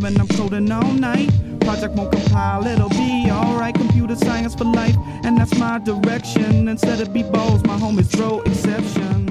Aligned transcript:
7, 0.00 0.20
I'm 0.20 0.28
coding 0.28 0.70
all 0.72 0.92
night. 0.92 1.30
Project 1.60 1.94
won't 1.94 2.12
compile, 2.12 2.66
it'll 2.66 2.88
be 2.88 3.28
alright. 3.30 3.74
Computer 3.74 4.16
science 4.16 4.54
for 4.54 4.64
life, 4.64 4.96
and 5.24 5.36
that's 5.36 5.56
my 5.58 5.78
direction. 5.78 6.68
Instead 6.68 7.00
of 7.00 7.12
be 7.12 7.22
balls, 7.22 7.62
my 7.64 7.78
home 7.78 7.98
is 7.98 8.08
throw 8.08 8.40
exceptions. 8.42 9.29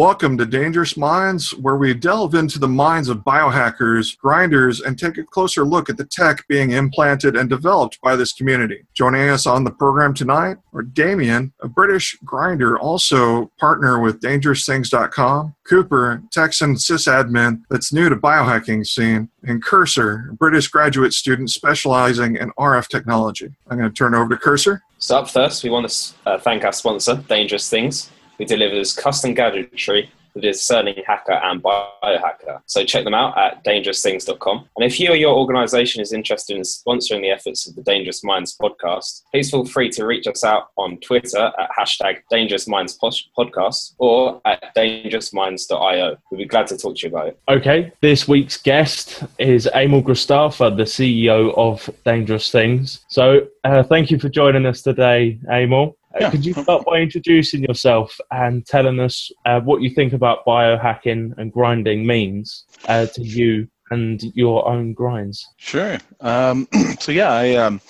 Welcome 0.00 0.38
to 0.38 0.46
Dangerous 0.46 0.96
Minds, 0.96 1.50
where 1.52 1.76
we 1.76 1.92
delve 1.92 2.34
into 2.34 2.58
the 2.58 2.66
minds 2.66 3.10
of 3.10 3.18
biohackers, 3.18 4.16
grinders, 4.16 4.80
and 4.80 4.98
take 4.98 5.18
a 5.18 5.24
closer 5.24 5.62
look 5.62 5.90
at 5.90 5.98
the 5.98 6.06
tech 6.06 6.48
being 6.48 6.70
implanted 6.70 7.36
and 7.36 7.50
developed 7.50 8.00
by 8.00 8.16
this 8.16 8.32
community. 8.32 8.86
Joining 8.94 9.28
us 9.28 9.44
on 9.44 9.62
the 9.62 9.70
program 9.70 10.14
tonight 10.14 10.56
are 10.72 10.80
Damien, 10.80 11.52
a 11.60 11.68
British 11.68 12.16
grinder, 12.24 12.78
also 12.78 13.52
partner 13.60 14.00
with 14.00 14.22
DangerousThings.com, 14.22 15.54
Cooper, 15.64 16.22
Texan 16.32 16.76
sysadmin 16.76 17.60
that's 17.68 17.92
new 17.92 18.08
to 18.08 18.16
biohacking 18.16 18.86
scene, 18.86 19.28
and 19.42 19.62
Cursor, 19.62 20.30
a 20.30 20.34
British 20.34 20.68
graduate 20.68 21.12
student 21.12 21.50
specializing 21.50 22.36
in 22.36 22.52
RF 22.52 22.88
technology. 22.88 23.52
I'm 23.68 23.76
going 23.76 23.90
to 23.90 23.94
turn 23.94 24.14
over 24.14 24.30
to 24.30 24.38
Cursor. 24.38 24.82
So 24.96 25.18
up 25.18 25.28
first, 25.28 25.62
we 25.62 25.68
want 25.68 25.90
to 25.90 26.14
uh, 26.24 26.38
thank 26.38 26.64
our 26.64 26.72
sponsor, 26.72 27.22
Dangerous 27.28 27.68
Things 27.68 28.10
who 28.40 28.46
delivers 28.46 28.94
custom 28.94 29.34
gadgetry 29.34 30.10
the 30.34 30.40
discerning 30.40 31.02
hacker 31.06 31.32
and 31.32 31.62
biohacker. 31.62 32.60
So 32.66 32.84
check 32.84 33.04
them 33.04 33.14
out 33.14 33.36
at 33.36 33.64
dangerousthings.com. 33.64 34.68
And 34.76 34.84
if 34.86 35.00
you 35.00 35.10
or 35.10 35.16
your 35.16 35.36
organization 35.36 36.00
is 36.00 36.12
interested 36.12 36.56
in 36.56 36.62
sponsoring 36.62 37.22
the 37.22 37.30
efforts 37.30 37.66
of 37.66 37.74
the 37.74 37.82
Dangerous 37.82 38.22
Minds 38.22 38.56
podcast, 38.60 39.22
please 39.32 39.50
feel 39.50 39.64
free 39.64 39.90
to 39.90 40.06
reach 40.06 40.26
us 40.26 40.44
out 40.44 40.68
on 40.76 40.98
Twitter 40.98 41.52
at 41.58 41.70
hashtag 41.78 42.18
Dangerous 42.30 42.68
Minds 42.68 42.98
Podcast 42.98 43.94
or 43.98 44.40
at 44.44 44.74
dangerousminds.io. 44.76 46.16
We'd 46.30 46.38
be 46.38 46.44
glad 46.44 46.68
to 46.68 46.78
talk 46.78 46.96
to 46.96 47.02
you 47.02 47.14
about 47.14 47.28
it. 47.28 47.40
Okay, 47.48 47.92
this 48.00 48.28
week's 48.28 48.56
guest 48.56 49.24
is 49.38 49.68
Amal 49.74 50.02
Graafstra, 50.02 50.76
the 50.76 50.84
CEO 50.84 51.56
of 51.56 51.90
Dangerous 52.04 52.50
Things. 52.50 53.00
So 53.08 53.48
uh, 53.64 53.82
thank 53.82 54.10
you 54.10 54.18
for 54.18 54.28
joining 54.28 54.66
us 54.66 54.82
today, 54.82 55.38
Amal. 55.50 55.96
Uh, 56.14 56.18
yeah. 56.22 56.30
Could 56.30 56.44
you 56.44 56.54
start 56.54 56.84
by 56.84 57.00
introducing 57.00 57.62
yourself 57.62 58.18
and 58.30 58.66
telling 58.66 58.98
us 58.98 59.30
uh, 59.46 59.60
what 59.60 59.80
you 59.80 59.90
think 59.90 60.12
about 60.12 60.44
biohacking 60.44 61.32
and 61.38 61.52
grinding 61.52 62.04
means 62.06 62.64
uh, 62.88 63.06
to 63.06 63.22
you 63.22 63.68
and 63.90 64.22
your 64.34 64.66
own 64.68 64.92
grinds? 64.92 65.46
Sure. 65.56 65.98
Um, 66.20 66.66
so 67.00 67.12
yeah, 67.12 67.32
I 67.32 67.54
um, 67.54 67.80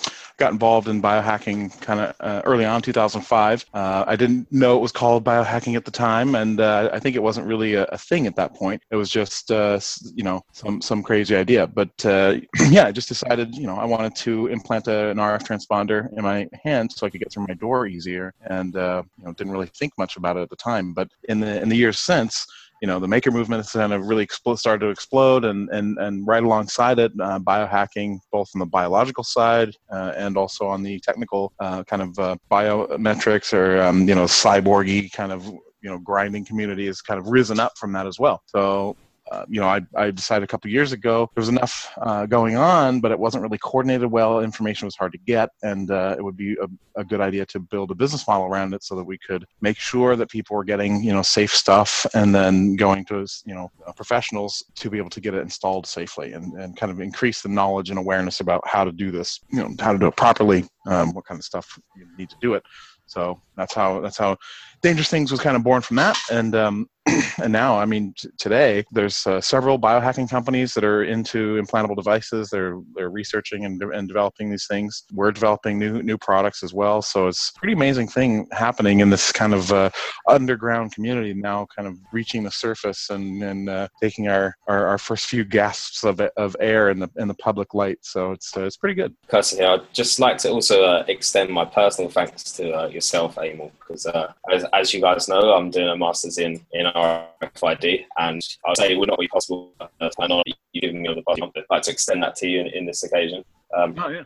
got 0.41 0.51
involved 0.51 0.87
in 0.87 1.01
biohacking 1.01 1.79
kind 1.81 1.99
of 1.99 2.15
uh, 2.19 2.41
early 2.45 2.65
on 2.65 2.81
2005 2.81 3.65
uh, 3.73 4.03
i 4.07 4.15
didn't 4.15 4.51
know 4.51 4.75
it 4.75 4.81
was 4.81 4.91
called 4.91 5.23
biohacking 5.23 5.75
at 5.75 5.85
the 5.85 5.91
time 5.91 6.35
and 6.35 6.59
uh, 6.59 6.89
i 6.91 6.99
think 6.99 7.15
it 7.15 7.23
wasn't 7.29 7.45
really 7.45 7.75
a, 7.75 7.83
a, 7.85 7.97
thing 7.97 8.27
at 8.27 8.35
that 8.35 8.55
point. 8.55 8.81
It 8.89 8.95
was 8.95 9.09
just 9.09 9.51
uh, 9.51 9.79
you 10.15 10.23
know 10.23 10.41
some 10.51 10.81
some 10.81 11.03
crazy 11.03 11.35
idea. 11.35 11.67
But 11.67 11.93
uh, 12.05 12.37
yeah 12.69 12.85
i 12.87 12.91
just 12.91 13.07
decided 13.07 13.55
you 13.55 13.67
know 13.67 13.77
i 13.77 13.85
wanted 13.85 14.15
to 14.25 14.47
implant 14.47 14.87
a, 14.87 15.09
an 15.11 15.17
rf 15.17 15.43
transponder 15.49 15.99
in 16.17 16.23
my 16.23 16.47
hand 16.63 16.91
so 16.91 17.05
i 17.05 17.09
could 17.09 17.21
get 17.21 17.31
through 17.31 17.45
my 17.47 17.53
door 17.53 17.87
easier. 17.87 18.33
And 18.57 18.75
uh, 18.75 19.03
you 19.17 19.23
know 19.25 19.33
didn't 19.33 19.53
really 19.53 19.71
think 19.79 19.93
much 19.97 20.17
about 20.17 20.37
it 20.37 20.41
at 20.41 20.49
the 20.49 20.55
time. 20.71 20.93
But 20.93 21.09
in 21.29 21.39
the 21.39 21.61
in 21.61 21.69
the 21.69 21.77
years 21.83 21.99
since 21.99 22.33
you 22.81 22.87
know 22.87 22.99
the 22.99 23.07
maker 23.07 23.31
movement 23.31 23.59
has 23.59 23.71
kind 23.71 23.93
of 23.93 24.07
really 24.07 24.25
expl- 24.25 24.57
started 24.57 24.79
to 24.79 24.89
explode 24.89 25.45
and 25.45 25.69
and 25.69 25.97
and 25.99 26.27
right 26.27 26.43
alongside 26.43 26.99
it 26.99 27.11
uh, 27.21 27.39
biohacking 27.39 28.17
both 28.31 28.49
on 28.55 28.59
the 28.59 28.65
biological 28.65 29.23
side 29.23 29.69
uh, 29.91 30.13
and 30.17 30.35
also 30.35 30.65
on 30.65 30.81
the 30.81 30.99
technical 30.99 31.53
uh, 31.59 31.83
kind 31.83 32.01
of 32.01 32.19
uh, 32.19 32.35
biometrics 32.49 33.53
or 33.53 33.81
um, 33.81 34.07
you 34.09 34.15
know 34.15 34.25
cyborgy 34.25 35.11
kind 35.11 35.31
of 35.31 35.45
you 35.45 35.89
know 35.89 35.99
grinding 35.99 36.43
community 36.43 36.87
has 36.87 37.01
kind 37.01 37.19
of 37.19 37.27
risen 37.27 37.59
up 37.59 37.73
from 37.77 37.93
that 37.93 38.07
as 38.07 38.19
well. 38.19 38.41
So 38.47 38.95
uh, 39.31 39.45
you 39.47 39.61
know, 39.61 39.67
I, 39.67 39.79
I, 39.95 40.11
decided 40.11 40.43
a 40.43 40.47
couple 40.47 40.69
years 40.69 40.91
ago 40.91 41.29
there 41.33 41.41
was 41.41 41.47
enough 41.47 41.89
uh, 42.01 42.25
going 42.25 42.57
on, 42.57 42.99
but 42.99 43.11
it 43.11 43.19
wasn't 43.19 43.41
really 43.41 43.57
coordinated 43.57 44.11
well. 44.11 44.41
Information 44.41 44.85
was 44.85 44.95
hard 44.97 45.13
to 45.13 45.17
get, 45.19 45.49
and 45.63 45.89
uh, 45.89 46.15
it 46.17 46.21
would 46.21 46.35
be 46.35 46.57
a, 46.61 46.99
a, 46.99 47.05
good 47.05 47.21
idea 47.21 47.45
to 47.45 47.59
build 47.59 47.91
a 47.91 47.95
business 47.95 48.27
model 48.27 48.45
around 48.45 48.73
it 48.73 48.83
so 48.83 48.93
that 48.93 49.05
we 49.05 49.17
could 49.17 49.45
make 49.61 49.77
sure 49.77 50.17
that 50.17 50.29
people 50.29 50.57
were 50.57 50.65
getting 50.65 51.01
you 51.01 51.13
know 51.13 51.21
safe 51.21 51.55
stuff, 51.55 52.05
and 52.13 52.35
then 52.35 52.75
going 52.75 53.05
to 53.05 53.25
you 53.45 53.55
know 53.55 53.71
uh, 53.87 53.93
professionals 53.93 54.65
to 54.75 54.89
be 54.89 54.97
able 54.97 55.09
to 55.09 55.21
get 55.21 55.33
it 55.33 55.41
installed 55.41 55.87
safely, 55.87 56.33
and, 56.33 56.53
and 56.55 56.75
kind 56.75 56.91
of 56.91 56.99
increase 56.99 57.41
the 57.41 57.49
knowledge 57.49 57.89
and 57.89 57.97
awareness 57.97 58.41
about 58.41 58.61
how 58.67 58.83
to 58.83 58.91
do 58.91 59.11
this, 59.11 59.39
you 59.49 59.59
know, 59.59 59.73
how 59.79 59.93
to 59.93 59.97
do 59.97 60.07
it 60.07 60.17
properly, 60.17 60.65
um, 60.87 61.13
what 61.13 61.23
kind 61.23 61.39
of 61.39 61.45
stuff 61.45 61.79
you 61.95 62.05
need 62.17 62.29
to 62.29 62.37
do 62.41 62.53
it. 62.55 62.63
So 63.05 63.41
that's 63.57 63.73
how 63.73 63.99
that's 64.01 64.17
how 64.17 64.37
Dangerous 64.81 65.09
Things 65.09 65.31
was 65.31 65.41
kind 65.41 65.55
of 65.55 65.63
born 65.63 65.81
from 65.81 65.97
that, 65.97 66.17
and 66.31 66.55
um, 66.55 66.89
and 67.41 67.51
now, 67.51 67.79
I 67.79 67.85
mean, 67.85 68.13
t- 68.15 68.29
today 68.37 68.85
there's 68.91 69.25
uh, 69.25 69.41
several 69.41 69.79
biohacking 69.79 70.29
companies 70.29 70.73
that 70.75 70.83
are 70.83 71.03
into 71.03 71.59
implantable 71.61 71.95
devices. 71.95 72.49
They're 72.49 72.79
they're 72.95 73.09
researching 73.09 73.65
and, 73.65 73.79
de- 73.79 73.89
and 73.89 74.07
developing 74.07 74.51
these 74.51 74.67
things. 74.67 75.03
We're 75.11 75.31
developing 75.31 75.79
new 75.79 76.03
new 76.03 76.17
products 76.17 76.61
as 76.61 76.73
well. 76.73 77.01
So 77.01 77.27
it's 77.27 77.51
a 77.55 77.59
pretty 77.59 77.73
amazing 77.73 78.07
thing 78.07 78.47
happening 78.51 78.99
in 78.99 79.09
this 79.09 79.31
kind 79.31 79.53
of 79.53 79.71
uh, 79.71 79.89
underground 80.27 80.93
community 80.93 81.33
now, 81.33 81.65
kind 81.75 81.87
of 81.87 81.97
reaching 82.13 82.43
the 82.43 82.51
surface 82.51 83.09
and 83.09 83.41
and 83.41 83.69
uh, 83.69 83.87
taking 83.99 84.27
our, 84.27 84.55
our, 84.67 84.85
our 84.85 84.97
first 84.99 85.25
few 85.25 85.43
gasps 85.43 86.03
of 86.03 86.19
of 86.37 86.55
air 86.59 86.89
in 86.89 86.99
the 86.99 87.09
in 87.17 87.27
the 87.27 87.35
public 87.35 87.73
light. 87.73 87.97
So 88.01 88.31
it's 88.31 88.55
uh, 88.55 88.65
it's 88.65 88.77
pretty 88.77 88.95
good. 88.95 89.15
Personally, 89.27 89.65
I'd 89.65 89.91
just 89.91 90.19
like 90.19 90.37
to 90.39 90.51
also 90.51 90.83
uh, 90.83 91.03
extend 91.07 91.49
my 91.49 91.65
personal 91.65 92.11
thanks 92.11 92.43
to 92.53 92.71
uh, 92.71 92.87
yourself, 92.87 93.37
Amal, 93.37 93.71
because 93.79 94.05
as 94.51 94.65
as 94.71 94.93
you 94.93 95.01
guys 95.01 95.27
know, 95.27 95.53
I'm 95.53 95.71
doing 95.71 95.87
a 95.87 95.97
master's 95.97 96.37
in 96.37 96.63
in 96.73 96.90
RFID, 96.95 98.05
and 98.17 98.41
I'd 98.65 98.77
say 98.77 98.93
it 98.93 98.97
would 98.97 99.09
not 99.09 99.19
be 99.19 99.27
possible 99.27 99.73
uh, 99.79 100.09
not 100.19 100.43
you 100.47 100.81
giving 100.81 101.01
me 101.01 101.09
all 101.09 101.15
the 101.15 101.21
party. 101.23 101.41
I'd 101.43 101.63
like 101.69 101.83
to 101.83 101.91
extend 101.91 102.23
that 102.23 102.35
to 102.37 102.47
you 102.47 102.61
in, 102.61 102.67
in 102.67 102.85
this 102.85 103.03
occasion. 103.03 103.43
Um, 103.75 103.95
oh, 103.97 104.09
yeah. 104.09 104.23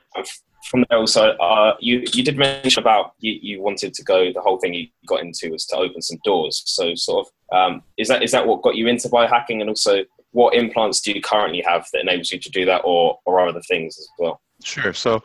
From 0.69 0.83
there, 0.89 0.97
also, 0.97 1.29
uh, 1.37 1.75
you 1.79 2.03
you 2.13 2.23
did 2.23 2.37
mention 2.37 2.81
about 2.81 3.13
you, 3.19 3.37
you 3.39 3.61
wanted 3.61 3.93
to 3.93 4.03
go. 4.03 4.33
The 4.33 4.41
whole 4.41 4.57
thing 4.57 4.73
you 4.73 4.87
got 5.07 5.21
into 5.21 5.51
was 5.51 5.65
to 5.67 5.77
open 5.77 6.01
some 6.01 6.17
doors. 6.25 6.63
So, 6.65 6.95
sort 6.95 7.27
of, 7.27 7.55
um, 7.55 7.83
is 7.97 8.07
that 8.07 8.23
is 8.23 8.31
that 8.31 8.47
what 8.47 8.63
got 8.63 8.75
you 8.75 8.87
into 8.87 9.07
biohacking, 9.07 9.61
and 9.61 9.69
also 9.69 10.03
what 10.31 10.55
implants 10.55 11.01
do 11.01 11.11
you 11.11 11.21
currently 11.21 11.63
have 11.67 11.87
that 11.93 12.01
enables 12.01 12.31
you 12.31 12.39
to 12.39 12.49
do 12.49 12.65
that, 12.65 12.81
or 12.83 13.19
or 13.25 13.47
other 13.47 13.61
things 13.61 13.99
as 13.99 14.07
well? 14.17 14.41
Sure. 14.63 14.93
So 14.93 15.21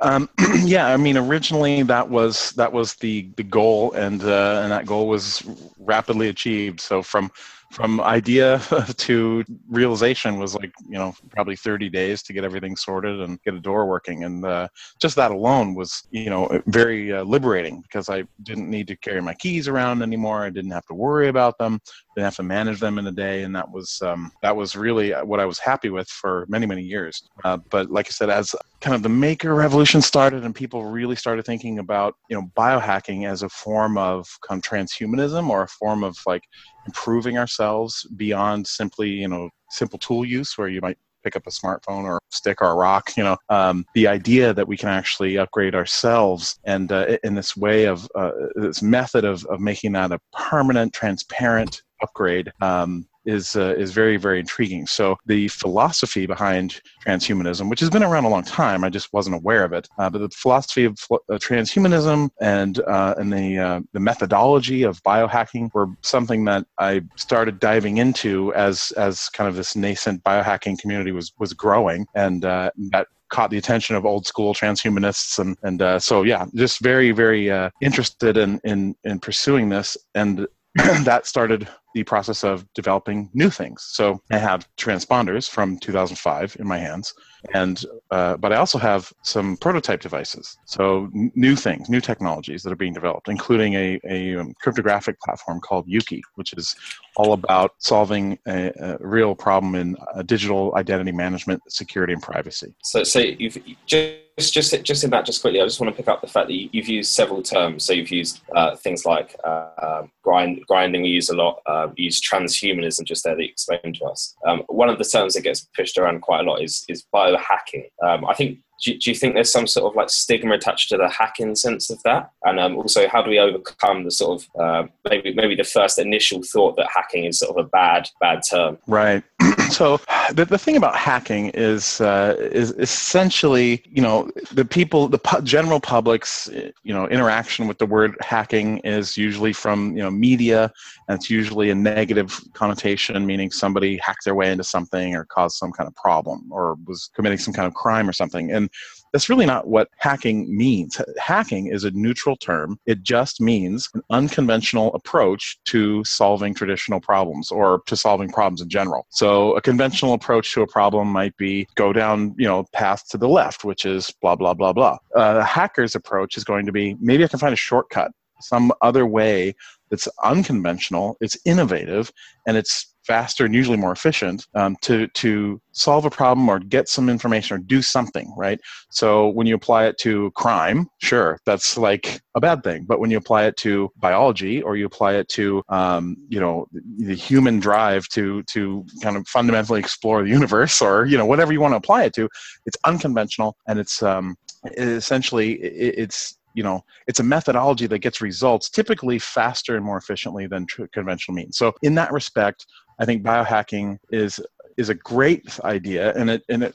um, 0.00 0.28
yeah, 0.62 0.86
I 0.86 0.96
mean, 0.96 1.16
originally 1.16 1.82
that 1.84 2.08
was 2.08 2.52
that 2.52 2.72
was 2.72 2.94
the 2.96 3.30
the 3.36 3.42
goal, 3.42 3.92
and 3.92 4.22
uh, 4.22 4.60
and 4.62 4.72
that 4.72 4.86
goal 4.86 5.08
was 5.08 5.42
rapidly 5.78 6.28
achieved. 6.28 6.80
So 6.80 7.02
from 7.02 7.30
from 7.70 8.00
idea 8.00 8.60
to 8.96 9.44
realization 9.68 10.38
was 10.38 10.54
like 10.54 10.72
you 10.88 10.96
know 10.96 11.14
probably 11.30 11.56
30 11.56 11.90
days 11.90 12.22
to 12.22 12.32
get 12.32 12.44
everything 12.44 12.76
sorted 12.76 13.20
and 13.20 13.40
get 13.42 13.54
a 13.54 13.60
door 13.60 13.86
working. 13.86 14.24
And 14.24 14.44
uh, 14.44 14.68
just 15.00 15.16
that 15.16 15.30
alone 15.30 15.74
was 15.74 16.06
you 16.10 16.30
know 16.30 16.62
very 16.66 17.12
uh, 17.12 17.24
liberating 17.24 17.82
because 17.82 18.08
i 18.08 18.24
didn't 18.42 18.70
need 18.70 18.88
to 18.88 18.96
carry 18.96 19.20
my 19.20 19.34
keys 19.34 19.68
around 19.68 20.02
anymore. 20.02 20.44
I 20.44 20.50
didn't 20.50 20.70
have 20.70 20.86
to 20.86 20.94
worry 20.94 21.28
about 21.28 21.58
them 21.58 21.80
didn't 22.18 22.26
have 22.26 22.36
to 22.36 22.42
manage 22.42 22.80
them 22.80 22.98
in 22.98 23.06
a 23.06 23.12
day. 23.12 23.44
And 23.44 23.54
that 23.54 23.70
was 23.70 24.02
um, 24.02 24.32
that 24.42 24.54
was 24.54 24.74
really 24.74 25.12
what 25.12 25.40
i 25.40 25.44
was 25.44 25.58
happy 25.58 25.90
with 25.90 26.08
for 26.08 26.46
many 26.48 26.66
many 26.66 26.82
years. 26.82 27.22
Uh, 27.44 27.58
but 27.70 27.90
like 27.90 28.06
i 28.06 28.10
said 28.10 28.30
as 28.30 28.54
kind 28.80 28.94
of 28.94 29.02
the 29.02 29.08
maker 29.08 29.54
revolution 29.54 30.02
started 30.02 30.44
and 30.44 30.54
people 30.54 30.84
really 30.84 31.16
started 31.16 31.44
thinking 31.44 31.78
about 31.78 32.14
you 32.28 32.36
know 32.36 32.50
biohacking 32.56 33.28
as 33.28 33.42
a 33.42 33.48
form 33.48 33.96
of 33.96 34.26
kind 34.46 34.58
of 34.58 34.68
transhumanism 34.68 35.48
or 35.48 35.62
a 35.62 35.68
form 35.68 36.02
of 36.02 36.16
like 36.26 36.42
improving 36.86 37.38
ourselves 37.38 38.06
beyond 38.16 38.66
simply 38.66 39.10
you 39.10 39.28
know 39.28 39.48
simple 39.70 39.98
tool 39.98 40.24
use 40.24 40.58
where 40.58 40.68
you 40.68 40.80
might 40.80 40.98
pick 41.24 41.36
up 41.36 41.46
a 41.46 41.50
smartphone 41.50 42.04
or 42.04 42.16
a 42.16 42.20
stick 42.30 42.62
or 42.62 42.70
a 42.70 42.74
rock 42.74 43.16
you 43.16 43.24
know 43.24 43.36
um, 43.48 43.84
the 43.94 44.06
idea 44.06 44.54
that 44.54 44.66
we 44.66 44.76
can 44.76 44.88
actually 44.88 45.36
upgrade 45.36 45.74
ourselves 45.74 46.58
and 46.64 46.92
uh, 46.92 47.16
in 47.24 47.34
this 47.34 47.56
way 47.56 47.84
of 47.84 48.08
uh, 48.14 48.30
this 48.54 48.82
method 48.82 49.24
of, 49.24 49.44
of 49.46 49.60
making 49.60 49.92
that 49.92 50.12
a 50.12 50.20
permanent 50.32 50.92
transparent 50.92 51.82
upgrade 52.02 52.52
um, 52.60 53.06
is 53.28 53.56
uh, 53.56 53.74
is 53.76 53.92
very 53.92 54.16
very 54.16 54.40
intriguing. 54.40 54.86
So 54.86 55.16
the 55.26 55.48
philosophy 55.48 56.26
behind 56.26 56.80
transhumanism, 57.06 57.68
which 57.68 57.80
has 57.80 57.90
been 57.90 58.02
around 58.02 58.24
a 58.24 58.28
long 58.28 58.42
time, 58.42 58.82
I 58.82 58.88
just 58.88 59.12
wasn't 59.12 59.36
aware 59.36 59.64
of 59.64 59.72
it. 59.72 59.86
Uh, 59.98 60.08
but 60.08 60.20
the 60.20 60.30
philosophy 60.30 60.84
of 60.84 60.98
uh, 61.10 61.16
transhumanism 61.34 62.30
and 62.40 62.80
uh, 62.80 63.14
and 63.18 63.32
the 63.32 63.58
uh, 63.58 63.80
the 63.92 64.00
methodology 64.00 64.82
of 64.82 65.02
biohacking 65.02 65.72
were 65.74 65.88
something 66.02 66.44
that 66.46 66.66
I 66.78 67.02
started 67.16 67.60
diving 67.60 67.98
into 67.98 68.52
as 68.54 68.92
as 68.96 69.28
kind 69.28 69.48
of 69.48 69.56
this 69.56 69.76
nascent 69.76 70.24
biohacking 70.24 70.78
community 70.78 71.12
was 71.12 71.32
was 71.38 71.52
growing, 71.52 72.06
and 72.14 72.44
uh, 72.44 72.70
that 72.92 73.08
caught 73.28 73.50
the 73.50 73.58
attention 73.58 73.94
of 73.94 74.06
old 74.06 74.26
school 74.26 74.54
transhumanists 74.54 75.38
and 75.38 75.54
and 75.62 76.02
so 76.02 76.22
yeah 76.22 76.46
just 76.54 76.80
very 76.80 77.10
very 77.10 77.50
interested 77.82 78.38
in 78.38 78.58
in 78.64 78.94
in 79.04 79.20
pursuing 79.20 79.68
this 79.68 79.98
and 80.14 80.46
that 81.04 81.26
started 81.26 81.68
the 81.98 82.04
process 82.04 82.44
of 82.44 82.64
developing 82.74 83.28
new 83.34 83.50
things. 83.50 83.84
So 83.90 84.20
I 84.30 84.38
have 84.38 84.68
transponders 84.76 85.50
from 85.50 85.78
2005 85.78 86.56
in 86.60 86.66
my 86.66 86.78
hands, 86.78 87.12
and 87.54 87.84
uh, 88.10 88.36
but 88.36 88.52
I 88.52 88.56
also 88.56 88.78
have 88.78 89.12
some 89.22 89.56
prototype 89.56 90.00
devices. 90.00 90.56
So 90.64 91.08
new 91.12 91.56
things, 91.56 91.88
new 91.88 92.00
technologies 92.00 92.62
that 92.62 92.72
are 92.72 92.76
being 92.76 92.94
developed, 92.94 93.28
including 93.28 93.74
a, 93.74 94.00
a 94.08 94.36
um, 94.36 94.54
cryptographic 94.60 95.20
platform 95.20 95.60
called 95.60 95.84
Yuki, 95.86 96.22
which 96.36 96.52
is 96.54 96.74
all 97.16 97.32
about 97.32 97.72
solving 97.78 98.38
a, 98.46 98.70
a 98.80 98.96
real 99.00 99.34
problem 99.34 99.74
in 99.74 99.96
uh, 100.14 100.22
digital 100.22 100.74
identity 100.76 101.12
management, 101.12 101.60
security, 101.68 102.12
and 102.12 102.22
privacy. 102.22 102.74
So, 102.82 103.04
so 103.04 103.20
you've 103.20 103.58
just 103.86 104.54
just 104.54 104.82
just 104.84 105.04
in 105.04 105.10
that 105.10 105.26
just 105.26 105.40
quickly, 105.40 105.60
I 105.60 105.64
just 105.64 105.80
want 105.80 105.94
to 105.94 105.96
pick 105.96 106.08
up 106.08 106.20
the 106.20 106.28
fact 106.28 106.48
that 106.48 106.54
you've 106.54 106.88
used 106.88 107.12
several 107.12 107.42
terms. 107.42 107.84
So 107.84 107.92
you've 107.92 108.10
used 108.10 108.40
uh, 108.54 108.76
things 108.76 109.04
like 109.04 109.34
um, 109.44 110.10
grind, 110.22 110.64
grinding. 110.68 111.02
We 111.02 111.08
use 111.08 111.28
a 111.28 111.36
lot. 111.36 111.60
We 111.96 112.04
use 112.04 112.20
transhumanism 112.20 113.04
just 113.04 113.24
there 113.24 113.34
that 113.34 113.42
you 113.42 113.48
explained 113.48 113.96
to 113.96 114.04
us. 114.04 114.36
Um, 114.46 114.62
one 114.68 114.88
of 114.88 114.98
the 114.98 115.04
terms 115.04 115.34
that 115.34 115.42
gets 115.42 115.68
pushed 115.76 115.98
around 115.98 116.20
quite 116.20 116.40
a 116.40 116.42
lot 116.44 116.62
is 116.62 116.84
is 116.88 117.02
biohacking. 117.38 117.90
Um, 118.02 118.24
I 118.24 118.34
think 118.34 118.58
do, 118.82 118.96
do, 118.96 119.10
you 119.10 119.16
think 119.16 119.34
there's 119.34 119.50
some 119.50 119.66
sort 119.66 119.90
of 119.90 119.96
like 119.96 120.08
stigma 120.08 120.54
attached 120.54 120.88
to 120.90 120.96
the 120.96 121.08
hacking 121.08 121.56
sense 121.56 121.90
of 121.90 122.00
that? 122.04 122.30
And 122.44 122.60
um, 122.60 122.76
also, 122.76 123.08
how 123.08 123.22
do 123.22 123.30
we 123.30 123.38
overcome 123.38 124.04
the 124.04 124.10
sort 124.10 124.42
of 124.42 124.60
uh, 124.60 124.88
maybe 125.08 125.34
maybe 125.34 125.56
the 125.56 125.64
first 125.64 125.98
initial 125.98 126.42
thought 126.42 126.76
that 126.76 126.88
hacking 126.94 127.24
is 127.24 127.40
sort 127.40 127.56
of 127.56 127.64
a 127.64 127.68
bad 127.68 128.08
bad 128.20 128.42
term? 128.48 128.78
Right. 128.86 129.24
so 129.70 130.00
the, 130.32 130.44
the 130.44 130.58
thing 130.58 130.76
about 130.76 130.96
hacking 130.96 131.50
is 131.50 132.00
uh, 132.00 132.36
is 132.38 132.72
essentially 132.72 133.82
you 133.90 134.02
know 134.02 134.30
the 134.52 134.64
people 134.64 135.08
the 135.08 135.18
pu- 135.18 135.42
general 135.42 135.80
public's 135.80 136.48
you 136.82 136.94
know 136.94 137.06
interaction 137.08 137.68
with 137.68 137.78
the 137.78 137.86
word 137.86 138.16
hacking 138.20 138.78
is 138.78 139.16
usually 139.16 139.52
from 139.52 139.96
you 139.96 140.02
know 140.02 140.10
media 140.10 140.72
and 141.08 141.16
it's 141.16 141.30
usually 141.30 141.70
a 141.70 141.74
negative 141.74 142.40
connotation 142.52 143.26
meaning 143.26 143.50
somebody 143.50 143.98
hacked 143.98 144.24
their 144.24 144.34
way 144.34 144.50
into 144.50 144.64
something 144.64 145.14
or 145.14 145.24
caused 145.24 145.56
some 145.56 145.72
kind 145.72 145.86
of 145.86 145.94
problem 145.94 146.46
or 146.50 146.76
was 146.86 147.10
committing 147.14 147.38
some 147.38 147.54
kind 147.54 147.66
of 147.66 147.74
crime 147.74 148.08
or 148.08 148.12
something. 148.12 148.52
And 148.52 148.70
that's 149.12 149.28
really 149.28 149.46
not 149.46 149.68
what 149.68 149.88
hacking 149.96 150.54
means. 150.56 151.00
Hacking 151.18 151.68
is 151.68 151.84
a 151.84 151.90
neutral 151.92 152.36
term. 152.36 152.78
It 152.86 153.02
just 153.02 153.40
means 153.40 153.88
an 153.94 154.02
unconventional 154.10 154.94
approach 154.94 155.58
to 155.66 156.04
solving 156.04 156.54
traditional 156.54 157.00
problems 157.00 157.50
or 157.50 157.82
to 157.86 157.96
solving 157.96 158.28
problems 158.30 158.60
in 158.60 158.68
general. 158.68 159.06
So 159.10 159.56
a 159.56 159.60
conventional 159.60 160.14
approach 160.14 160.52
to 160.54 160.62
a 160.62 160.66
problem 160.66 161.08
might 161.08 161.36
be 161.36 161.66
go 161.74 161.92
down, 161.92 162.34
you 162.38 162.46
know, 162.46 162.64
path 162.72 163.08
to 163.08 163.18
the 163.18 163.28
left, 163.28 163.64
which 163.64 163.84
is 163.84 164.12
blah 164.20 164.36
blah 164.36 164.54
blah 164.54 164.72
blah. 164.72 164.98
Uh, 165.16 165.38
a 165.40 165.44
hacker's 165.44 165.94
approach 165.94 166.36
is 166.36 166.44
going 166.44 166.66
to 166.66 166.72
be 166.72 166.96
maybe 167.00 167.24
I 167.24 167.28
can 167.28 167.38
find 167.38 167.52
a 167.52 167.56
shortcut, 167.56 168.10
some 168.40 168.72
other 168.82 169.06
way 169.06 169.54
that's 169.90 170.08
unconventional, 170.22 171.16
it's 171.20 171.36
innovative, 171.44 172.12
and 172.46 172.56
it's 172.56 172.94
faster 173.08 173.44
and 173.46 173.54
usually 173.54 173.78
more 173.78 173.92
efficient 173.92 174.46
um, 174.54 174.76
to 174.82 175.08
to 175.08 175.60
solve 175.72 176.04
a 176.04 176.10
problem 176.10 176.48
or 176.48 176.58
get 176.58 176.88
some 176.88 177.08
information 177.08 177.56
or 177.56 177.58
do 177.58 177.80
something 177.80 178.32
right? 178.36 178.60
So 178.90 179.28
when 179.28 179.46
you 179.46 179.54
apply 179.54 179.86
it 179.86 179.96
to 179.98 180.30
crime 180.32 180.88
sure 181.00 181.40
that's 181.46 181.76
like 181.76 182.20
a 182.34 182.40
bad 182.40 182.62
thing. 182.62 182.84
But 182.84 183.00
when 183.00 183.10
you 183.10 183.18
apply 183.18 183.44
it 183.44 183.56
to 183.58 183.90
biology 183.96 184.62
or 184.62 184.76
you 184.76 184.86
apply 184.86 185.14
it 185.14 185.28
to 185.30 185.62
um, 185.68 186.16
you 186.28 186.40
know 186.40 186.66
the 186.98 187.14
human 187.14 187.58
drive 187.60 188.06
to 188.16 188.42
to 188.54 188.84
kind 189.02 189.16
of 189.16 189.26
fundamentally 189.26 189.80
explore 189.80 190.22
the 190.22 190.30
universe 190.40 190.80
or 190.80 191.06
you 191.06 191.18
know 191.18 191.26
whatever 191.26 191.52
you 191.52 191.60
want 191.60 191.72
to 191.72 191.82
apply 191.84 192.04
it 192.04 192.14
to 192.14 192.28
it's 192.66 192.76
unconventional 192.84 193.56
and 193.66 193.78
it's 193.78 194.02
um, 194.02 194.36
essentially 194.76 195.52
it's 195.54 196.38
you 196.54 196.62
know 196.62 196.82
it's 197.06 197.20
a 197.20 197.22
methodology 197.22 197.86
that 197.86 198.00
gets 198.00 198.20
results 198.20 198.68
typically 198.68 199.18
faster 199.18 199.76
and 199.76 199.84
more 199.84 199.96
efficiently 199.96 200.46
than 200.46 200.66
conventional 200.92 201.34
means. 201.34 201.56
So 201.56 201.72
in 201.82 201.94
that 201.94 202.12
respect 202.12 202.66
I 202.98 203.04
think 203.04 203.22
biohacking 203.22 203.98
is 204.10 204.40
is 204.78 204.88
a 204.88 204.94
great 204.94 205.58
idea, 205.64 206.12
and 206.14 206.30
it 206.30 206.44
and 206.48 206.62
it 206.62 206.72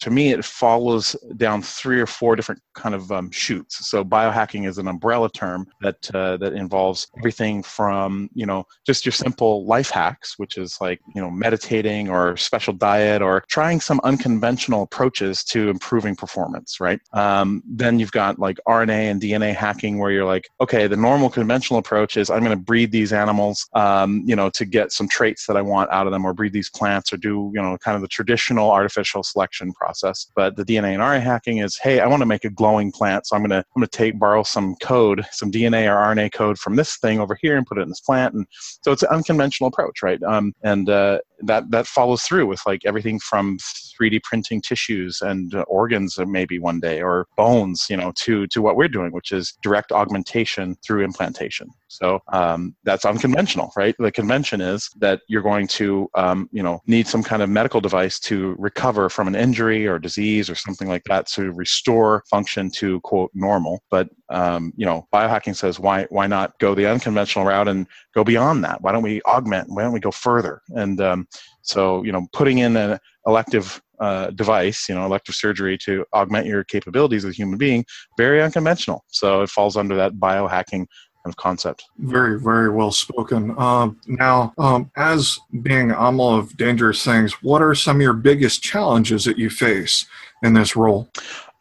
to 0.00 0.10
me 0.10 0.30
it 0.30 0.44
follows 0.44 1.16
down 1.38 1.62
three 1.62 1.98
or 1.98 2.06
four 2.06 2.36
different 2.36 2.60
kind 2.74 2.94
of 2.94 3.10
um, 3.10 3.30
shoots. 3.30 3.88
So 3.88 4.04
biohacking 4.04 4.68
is 4.68 4.76
an 4.76 4.86
umbrella 4.86 5.30
term 5.30 5.66
that 5.80 6.14
uh, 6.14 6.36
that 6.36 6.52
involves 6.52 7.08
everything 7.18 7.62
from 7.62 8.28
you 8.34 8.44
know 8.44 8.64
just 8.86 9.06
your 9.06 9.12
simple 9.12 9.64
life 9.64 9.90
hacks, 9.90 10.34
which 10.36 10.58
is 10.58 10.78
like 10.82 11.00
you 11.14 11.20
know 11.20 11.30
meditating 11.30 12.10
or 12.10 12.36
special 12.36 12.74
diet 12.74 13.22
or 13.22 13.42
trying 13.48 13.80
some 13.80 14.00
unconventional 14.04 14.82
approaches 14.82 15.42
to 15.44 15.70
improving 15.70 16.14
performance. 16.14 16.78
Right. 16.78 17.00
Um, 17.14 17.62
then 17.66 17.98
you've 17.98 18.12
got 18.12 18.38
like 18.38 18.58
RNA 18.68 19.10
and 19.10 19.20
DNA 19.20 19.54
hacking, 19.54 19.98
where 19.98 20.10
you're 20.10 20.26
like, 20.26 20.46
okay, 20.60 20.86
the 20.86 20.96
normal 20.96 21.30
conventional 21.30 21.78
approach 21.78 22.18
is 22.18 22.28
I'm 22.28 22.44
going 22.44 22.50
to 22.50 22.62
breed 22.62 22.92
these 22.92 23.14
animals, 23.14 23.66
um, 23.72 24.22
you 24.26 24.36
know, 24.36 24.50
to 24.50 24.66
get 24.66 24.92
some 24.92 25.08
traits 25.08 25.46
that 25.46 25.56
I 25.56 25.62
want 25.62 25.90
out 25.90 26.06
of 26.06 26.12
them, 26.12 26.26
or 26.26 26.34
breed 26.34 26.52
these 26.52 26.68
plants, 26.68 27.14
or 27.14 27.16
do 27.16 27.45
you 27.54 27.60
know 27.60 27.76
kind 27.78 27.94
of 27.94 28.02
the 28.02 28.08
traditional 28.08 28.70
artificial 28.70 29.22
selection 29.22 29.72
process. 29.72 30.26
But 30.34 30.56
the 30.56 30.64
DNA 30.64 30.94
and 30.94 31.02
RNA 31.02 31.22
hacking 31.22 31.58
is, 31.58 31.76
hey, 31.76 32.00
I 32.00 32.06
want 32.06 32.20
to 32.20 32.26
make 32.26 32.44
a 32.44 32.50
glowing 32.50 32.92
plant, 32.92 33.26
so 33.26 33.36
I'm 33.36 33.42
gonna 33.42 33.58
I'm 33.58 33.80
gonna 33.80 33.88
take 33.88 34.18
borrow 34.18 34.42
some 34.42 34.76
code, 34.76 35.24
some 35.32 35.50
DNA 35.50 35.88
or 35.90 36.14
RNA 36.14 36.32
code 36.32 36.58
from 36.58 36.76
this 36.76 36.96
thing 36.98 37.20
over 37.20 37.38
here 37.40 37.56
and 37.56 37.66
put 37.66 37.78
it 37.78 37.82
in 37.82 37.88
this 37.88 38.00
plant, 38.00 38.34
and 38.34 38.46
so 38.82 38.92
it's 38.92 39.02
an 39.02 39.10
unconventional 39.10 39.68
approach, 39.68 40.02
right? 40.02 40.22
Um, 40.22 40.54
and 40.62 40.88
uh, 40.88 41.18
that 41.40 41.70
that 41.70 41.86
follows 41.86 42.22
through 42.22 42.46
with 42.46 42.60
like 42.66 42.82
everything 42.84 43.18
from 43.18 43.58
3D 44.00 44.22
printing 44.22 44.60
tissues 44.60 45.20
and 45.22 45.54
uh, 45.54 45.62
organs 45.62 46.18
maybe 46.26 46.58
one 46.58 46.80
day 46.80 47.00
or 47.02 47.26
bones, 47.36 47.86
you 47.88 47.96
know, 47.96 48.12
to 48.16 48.46
to 48.48 48.62
what 48.62 48.76
we're 48.76 48.88
doing, 48.88 49.12
which 49.12 49.32
is 49.32 49.54
direct 49.62 49.92
augmentation 49.92 50.76
through 50.86 51.04
implantation. 51.04 51.68
So 51.88 52.20
um, 52.32 52.74
that's 52.84 53.04
unconventional, 53.04 53.72
right? 53.76 53.94
The 53.98 54.12
convention 54.12 54.60
is 54.60 54.90
that 55.00 55.20
you're 55.28 55.42
going 55.42 55.66
to, 55.68 56.08
um, 56.14 56.48
you 56.52 56.62
know, 56.62 56.80
need 56.86 57.06
some 57.06 57.22
kind 57.22 57.42
of 57.42 57.48
medical 57.48 57.80
device 57.80 58.18
to 58.20 58.54
recover 58.58 59.08
from 59.08 59.28
an 59.28 59.34
injury 59.34 59.86
or 59.86 59.98
disease 59.98 60.50
or 60.50 60.54
something 60.54 60.88
like 60.88 61.04
that 61.04 61.26
to 61.28 61.52
restore 61.52 62.22
function 62.30 62.70
to 62.76 63.00
quote 63.00 63.30
normal. 63.34 63.82
But 63.90 64.08
um, 64.28 64.72
you 64.76 64.84
know, 64.84 65.06
biohacking 65.12 65.54
says 65.54 65.78
why 65.78 66.06
why 66.10 66.26
not 66.26 66.58
go 66.58 66.74
the 66.74 66.86
unconventional 66.86 67.44
route 67.44 67.68
and 67.68 67.86
go 68.14 68.24
beyond 68.24 68.64
that? 68.64 68.80
Why 68.82 68.92
don't 68.92 69.02
we 69.02 69.22
augment? 69.22 69.68
Why 69.68 69.82
don't 69.82 69.92
we 69.92 70.00
go 70.00 70.10
further? 70.10 70.62
And 70.70 71.00
um, 71.00 71.28
so, 71.62 72.02
you 72.02 72.12
know, 72.12 72.26
putting 72.32 72.58
in 72.58 72.76
an 72.76 72.98
elective 73.26 73.80
uh, 74.00 74.30
device, 74.30 74.88
you 74.88 74.94
know, 74.94 75.04
elective 75.04 75.34
surgery 75.34 75.78
to 75.78 76.04
augment 76.12 76.46
your 76.46 76.64
capabilities 76.64 77.24
as 77.24 77.32
a 77.32 77.36
human 77.36 77.58
being, 77.58 77.84
very 78.16 78.42
unconventional. 78.42 79.04
So 79.08 79.42
it 79.42 79.50
falls 79.50 79.76
under 79.76 79.94
that 79.96 80.14
biohacking 80.14 80.86
kind 81.26 81.32
of 81.32 81.36
concept. 81.36 81.84
Very, 81.98 82.38
very 82.38 82.70
well 82.70 82.92
spoken. 82.92 83.58
Um, 83.58 83.98
now, 84.06 84.52
um, 84.58 84.90
as 84.96 85.38
being 85.62 85.88
AML 85.90 86.38
of 86.38 86.56
Dangerous 86.56 87.04
Things, 87.04 87.32
what 87.42 87.62
are 87.62 87.74
some 87.74 87.96
of 87.96 88.02
your 88.02 88.12
biggest 88.12 88.62
challenges 88.62 89.24
that 89.24 89.38
you 89.38 89.50
face 89.50 90.06
in 90.42 90.52
this 90.52 90.76
role? 90.76 91.08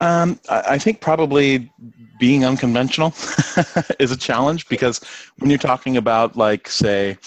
Um, 0.01 0.39
I 0.49 0.77
think 0.77 0.99
probably 0.99 1.71
being 2.19 2.45
unconventional 2.45 3.13
is 3.99 4.11
a 4.11 4.17
challenge 4.17 4.67
because 4.67 4.99
when 5.39 5.49
you're 5.49 5.59
talking 5.59 5.97
about, 5.97 6.35
like, 6.35 6.67
say, 6.67 7.17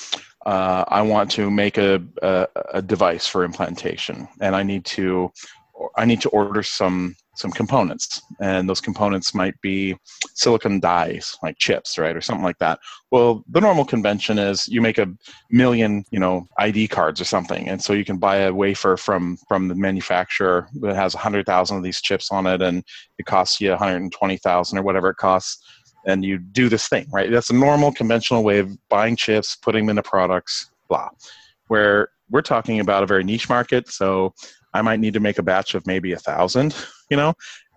uh, 0.47 0.85
I 0.89 1.03
want 1.03 1.31
to 1.33 1.51
make 1.51 1.79
a, 1.79 2.03
a, 2.23 2.47
a 2.75 2.83
device 2.83 3.27
for 3.27 3.45
implantation, 3.45 4.29
and 4.41 4.55
I 4.55 4.63
need 4.63 4.85
to 4.87 5.33
I 5.97 6.05
need 6.05 6.21
to 6.23 6.29
order 6.31 6.63
some 6.63 7.17
some 7.39 7.53
components 7.53 8.21
and 8.41 8.69
those 8.69 8.81
components 8.81 9.33
might 9.33 9.55
be 9.61 9.97
silicon 10.35 10.81
dies 10.81 11.37
like 11.43 11.57
chips 11.59 11.97
right 11.97 12.17
or 12.17 12.21
something 12.21 12.45
like 12.45 12.59
that. 12.59 12.81
Well 13.13 13.45
the 13.49 13.61
normal 13.61 13.85
convention 13.85 14.39
is 14.39 14.67
you 14.67 14.81
make 14.81 14.99
a 14.99 15.07
million 15.51 16.05
you 16.11 16.19
know 16.19 16.47
id 16.59 16.89
cards 16.89 17.21
or 17.21 17.25
something 17.25 17.69
and 17.69 17.83
so 17.83 17.93
you 17.93 18.05
can 18.05 18.19
buy 18.19 18.39
a 18.39 18.53
wafer 18.53 18.97
from 18.97 19.39
from 19.49 19.69
the 19.69 19.75
manufacturer 19.75 20.69
that 20.81 20.97
has 20.97 21.15
100000 21.15 21.77
of 21.77 21.83
these 21.83 22.01
chips 22.01 22.31
on 22.33 22.47
it 22.47 22.61
and 22.61 22.83
it 23.19 23.27
costs 23.27 23.61
you 23.61 23.71
120000 23.71 24.79
or 24.79 24.83
whatever 24.83 25.11
it 25.11 25.17
costs 25.17 25.65
and 26.07 26.25
you 26.25 26.39
do 26.39 26.69
this 26.69 26.89
thing 26.89 27.07
right? 27.13 27.31
That's 27.31 27.51
a 27.51 27.55
normal 27.55 27.93
conventional 27.93 28.43
way 28.43 28.59
of 28.59 28.77
buying 28.89 29.15
chips 29.15 29.57
putting 29.57 29.87
them 29.87 29.97
into 29.97 30.09
products 30.09 30.71
blah. 30.89 31.09
Where 31.69 32.09
we're 32.31 32.43
talking 32.43 32.81
about 32.81 33.05
a 33.05 33.07
very 33.07 33.23
niche 33.23 33.49
market 33.49 33.89
so 33.89 34.35
I 34.75 34.83
might 34.83 35.01
need 35.01 35.15
to 35.15 35.21
make 35.21 35.39
a 35.39 35.43
batch 35.43 35.75
of 35.75 35.87
maybe 35.87 36.13
a 36.13 36.19
thousand, 36.19 36.75
you 37.11 37.17
know, 37.17 37.35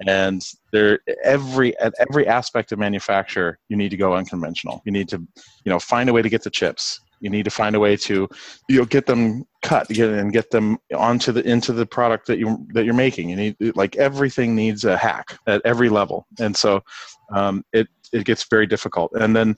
and 0.08 0.42
there 0.72 1.00
every 1.24 1.78
at 1.80 1.94
every 2.00 2.28
aspect 2.28 2.72
of 2.72 2.80
manufacture 2.80 3.60
you 3.70 3.78
need 3.78 3.90
to 3.90 3.98
go 3.98 4.14
unconventional. 4.14 4.82
You 4.86 4.92
need 4.92 5.10
to, 5.10 5.18
you 5.18 5.70
know, 5.70 5.80
find 5.80 6.10
a 6.10 6.14
way 6.14 6.22
to 6.22 6.30
get 6.30 6.44
the 6.44 6.50
chips. 6.50 7.00
You 7.22 7.30
need 7.30 7.44
to 7.44 7.52
find 7.52 7.76
a 7.76 7.80
way 7.80 7.96
to, 7.98 8.28
you 8.68 8.80
know, 8.80 8.86
get 8.86 9.06
them 9.06 9.46
cut 9.62 9.90
and 9.96 10.34
get 10.34 10.50
them 10.50 10.80
onto 10.96 11.32
the 11.32 11.48
into 11.48 11.72
the 11.72 11.86
product 11.86 12.26
that 12.28 12.40
you 12.40 12.66
that 12.74 12.84
you're 12.84 12.96
making. 12.96 13.30
You 13.30 13.36
need 13.36 13.56
like 13.76 13.96
everything 13.98 14.56
needs 14.56 14.86
a 14.86 14.98
hack 14.98 15.38
at 15.48 15.62
every 15.64 15.90
level, 15.90 16.26
and 16.40 16.56
so 16.56 16.82
um, 17.34 17.64
it 17.74 17.88
it 18.12 18.26
gets 18.26 18.46
very 18.50 18.66
difficult. 18.66 19.12
And 19.14 19.36
then 19.36 19.56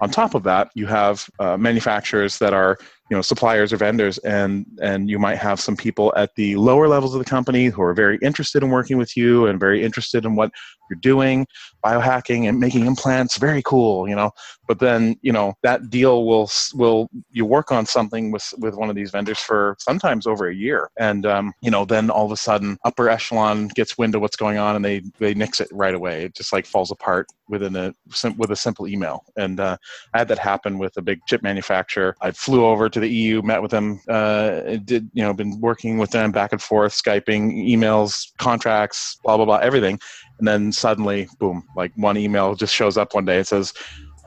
on 0.00 0.08
top 0.08 0.34
of 0.34 0.42
that, 0.44 0.70
you 0.74 0.86
have 0.86 1.28
uh, 1.38 1.56
manufacturers 1.56 2.38
that 2.38 2.54
are 2.54 2.78
you 3.10 3.16
know 3.16 3.22
suppliers 3.22 3.72
or 3.72 3.76
vendors 3.76 4.18
and 4.18 4.64
and 4.80 5.10
you 5.10 5.18
might 5.18 5.36
have 5.36 5.60
some 5.60 5.76
people 5.76 6.12
at 6.16 6.34
the 6.36 6.56
lower 6.56 6.88
levels 6.88 7.14
of 7.14 7.18
the 7.18 7.28
company 7.28 7.66
who 7.66 7.82
are 7.82 7.92
very 7.92 8.18
interested 8.22 8.62
in 8.62 8.70
working 8.70 8.96
with 8.96 9.16
you 9.16 9.46
and 9.46 9.58
very 9.58 9.82
interested 9.82 10.24
in 10.24 10.36
what 10.36 10.50
you're 10.88 10.98
doing 11.00 11.46
biohacking 11.84 12.48
and 12.48 12.58
making 12.58 12.86
implants 12.86 13.36
very 13.36 13.62
cool 13.62 13.90
you 14.08 14.14
know? 14.14 14.30
But 14.66 14.78
then 14.78 15.16
you 15.22 15.32
know 15.32 15.54
that 15.62 15.90
deal 15.90 16.24
will 16.24 16.48
will 16.74 17.08
you 17.32 17.44
work 17.44 17.72
on 17.72 17.86
something 17.86 18.30
with 18.30 18.46
with 18.58 18.76
one 18.76 18.88
of 18.88 18.94
these 18.94 19.10
vendors 19.10 19.38
for 19.38 19.76
sometimes 19.80 20.26
over 20.28 20.48
a 20.48 20.54
year. 20.54 20.90
And 20.96 21.26
um, 21.26 21.52
you 21.60 21.72
know 21.72 21.84
then 21.84 22.08
all 22.08 22.26
of 22.26 22.30
a 22.30 22.36
sudden 22.36 22.78
upper 22.84 23.08
echelon 23.08 23.68
gets 23.68 23.98
wind 23.98 24.14
of 24.14 24.20
what's 24.20 24.36
going 24.36 24.58
on 24.58 24.76
and 24.76 24.84
they 24.84 25.02
they 25.18 25.34
nix 25.34 25.60
it 25.60 25.68
right 25.72 25.94
away. 25.94 26.24
It 26.24 26.36
just 26.36 26.52
like 26.52 26.66
falls 26.66 26.92
apart 26.92 27.26
within 27.48 27.74
a 27.74 27.92
with 28.36 28.52
a 28.52 28.56
simple 28.56 28.86
email. 28.86 29.24
And 29.36 29.58
uh, 29.58 29.76
i 30.14 30.18
had 30.18 30.28
that 30.28 30.38
happen 30.38 30.78
with 30.78 30.96
a 30.96 31.02
big 31.02 31.20
chip 31.26 31.42
manufacturer. 31.42 32.14
I 32.20 32.30
flew 32.30 32.64
over 32.64 32.88
to 32.88 32.99
the 33.00 33.08
eu 33.08 33.42
met 33.42 33.62
with 33.62 33.70
them 33.70 34.00
uh, 34.08 34.76
did 34.84 35.10
you 35.12 35.22
know 35.22 35.32
been 35.32 35.60
working 35.60 35.98
with 35.98 36.10
them 36.10 36.30
back 36.30 36.52
and 36.52 36.62
forth 36.62 36.92
skyping 36.92 37.52
emails 37.68 38.32
contracts 38.38 39.18
blah 39.24 39.36
blah 39.36 39.44
blah 39.46 39.56
everything. 39.56 39.98
And 40.38 40.48
then 40.48 40.72
suddenly 40.72 41.28
boom 41.38 41.64
like 41.76 41.92
one 41.96 42.16
email 42.16 42.54
just 42.54 42.74
shows 42.74 42.96
up 42.96 43.14
one 43.14 43.24
day 43.24 43.38
It 43.40 43.46
says 43.46 43.74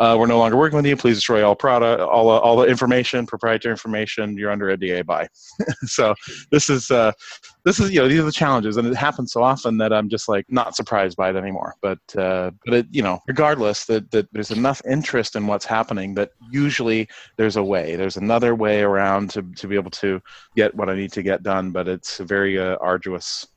uh, 0.04 0.18
we're 0.18 0.28
no 0.28 0.38
longer 0.38 0.58
working 0.58 0.76
with 0.76 0.86
you. 0.86 0.98
Please 0.98 1.16
destroy 1.16 1.48
all 1.48 1.56
product, 1.56 2.02
all 2.02 2.30
uh, 2.30 2.38
all 2.38 2.58
the 2.58 2.68
information, 2.68 3.26
proprietary 3.26 3.72
information. 3.72 4.38
You're 4.38 4.52
under 4.52 4.76
NDA 4.76 5.06
by. 5.06 5.30
so 5.86 6.14
this 6.52 6.70
is 6.70 6.92
uh, 6.92 7.14
this 7.64 7.80
is 7.80 7.90
you 7.92 8.02
know 8.02 8.10
these 8.10 8.20
are 8.20 8.24
the 8.24 8.32
challenges, 8.32 8.76
and 8.76 8.86
it 8.86 8.96
happens 8.96 9.32
so 9.32 9.42
often 9.42 9.78
that 9.78 9.94
I'm 9.94 10.10
just 10.10 10.28
like 10.28 10.46
not 10.50 10.76
surprised 10.76 11.16
by 11.16 11.30
it 11.30 11.38
anymore. 11.38 11.76
But 11.82 12.00
uh, 12.18 12.52
but 12.66 12.74
it, 12.74 12.88
you 12.92 13.02
know, 13.02 13.20
regardless, 13.30 13.86
that 13.86 14.12
that 14.12 14.28
there's 14.34 14.52
enough 14.52 14.82
interest 14.86 15.38
in 15.38 15.48
what's 15.48 15.66
happening 15.66 16.16
that 16.16 16.32
usually 16.52 17.08
there's 17.38 17.56
a 17.56 17.64
way. 17.64 17.96
There's 17.96 18.18
another 18.18 18.56
way 18.56 18.82
around 18.82 19.30
to 19.32 19.42
to 19.56 19.68
be 19.68 19.76
able 19.76 19.92
to 19.92 20.22
get 20.58 20.76
what 20.76 20.90
I 20.90 20.96
need 20.96 21.14
to 21.14 21.24
get 21.24 21.44
done. 21.44 21.72
But 21.72 21.88
it's 21.88 22.18
very 22.18 22.60
uh, 22.60 22.76
arduous 22.82 23.48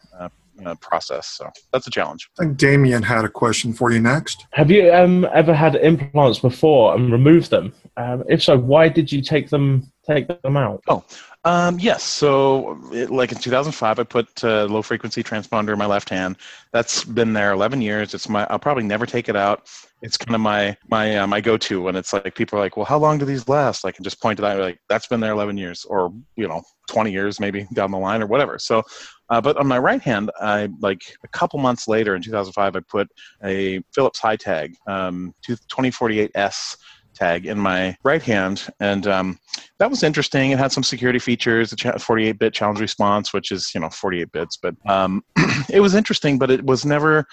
uh, 0.64 0.74
process. 0.76 1.28
So 1.28 1.50
that's 1.72 1.86
a 1.86 1.90
challenge. 1.90 2.28
I 2.38 2.44
think 2.44 2.56
Damien 2.56 3.02
had 3.02 3.24
a 3.24 3.28
question 3.28 3.72
for 3.72 3.90
you 3.90 4.00
next. 4.00 4.46
Have 4.52 4.70
you 4.70 4.92
um, 4.92 5.26
ever 5.32 5.54
had 5.54 5.76
implants 5.76 6.38
before 6.38 6.94
and 6.94 7.12
removed 7.12 7.50
them? 7.50 7.72
Um, 7.96 8.24
if 8.28 8.42
so, 8.42 8.58
why 8.58 8.88
did 8.88 9.10
you 9.10 9.22
take 9.22 9.50
them 9.50 9.90
take 10.06 10.28
them 10.42 10.56
out? 10.56 10.82
Oh, 10.88 11.04
um, 11.44 11.78
yes. 11.78 12.02
So, 12.02 12.78
it, 12.92 13.10
like 13.10 13.32
in 13.32 13.38
2005, 13.38 13.98
I 13.98 14.02
put 14.02 14.42
a 14.42 14.66
low 14.66 14.82
frequency 14.82 15.22
transponder 15.22 15.72
in 15.72 15.78
my 15.78 15.86
left 15.86 16.08
hand. 16.08 16.36
That's 16.72 17.04
been 17.04 17.32
there 17.32 17.52
11 17.52 17.80
years. 17.80 18.14
It's 18.14 18.28
my. 18.28 18.46
I'll 18.50 18.58
probably 18.58 18.82
never 18.82 19.06
take 19.06 19.28
it 19.28 19.36
out. 19.36 19.68
It's 20.02 20.16
kind 20.16 20.34
of 20.34 20.40
my 20.40 20.76
my 20.88 21.18
uh, 21.18 21.26
my 21.26 21.40
go 21.40 21.56
to 21.56 21.82
when 21.82 21.96
it's 21.96 22.12
like 22.12 22.34
people 22.34 22.58
are 22.58 22.62
like, 22.62 22.76
well, 22.76 22.84
how 22.84 22.98
long 22.98 23.18
do 23.18 23.24
these 23.24 23.48
last? 23.48 23.84
I 23.84 23.92
can 23.92 24.04
just 24.04 24.20
point 24.20 24.36
to 24.38 24.42
that 24.42 24.56
and 24.56 24.60
like 24.60 24.80
that's 24.88 25.06
been 25.06 25.20
there 25.20 25.32
11 25.32 25.56
years, 25.56 25.84
or 25.84 26.12
you 26.36 26.48
know, 26.48 26.62
20 26.88 27.12
years 27.12 27.40
maybe 27.40 27.66
down 27.72 27.90
the 27.90 27.98
line 27.98 28.22
or 28.22 28.26
whatever. 28.26 28.58
So 28.58 28.82
uh, 29.28 29.40
but 29.40 29.56
on 29.56 29.66
my 29.66 29.78
right 29.78 30.00
hand, 30.00 30.30
I 30.40 30.68
like 30.80 31.02
a 31.24 31.28
couple 31.28 31.58
months 31.58 31.88
later 31.88 32.14
in 32.14 32.22
2005, 32.22 32.76
I 32.76 32.80
put 32.88 33.08
a 33.44 33.80
Philips 33.94 34.20
HiTag 34.20 34.74
um, 34.86 35.34
2048S 35.48 36.76
tag 37.14 37.46
in 37.46 37.58
my 37.58 37.96
right 38.04 38.22
hand, 38.22 38.68
and 38.78 39.06
um, 39.06 39.38
that 39.78 39.90
was 39.90 40.02
interesting. 40.02 40.50
It 40.50 40.58
had 40.58 40.70
some 40.70 40.82
security 40.82 41.18
features, 41.18 41.72
a 41.72 41.76
48-bit 41.76 42.52
challenge 42.52 42.80
response, 42.80 43.32
which 43.32 43.50
is 43.50 43.72
you 43.74 43.80
know 43.80 43.88
48 43.88 44.30
bits, 44.32 44.56
but 44.56 44.74
um, 44.86 45.24
it 45.70 45.80
was 45.80 45.94
interesting. 45.94 46.38
But 46.38 46.50
it 46.50 46.64
was 46.64 46.84
never 46.84 47.26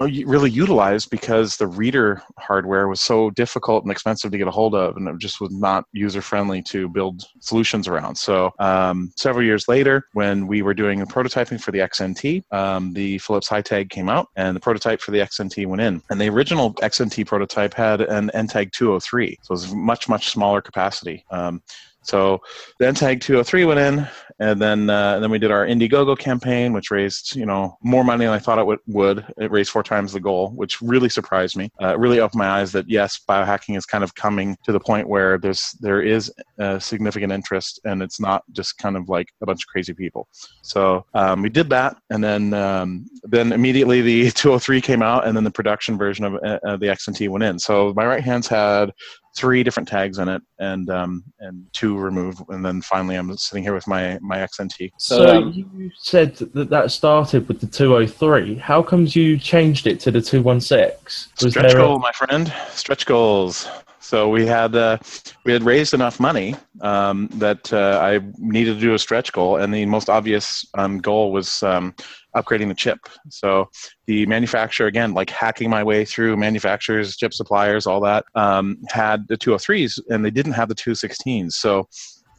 really 0.00 0.50
utilized 0.50 1.10
because 1.10 1.56
the 1.56 1.66
reader 1.66 2.22
hardware 2.38 2.88
was 2.88 3.00
so 3.00 3.30
difficult 3.30 3.84
and 3.84 3.90
expensive 3.90 4.30
to 4.30 4.38
get 4.38 4.46
a 4.46 4.50
hold 4.50 4.74
of, 4.74 4.96
and 4.96 5.08
it 5.08 5.18
just 5.18 5.40
was 5.40 5.50
not 5.52 5.84
user 5.92 6.22
friendly 6.22 6.62
to 6.62 6.88
build 6.88 7.24
solutions 7.40 7.88
around. 7.88 8.16
So, 8.16 8.50
um, 8.58 9.10
several 9.16 9.44
years 9.44 9.68
later, 9.68 10.04
when 10.12 10.46
we 10.46 10.62
were 10.62 10.74
doing 10.74 11.00
the 11.00 11.06
prototyping 11.06 11.60
for 11.60 11.72
the 11.72 11.80
XNT, 11.80 12.42
um, 12.52 12.92
the 12.92 13.18
Philips 13.18 13.48
HiTag 13.48 13.90
came 13.90 14.08
out, 14.08 14.28
and 14.36 14.54
the 14.54 14.60
prototype 14.60 15.00
for 15.00 15.10
the 15.10 15.18
XNT 15.18 15.66
went 15.66 15.82
in. 15.82 16.02
And 16.10 16.20
the 16.20 16.28
original 16.28 16.74
XNT 16.74 17.26
prototype 17.26 17.74
had 17.74 18.00
an 18.00 18.30
NTAG 18.34 18.72
203, 18.72 19.38
so 19.42 19.48
it 19.48 19.50
was 19.50 19.74
much 19.74 20.08
much 20.08 20.30
smaller 20.30 20.60
capacity. 20.60 21.24
Um, 21.30 21.62
so 22.08 22.40
the 22.78 22.86
NTAG 22.86 23.20
203 23.20 23.66
went 23.66 23.80
in, 23.80 24.08
and 24.40 24.60
then 24.60 24.88
uh, 24.88 25.14
and 25.14 25.22
then 25.22 25.30
we 25.30 25.38
did 25.38 25.50
our 25.50 25.66
Indiegogo 25.66 26.18
campaign, 26.18 26.72
which 26.72 26.90
raised 26.90 27.36
you 27.36 27.44
know 27.44 27.76
more 27.82 28.02
money 28.02 28.24
than 28.24 28.32
I 28.32 28.38
thought 28.38 28.58
it 28.58 28.80
would. 28.86 29.26
It 29.36 29.50
raised 29.50 29.70
four 29.70 29.82
times 29.82 30.12
the 30.12 30.20
goal, 30.20 30.50
which 30.52 30.80
really 30.80 31.10
surprised 31.10 31.56
me. 31.56 31.70
Uh, 31.82 31.88
it 31.88 31.98
really 31.98 32.20
opened 32.20 32.38
my 32.38 32.48
eyes 32.48 32.72
that 32.72 32.88
yes, 32.88 33.20
biohacking 33.28 33.76
is 33.76 33.84
kind 33.84 34.02
of 34.02 34.14
coming 34.14 34.56
to 34.64 34.72
the 34.72 34.80
point 34.80 35.06
where 35.06 35.36
there's 35.36 35.72
there 35.80 36.00
is 36.00 36.32
significant 36.78 37.30
interest, 37.30 37.78
and 37.84 38.02
it's 38.02 38.20
not 38.20 38.42
just 38.52 38.78
kind 38.78 38.96
of 38.96 39.10
like 39.10 39.28
a 39.42 39.46
bunch 39.46 39.62
of 39.64 39.66
crazy 39.66 39.92
people. 39.92 40.28
So 40.62 41.04
um, 41.12 41.42
we 41.42 41.50
did 41.50 41.68
that, 41.70 41.96
and 42.08 42.24
then 42.24 42.54
um, 42.54 43.06
then 43.24 43.52
immediately 43.52 44.00
the 44.00 44.30
203 44.30 44.80
came 44.80 45.02
out, 45.02 45.26
and 45.26 45.36
then 45.36 45.44
the 45.44 45.50
production 45.50 45.98
version 45.98 46.24
of 46.24 46.34
uh, 46.36 46.76
the 46.78 46.86
XNT 46.86 47.28
went 47.28 47.44
in. 47.44 47.58
So 47.58 47.92
my 47.94 48.06
right 48.06 48.24
hand's 48.24 48.48
had 48.48 48.92
three 49.38 49.62
different 49.62 49.88
tags 49.88 50.18
in 50.18 50.28
it 50.28 50.42
and 50.58 50.90
um, 50.90 51.22
and 51.40 51.64
two 51.72 51.96
removed 51.96 52.40
and 52.48 52.64
then 52.64 52.82
finally 52.82 53.16
i'm 53.16 53.34
sitting 53.36 53.62
here 53.62 53.74
with 53.74 53.86
my 53.86 54.18
my 54.20 54.38
xnt 54.38 54.90
so, 54.98 55.16
so 55.16 55.36
um, 55.36 55.52
you 55.54 55.90
said 55.96 56.34
that 56.36 56.68
that 56.70 56.90
started 56.90 57.46
with 57.46 57.60
the 57.60 57.66
203 57.66 58.56
how 58.56 58.82
comes 58.82 59.14
you 59.14 59.38
changed 59.38 59.86
it 59.86 60.00
to 60.00 60.10
the 60.10 60.20
216 60.20 61.32
Was 61.42 61.52
stretch 61.52 61.74
goal 61.74 61.96
a- 61.96 61.98
my 61.98 62.12
friend. 62.12 62.52
Stretch 62.70 63.06
goals. 63.06 63.68
So 64.00 64.28
we 64.28 64.46
had 64.46 64.74
uh, 64.74 64.98
we 65.44 65.52
had 65.52 65.62
raised 65.62 65.92
enough 65.92 66.18
money 66.18 66.54
um, 66.80 67.28
that 67.34 67.70
uh, 67.72 67.98
I 68.02 68.20
needed 68.38 68.74
to 68.74 68.80
do 68.80 68.94
a 68.94 68.98
stretch 68.98 69.32
goal, 69.32 69.56
and 69.56 69.74
the 69.74 69.84
most 69.86 70.08
obvious 70.08 70.64
um, 70.74 70.98
goal 70.98 71.30
was 71.32 71.62
um, 71.62 71.94
upgrading 72.42 72.68
the 72.68 72.74
chip. 72.74 72.98
So 73.28 73.68
the 74.06 74.26
manufacturer, 74.26 74.86
again, 74.86 75.14
like 75.14 75.30
hacking 75.30 75.70
my 75.70 75.82
way 75.82 76.04
through 76.04 76.36
manufacturers, 76.36 77.16
chip 77.16 77.34
suppliers, 77.34 77.86
all 77.86 78.00
that, 78.02 78.24
um, 78.34 78.78
had 78.88 79.26
the 79.28 79.36
203s 79.36 80.00
and 80.08 80.24
they 80.24 80.30
didn't 80.30 80.52
have 80.52 80.68
the 80.68 80.74
216s. 80.74 81.52
So 81.52 81.88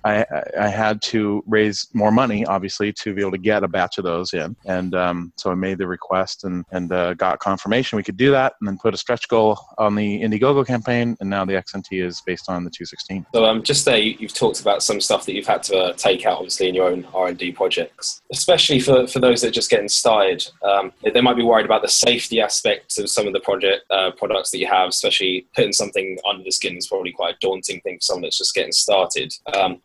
I, 0.03 0.25
I 0.59 0.67
had 0.67 1.01
to 1.03 1.43
raise 1.47 1.87
more 1.93 2.11
money, 2.11 2.45
obviously, 2.45 2.93
to 2.93 3.13
be 3.13 3.21
able 3.21 3.31
to 3.31 3.37
get 3.37 3.63
a 3.63 3.67
batch 3.67 3.97
of 3.97 4.03
those 4.03 4.33
in. 4.33 4.55
And 4.65 4.95
um, 4.95 5.33
so 5.37 5.51
I 5.51 5.55
made 5.55 5.77
the 5.77 5.87
request 5.87 6.43
and, 6.43 6.65
and 6.71 6.91
uh, 6.91 7.13
got 7.15 7.39
confirmation 7.39 7.97
we 7.97 8.03
could 8.03 8.17
do 8.17 8.31
that 8.31 8.53
and 8.59 8.67
then 8.67 8.77
put 8.77 8.93
a 8.93 8.97
stretch 8.97 9.27
goal 9.27 9.59
on 9.77 9.95
the 9.95 10.21
Indiegogo 10.21 10.65
campaign. 10.65 11.17
And 11.19 11.29
now 11.29 11.45
the 11.45 11.53
XNT 11.53 12.03
is 12.05 12.21
based 12.21 12.49
on 12.49 12.63
the 12.63 12.69
216. 12.69 13.25
So 13.33 13.45
um, 13.45 13.63
just 13.63 13.85
there, 13.85 13.97
you, 13.97 14.27
have 14.27 14.33
talked 14.33 14.61
about 14.61 14.83
some 14.83 15.01
stuff 15.01 15.25
that 15.25 15.33
you've 15.33 15.47
had 15.47 15.63
to 15.63 15.77
uh, 15.77 15.93
take 15.93 16.25
out, 16.25 16.37
obviously, 16.37 16.69
in 16.69 16.75
your 16.75 16.89
own 16.89 17.05
R&D 17.13 17.53
projects, 17.53 18.21
especially 18.31 18.79
for, 18.79 19.07
for 19.07 19.19
those 19.19 19.41
that 19.41 19.49
are 19.49 19.51
just 19.51 19.69
getting 19.69 19.89
started. 19.89 20.45
Um, 20.63 20.91
they 21.13 21.21
might 21.21 21.35
be 21.35 21.43
worried 21.43 21.65
about 21.65 21.81
the 21.81 21.89
safety 21.89 22.41
aspects 22.41 22.97
of 22.97 23.09
some 23.09 23.27
of 23.27 23.33
the 23.33 23.39
project 23.39 23.83
uh, 23.89 24.11
products 24.11 24.51
that 24.51 24.59
you 24.59 24.67
have, 24.67 24.89
especially 24.89 25.47
putting 25.55 25.73
something 25.73 26.17
under 26.29 26.43
the 26.43 26.51
skin 26.51 26.77
is 26.77 26.87
probably 26.87 27.11
quite 27.11 27.35
a 27.35 27.37
daunting 27.41 27.81
thing 27.81 27.97
for 27.97 28.01
someone 28.01 28.23
that's 28.23 28.37
just 28.37 28.53
getting 28.53 28.71
started. 28.71 29.33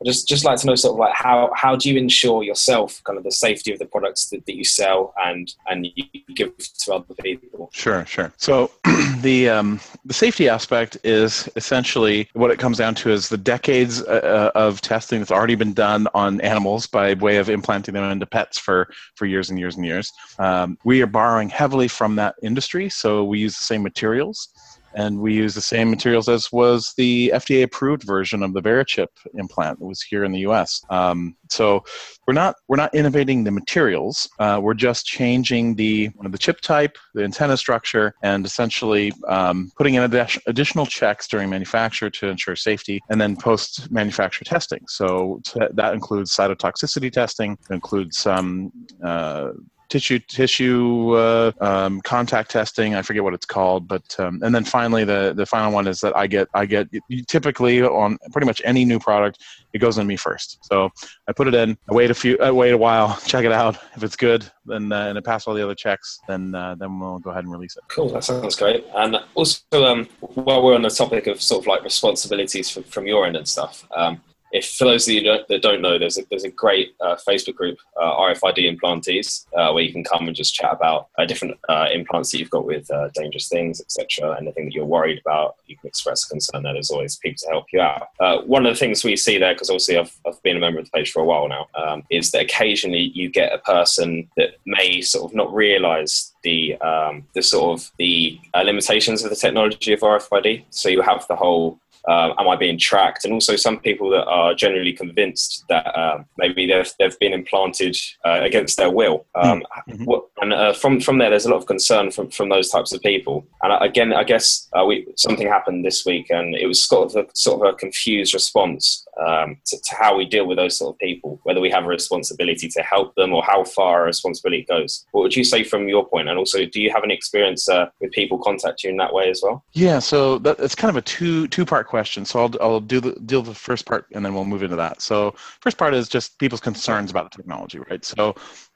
Um, 0.04 0.12
just 0.12 0.28
just 0.28 0.44
like 0.44 0.58
to 0.60 0.66
know 0.66 0.74
sort 0.74 0.94
of 0.94 0.98
like 0.98 1.14
how 1.14 1.50
how 1.54 1.76
do 1.76 1.90
you 1.90 1.98
ensure 1.98 2.42
yourself 2.42 3.02
kind 3.04 3.16
of 3.16 3.24
the 3.24 3.32
safety 3.32 3.72
of 3.72 3.78
the 3.78 3.86
products 3.86 4.28
that, 4.30 4.44
that 4.46 4.56
you 4.56 4.64
sell 4.64 5.14
and 5.24 5.54
and 5.68 5.86
you 5.94 6.04
give 6.34 6.52
to 6.58 6.94
other 6.94 7.14
people? 7.22 7.70
Sure 7.72 8.04
sure. 8.06 8.32
So 8.36 8.70
the 9.20 9.48
um, 9.48 9.80
the 10.04 10.14
safety 10.14 10.48
aspect 10.48 10.96
is 11.04 11.48
essentially 11.56 12.28
what 12.34 12.50
it 12.50 12.58
comes 12.58 12.78
down 12.78 12.94
to 12.96 13.10
is 13.10 13.28
the 13.28 13.38
decades 13.38 14.02
uh, 14.02 14.50
uh, 14.54 14.58
of 14.58 14.80
testing 14.80 15.20
that's 15.20 15.30
already 15.30 15.54
been 15.54 15.72
done 15.72 16.06
on 16.14 16.40
animals 16.40 16.86
by 16.86 17.14
way 17.14 17.36
of 17.36 17.48
implanting 17.48 17.94
them 17.94 18.04
into 18.10 18.26
pets 18.26 18.58
for 18.58 18.88
for 19.16 19.26
years 19.26 19.50
and 19.50 19.58
years 19.58 19.76
and 19.76 19.84
years. 19.84 20.12
Um, 20.38 20.78
we 20.84 21.02
are 21.02 21.06
borrowing 21.06 21.48
heavily 21.48 21.88
from 21.88 22.16
that 22.16 22.34
industry 22.42 22.88
so 22.88 23.24
we 23.24 23.38
use 23.38 23.56
the 23.56 23.64
same 23.64 23.82
materials 23.82 24.48
and 24.94 25.18
we 25.18 25.34
use 25.34 25.54
the 25.54 25.60
same 25.60 25.90
materials 25.90 26.28
as 26.28 26.50
was 26.52 26.92
the 26.96 27.32
FDA 27.34 27.62
approved 27.64 28.04
version 28.04 28.42
of 28.42 28.52
the 28.52 28.62
Verichip 28.62 29.08
implant 29.34 29.78
that 29.78 29.86
was 29.86 30.02
here 30.02 30.24
in 30.24 30.32
the 30.32 30.40
U.S. 30.40 30.80
Um, 30.90 31.36
so 31.50 31.84
we're 32.26 32.34
not 32.34 32.56
we're 32.68 32.76
not 32.76 32.94
innovating 32.94 33.44
the 33.44 33.50
materials. 33.50 34.28
Uh, 34.38 34.60
we're 34.62 34.74
just 34.74 35.06
changing 35.06 35.74
the 35.74 36.10
the 36.30 36.38
chip 36.38 36.60
type, 36.60 36.96
the 37.14 37.24
antenna 37.24 37.56
structure, 37.56 38.14
and 38.22 38.46
essentially 38.46 39.12
um, 39.28 39.70
putting 39.76 39.94
in 39.94 40.02
additional 40.46 40.86
checks 40.86 41.28
during 41.28 41.50
manufacture 41.50 42.10
to 42.10 42.28
ensure 42.28 42.56
safety, 42.56 43.00
and 43.10 43.20
then 43.20 43.36
post 43.36 43.90
manufacture 43.90 44.44
testing. 44.44 44.80
So 44.88 45.40
t- 45.44 45.60
that 45.72 45.94
includes 45.94 46.34
cytotoxicity 46.34 47.12
testing, 47.12 47.58
includes 47.70 48.18
some 48.18 48.72
uh, 49.04 49.50
tissue 49.94 50.18
tissue 50.18 51.12
uh, 51.12 51.52
um, 51.60 52.00
contact 52.00 52.50
testing. 52.50 52.96
I 52.96 53.02
forget 53.02 53.22
what 53.22 53.32
it's 53.32 53.46
called, 53.46 53.86
but 53.86 54.18
um, 54.18 54.40
and 54.42 54.52
then 54.52 54.64
finally 54.64 55.04
the 55.04 55.32
the 55.36 55.46
final 55.46 55.72
one 55.72 55.86
is 55.86 56.00
that 56.00 56.16
I 56.16 56.26
get 56.26 56.48
I 56.52 56.66
get 56.66 56.88
typically 57.28 57.80
on 57.80 58.18
pretty 58.32 58.46
much 58.46 58.60
any 58.64 58.84
new 58.84 58.98
product 58.98 59.38
it 59.72 59.78
goes 59.78 59.98
in 59.98 60.06
me 60.06 60.16
first. 60.16 60.58
So 60.62 60.90
I 61.28 61.32
put 61.32 61.46
it 61.46 61.54
in, 61.54 61.76
I 61.90 61.94
wait 61.94 62.10
a 62.10 62.14
few, 62.14 62.36
I 62.40 62.50
wait 62.50 62.72
a 62.72 62.78
while, 62.78 63.16
check 63.26 63.44
it 63.44 63.52
out. 63.52 63.76
If 63.96 64.02
it's 64.02 64.16
good, 64.16 64.44
then 64.66 64.90
uh, 64.90 65.06
and 65.06 65.18
it 65.18 65.24
passed 65.24 65.46
all 65.46 65.54
the 65.54 65.62
other 65.62 65.76
checks, 65.76 66.18
then 66.26 66.54
uh, 66.54 66.74
then 66.74 66.98
we'll 66.98 67.20
go 67.20 67.30
ahead 67.30 67.44
and 67.44 67.52
release 67.52 67.76
it. 67.76 67.84
Cool, 67.88 68.08
that 68.10 68.24
sounds 68.24 68.56
great. 68.56 68.84
And 68.96 69.16
also, 69.34 69.62
um, 69.72 70.08
while 70.20 70.64
we're 70.64 70.74
on 70.74 70.82
the 70.82 70.90
topic 70.90 71.28
of 71.28 71.40
sort 71.40 71.62
of 71.62 71.66
like 71.68 71.84
responsibilities 71.84 72.68
from, 72.68 72.82
from 72.84 73.06
your 73.06 73.26
end 73.26 73.36
and 73.36 73.46
stuff. 73.46 73.86
Um, 73.94 74.20
if 74.54 74.70
for 74.70 74.84
those 74.84 75.06
of 75.08 75.14
you 75.14 75.22
that 75.48 75.62
don't 75.62 75.82
know, 75.82 75.98
there's 75.98 76.16
a, 76.16 76.22
there's 76.30 76.44
a 76.44 76.50
great 76.50 76.94
uh, 77.00 77.16
Facebook 77.28 77.56
group, 77.56 77.76
uh, 78.00 78.16
RFID 78.16 78.58
implantees, 78.72 79.46
uh, 79.56 79.72
where 79.72 79.82
you 79.82 79.92
can 79.92 80.04
come 80.04 80.28
and 80.28 80.36
just 80.36 80.54
chat 80.54 80.72
about 80.72 81.08
uh, 81.18 81.24
different 81.24 81.58
uh, 81.68 81.88
implants 81.92 82.30
that 82.30 82.38
you've 82.38 82.50
got 82.50 82.64
with 82.64 82.88
uh, 82.92 83.08
dangerous 83.14 83.48
things, 83.48 83.80
etc. 83.80 84.36
Anything 84.40 84.66
that 84.66 84.72
you're 84.72 84.84
worried 84.84 85.20
about, 85.20 85.56
you 85.66 85.76
can 85.76 85.88
express 85.88 86.24
concern. 86.24 86.62
There, 86.62 86.72
there's 86.72 86.90
always 86.90 87.16
people 87.16 87.38
to 87.38 87.50
help 87.50 87.66
you 87.72 87.80
out. 87.80 88.08
one 88.46 88.64
of 88.64 88.72
the 88.72 88.78
things 88.78 89.02
we 89.02 89.16
see 89.16 89.38
there, 89.38 89.54
because 89.54 89.70
obviously 89.70 89.98
I've, 89.98 90.16
I've 90.24 90.40
been 90.44 90.56
a 90.56 90.60
member 90.60 90.78
of 90.78 90.84
the 90.84 90.92
page 90.92 91.10
for 91.10 91.20
a 91.20 91.24
while 91.24 91.48
now, 91.48 91.66
um, 91.74 92.04
is 92.10 92.30
that 92.30 92.42
occasionally 92.42 93.10
you 93.12 93.30
get 93.30 93.52
a 93.52 93.58
person 93.58 94.30
that 94.36 94.50
may 94.66 95.00
sort 95.00 95.32
of 95.32 95.34
not 95.34 95.52
realise 95.52 96.32
the 96.44 96.76
um, 96.76 97.26
the 97.32 97.42
sort 97.42 97.80
of 97.80 97.90
the 97.98 98.38
limitations 98.54 99.24
of 99.24 99.30
the 99.30 99.36
technology 99.36 99.92
of 99.92 100.00
RFID. 100.00 100.64
So 100.70 100.88
you 100.88 101.02
have 101.02 101.26
the 101.26 101.34
whole 101.34 101.80
uh, 102.08 102.34
am 102.38 102.48
I 102.48 102.56
being 102.56 102.78
tracked? 102.78 103.24
And 103.24 103.32
also 103.32 103.56
some 103.56 103.78
people 103.80 104.10
that 104.10 104.24
are 104.24 104.54
generally 104.54 104.92
convinced 104.92 105.64
that 105.68 105.86
um, 105.98 106.26
maybe 106.36 106.66
they've, 106.66 106.90
they've 106.98 107.18
been 107.18 107.32
implanted 107.32 107.96
uh, 108.24 108.40
against 108.42 108.76
their 108.76 108.90
will. 108.90 109.26
Um, 109.34 109.62
mm-hmm. 109.88 110.04
what, 110.04 110.24
and 110.40 110.52
uh, 110.52 110.72
from 110.72 111.00
from 111.00 111.18
there, 111.18 111.30
there's 111.30 111.46
a 111.46 111.50
lot 111.50 111.56
of 111.56 111.66
concern 111.66 112.10
from, 112.10 112.30
from 112.30 112.48
those 112.48 112.70
types 112.70 112.92
of 112.92 113.00
people. 113.00 113.46
And 113.62 113.72
again, 113.82 114.12
I 114.12 114.24
guess 114.24 114.68
uh, 114.72 114.84
we, 114.84 115.06
something 115.16 115.46
happened 115.46 115.84
this 115.84 116.04
week, 116.04 116.30
and 116.30 116.54
it 116.54 116.66
was 116.66 116.84
sort 116.84 117.10
of 117.10 117.24
a, 117.24 117.28
sort 117.34 117.60
of 117.66 117.74
a 117.74 117.76
confused 117.76 118.34
response 118.34 119.04
um, 119.24 119.56
to, 119.66 119.76
to, 119.76 119.94
how 119.94 120.16
we 120.16 120.24
deal 120.24 120.46
with 120.46 120.58
those 120.58 120.76
sort 120.78 120.94
of 120.94 120.98
people, 120.98 121.40
whether 121.44 121.60
we 121.60 121.70
have 121.70 121.84
a 121.84 121.88
responsibility 121.88 122.68
to 122.68 122.82
help 122.82 123.14
them 123.14 123.32
or 123.32 123.42
how 123.44 123.64
far 123.64 124.00
our 124.00 124.06
responsibility 124.06 124.64
goes. 124.68 125.06
What 125.12 125.22
would 125.22 125.36
you 125.36 125.44
say 125.44 125.62
from 125.64 125.88
your 125.88 126.06
point? 126.06 126.28
And 126.28 126.38
also, 126.38 126.64
do 126.66 126.80
you 126.80 126.90
have 126.90 127.04
any 127.04 127.14
experience 127.14 127.68
uh, 127.68 127.86
with 128.00 128.12
people 128.12 128.38
contact 128.38 128.84
you 128.84 128.90
in 128.90 128.96
that 128.98 129.14
way 129.14 129.30
as 129.30 129.40
well? 129.42 129.64
Yeah, 129.72 130.00
so 130.00 130.38
that, 130.38 130.58
it's 130.58 130.74
kind 130.74 130.90
of 130.90 130.96
a 130.96 131.02
two 131.02 131.48
two 131.48 131.64
part 131.64 131.86
question. 131.86 131.93
So 132.24 132.40
I'll, 132.40 132.50
I'll 132.60 132.80
do 132.80 133.00
the 133.00 133.12
deal 133.26 133.40
with 133.40 133.48
the 133.48 133.54
first 133.54 133.86
part, 133.86 134.06
and 134.12 134.24
then 134.24 134.34
we'll 134.34 134.44
move 134.44 134.62
into 134.62 134.76
that. 134.76 135.00
So 135.00 135.34
first 135.60 135.78
part 135.78 135.94
is 135.94 136.08
just 136.08 136.38
people's 136.38 136.60
concerns 136.60 137.10
about 137.10 137.30
the 137.30 137.36
technology, 137.36 137.78
right? 137.78 138.04
So 138.04 138.34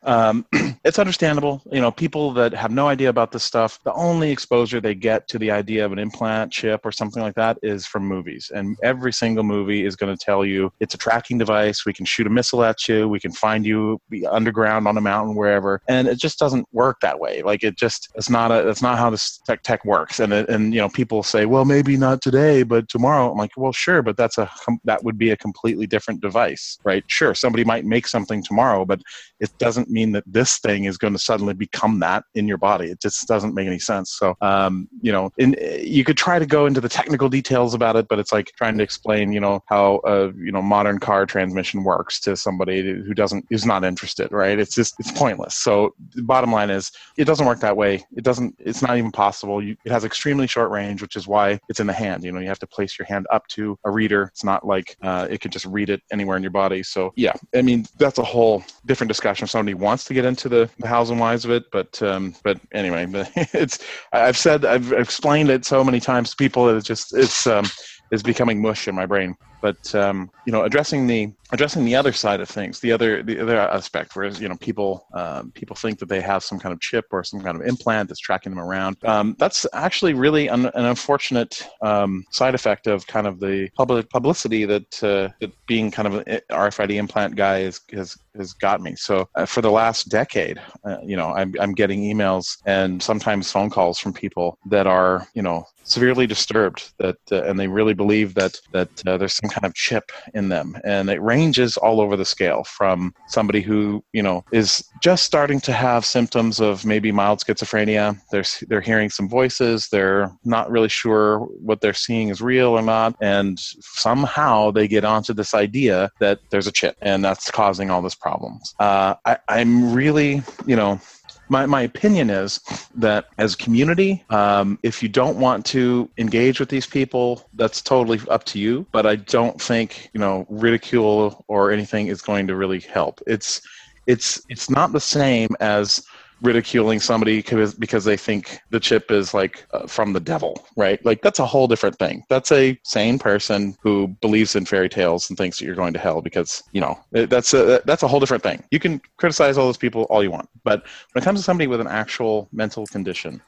um, 0.09 0.47
it's 0.85 0.99
understandable. 0.99 1.63
You 1.71 1.81
know, 1.81 1.91
people 1.91 2.33
that 2.33 2.55
have 2.55 2.71
no 2.71 2.89
idea 2.89 3.11
about 3.11 3.31
this 3.31 3.45
stuff, 3.45 3.79
the 3.85 3.93
only 3.93 4.31
exposure 4.31 4.81
they 4.81 4.95
get 4.95 5.29
to 5.29 5.39
the 5.39 5.51
idea 5.51 5.85
of 5.85 5.93
an 5.93 5.99
implant 5.99 6.51
chip 6.51 6.81
or 6.85 6.93
something 6.93 7.23
like 7.23 7.35
that 7.35 7.59
is 7.63 7.87
from 7.87 8.07
movies. 8.07 8.51
And 8.55 8.77
every 8.83 9.13
single 9.13 9.45
movie 9.45 9.85
is 9.85 9.97
going 9.97 10.17
to 10.17 10.25
tell 10.25 10.47
you 10.47 10.73
it's 10.81 10.95
a 10.95 10.99
tracking 10.99 11.37
device. 11.37 11.85
We 11.85 11.93
can 11.93 12.07
shoot 12.07 12.27
a 12.27 12.31
missile 12.31 12.65
at 12.65 12.89
you. 12.89 13.07
We 13.07 13.21
can 13.21 13.33
find 13.33 13.67
you 13.67 14.01
underground 14.31 14.89
on 14.89 14.97
a 14.97 15.01
mountain, 15.01 15.37
wherever. 15.37 15.83
And 15.89 16.09
it 16.09 16.19
just 16.19 16.39
doesn't 16.39 16.67
work 16.73 17.01
that 17.03 17.21
way. 17.21 17.43
Like 17.43 17.63
it 17.63 17.77
just, 17.77 18.09
it's 18.15 18.31
not 18.31 18.51
a, 18.51 18.63
that's 18.63 18.83
not 18.83 18.99
how 18.99 19.11
this 19.11 19.39
tech 19.47 19.63
tech 19.63 19.85
works. 19.85 20.21
And, 20.21 20.33
it, 20.33 20.49
and, 20.49 20.73
you 20.73 20.81
know, 20.81 20.89
people 20.89 21.23
say, 21.23 21.45
well, 21.45 21.67
maybe 21.67 21.99
not 21.99 22.23
today, 22.23 22.63
but 22.63 22.89
tomorrow. 22.89 23.31
I'm 23.31 23.37
like, 23.37 23.51
well, 23.59 23.73
sure, 23.73 24.01
but 24.01 24.17
that's 24.17 24.39
a, 24.39 24.51
that 24.85 25.05
would 25.05 25.19
be 25.19 25.31
a 25.31 25.37
completely 25.37 25.87
different 25.87 26.23
device, 26.23 26.79
right? 26.83 27.05
Sure. 27.09 27.35
Somebody 27.35 27.65
might 27.65 27.85
make 27.85 28.07
something 28.07 28.43
tomorrow, 28.43 28.87
but 28.87 29.03
it 29.41 29.51
doesn't 29.59 29.91
mean 29.91 29.98
that 30.07 30.25
this 30.27 30.59
thing 30.59 30.85
is 30.85 30.99
going 30.99 31.13
to 31.13 31.19
suddenly 31.19 31.55
become 31.55 32.01
that 32.01 32.25
in 32.35 32.49
your 32.49 32.59
body. 32.59 32.87
It 32.87 33.01
just 33.01 33.27
doesn't 33.29 33.55
make 33.55 33.67
any 33.67 33.79
sense. 33.79 34.13
So, 34.13 34.35
um, 34.41 34.89
you 35.01 35.13
know, 35.13 35.31
in, 35.39 35.57
you 35.83 36.05
could 36.05 36.17
try 36.17 36.39
to 36.39 36.47
go 36.47 36.67
into 36.67 36.81
the 36.81 36.89
technical 36.89 37.29
details 37.29 37.75
about 37.75 37.97
it, 37.97 38.07
but 38.09 38.19
it's 38.19 38.33
like 38.33 38.53
trying 38.57 38.79
to 38.79 38.85
explain, 38.85 39.33
you 39.33 39.41
know, 39.41 39.63
how 39.67 40.01
a 40.05 40.33
you 40.33 40.53
know 40.53 40.63
modern 40.63 40.99
car 40.99 41.27
transmission 41.27 41.85
works 41.85 42.21
to 42.21 42.37
somebody 42.37 42.83
who 42.83 43.15
doesn't 43.15 43.45
is 43.51 43.67
not 43.67 43.85
interested, 43.85 44.33
right? 44.33 44.59
It's 44.59 44.75
just 44.75 44.95
it's 44.99 45.13
pointless. 45.13 45.55
So, 45.55 45.95
the 46.15 46.23
bottom 46.23 46.53
line 46.53 46.71
is, 46.71 46.91
it 47.17 47.25
doesn't 47.25 47.47
work 47.47 47.61
that 47.61 47.77
way. 47.77 48.05
It 48.17 48.25
doesn't. 48.25 48.57
It's 48.59 48.83
not 48.83 48.97
even 48.97 49.13
possible. 49.13 49.63
You, 49.63 49.77
it 49.85 49.93
has 49.93 50.05
extremely 50.05 50.47
short 50.47 50.71
range, 50.71 51.03
which 51.03 51.17
is 51.17 51.27
why 51.27 51.61
it's 51.69 51.81
in 51.81 51.87
the 51.87 51.93
hand. 51.93 52.25
You 52.25 52.33
know, 52.33 52.41
you 52.41 52.49
have 52.49 52.59
to 52.61 52.67
place 52.67 52.99
your 52.99 53.07
hand 53.07 53.27
up 53.33 53.47
to 53.49 53.79
a 53.85 53.91
reader. 53.91 54.25
It's 54.25 54.45
not 54.45 54.67
like 54.67 54.97
uh, 55.03 55.27
it 55.31 55.41
can 55.41 55.51
just 55.51 55.67
read 55.67 55.91
it 55.91 56.03
anywhere 56.13 56.37
in 56.37 56.43
your 56.43 56.51
body. 56.51 56.83
So, 56.83 57.13
yeah, 57.17 57.33
I 57.55 57.63
mean, 57.63 57.87
that's 57.99 58.19
a 58.19 58.25
whole 58.25 58.65
different 58.87 59.09
discussion. 59.09 59.45
If 59.45 59.51
somebody 59.51 59.75
wants 59.79 60.05
to 60.05 60.15
get 60.15 60.25
into 60.25 60.49
the, 60.49 60.71
the 60.79 60.89
hows 60.89 61.11
and 61.11 61.21
whys 61.21 61.45
of 61.45 61.51
it. 61.51 61.65
But 61.71 62.01
um, 62.03 62.35
but 62.43 62.61
anyway, 62.73 63.07
it's 63.53 63.79
I've 64.13 64.37
said 64.37 64.65
I've 64.65 64.93
explained 64.93 65.51
it 65.51 65.65
so 65.65 65.85
many 65.85 66.01
times 66.01 66.31
to 66.31 66.37
people 66.37 66.67
that 66.67 66.77
it's 66.77 66.87
just 66.87 67.17
it's 67.17 67.47
um, 67.47 67.65
is 68.11 68.23
becoming 68.23 68.61
mush 68.61 68.89
in 68.89 68.95
my 68.95 69.07
brain. 69.07 69.35
But 69.61 69.95
um, 69.95 70.31
you 70.47 70.53
know, 70.53 70.65
addressing 70.65 71.07
the 71.07 71.33
addressing 71.51 71.85
the 71.85 71.97
other 71.97 72.13
side 72.13 72.41
of 72.41 72.49
things, 72.49 72.81
the 72.81 72.93
other 72.93 73.23
the 73.23 73.41
other 73.41 73.59
aspect, 73.59 74.15
where 74.15 74.27
you 74.27 74.49
know 74.49 74.57
people 74.57 75.07
um, 75.15 75.51
people 75.53 75.77
think 75.77 75.99
that 75.99 76.09
they 76.09 76.21
have 76.21 76.43
some 76.45 76.59
kind 76.59 76.73
of 76.73 76.81
chip 76.81 77.07
or 77.11 77.25
some 77.25 77.41
kind 77.41 77.61
of 77.61 77.67
implant 77.67 78.09
that's 78.09 78.21
tracking 78.21 78.55
them 78.55 78.61
around. 78.61 78.97
Um, 79.05 79.37
that's 79.39 79.67
actually 79.73 80.15
really 80.15 80.49
an, 80.49 80.67
an 80.67 80.85
unfortunate 80.85 81.67
um, 81.83 82.25
side 82.31 82.55
effect 82.55 82.87
of 82.87 83.07
kind 83.07 83.27
of 83.27 83.41
the 83.41 83.69
public 83.77 84.09
publicity 84.11 84.65
that, 84.65 85.03
uh, 85.03 85.29
that 85.41 85.53
being 85.67 85.91
kind 85.91 86.09
of 86.09 86.15
an 86.27 86.41
RFID 86.51 86.95
implant 86.95 87.37
guy 87.37 87.61
is, 87.61 87.81
has 87.93 88.17
has 88.37 88.53
got 88.53 88.81
me. 88.81 88.95
So 88.97 89.29
uh, 89.35 89.47
for 89.47 89.61
the 89.61 89.71
last 89.71 90.09
decade, 90.09 90.61
uh, 90.85 90.99
you 91.05 91.17
know, 91.17 91.29
I'm 91.29 91.55
I'm 91.61 91.73
getting 91.73 92.01
emails 92.03 92.59
and 92.67 93.03
sometimes 93.03 93.51
phone 93.51 93.71
calls 93.71 93.99
from 93.99 94.13
people 94.13 94.59
that 94.67 94.87
are 94.87 95.27
you 95.35 95.43
know 95.43 95.65
severely 95.85 96.27
disturbed 96.27 96.93
that 96.99 97.17
uh, 97.33 97.43
and 97.45 97.59
they 97.59 97.67
really 97.67 97.95
believe 97.95 98.35
that 98.35 98.61
that 98.73 98.91
uh, 99.07 99.17
there's 99.17 99.35
some 99.35 99.48
kind 99.49 99.65
of 99.65 99.75
chip 99.75 100.11
in 100.35 100.49
them. 100.49 100.77
And 100.85 101.11
it 101.11 101.21
ranges 101.23 101.77
all 101.77 102.01
over 102.01 102.17
the 102.17 102.25
scale 102.25 102.65
from 102.65 103.15
somebody 103.29 103.61
who 103.61 104.05
you 104.13 104.23
know 104.23 104.45
is 104.53 104.85
just 105.03 105.25
starting 105.25 105.61
to 105.61 105.73
have 105.73 106.05
symptoms 106.05 106.61
of 106.61 106.85
maybe 106.85 107.13
mild 107.13 107.41
schizophrenia. 107.41 108.21
They're 108.31 108.45
they're 108.69 108.81
hearing 108.81 109.11
some 109.11 109.29
voices. 109.29 109.89
They're 109.89 110.31
not 110.45 110.71
really 110.71 110.89
sure 110.89 111.41
what 111.61 111.81
they're 111.81 111.95
seeing 111.95 112.29
is 112.29 112.41
real 112.41 112.71
or 112.71 112.83
not. 112.83 113.17
And 113.21 113.59
somehow 113.59 114.71
they 114.71 114.89
get 114.89 115.05
onto 115.05 115.33
this 115.33 115.55
idea 115.55 116.11
that 116.21 116.41
there's 116.51 116.67
a 116.67 116.73
chip 116.73 116.97
and 117.03 117.25
that's 117.25 117.51
causing 117.51 117.91
all 117.91 118.03
this 118.03 118.15
problems. 118.15 118.75
Uh, 118.79 119.15
I, 119.25 119.39
i'm 119.49 119.93
really 119.93 120.43
you 120.67 120.77
know 120.77 121.01
my, 121.49 121.67
my 121.67 121.83
opinion 121.83 122.31
is 122.31 122.61
that 122.95 123.27
as 123.39 123.55
a 123.55 123.57
community, 123.57 124.25
um, 124.31 124.79
if 124.83 125.03
you 125.03 125.09
don't 125.09 125.39
want 125.39 125.65
to 125.67 126.09
engage 126.19 126.61
with 126.61 126.69
these 126.69 126.87
people, 126.87 127.49
that's 127.55 127.83
totally 127.83 128.21
up 128.29 128.45
to 128.45 128.59
you. 128.59 128.87
But 128.93 129.07
I 129.07 129.17
don't 129.17 129.61
think 129.61 130.11
you 130.13 130.21
know 130.21 130.47
ridicule 130.49 131.45
or 131.49 131.71
anything 131.71 132.09
is 132.09 132.23
going 132.23 132.47
to 132.49 132.57
really 132.57 132.81
help. 132.81 133.21
It's 133.27 133.61
it's 134.07 134.43
it's 134.49 134.71
not 134.71 134.93
the 134.93 135.01
same 135.01 135.49
as 135.61 136.05
ridiculing 136.43 137.01
somebody 137.01 137.43
because 137.43 138.05
they 138.05 138.17
think 138.17 138.61
the 138.71 138.81
chip 138.81 139.11
is 139.11 139.35
like 139.35 139.67
uh, 139.73 139.87
from 139.87 140.13
the 140.13 140.21
devil, 140.21 140.67
right? 140.77 141.05
Like 141.05 141.23
that's 141.23 141.39
a 141.39 141.47
whole 141.47 141.67
different 141.67 141.99
thing. 141.99 142.25
That's 142.29 142.53
a 142.53 142.79
sane 142.85 143.19
person 143.19 143.77
who 143.81 144.09
believes 144.21 144.55
in 144.55 144.65
fairy 144.65 144.89
tales 144.89 145.29
and 145.29 145.37
thinks 145.37 145.59
that 145.59 145.65
you're 145.65 145.75
going 145.75 145.93
to 145.95 145.99
hell 145.99 146.21
because 146.21 146.63
you 146.73 146.81
know 146.81 146.99
that's 147.13 147.55
a 147.55 147.83
that's 147.85 148.03
a 148.03 148.09
whole 148.09 148.21
different 148.21 148.43
thing. 148.43 148.63
You 148.71 148.79
can 148.79 149.01
criticize 149.17 149.59
all 149.59 149.67
those 149.67 149.77
people 149.77 150.03
all 150.05 150.23
you 150.23 150.31
want, 150.31 150.49
but 150.65 150.85
when 151.13 151.23
it 151.23 151.25
comes 151.25 151.41
to 151.41 151.45
somebody 151.45 151.67
with 151.67 151.81
an 151.81 151.89
actual 151.89 152.49
mental 152.53 152.87
condition, 152.87 153.43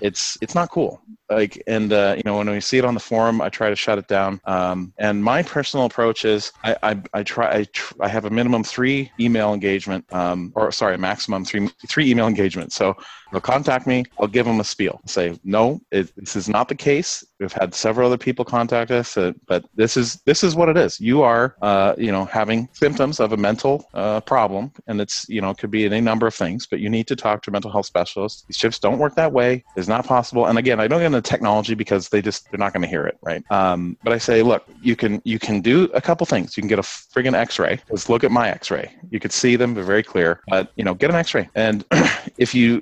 it's 0.00 0.36
it's 0.40 0.54
not 0.54 0.70
cool. 0.70 1.00
Like 1.30 1.62
and 1.66 1.92
uh, 1.92 2.14
you 2.16 2.22
know 2.24 2.38
when 2.38 2.48
we 2.48 2.60
see 2.60 2.78
it 2.78 2.84
on 2.84 2.94
the 2.94 3.00
forum 3.00 3.40
i 3.40 3.48
try 3.48 3.68
to 3.68 3.76
shut 3.76 3.98
it 3.98 4.08
down. 4.08 4.40
Um, 4.44 4.92
and 4.98 5.22
my 5.22 5.42
personal 5.42 5.86
approach 5.86 6.24
is 6.24 6.52
i 6.64 6.76
i, 6.82 7.02
I 7.14 7.22
try 7.22 7.58
I, 7.58 7.64
tr- 7.64 7.94
I 8.00 8.08
have 8.08 8.24
a 8.24 8.30
minimum 8.30 8.62
three 8.62 9.10
email 9.18 9.52
engagement 9.52 10.04
um, 10.12 10.52
or 10.54 10.70
sorry 10.70 10.96
maximum 10.98 11.44
three 11.44 11.68
three 11.88 12.10
email 12.10 12.26
engagement. 12.28 12.72
So 12.72 12.94
they'll 13.32 13.40
contact 13.40 13.86
me 13.86 14.04
i'll 14.18 14.26
give 14.26 14.46
them 14.46 14.60
a 14.60 14.64
spiel 14.64 15.00
say 15.06 15.38
no 15.44 15.80
it, 15.90 16.12
this 16.16 16.36
is 16.36 16.48
not 16.48 16.68
the 16.68 16.74
case. 16.74 17.24
We've 17.40 17.52
had 17.52 17.74
several 17.74 18.06
other 18.06 18.18
people 18.18 18.44
contact 18.44 18.90
us 18.90 19.16
uh, 19.16 19.32
but 19.46 19.64
this 19.74 19.96
is 19.96 20.16
this 20.24 20.42
is 20.42 20.54
what 20.54 20.68
it 20.68 20.76
is. 20.76 21.00
You 21.00 21.22
are 21.22 21.56
uh, 21.62 21.94
you 21.98 22.12
know 22.12 22.24
having 22.24 22.68
symptoms 22.72 23.20
of 23.20 23.32
a 23.32 23.36
mental 23.36 23.88
uh, 23.94 24.20
problem 24.20 24.72
and 24.86 25.00
it's 25.00 25.28
you 25.28 25.40
know 25.40 25.50
it 25.50 25.58
could 25.58 25.70
be 25.70 25.84
any 25.84 26.00
number 26.00 26.26
of 26.26 26.34
things 26.34 26.66
but 26.66 26.80
you 26.80 26.88
need 26.88 27.06
to 27.08 27.16
talk 27.16 27.42
to 27.42 27.50
a 27.50 27.52
mental 27.52 27.70
health 27.70 27.86
specialist 27.86 28.44
these 28.48 28.56
chips 28.56 28.78
don't 28.78 28.98
work 28.98 29.14
that 29.16 29.32
way. 29.32 29.64
It's 29.76 29.88
not 29.88 30.06
possible. 30.06 30.46
And 30.46 30.58
again 30.58 30.80
i 30.80 30.86
don't 30.88 31.00
get 31.00 31.06
into 31.06 31.22
technology 31.22 31.74
because 31.74 32.08
they 32.08 32.22
just 32.22 32.50
they're 32.50 32.58
not 32.58 32.72
going 32.72 32.82
to 32.82 32.88
hear 32.88 33.06
it 33.06 33.18
right? 33.22 33.42
Um, 33.50 33.96
but 34.02 34.12
i 34.12 34.18
say 34.18 34.42
look 34.42 34.64
you 34.82 34.96
can 34.96 35.20
you 35.24 35.38
can 35.38 35.60
do 35.60 35.84
a 35.94 36.00
couple 36.00 36.26
things. 36.26 36.56
You 36.56 36.62
can 36.62 36.68
get 36.68 36.78
a 36.78 36.82
friggin 36.82 37.34
x-ray. 37.34 37.80
Let's 37.90 38.08
look 38.08 38.24
at 38.24 38.30
my 38.30 38.48
x-ray. 38.48 38.94
You 39.10 39.20
could 39.20 39.32
see 39.32 39.56
them 39.56 39.74
they're 39.74 39.84
very 39.84 40.02
clear 40.02 40.40
but 40.48 40.72
you 40.76 40.84
know 40.84 40.94
get 40.94 41.10
an 41.10 41.16
x-ray. 41.16 41.48
And 41.54 41.84
if 42.38 42.54
you 42.54 42.80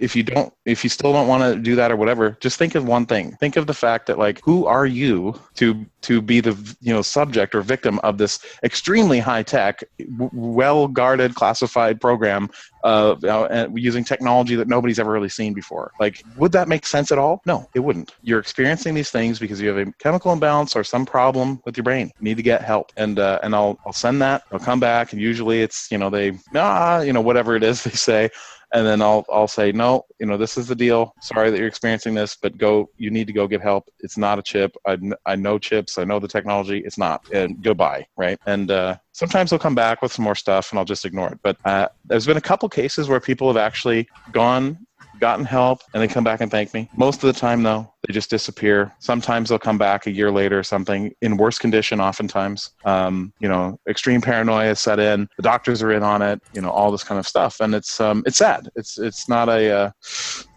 if 0.00 0.16
you 0.16 0.22
don't 0.22 0.52
if 0.64 0.84
you 0.84 0.90
still 0.90 1.12
don't 1.12 1.28
want 1.28 1.42
to 1.42 1.60
do 1.60 1.74
that 1.76 1.90
or 1.90 1.96
whatever 1.96 2.36
just 2.40 2.58
think 2.58 2.74
of 2.74 2.86
one 2.86 3.06
thing. 3.06 3.32
Think 3.36 3.56
of 3.56 3.66
the 3.66 3.74
fact 3.74 4.06
that 4.06 4.18
like 4.18 4.40
who 4.42 4.66
are 4.66 4.86
you 4.86 5.38
to 5.56 5.84
to 6.02 6.20
be 6.20 6.40
the 6.40 6.54
you 6.80 6.92
know 6.92 7.02
subject 7.02 7.54
or 7.54 7.62
victim 7.62 7.98
of 8.00 8.18
this 8.18 8.38
extremely 8.62 9.18
high 9.18 9.42
tech 9.42 9.82
well 10.08 10.88
guarded 10.88 11.34
classified 11.34 12.00
program 12.00 12.50
uh, 12.84 13.12
uh, 13.24 13.68
using 13.74 14.04
technology 14.04 14.56
that 14.56 14.68
nobody's 14.68 14.98
ever 14.98 15.10
really 15.10 15.28
seen 15.28 15.54
before? 15.54 15.92
Like 16.00 16.22
would 16.36 16.52
that 16.52 16.68
make 16.68 16.86
sense 16.86 17.12
at 17.12 17.18
all? 17.18 17.40
No 17.46 17.66
it 17.74 17.80
wouldn't. 17.80 18.14
You're 18.22 18.40
experiencing 18.40 18.94
these 18.94 19.10
things 19.10 19.38
because 19.38 19.60
you 19.60 19.68
have 19.68 19.88
a 19.88 19.92
chemical 19.92 20.32
imbalance 20.32 20.76
or 20.76 20.84
some 20.84 21.06
problem 21.06 21.60
with 21.64 21.76
your 21.76 21.84
brain. 21.84 22.10
You 22.18 22.24
need 22.24 22.36
to 22.36 22.42
get 22.42 22.62
help. 22.62 22.92
And 22.96 23.18
uh, 23.18 23.40
and 23.42 23.54
I'll 23.54 23.78
I'll 23.86 23.92
send 23.92 24.20
that. 24.22 24.42
I'll 24.52 24.58
come 24.58 24.80
back 24.80 25.12
and 25.12 25.20
usually 25.20 25.62
it's 25.62 25.90
you 25.90 25.98
know 25.98 26.10
they 26.10 26.38
ah 26.54 27.00
you 27.00 27.12
know 27.12 27.20
whatever 27.20 27.56
it 27.56 27.62
is 27.62 27.82
they 27.84 27.90
say 27.90 28.30
and 28.74 28.84
then 28.86 29.00
I'll 29.00 29.24
I'll 29.32 29.48
say 29.48 29.72
no, 29.72 30.04
you 30.18 30.26
know 30.26 30.36
this 30.36 30.58
is 30.58 30.66
the 30.66 30.74
deal. 30.74 31.14
Sorry 31.22 31.50
that 31.50 31.58
you're 31.58 31.68
experiencing 31.68 32.12
this, 32.14 32.36
but 32.40 32.58
go. 32.58 32.90
You 32.96 33.10
need 33.10 33.26
to 33.28 33.32
go 33.32 33.46
get 33.46 33.62
help. 33.62 33.88
It's 34.00 34.18
not 34.18 34.38
a 34.38 34.42
chip. 34.42 34.76
I, 34.86 34.98
I 35.24 35.36
know 35.36 35.58
chips. 35.58 35.96
I 35.96 36.04
know 36.04 36.18
the 36.18 36.28
technology. 36.28 36.82
It's 36.84 36.98
not. 36.98 37.22
And 37.32 37.62
goodbye, 37.62 38.06
right? 38.16 38.38
And 38.46 38.70
uh, 38.70 38.96
sometimes 39.12 39.50
they'll 39.50 39.58
come 39.58 39.74
back 39.74 40.02
with 40.02 40.12
some 40.12 40.24
more 40.24 40.34
stuff, 40.34 40.70
and 40.70 40.78
I'll 40.78 40.84
just 40.84 41.04
ignore 41.04 41.32
it. 41.32 41.38
But 41.42 41.56
uh, 41.64 41.88
there's 42.04 42.26
been 42.26 42.36
a 42.36 42.42
couple 42.42 42.68
cases 42.68 43.08
where 43.08 43.20
people 43.20 43.46
have 43.48 43.56
actually 43.56 44.08
gone 44.32 44.84
gotten 45.20 45.44
help 45.44 45.80
and 45.92 46.02
they 46.02 46.08
come 46.08 46.24
back 46.24 46.40
and 46.40 46.50
thank 46.50 46.74
me. 46.74 46.88
Most 46.96 47.22
of 47.22 47.32
the 47.32 47.38
time, 47.38 47.62
though, 47.62 47.92
they 48.06 48.12
just 48.12 48.30
disappear. 48.30 48.92
Sometimes 48.98 49.48
they'll 49.48 49.58
come 49.58 49.78
back 49.78 50.06
a 50.06 50.10
year 50.10 50.30
later 50.30 50.58
or 50.58 50.62
something 50.62 51.12
in 51.22 51.36
worse 51.36 51.58
condition, 51.58 52.00
oftentimes. 52.00 52.70
Um, 52.84 53.32
you 53.38 53.48
know, 53.48 53.78
extreme 53.88 54.20
paranoia 54.20 54.76
set 54.76 54.98
in, 54.98 55.28
the 55.36 55.42
doctors 55.42 55.82
are 55.82 55.92
in 55.92 56.02
on 56.02 56.22
it, 56.22 56.40
you 56.52 56.60
know, 56.60 56.70
all 56.70 56.90
this 56.90 57.04
kind 57.04 57.18
of 57.18 57.26
stuff. 57.26 57.60
And 57.60 57.74
it's, 57.74 58.00
um, 58.00 58.22
it's 58.26 58.38
sad. 58.38 58.68
It's, 58.76 58.98
it's 58.98 59.28
not 59.28 59.48
a, 59.48 59.70
uh, 59.70 59.90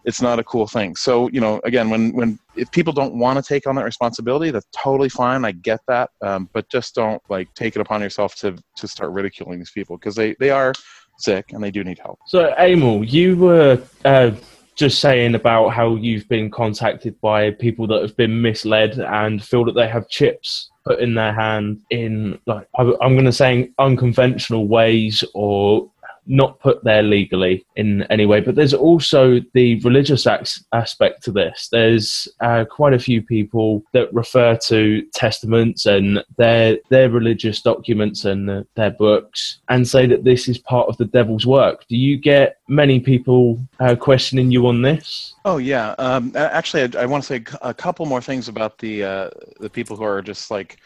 it's 0.04 0.22
not 0.22 0.40
a 0.40 0.44
cool 0.44 0.68
thing. 0.68 0.96
So, 0.96 1.30
you 1.30 1.42
know, 1.42 1.60
again, 1.66 1.90
when, 1.90 2.14
when, 2.14 2.40
if 2.56 2.72
people 2.72 2.94
don't 2.94 3.16
want 3.16 3.38
to 3.38 3.48
take 3.48 3.68
on 3.68 3.76
that 3.76 3.84
responsibility, 3.84 4.52
that's 4.52 4.68
totally 4.76 5.10
fine. 5.10 5.46
I 5.46 5.52
get 5.52 5.82
that. 5.88 6.10
Um, 6.22 6.50
but 6.54 6.70
just 6.70 6.96
don't 6.96 7.22
like 7.30 7.54
take 7.56 7.76
it 7.76 7.82
upon 7.82 8.02
yourself 8.02 8.36
to, 8.38 8.58
to 8.78 8.88
start 8.88 9.12
ridiculing 9.12 9.60
these 9.60 9.72
people 9.72 9.98
because 9.98 10.16
they, 10.16 10.36
they 10.40 10.50
are 10.50 10.74
sick 11.18 11.52
and 11.52 11.64
they 11.64 11.72
do 11.72 11.84
need 11.84 12.00
help. 12.00 12.20
So, 12.28 12.54
Amal, 12.58 13.04
you 13.04 13.36
were 13.38 13.82
uh, 14.06 14.32
just 14.76 15.00
saying 15.00 15.36
about 15.36 15.70
how 15.70 15.96
you've 15.96 16.30
been 16.30 16.52
contacted 16.52 17.20
by 17.20 17.52
people 17.52 17.88
that 17.88 18.02
have 18.02 18.16
been 18.16 18.42
misled 18.42 19.00
and 19.00 19.44
feel 19.44 19.66
that 19.66 19.74
they 19.74 19.88
have 19.88 20.08
chips 20.08 20.70
put 20.86 21.00
in 21.00 21.16
their 21.16 21.34
hand 21.34 21.82
in 21.90 22.40
like 22.46 22.68
I'm 22.78 23.14
going 23.14 23.26
to 23.26 23.34
say 23.34 23.72
unconventional 23.78 24.68
ways 24.68 25.24
or 25.34 25.92
not 26.28 26.60
put 26.60 26.84
there 26.84 27.04
legally 27.04 27.66
in 27.76 28.04
any 28.04 28.26
way. 28.26 28.42
But 28.42 28.56
there's 28.56 28.74
also 28.74 29.40
the 29.54 29.80
religious 29.82 30.28
aspect 30.28 31.24
to 31.24 31.32
this. 31.32 31.70
There's 31.72 32.28
uh, 32.42 32.66
quite 32.70 32.94
a 32.94 33.00
few 33.00 33.22
people 33.22 33.84
that 33.94 34.14
refer 34.14 34.56
to 34.66 35.02
testaments 35.14 35.86
and 35.86 36.24
their 36.38 36.78
their 36.90 37.10
religious 37.10 37.62
documents 37.62 38.26
and 38.26 38.66
their 38.76 38.92
books 38.92 39.60
and 39.70 39.88
say 39.88 40.06
that 40.08 40.24
this 40.24 40.48
is 40.48 40.58
part 40.58 40.88
of 40.90 40.98
the 40.98 41.06
devil's 41.06 41.46
work. 41.46 41.86
Do 41.88 41.96
you 41.96 42.18
get 42.18 42.58
many 42.68 43.00
people 43.00 43.60
uh, 43.80 43.96
questioning 43.96 44.52
you 44.52 44.68
on 44.68 44.82
this? 44.82 45.34
Oh 45.46 45.58
yeah. 45.58 45.96
Um, 45.98 46.32
actually, 46.36 46.84
I, 46.84 47.04
I, 47.04 47.06
want 47.06 47.24
to 47.24 47.28
say 47.28 47.44
a 47.62 47.74
couple 47.74 48.06
more 48.06 48.22
things 48.22 48.50
about 48.50 48.78
the 48.80 49.04
uh, 49.04 49.30
the 49.60 49.70
people 49.70 49.96
who 49.96 50.04
are 50.04 50.22
just 50.22 50.52
like 50.52 50.78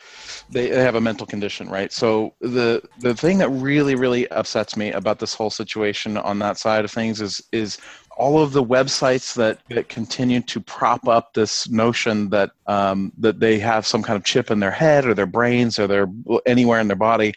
they, 0.49 0.69
they 0.69 0.83
have 0.83 0.95
a 0.95 1.01
mental 1.01 1.25
condition, 1.25 1.69
right? 1.69 1.91
So 1.91 2.33
the 2.41 2.81
the 2.99 3.15
thing 3.15 3.39
that 3.39 3.49
really 3.49 3.95
really 3.95 4.27
upsets 4.29 4.77
me 4.77 4.91
about 4.91 5.19
this 5.19 5.30
whole 5.33 5.49
situation 5.49 6.17
on 6.17 6.39
that 6.39 6.57
side 6.57 6.85
of 6.85 6.91
things 6.91 7.21
is 7.21 7.41
is 7.51 7.77
all 8.17 8.41
of 8.41 8.51
the 8.53 8.63
websites 8.63 9.33
that, 9.35 9.59
that 9.69 9.89
continue 9.89 10.41
to 10.41 10.59
prop 10.59 11.07
up 11.07 11.33
this 11.33 11.69
notion 11.69 12.29
that 12.29 12.51
um, 12.67 13.11
that 13.17 13.39
they 13.39 13.57
have 13.57 13.85
some 13.85 14.03
kind 14.03 14.17
of 14.17 14.23
chip 14.23 14.51
in 14.51 14.59
their 14.59 14.71
head 14.71 15.05
or 15.05 15.13
their 15.13 15.25
brains 15.25 15.79
or 15.79 15.87
their 15.87 16.07
anywhere 16.45 16.79
in 16.79 16.87
their 16.87 16.95
body. 16.95 17.33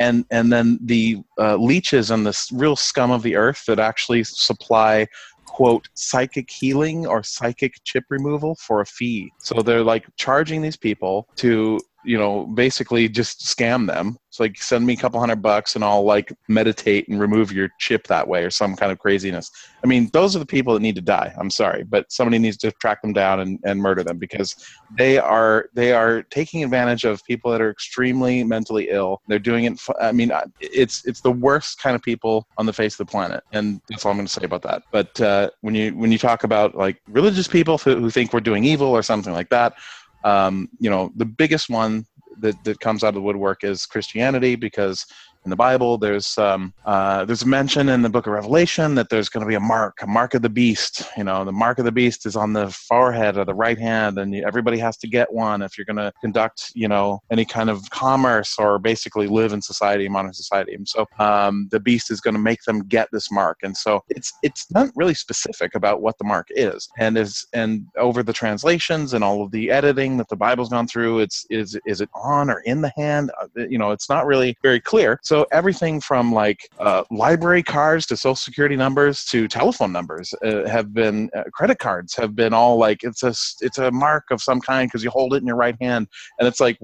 And 0.00 0.24
and 0.30 0.52
then 0.52 0.78
the 0.82 1.22
uh, 1.38 1.56
leeches 1.56 2.10
and 2.10 2.24
the 2.24 2.48
real 2.52 2.76
scum 2.76 3.10
of 3.10 3.22
the 3.22 3.34
earth 3.34 3.64
that 3.66 3.80
actually 3.80 4.22
supply 4.24 5.08
quote 5.46 5.88
psychic 5.94 6.48
healing 6.48 7.04
or 7.04 7.22
psychic 7.24 7.82
chip 7.82 8.04
removal 8.10 8.54
for 8.54 8.80
a 8.80 8.86
fee. 8.86 9.32
So 9.38 9.60
they're 9.60 9.82
like 9.82 10.06
charging 10.16 10.62
these 10.62 10.76
people 10.76 11.26
to 11.36 11.80
you 12.04 12.18
know 12.18 12.46
basically 12.46 13.08
just 13.08 13.40
scam 13.40 13.86
them 13.86 14.18
it's 14.28 14.40
like 14.40 14.62
send 14.62 14.86
me 14.86 14.92
a 14.92 14.96
couple 14.96 15.18
hundred 15.18 15.42
bucks 15.42 15.74
and 15.74 15.82
I'll 15.82 16.04
like 16.04 16.32
meditate 16.48 17.08
and 17.08 17.18
remove 17.18 17.50
your 17.50 17.70
chip 17.78 18.06
that 18.08 18.28
way 18.28 18.44
or 18.44 18.50
some 18.50 18.76
kind 18.76 18.92
of 18.92 18.98
craziness. 18.98 19.50
I 19.82 19.86
mean, 19.86 20.10
those 20.12 20.36
are 20.36 20.38
the 20.38 20.46
people 20.46 20.74
that 20.74 20.80
need 20.80 20.96
to 20.96 21.00
die. 21.00 21.34
I'm 21.38 21.50
sorry, 21.50 21.84
but 21.84 22.10
somebody 22.12 22.38
needs 22.38 22.56
to 22.58 22.70
track 22.72 23.00
them 23.00 23.12
down 23.12 23.40
and, 23.40 23.58
and 23.64 23.80
murder 23.80 24.04
them 24.04 24.18
because 24.18 24.54
they 24.96 25.18
are 25.18 25.70
they 25.72 25.92
are 25.92 26.22
taking 26.24 26.62
advantage 26.62 27.04
of 27.04 27.24
people 27.24 27.50
that 27.52 27.60
are 27.60 27.70
extremely 27.70 28.44
mentally 28.44 28.88
ill. 28.90 29.22
They're 29.28 29.38
doing 29.38 29.64
it. 29.64 29.80
I 30.00 30.12
mean, 30.12 30.30
it's 30.60 31.06
it's 31.06 31.20
the 31.20 31.32
worst 31.32 31.80
kind 31.80 31.96
of 31.96 32.02
people 32.02 32.46
on 32.58 32.66
the 32.66 32.72
face 32.72 32.94
of 32.94 33.06
the 33.06 33.10
planet, 33.10 33.42
and 33.52 33.80
that's 33.88 34.04
all 34.04 34.12
I'm 34.12 34.18
going 34.18 34.26
to 34.26 34.32
say 34.32 34.44
about 34.44 34.62
that. 34.62 34.82
But 34.92 35.20
uh, 35.20 35.50
when 35.62 35.74
you 35.74 35.96
when 35.96 36.12
you 36.12 36.18
talk 36.18 36.44
about 36.44 36.74
like 36.74 37.00
religious 37.08 37.48
people 37.48 37.78
who, 37.78 37.96
who 37.96 38.10
think 38.10 38.32
we're 38.32 38.40
doing 38.40 38.64
evil 38.64 38.88
or 38.88 39.02
something 39.02 39.32
like 39.32 39.48
that, 39.50 39.74
um, 40.24 40.68
you 40.78 40.90
know, 40.90 41.10
the 41.16 41.24
biggest 41.24 41.70
one 41.70 42.04
that, 42.40 42.62
that 42.64 42.80
comes 42.80 43.04
out 43.04 43.08
of 43.08 43.14
the 43.14 43.22
woodwork 43.22 43.64
is 43.64 43.86
Christianity 43.86 44.56
because 44.56 45.06
in 45.44 45.50
the 45.50 45.56
Bible. 45.56 45.98
There's 45.98 46.36
um, 46.38 46.72
uh, 46.84 47.24
there's 47.24 47.42
a 47.42 47.46
mention 47.46 47.88
in 47.88 48.02
the 48.02 48.08
Book 48.08 48.26
of 48.26 48.32
Revelation 48.32 48.94
that 48.96 49.08
there's 49.08 49.28
going 49.28 49.44
to 49.44 49.48
be 49.48 49.54
a 49.54 49.60
mark, 49.60 49.98
a 50.02 50.06
mark 50.06 50.34
of 50.34 50.42
the 50.42 50.48
beast. 50.48 51.02
You 51.16 51.24
know, 51.24 51.44
the 51.44 51.52
mark 51.52 51.78
of 51.78 51.84
the 51.84 51.92
beast 51.92 52.26
is 52.26 52.36
on 52.36 52.52
the 52.52 52.68
forehead 52.70 53.36
or 53.36 53.44
the 53.44 53.54
right 53.54 53.78
hand, 53.78 54.18
and 54.18 54.34
everybody 54.34 54.78
has 54.78 54.96
to 54.98 55.08
get 55.08 55.32
one 55.32 55.62
if 55.62 55.76
you're 55.76 55.84
going 55.84 55.96
to 55.96 56.12
conduct, 56.20 56.72
you 56.74 56.88
know, 56.88 57.20
any 57.30 57.44
kind 57.44 57.70
of 57.70 57.88
commerce 57.90 58.56
or 58.58 58.78
basically 58.78 59.26
live 59.26 59.52
in 59.52 59.62
society, 59.62 60.08
modern 60.08 60.32
society. 60.32 60.74
And 60.74 60.88
so 60.88 61.06
um, 61.18 61.68
the 61.70 61.80
beast 61.80 62.10
is 62.10 62.20
going 62.20 62.34
to 62.34 62.40
make 62.40 62.62
them 62.62 62.84
get 62.84 63.08
this 63.12 63.30
mark, 63.30 63.58
and 63.62 63.76
so 63.76 64.02
it's 64.08 64.32
it's 64.42 64.70
not 64.70 64.90
really 64.96 65.14
specific 65.14 65.74
about 65.74 66.02
what 66.02 66.18
the 66.18 66.24
mark 66.24 66.48
is, 66.50 66.88
and 66.98 67.16
is 67.16 67.46
and 67.52 67.86
over 67.96 68.22
the 68.22 68.32
translations 68.32 69.14
and 69.14 69.24
all 69.24 69.42
of 69.42 69.50
the 69.50 69.70
editing 69.70 70.16
that 70.16 70.28
the 70.28 70.36
Bible's 70.36 70.68
gone 70.68 70.86
through, 70.86 71.20
it's 71.20 71.46
is 71.50 71.78
is 71.86 72.00
it 72.00 72.10
on 72.14 72.50
or 72.50 72.60
in 72.60 72.80
the 72.80 72.92
hand? 72.96 73.30
Uh, 73.40 73.46
you 73.68 73.78
know, 73.78 73.90
it's 73.90 74.08
not 74.08 74.26
really 74.26 74.56
very 74.62 74.80
clear. 74.80 75.18
So 75.22 75.37
everything 75.52 76.00
from 76.00 76.32
like 76.32 76.68
uh, 76.78 77.02
library 77.10 77.62
cards 77.62 78.06
to 78.06 78.16
social 78.16 78.34
security 78.34 78.76
numbers 78.76 79.24
to 79.24 79.48
telephone 79.48 79.92
numbers 79.92 80.32
uh, 80.44 80.66
have 80.68 80.92
been 80.92 81.30
uh, 81.36 81.44
credit 81.52 81.78
cards 81.78 82.14
have 82.14 82.34
been 82.34 82.52
all 82.52 82.78
like 82.78 83.02
it's 83.02 83.22
a 83.22 83.34
it's 83.60 83.78
a 83.78 83.90
mark 83.90 84.24
of 84.30 84.40
some 84.42 84.60
kind 84.60 84.88
because 84.88 85.02
you 85.02 85.10
hold 85.10 85.34
it 85.34 85.38
in 85.38 85.46
your 85.46 85.56
right 85.56 85.76
hand 85.80 86.06
and 86.38 86.48
it's 86.48 86.60
like 86.60 86.78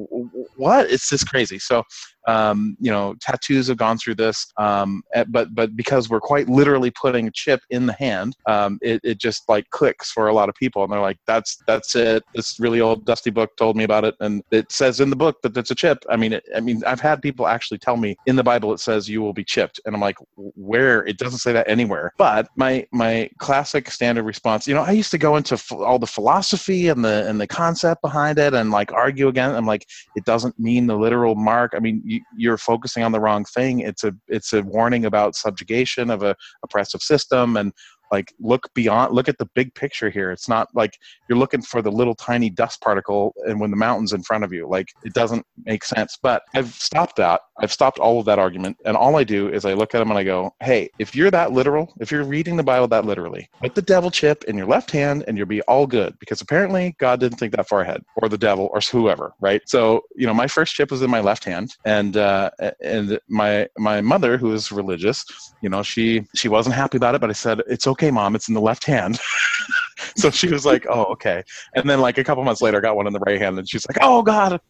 what 0.57 0.91
it's 0.91 1.09
just 1.09 1.29
crazy. 1.29 1.59
So 1.59 1.83
um, 2.27 2.77
you 2.81 2.91
know, 2.91 3.15
tattoos 3.21 3.69
have 3.69 3.77
gone 3.77 3.99
through 3.99 4.15
this, 4.15 4.47
um, 4.57 5.03
eh, 5.15 5.25
but 5.29 5.55
but 5.55 5.77
because 5.77 6.09
we're 6.09 6.21
quite 6.21 6.49
literally 6.49 6.91
putting 6.91 7.29
a 7.29 7.31
chip 7.31 7.61
in 7.71 7.87
the 7.87 7.93
hand, 7.93 8.37
um, 8.47 8.79
it, 8.83 9.01
it 9.05 9.19
just 9.19 9.49
like 9.49 9.69
clicks 9.71 10.11
for 10.11 10.29
a 10.29 10.33
lot 10.33 10.49
of 10.49 10.55
people, 10.55 10.83
and 10.83 10.93
they're 10.93 11.01
like, 11.01 11.19
"That's 11.27 11.63
that's 11.67 11.95
it." 11.95 12.23
This 12.35 12.59
really 12.59 12.81
old 12.81 13.05
dusty 13.05 13.31
book 13.31 13.57
told 13.57 13.77
me 13.77 13.85
about 13.85 14.05
it, 14.05 14.15
and 14.21 14.43
it 14.51 14.73
says 14.73 15.01
in 15.01 15.11
the 15.11 15.17
book 15.17 15.43
that 15.43 15.57
it's 15.57 15.71
a 15.71 15.75
chip. 15.75 16.05
I 16.09 16.17
mean, 16.17 16.35
it, 16.35 16.45
I 16.57 16.61
mean, 16.61 16.83
I've 16.87 17.01
had 17.01 17.23
people 17.23 17.47
actually 17.47 17.79
tell 17.79 17.97
me 17.97 18.17
in 18.27 18.37
the 18.37 18.43
Bible 18.43 18.73
it 18.73 18.81
says 18.81 19.09
you 19.09 19.21
will 19.21 19.33
be 19.33 19.45
chipped, 19.45 19.81
and 19.85 19.95
I'm 19.95 20.01
like, 20.01 20.17
where? 20.37 21.05
It 21.07 21.19
doesn't 21.19 21.41
say 21.41 21.53
that 21.53 21.69
anywhere. 21.69 22.13
But 22.17 22.49
my 22.57 22.87
my 22.93 23.31
classic 23.39 23.91
standard 23.91 24.25
response, 24.25 24.67
you 24.67 24.75
know, 24.75 24.83
I 24.83 24.93
used 24.93 25.11
to 25.11 25.19
go 25.19 25.37
into 25.37 25.61
all 25.73 25.99
the 25.99 26.07
philosophy 26.07 26.89
and 26.89 27.05
the 27.05 27.29
and 27.29 27.41
the 27.41 27.47
concept 27.47 28.03
behind 28.03 28.39
it, 28.39 28.55
and 28.55 28.71
like 28.71 28.93
argue 28.93 29.29
again. 29.29 29.55
I'm 29.55 29.67
like, 29.67 29.87
it 30.17 30.25
doesn't 30.25 30.59
mean 30.59 30.87
the 30.87 30.97
literal 30.97 31.35
mark. 31.35 31.73
I 31.77 31.81
mean 31.81 32.03
are 32.47 32.59
focusing 32.59 33.03
on 33.03 33.13
the 33.13 33.21
wrong 33.21 33.45
thing. 33.45 33.81
It's 33.81 34.05
a 34.05 34.15
it's 34.29 34.53
a 34.53 34.63
warning 34.63 35.05
about 35.05 35.37
subjugation 35.37 36.11
of 36.11 36.23
a 36.23 36.37
oppressive 36.63 37.03
system 37.03 37.57
and 37.57 37.73
like 38.11 38.33
look 38.41 38.73
beyond 38.75 39.15
look 39.15 39.29
at 39.29 39.39
the 39.39 39.49
big 39.55 39.75
picture 39.75 40.11
here. 40.11 40.31
It's 40.31 40.49
not 40.49 40.69
like 40.75 40.99
you're 41.29 41.39
looking 41.39 41.63
for 41.63 41.83
the 41.83 41.91
little 41.91 42.15
tiny 42.15 42.51
dust 42.51 42.81
particle 42.81 43.35
and 43.47 43.61
when 43.61 43.71
the 43.71 43.77
mountain's 43.77 44.13
in 44.13 44.23
front 44.23 44.45
of 44.45 44.53
you. 44.53 44.69
Like 44.69 44.89
it 45.05 45.15
doesn't 45.15 45.47
make 45.65 45.85
sense. 45.85 46.19
But 46.21 46.43
i've 46.55 46.73
stopped 46.75 47.17
that. 47.17 47.41
I've 47.59 47.73
stopped 47.73 47.99
all 47.99 48.19
of 48.19 48.27
that 48.27 48.39
argument. 48.39 48.77
And 48.85 48.97
all 48.97 49.17
i 49.17 49.25
do 49.25 49.49
is 49.49 49.65
i 49.65 49.73
look 49.75 49.95
at 49.95 49.99
them 49.99 50.11
and 50.11 50.19
i 50.19 50.25
go 50.25 50.55
hey 50.63 50.91
if 50.99 51.15
you're 51.15 51.31
that 51.31 51.53
literal 51.53 51.93
if 52.01 52.11
you're 52.11 52.25
reading 52.25 52.57
the 52.57 52.63
bible 52.63 52.89
that 52.89 53.05
literally 53.05 53.49
put 53.61 53.75
the 53.75 53.83
devil 53.83 54.11
chip 54.11 54.45
in 54.45 54.57
your 54.57 54.67
left 54.67 54.91
hand 54.91 55.25
and 55.27 55.37
you'll 55.37 55.47
be 55.47 55.63
all 55.63 55.87
good. 55.87 56.19
Because 56.19 56.41
apparently 56.41 56.97
god 56.99 57.21
didn't 57.21 57.39
think 57.39 57.55
that 57.57 57.69
far 57.69 57.81
ahead 57.81 58.03
or 58.17 58.29
the 58.29 58.39
devil 58.39 58.71
or 58.73 58.81
whoever 58.81 59.33
right? 59.41 59.63
So 59.67 60.03
you 60.15 60.27
know 60.27 60.35
my 60.35 60.47
first 60.47 60.75
chip 60.75 60.91
was 60.91 61.03
in 61.03 61.11
my 61.11 61.21
left 61.21 61.45
hand. 61.45 61.77
And 61.85 62.17
uh 62.17 62.51
and 62.81 63.19
my 63.29 63.69
my 63.79 64.01
mother 64.01 64.37
who 64.37 64.53
is 64.53 64.71
religious 64.71 65.25
you 65.61 65.69
know 65.69 65.83
she 65.83 66.27
she 66.35 66.49
wasn't 66.49 66.75
happy 66.75 66.97
about 66.97 67.15
it 67.15 67.21
but 67.21 67.31
i 67.31 67.33
said 67.33 67.61
it's 67.67 67.87
okay 67.87 67.94
okay, 67.95 68.11
mom, 68.11 68.35
it's 68.35 68.49
in 68.49 68.55
the 68.55 68.61
left 68.61 68.85
hand. 68.85 69.21
so 70.17 70.29
she 70.29 70.49
was 70.49 70.67
like, 70.67 70.85
oh, 70.91 71.05
okay. 71.05 71.45
And 71.77 71.89
then 71.89 72.01
like 72.01 72.19
a 72.19 72.25
couple 72.25 72.43
months 72.43 72.61
later, 72.61 72.79
I 72.79 72.81
got 72.81 72.97
one 72.97 73.07
in 73.07 73.13
the 73.13 73.21
right 73.21 73.41
hand, 73.41 73.57
and 73.57 73.69
she's 73.69 73.87
like, 73.89 73.99
oh 74.01 74.21
God, 74.21 74.61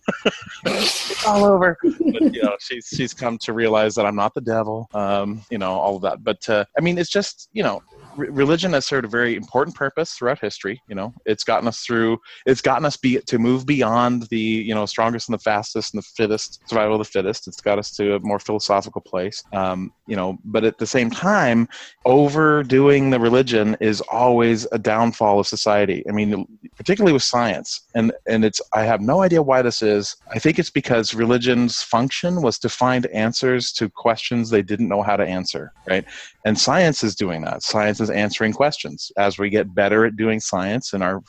it's 0.67 1.27
all 1.27 1.45
over. 1.45 1.79
But 1.83 2.35
you 2.35 2.43
know, 2.43 2.57
she's 2.61 2.87
she's 2.95 3.15
come 3.15 3.39
to 3.39 3.55
realize 3.55 3.95
that 3.95 4.05
I'm 4.05 4.17
not 4.17 4.35
the 4.35 4.43
devil. 4.43 4.89
Um, 4.93 5.43
you 5.51 5.57
know, 5.57 5.73
all 5.73 5.97
of 5.97 6.03
that. 6.03 6.23
But 6.23 6.47
uh, 6.51 6.67
I 6.79 6.83
mean, 6.83 6.99
it's 6.99 7.11
just 7.11 7.49
you 7.55 7.63
know, 7.63 7.81
religion 8.16 8.72
has 8.72 8.87
served 8.87 9.05
a 9.05 9.09
very 9.09 9.37
important 9.37 9.77
purpose 9.77 10.12
throughout 10.12 10.38
history. 10.38 10.81
You 10.88 10.94
know, 10.94 11.14
it's 11.27 11.44
gotten 11.44 11.68
us 11.68 11.81
through. 11.81 12.18
It's 12.46 12.61
gotten 12.61 12.85
us 12.85 12.96
be, 12.96 13.18
to 13.18 13.38
move 13.38 13.66
beyond 13.66 14.24
the 14.31 14.38
you 14.38 14.74
know 14.74 14.87
strongest 14.87 15.29
and 15.29 15.35
the 15.35 15.42
fastest 15.42 15.94
and 15.94 16.03
the 16.03 16.07
fittest 16.16 16.61
survival 16.68 16.94
of 16.94 17.00
the 17.00 17.11
fittest. 17.11 17.48
It's 17.48 17.61
got 17.61 17.79
us 17.79 17.90
to 17.96 18.14
a 18.14 18.20
more 18.20 18.38
philosophical 18.38 19.00
place. 19.00 19.42
Um, 19.53 19.92
you 20.07 20.16
know, 20.16 20.38
but 20.44 20.64
at 20.64 20.79
the 20.79 20.87
same 20.87 21.11
time, 21.11 21.68
overdoing 22.05 23.11
the 23.11 23.20
religion 23.20 23.77
is 23.81 24.00
always 24.03 24.66
a 24.72 24.79
downfall 24.79 25.40
of 25.40 25.46
society. 25.46 26.05
I 26.09 26.12
mean, 26.12 26.46
particularly 26.77 27.12
with 27.12 27.22
science, 27.22 27.83
and 27.94 28.12
and 28.27 28.44
it's 28.44 28.61
I 28.72 28.83
have 28.83 29.00
no 29.00 29.22
idea 29.22 29.42
why 29.42 29.62
this 29.62 29.83
is. 29.83 30.16
I 30.33 30.38
think 30.38 30.59
it's 30.59 30.70
because 30.70 31.14
religion's 31.14 31.83
function 31.83 32.42
was 32.42 32.59
to 32.61 32.68
find 32.68 33.07
answers 33.07 33.72
to 33.72 33.88
questions 33.88 34.50
they 34.50 34.62
didn't 34.62 34.88
know 34.88 35.03
how 35.03 35.16
to 35.16 35.24
answer, 35.24 35.72
right? 35.88 36.05
And 36.44 36.59
science 36.59 37.03
is 37.03 37.14
doing 37.14 37.42
that. 37.42 37.62
Science 37.62 38.00
is 38.05 38.11
answering 38.11 38.53
questions. 38.53 39.11
As 39.17 39.38
we 39.38 39.51
get 39.51 39.75
better 39.75 40.05
at 40.05 40.17
doing 40.17 40.40
science 40.40 40.93
and 40.93 41.03
our 41.03 41.23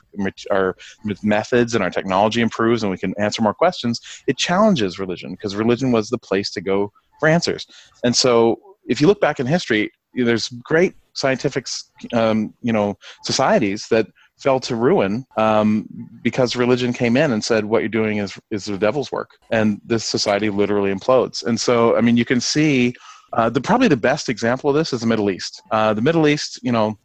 our 0.52 0.76
methods 1.24 1.74
and 1.74 1.84
our 1.84 1.90
technology 1.90 2.42
improves 2.42 2.84
and 2.84 2.92
we 2.92 2.98
can 2.98 3.14
answer 3.18 3.42
more 3.42 3.54
questions, 3.54 4.00
it 4.28 4.38
challenges 4.38 5.00
religion 5.00 5.32
because 5.32 5.56
religion 5.56 5.92
was 5.92 6.10
the 6.10 6.18
place 6.18 6.50
to 6.52 6.62
go 6.62 6.92
for 7.20 7.28
answers. 7.28 7.66
And 8.04 8.16
so, 8.16 8.60
if 8.88 9.02
you 9.02 9.08
look 9.08 9.22
back 9.22 9.40
in 9.40 9.48
history, 9.48 9.92
there's 10.14 10.50
great 10.64 10.94
scientific, 11.14 11.66
um, 12.14 12.54
you 12.62 12.72
know, 12.72 12.96
societies 13.24 13.88
that 13.90 14.08
fell 14.38 14.60
to 14.60 14.76
ruin 14.76 15.26
um, 15.38 15.88
because 16.22 16.56
religion 16.56 16.92
came 16.92 17.16
in 17.16 17.32
and 17.32 17.44
said 17.44 17.66
what 17.66 17.82
you're 17.82 17.90
doing 17.90 18.18
is 18.18 18.38
is 18.52 18.66
the 18.66 18.78
devil's 18.78 19.12
work, 19.12 19.32
and 19.52 19.82
this 19.86 20.04
society 20.04 20.50
literally 20.50 20.94
implodes. 20.94 21.44
And 21.44 21.60
so, 21.60 21.96
I 21.98 22.02
mean, 22.02 22.18
you 22.18 22.26
can 22.26 22.42
see 22.42 22.94
uh, 23.36 23.50
the 23.50 23.62
probably 23.62 23.88
the 23.88 23.98
best 23.98 24.30
example 24.30 24.70
of 24.70 24.76
this 24.76 24.94
is 24.94 25.02
the 25.02 25.08
Middle 25.08 25.30
East. 25.30 25.62
Uh, 25.72 25.94
the 25.94 26.02
Middle 26.02 26.28
East, 26.28 26.60
you 26.64 26.72
know, 26.72 26.98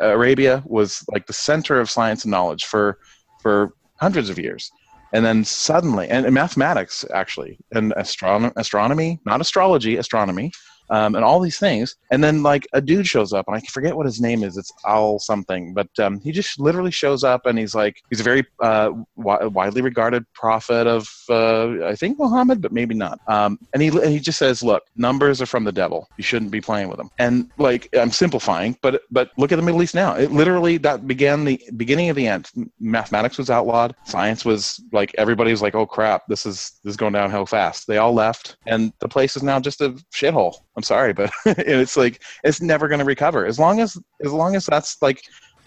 Arabia 0.00 0.62
was 0.66 1.04
like 1.12 1.26
the 1.26 1.32
center 1.32 1.80
of 1.80 1.88
science 1.88 2.24
and 2.24 2.30
knowledge 2.30 2.64
for 2.64 2.98
for 3.40 3.72
hundreds 4.00 4.28
of 4.28 4.38
years, 4.38 4.70
and 5.12 5.24
then 5.24 5.44
suddenly, 5.44 6.08
and, 6.08 6.26
and 6.26 6.34
mathematics 6.34 7.04
actually, 7.14 7.58
and 7.72 7.94
astronomy, 7.96 8.52
astronomy, 8.56 9.20
not 9.24 9.40
astrology, 9.40 9.96
astronomy 9.96 10.50
um, 10.90 11.14
and 11.14 11.24
all 11.24 11.40
these 11.40 11.58
things. 11.58 11.96
And 12.10 12.22
then 12.22 12.42
like 12.42 12.66
a 12.72 12.80
dude 12.80 13.06
shows 13.06 13.32
up, 13.32 13.46
and 13.48 13.56
I 13.56 13.60
forget 13.60 13.96
what 13.96 14.06
his 14.06 14.20
name 14.20 14.42
is. 14.42 14.56
It's 14.56 14.72
Al 14.86 15.18
something, 15.18 15.74
but 15.74 15.88
um, 15.98 16.20
he 16.20 16.32
just 16.32 16.60
literally 16.60 16.90
shows 16.90 17.24
up, 17.24 17.46
and 17.46 17.58
he's 17.58 17.74
like 17.74 18.02
he's 18.10 18.20
a 18.20 18.24
very 18.24 18.44
uh, 18.60 18.90
wi- 19.16 19.46
widely 19.46 19.82
regarded 19.82 20.24
prophet 20.32 20.86
of 20.86 21.08
uh, 21.28 21.84
I 21.84 21.94
think 21.94 22.18
Muhammad, 22.18 22.60
but 22.60 22.72
maybe 22.72 22.94
not. 22.94 23.20
Um, 23.26 23.58
and 23.72 23.82
he 23.82 23.88
and 23.88 24.12
he 24.12 24.20
just 24.20 24.38
says, 24.38 24.62
"Look, 24.62 24.84
numbers 24.96 25.42
are 25.42 25.46
from 25.46 25.64
the 25.64 25.72
devil. 25.72 26.08
You 26.16 26.24
shouldn't 26.24 26.50
be 26.50 26.60
playing 26.60 26.88
with 26.88 26.98
them." 26.98 27.10
And 27.18 27.50
like 27.58 27.88
I'm 27.94 28.10
simplifying, 28.10 28.76
but 28.82 29.02
but 29.10 29.30
look 29.36 29.52
at 29.52 29.56
the 29.56 29.62
Middle 29.62 29.82
East 29.82 29.94
now. 29.94 30.14
It 30.14 30.30
literally 30.32 30.78
that 30.78 31.06
began 31.06 31.44
the 31.44 31.60
beginning 31.76 32.10
of 32.10 32.16
the 32.16 32.26
end. 32.26 32.50
Mathematics 32.80 33.38
was 33.38 33.50
outlawed. 33.50 33.94
Science 34.04 34.44
was 34.44 34.80
like 34.92 35.14
everybody 35.18 35.50
was 35.50 35.62
like, 35.62 35.74
"Oh 35.74 35.86
crap, 35.86 36.26
this 36.28 36.46
is 36.46 36.72
this 36.84 36.92
is 36.92 36.96
going 36.96 37.12
downhill 37.12 37.46
fast." 37.46 37.86
They 37.86 37.98
all 37.98 38.12
left, 38.12 38.56
and 38.66 38.92
the 39.00 39.08
place 39.08 39.36
is 39.36 39.42
now 39.42 39.60
just 39.60 39.80
a 39.80 39.90
shithole. 40.12 40.54
I'm 40.76 40.82
sorry, 40.82 41.12
but 41.12 41.30
it's 41.46 41.96
like 41.96 42.22
it's 42.44 42.60
never 42.60 42.88
going 42.88 42.98
to 42.98 43.04
recover. 43.04 43.46
As 43.46 43.58
long 43.58 43.80
as 43.80 43.96
as 44.24 44.32
long 44.32 44.56
as 44.56 44.66
that's 44.66 45.00
like 45.00 45.20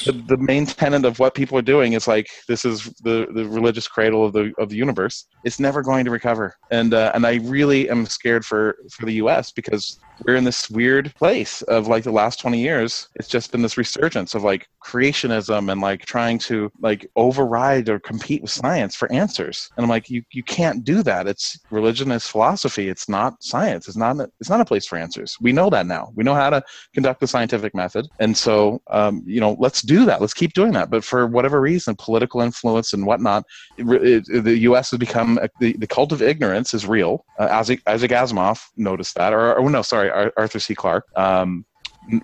the, 0.06 0.14
the 0.14 0.38
main 0.38 0.66
tenet 0.66 1.06
of 1.06 1.20
what 1.20 1.36
people 1.36 1.58
are 1.58 1.64
doing 1.64 1.94
is 1.94 2.08
like 2.08 2.30
this 2.48 2.66
is 2.66 2.86
the, 3.04 3.28
the 3.34 3.48
religious 3.48 3.88
cradle 3.88 4.26
of 4.26 4.34
the 4.34 4.54
of 4.58 4.70
the 4.70 4.76
universe. 4.76 5.26
It's 5.44 5.60
never 5.60 5.82
going 5.82 6.06
to 6.06 6.12
recover, 6.12 6.56
and 6.72 6.94
uh, 6.94 7.12
and 7.14 7.26
I 7.26 7.36
really 7.44 7.90
am 7.90 8.06
scared 8.06 8.46
for 8.46 8.78
for 8.92 9.06
the 9.06 9.14
U.S. 9.14 9.52
because 9.52 10.00
we're 10.26 10.36
in 10.36 10.44
this 10.44 10.70
weird 10.70 11.14
place 11.16 11.62
of 11.64 11.88
like 11.88 12.04
the 12.04 12.12
last 12.12 12.40
20 12.40 12.60
years 12.60 13.08
it's 13.16 13.28
just 13.28 13.52
been 13.52 13.62
this 13.62 13.78
resurgence 13.78 14.36
of 14.36 14.44
like 14.44 14.68
creationism 14.86 15.72
and 15.72 15.82
like 15.82 16.06
trying 16.06 16.38
to 16.38 16.70
like 16.82 17.10
override 17.16 17.90
or 17.90 18.00
compete 18.00 18.42
with 18.42 18.52
science 18.52 18.96
for 18.96 19.12
answers. 19.12 19.70
And 19.78 19.84
i'm 19.84 19.90
like 19.90 20.10
you 20.10 20.24
you 20.32 20.44
can't 20.44 20.84
do 20.84 21.04
that. 21.04 21.28
It's 21.28 21.60
religion 21.72 22.12
is 22.12 22.28
philosophy. 22.28 22.90
It's 22.90 23.08
not 23.10 23.42
science. 23.44 23.88
It's 23.88 23.98
not 23.98 24.18
it's 24.40 24.50
not 24.50 24.62
a 24.62 24.66
place 24.66 24.86
for 24.88 24.98
answers. 24.98 25.38
We 25.42 25.52
know 25.52 25.70
that 25.70 25.86
now. 25.86 26.12
We 26.16 26.24
know 26.24 26.36
how 26.36 26.50
to 26.50 26.64
conduct 26.94 27.20
the 27.20 27.28
scientific 27.28 27.76
method. 27.76 28.08
And 28.20 28.36
so 28.36 28.82
um, 28.90 29.24
you 29.26 29.40
know 29.40 29.56
let's 29.60 29.82
do 29.94 30.06
that 30.06 30.22
let's 30.22 30.34
keep 30.42 30.54
doing 30.54 30.74
that 30.78 30.90
but 30.90 31.04
for 31.04 31.26
whatever 31.26 31.60
reason 31.60 31.96
political 31.96 32.42
influence 32.42 32.94
and 32.94 33.06
whatnot 33.06 33.44
it, 33.78 34.24
it, 34.30 34.44
the 34.44 34.58
us 34.60 34.92
has 34.92 35.00
become 35.00 35.40
a, 35.42 35.50
the, 35.60 35.74
the 35.74 35.88
cult 35.88 36.12
of 36.12 36.22
ignorance 36.22 36.74
is 36.74 36.86
real 36.86 37.26
uh, 37.40 37.48
isaac, 37.60 37.82
isaac 37.88 38.12
asimov 38.12 38.62
noticed 38.78 39.16
that 39.16 39.34
or, 39.34 39.56
or 39.56 39.70
no 39.70 39.82
sorry 39.82 40.10
Arthur 40.38 40.60
C. 40.60 40.76
Clarke. 40.76 41.08
Um, 41.18 41.66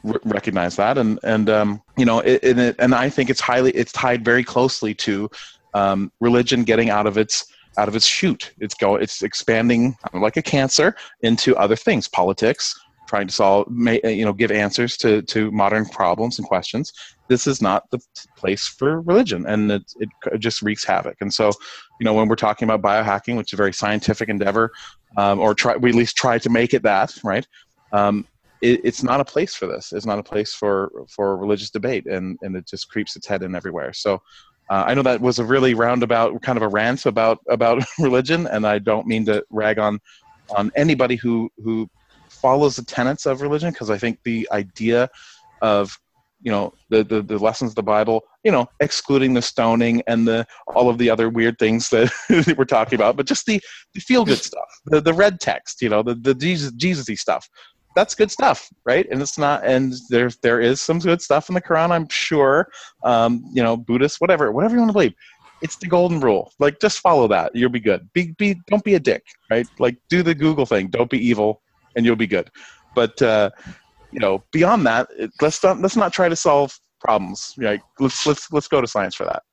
recognize 0.04 0.76
that 0.78 0.98
and 0.98 1.20
and 1.24 1.50
um, 1.50 1.82
you 1.98 2.06
know 2.06 2.20
it, 2.20 2.44
it, 2.44 2.76
and 2.80 2.96
I 2.96 3.10
think 3.10 3.30
it's 3.30 3.42
highly 3.42 3.72
it's 3.72 3.92
tied 3.92 4.26
very 4.26 4.44
closely 4.44 4.94
to 4.96 5.30
um, 5.74 6.12
religion 6.20 6.64
getting 6.64 6.90
out 6.90 7.06
of 7.06 7.18
its 7.18 7.46
out 7.78 7.88
of 7.88 7.96
its 7.96 8.06
chute. 8.06 8.54
It's 8.60 8.76
go 8.76 8.96
it's 8.96 9.22
expanding 9.22 9.96
like 10.14 10.38
a 10.38 10.42
cancer 10.42 10.96
into 11.22 11.56
other 11.58 11.76
things, 11.76 12.08
politics, 12.08 12.74
trying 13.08 13.28
to 13.28 13.34
solve 13.34 13.68
you 13.70 14.26
know 14.26 14.34
give 14.34 14.52
answers 14.52 14.98
to 14.98 15.22
to 15.24 15.52
modern 15.52 15.86
problems 15.86 16.40
and 16.40 16.48
questions. 16.48 16.94
This 17.28 17.48
is 17.48 17.62
not 17.62 17.90
the 17.90 18.00
place 18.38 18.68
for 18.68 19.02
religion, 19.02 19.46
and 19.48 19.72
it, 19.72 19.84
it 20.00 20.10
just 20.40 20.62
wreaks 20.62 20.84
havoc. 20.84 21.18
And 21.22 21.34
so, 21.34 21.52
you 22.00 22.06
know, 22.06 22.14
when 22.14 22.28
we're 22.28 22.36
talking 22.36 22.70
about 22.70 22.82
biohacking, 22.82 23.36
which 23.36 23.52
is 23.52 23.54
a 23.54 23.58
very 23.58 23.74
scientific 23.74 24.30
endeavor, 24.30 24.72
um, 25.18 25.40
or 25.40 25.54
try 25.54 25.76
we 25.76 25.90
at 25.90 25.96
least 25.96 26.16
try 26.16 26.38
to 26.38 26.50
make 26.50 26.74
it 26.74 26.84
that 26.84 27.16
right 27.24 27.48
um, 27.96 28.28
it, 28.62 28.82
it's 28.84 29.04
not 29.04 29.20
a 29.20 29.26
place 29.26 29.56
for 29.56 29.68
this. 29.68 29.94
It's 29.94 30.06
not 30.06 30.20
a 30.20 30.24
place 30.24 30.54
for 30.54 30.92
for 31.10 31.38
religious 31.38 31.70
debate, 31.70 32.06
and 32.06 32.38
and 32.42 32.56
it 32.56 32.68
just 32.68 32.90
creeps 32.90 33.16
its 33.16 33.28
head 33.28 33.44
in 33.44 33.56
everywhere. 33.56 33.94
So. 33.94 34.22
Uh, 34.68 34.84
I 34.88 34.96
know 34.96 35.04
that 35.04 35.22
was 35.22 35.38
a 35.38 35.46
really 35.46 35.76
roundabout 35.76 36.42
kind 36.42 36.58
of 36.58 36.64
a 36.64 36.68
rant 36.68 37.06
about 37.06 37.38
about 37.48 37.84
religion, 38.00 38.48
and 38.48 38.66
I 38.66 38.80
don't 38.80 39.06
mean 39.06 39.24
to 39.26 39.46
rag 39.52 39.78
on 39.78 40.00
on 40.58 40.72
anybody 40.76 41.18
who 41.18 41.52
who 41.64 41.88
follows 42.30 42.76
the 42.76 42.84
tenets 42.84 43.28
of 43.28 43.42
religion 43.42 43.70
because 43.70 43.92
I 43.92 44.00
think 44.00 44.18
the 44.24 44.50
idea 44.52 45.08
of 45.62 45.96
you 46.42 46.52
know 46.52 46.74
the, 46.90 47.04
the, 47.04 47.22
the 47.22 47.38
lessons 47.38 47.72
of 47.72 47.76
the 47.76 47.84
bible 47.84 48.22
you 48.44 48.52
know 48.52 48.68
excluding 48.80 49.34
the 49.34 49.42
stoning 49.42 50.02
and 50.08 50.28
the 50.28 50.46
all 50.76 50.90
of 50.90 50.98
the 50.98 51.10
other 51.10 51.30
weird 51.30 51.58
things 51.58 51.90
that 51.90 52.12
we're 52.58 52.66
talking 52.66 52.96
about 52.96 53.16
but 53.16 53.26
just 53.26 53.46
the, 53.46 53.62
the 53.94 54.02
feel 54.02 54.26
good 54.26 54.38
stuff 54.38 54.68
the, 54.86 55.02
the 55.02 55.14
red 55.14 55.40
text 55.40 55.82
you 55.82 55.90
know 55.90 56.04
the, 56.04 56.16
the 56.16 56.34
jesus 56.36 56.72
jesus 56.74 57.20
stuff 57.20 57.48
that's 57.96 58.14
good 58.14 58.30
stuff, 58.30 58.70
right? 58.86 59.08
And 59.10 59.22
it's 59.22 59.38
not, 59.38 59.66
and 59.66 59.94
there 60.10 60.30
there 60.44 60.60
is 60.60 60.82
some 60.82 61.00
good 61.00 61.22
stuff 61.22 61.50
in 61.50 61.56
the 61.56 61.62
Quran, 61.62 61.92
I'm 61.92 62.08
sure. 62.10 62.68
Um, 63.04 63.44
you 63.54 63.64
know, 63.64 63.78
Buddhist, 63.78 64.20
whatever, 64.20 64.52
whatever 64.52 64.74
you 64.76 64.80
want 64.80 64.90
to 64.90 64.94
believe. 64.94 65.14
It's 65.62 65.78
the 65.78 65.88
golden 65.88 66.20
rule. 66.20 66.52
Like, 66.60 66.80
just 66.82 67.00
follow 67.00 67.28
that. 67.30 67.56
You'll 67.56 67.70
be 67.70 67.80
good. 67.80 68.08
Be 68.14 68.34
be. 68.38 68.56
Don't 68.68 68.84
be 68.84 68.96
a 68.96 69.00
dick, 69.00 69.24
right? 69.50 69.66
Like, 69.80 69.98
do 70.10 70.22
the 70.22 70.36
Google 70.36 70.66
thing. 70.66 70.90
Don't 70.90 71.10
be 71.10 71.18
evil, 71.18 71.62
and 71.96 72.06
you'll 72.06 72.18
be 72.18 72.28
good. 72.28 72.52
But 72.94 73.20
uh, 73.22 73.52
you 74.16 74.22
know, 74.22 74.44
beyond 74.54 74.86
that, 74.86 75.10
it, 75.18 75.30
let's 75.42 75.62
not 75.62 75.82
let's 75.82 75.98
not 75.98 76.14
try 76.14 76.30
to 76.30 76.36
solve 76.38 76.80
problems. 77.02 77.54
Right? 77.58 77.82
Let's 78.00 78.26
let's 78.26 78.50
let's 78.52 78.70
go 78.70 78.80
to 78.80 78.88
science 78.88 79.14
for 79.14 79.26
that. 79.26 79.44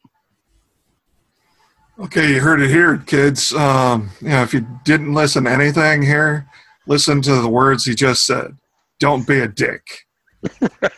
Okay, 1.98 2.32
you 2.32 2.40
heard 2.40 2.62
it 2.62 2.70
here, 2.70 2.98
kids. 2.98 3.52
Um, 3.52 4.10
you 4.20 4.28
know, 4.28 4.42
if 4.42 4.54
you 4.54 4.64
didn't 4.84 5.12
listen 5.12 5.44
to 5.44 5.50
anything 5.50 6.00
here, 6.00 6.48
listen 6.86 7.20
to 7.22 7.42
the 7.42 7.48
words 7.48 7.84
he 7.84 7.94
just 7.94 8.24
said. 8.24 8.56
Don't 9.00 9.26
be 9.26 9.40
a 9.40 9.48
dick. 9.48 9.82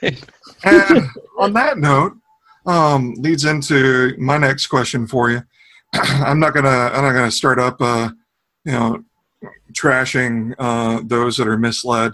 right. 0.03 0.25
And 0.67 1.09
on 1.39 1.53
that 1.53 1.77
note, 1.77 2.15
um, 2.65 3.13
leads 3.19 3.45
into 3.45 4.15
my 4.19 4.39
next 4.39 4.69
question 4.69 5.07
for 5.07 5.31
you. 5.31 5.43
I'm 5.93 6.41
not 6.41 6.55
gonna 6.55 6.91
I'm 6.95 7.03
not 7.03 7.13
gonna 7.13 7.31
start 7.31 7.59
up 7.59 7.77
uh, 7.83 8.09
you 8.65 8.73
know 8.73 9.05
trashing 9.75 10.55
uh, 10.59 11.03
those 11.05 11.37
that 11.37 11.49
are 11.49 11.59
misled, 11.59 12.13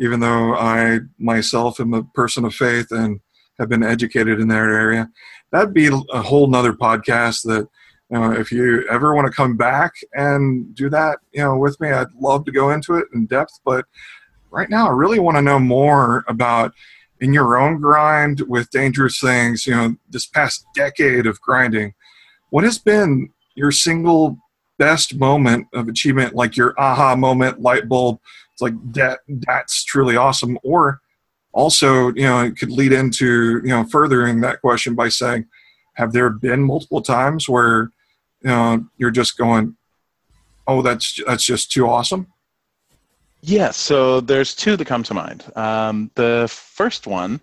even 0.00 0.20
though 0.20 0.54
I 0.54 1.00
myself 1.18 1.78
am 1.78 1.94
a 1.94 2.02
person 2.02 2.44
of 2.44 2.54
faith 2.54 2.90
and 2.90 3.20
have 3.58 3.68
been 3.68 3.84
educated 3.84 4.40
in 4.40 4.48
that 4.48 4.56
area. 4.56 5.10
That'd 5.52 5.74
be 5.74 5.88
a 5.88 6.22
whole 6.22 6.46
nother 6.46 6.72
podcast 6.72 7.42
that 7.44 7.68
you 8.10 8.18
know, 8.18 8.32
if 8.32 8.50
you 8.50 8.84
ever 8.88 9.14
want 9.14 9.26
to 9.26 9.32
come 9.32 9.56
back 9.56 9.92
and 10.14 10.74
do 10.74 10.90
that, 10.90 11.20
you 11.32 11.42
know, 11.42 11.56
with 11.56 11.80
me, 11.80 11.92
I'd 11.92 12.12
love 12.18 12.44
to 12.46 12.52
go 12.52 12.70
into 12.70 12.96
it 12.96 13.06
in 13.14 13.26
depth. 13.26 13.60
But 13.64 13.84
right 14.50 14.68
now, 14.68 14.88
I 14.88 14.92
really 14.92 15.20
want 15.20 15.36
to 15.36 15.42
know 15.42 15.60
more 15.60 16.24
about 16.26 16.72
in 17.20 17.32
your 17.32 17.56
own 17.56 17.80
grind 17.80 18.40
with 18.48 18.70
dangerous 18.70 19.20
things. 19.20 19.64
You 19.64 19.76
know, 19.76 19.96
this 20.08 20.26
past 20.26 20.66
decade 20.74 21.26
of 21.26 21.40
grinding, 21.40 21.94
what 22.50 22.64
has 22.64 22.78
been 22.78 23.30
your 23.54 23.70
single 23.70 24.38
best 24.76 25.14
moment 25.14 25.68
of 25.72 25.86
achievement, 25.86 26.34
like 26.34 26.56
your 26.56 26.74
aha 26.78 27.14
moment, 27.14 27.60
light 27.60 27.88
bulb? 27.88 28.18
It's 28.60 28.62
like 28.62 28.92
that. 28.92 29.20
That's 29.28 29.84
truly 29.84 30.16
awesome. 30.16 30.58
Or 30.62 31.00
also, 31.52 32.12
you 32.14 32.22
know, 32.22 32.44
it 32.44 32.58
could 32.58 32.70
lead 32.70 32.92
into 32.92 33.60
you 33.64 33.70
know 33.70 33.84
furthering 33.84 34.40
that 34.42 34.60
question 34.60 34.94
by 34.94 35.08
saying, 35.08 35.46
have 35.94 36.12
there 36.12 36.30
been 36.30 36.62
multiple 36.62 37.02
times 37.02 37.48
where 37.48 37.90
you 38.42 38.50
know, 38.50 38.84
you're 38.96 39.10
just 39.10 39.36
going, 39.36 39.76
oh, 40.66 40.82
that's 40.82 41.20
that's 41.26 41.44
just 41.44 41.72
too 41.72 41.88
awesome? 41.88 42.26
Yeah, 43.42 43.70
so 43.70 44.20
there's 44.20 44.54
two 44.54 44.76
that 44.76 44.84
come 44.84 45.02
to 45.04 45.14
mind. 45.14 45.44
Um, 45.56 46.10
the 46.14 46.46
first 46.50 47.06
one 47.06 47.40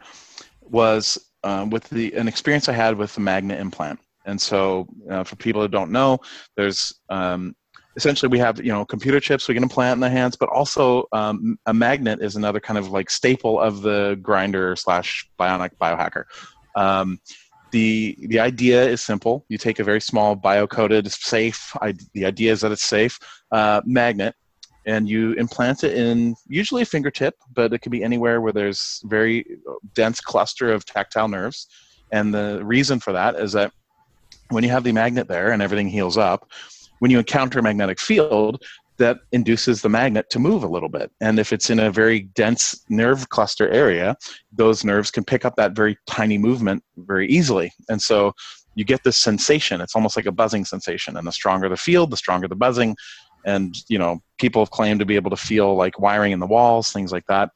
was 0.61 1.17
um, 1.43 1.71
with 1.71 1.89
the 1.89 2.13
an 2.13 2.27
experience 2.27 2.69
I 2.69 2.73
had 2.73 2.95
with 2.97 3.15
the 3.15 3.21
magnet 3.21 3.59
implant. 3.59 3.99
And 4.25 4.39
so, 4.39 4.87
uh, 5.09 5.23
for 5.23 5.37
people 5.37 5.61
that 5.61 5.71
don't 5.71 5.89
know, 5.89 6.19
there's 6.55 6.93
um, 7.09 7.55
essentially 7.97 8.29
we 8.29 8.39
have 8.39 8.63
you 8.63 8.71
know 8.71 8.85
computer 8.85 9.19
chips 9.19 9.47
we 9.47 9.55
can 9.55 9.63
implant 9.63 9.97
in 9.97 9.99
the 9.99 10.09
hands, 10.09 10.37
but 10.37 10.47
also 10.49 11.05
um, 11.11 11.59
a 11.65 11.73
magnet 11.73 12.21
is 12.21 12.37
another 12.37 12.61
kind 12.61 12.77
of 12.77 12.89
like 12.89 13.09
staple 13.09 13.59
of 13.59 13.81
the 13.81 14.17
grinder 14.21 14.75
slash 14.77 15.27
bionic 15.37 15.71
biohacker. 15.81 16.23
Um, 16.75 17.19
the 17.71 18.15
the 18.29 18.39
idea 18.39 18.87
is 18.87 19.01
simple. 19.01 19.45
You 19.49 19.57
take 19.57 19.79
a 19.79 19.83
very 19.83 19.99
small 19.99 20.35
bio-coated, 20.35 21.11
safe. 21.11 21.75
I, 21.81 21.95
the 22.13 22.25
idea 22.25 22.53
is 22.53 22.61
that 22.61 22.71
it's 22.71 22.85
safe 22.85 23.19
uh, 23.51 23.81
magnet, 23.83 24.35
and 24.85 25.09
you 25.09 25.33
implant 25.33 25.83
it 25.83 25.97
in 25.97 26.35
usually 26.47 26.83
a 26.83 26.85
fingertip, 26.85 27.35
but 27.53 27.73
it 27.73 27.79
can 27.79 27.91
be 27.91 28.03
anywhere 28.03 28.39
where 28.39 28.53
there's 28.53 29.01
very 29.05 29.45
dense 29.95 30.21
cluster 30.21 30.71
of 30.71 30.85
tactile 30.85 31.27
nerves. 31.27 31.67
And 32.13 32.33
the 32.33 32.61
reason 32.63 33.01
for 33.01 33.11
that 33.11 33.35
is 33.35 33.51
that 33.51 33.73
when 34.49 34.63
you 34.63 34.69
have 34.69 34.85
the 34.85 34.93
magnet 34.93 35.27
there 35.27 35.51
and 35.51 35.61
everything 35.61 35.89
heals 35.89 36.17
up, 36.17 36.49
when 36.99 37.11
you 37.11 37.19
encounter 37.19 37.59
a 37.59 37.63
magnetic 37.63 37.99
field, 37.99 38.63
that 38.97 39.19
induces 39.31 39.81
the 39.81 39.89
magnet 39.89 40.29
to 40.31 40.39
move 40.39 40.63
a 40.63 40.67
little 40.67 40.89
bit. 40.89 41.11
And 41.21 41.39
if 41.39 41.53
it's 41.53 41.69
in 41.69 41.79
a 41.79 41.91
very 41.91 42.21
dense 42.21 42.83
nerve 42.89 43.29
cluster 43.29 43.69
area, 43.69 44.15
those 44.51 44.83
nerves 44.83 45.11
can 45.11 45.23
pick 45.23 45.45
up 45.45 45.55
that 45.55 45.75
very 45.75 45.97
tiny 46.07 46.37
movement 46.37 46.83
very 46.97 47.27
easily. 47.27 47.71
And 47.89 48.01
so 48.01 48.33
you 48.75 48.83
get 48.83 49.03
this 49.03 49.17
sensation. 49.17 49.81
It's 49.81 49.95
almost 49.95 50.15
like 50.15 50.25
a 50.25 50.31
buzzing 50.31 50.65
sensation. 50.65 51.17
And 51.17 51.27
the 51.27 51.31
stronger 51.31 51.69
the 51.69 51.77
field, 51.77 52.11
the 52.11 52.17
stronger 52.17 52.47
the 52.47 52.55
buzzing. 52.55 52.95
And, 53.45 53.75
you 53.87 53.97
know, 53.97 54.19
people 54.39 54.61
have 54.61 54.71
claimed 54.71 54.99
to 54.99 55.05
be 55.05 55.15
able 55.15 55.29
to 55.31 55.37
feel 55.37 55.75
like 55.75 55.99
wiring 55.99 56.31
in 56.31 56.39
the 56.39 56.47
walls, 56.47 56.91
things 56.91 57.11
like 57.11 57.25
that. 57.27 57.51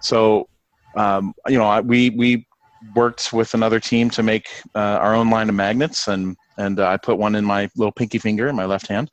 So, 0.00 0.48
um, 0.96 1.34
you 1.46 1.58
know, 1.58 1.80
we, 1.82 2.10
we 2.10 2.46
worked 2.94 3.32
with 3.32 3.54
another 3.54 3.80
team 3.80 4.10
to 4.10 4.22
make 4.22 4.48
uh, 4.74 4.98
our 5.00 5.14
own 5.14 5.30
line 5.30 5.48
of 5.48 5.54
magnets 5.54 6.08
and, 6.08 6.36
and 6.58 6.80
uh, 6.80 6.88
I 6.88 6.96
put 6.96 7.18
one 7.18 7.34
in 7.34 7.44
my 7.44 7.68
little 7.76 7.92
pinky 7.92 8.18
finger 8.18 8.48
in 8.48 8.56
my 8.56 8.64
left 8.64 8.86
hand. 8.86 9.10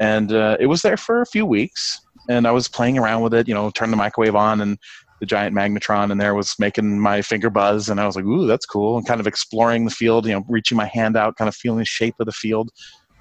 And 0.00 0.32
uh, 0.32 0.56
it 0.58 0.66
was 0.66 0.82
there 0.82 0.96
for 0.96 1.20
a 1.20 1.26
few 1.26 1.46
weeks 1.46 2.00
and 2.28 2.46
i 2.46 2.50
was 2.50 2.68
playing 2.68 2.98
around 2.98 3.22
with 3.22 3.34
it 3.34 3.48
you 3.48 3.54
know 3.54 3.70
turn 3.70 3.90
the 3.90 3.96
microwave 3.96 4.34
on 4.34 4.60
and 4.60 4.78
the 5.20 5.26
giant 5.26 5.54
magnetron 5.54 6.10
and 6.10 6.20
there 6.20 6.34
was 6.34 6.54
making 6.58 6.98
my 6.98 7.22
finger 7.22 7.50
buzz 7.50 7.88
and 7.88 8.00
i 8.00 8.06
was 8.06 8.16
like 8.16 8.24
ooh 8.24 8.46
that's 8.46 8.66
cool 8.66 8.96
and 8.96 9.06
kind 9.06 9.20
of 9.20 9.26
exploring 9.26 9.84
the 9.84 9.90
field 9.90 10.26
you 10.26 10.32
know 10.32 10.44
reaching 10.48 10.76
my 10.76 10.86
hand 10.86 11.16
out 11.16 11.36
kind 11.36 11.48
of 11.48 11.54
feeling 11.54 11.78
the 11.78 11.84
shape 11.84 12.14
of 12.18 12.26
the 12.26 12.32
field. 12.32 12.70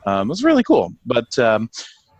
Um, 0.07 0.27
it 0.27 0.31
was 0.31 0.43
really 0.43 0.63
cool 0.63 0.91
but 1.05 1.37
um, 1.37 1.69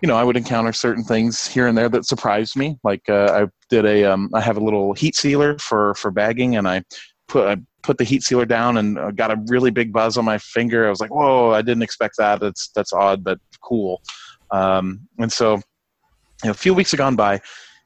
you 0.01 0.07
know 0.07 0.15
i 0.15 0.23
would 0.23 0.38
encounter 0.38 0.71
certain 0.71 1.03
things 1.03 1.47
here 1.47 1.67
and 1.67 1.75
there 1.77 1.89
that 1.89 2.05
surprised 2.05 2.55
me 2.55 2.77
like 2.84 3.10
uh, 3.10 3.27
i 3.31 3.47
did 3.69 3.86
a 3.86 4.03
um, 4.03 4.29
I 4.34 4.41
have 4.41 4.57
a 4.57 4.63
little 4.63 4.93
heat 4.93 5.15
sealer 5.15 5.57
for 5.57 5.95
for 5.95 6.12
bagging 6.12 6.57
and 6.57 6.67
i 6.67 6.84
put 7.31 7.47
I 7.47 7.61
put 7.83 7.97
the 7.97 8.03
heat 8.03 8.21
sealer 8.21 8.45
down 8.45 8.77
and 8.77 8.99
uh, 8.99 9.09
got 9.09 9.31
a 9.31 9.43
really 9.47 9.71
big 9.71 9.91
buzz 9.91 10.15
on 10.15 10.23
my 10.23 10.37
finger 10.37 10.85
i 10.85 10.89
was 10.91 10.99
like 10.99 11.09
whoa 11.09 11.49
i 11.49 11.63
didn't 11.63 11.81
expect 11.81 12.15
that 12.17 12.39
that's 12.39 12.69
that's 12.75 12.93
odd 12.93 13.23
but 13.23 13.39
cool 13.63 14.03
um, 14.51 15.07
and 15.17 15.31
so, 15.31 15.55
you 15.55 15.61
know, 16.45 16.51
a 16.51 16.55
few 16.55 16.73
weeks 16.73 16.91
have 16.91 16.97
gone 16.97 17.15
by, 17.15 17.41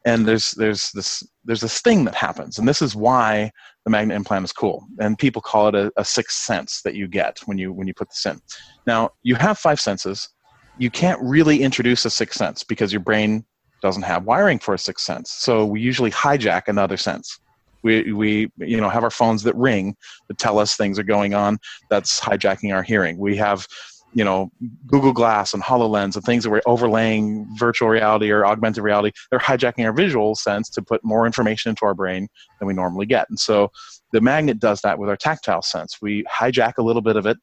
and 0.05 0.25
there's 0.25 0.51
there's 0.51 0.91
this 0.91 1.23
there's 1.43 1.62
this 1.62 1.81
thing 1.81 2.05
that 2.05 2.15
happens, 2.15 2.58
and 2.58 2.67
this 2.67 2.81
is 2.81 2.95
why 2.95 3.51
the 3.86 3.91
magnet 3.91 4.15
implant 4.15 4.45
is 4.45 4.51
cool. 4.51 4.86
And 4.99 5.17
people 5.17 5.41
call 5.41 5.67
it 5.69 5.75
a, 5.75 5.91
a 5.97 6.05
sixth 6.05 6.38
sense 6.38 6.81
that 6.84 6.95
you 6.95 7.08
get 7.08 7.39
when 7.45 7.58
you 7.58 7.71
when 7.71 7.88
you 7.88 7.93
put 7.93 8.10
this 8.10 8.25
in. 8.25 8.39
Now 8.88 9.12
you 9.23 9.36
have 9.36 9.58
five 9.58 9.79
senses. 9.79 10.29
You 10.77 10.89
can't 10.89 11.21
really 11.21 11.62
introduce 11.62 12.03
a 12.05 12.10
sixth 12.10 12.38
sense 12.38 12.63
because 12.63 12.91
your 12.91 12.99
brain 12.99 13.45
doesn't 13.81 14.03
have 14.03 14.25
wiring 14.25 14.60
for 14.60 14.73
a 14.73 14.79
sixth 14.79 15.05
sense. 15.05 15.31
So 15.31 15.65
we 15.65 15.79
usually 15.79 16.12
hijack 16.12 16.63
another 16.67 16.97
sense. 16.97 17.39
We, 17.86 18.12
we 18.13 18.52
you 18.58 18.82
know 18.82 18.89
have 18.89 19.04
our 19.04 19.12
phones 19.12 19.43
that 19.43 19.56
ring 19.56 19.95
that 20.28 20.38
tell 20.38 20.60
us 20.60 20.76
things 20.76 20.98
are 21.00 21.04
going 21.04 21.34
on 21.34 21.60
that's 21.89 22.19
hijacking 22.19 22.74
our 22.74 22.84
hearing. 22.84 23.17
We 23.17 23.38
have 23.38 23.67
you 24.13 24.24
know 24.24 24.50
google 24.88 25.12
glass 25.12 25.54
and 25.54 25.62
hololens 25.62 26.15
and 26.15 26.24
things 26.24 26.43
that 26.45 26.50
we're 26.50 26.62
overlaying 26.65 27.45
virtual 27.58 27.89
reality 27.89 28.32
or 28.32 28.45
augmented 28.45 28.82
reality 28.82 29.12
they're 29.30 29.39
hijacking 29.39 29.84
our 29.86 29.91
visual 29.91 30.36
sense 30.36 30.69
to 30.69 30.82
put 30.82 31.04
more 31.04 31.26
information 31.26 31.69
into 31.69 31.86
our 31.86 31.93
brain 31.93 32.28
than 32.60 32.67
we 32.67 32.74
normally 32.74 33.06
get. 33.06 33.28
And 33.30 33.39
so 33.39 33.69
the 34.13 34.21
magnet 34.21 34.60
does 34.60 34.82
that 34.82 34.98
with 34.98 35.10
our 35.10 35.17
tactile 35.17 35.62
sense. 35.62 35.98
We 36.02 36.24
hijack 36.24 36.74
a 36.78 36.82
little 36.82 37.02
bit 37.02 37.17
of 37.17 37.26
it 37.26 37.38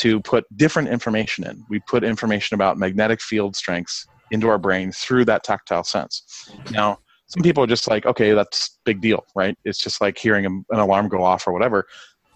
to 0.00 0.20
put 0.20 0.44
different 0.56 0.88
information 0.88 1.44
in. 1.44 1.64
We 1.68 1.80
put 1.80 2.04
information 2.04 2.54
about 2.54 2.78
magnetic 2.78 3.20
field 3.20 3.56
strengths 3.56 4.06
into 4.30 4.48
our 4.48 4.58
brain 4.58 4.92
through 4.92 5.24
that 5.24 5.42
tactile 5.42 5.84
sense. 5.84 6.22
Now 6.70 6.98
some 7.28 7.42
people 7.42 7.62
are 7.62 7.68
just 7.68 7.88
like 7.88 8.04
okay 8.06 8.32
that's 8.32 8.78
big 8.84 9.00
deal 9.00 9.24
right 9.34 9.56
it's 9.64 9.78
just 9.78 10.00
like 10.00 10.18
hearing 10.18 10.44
an 10.46 10.64
alarm 10.70 11.08
go 11.08 11.22
off 11.22 11.46
or 11.46 11.52
whatever 11.52 11.86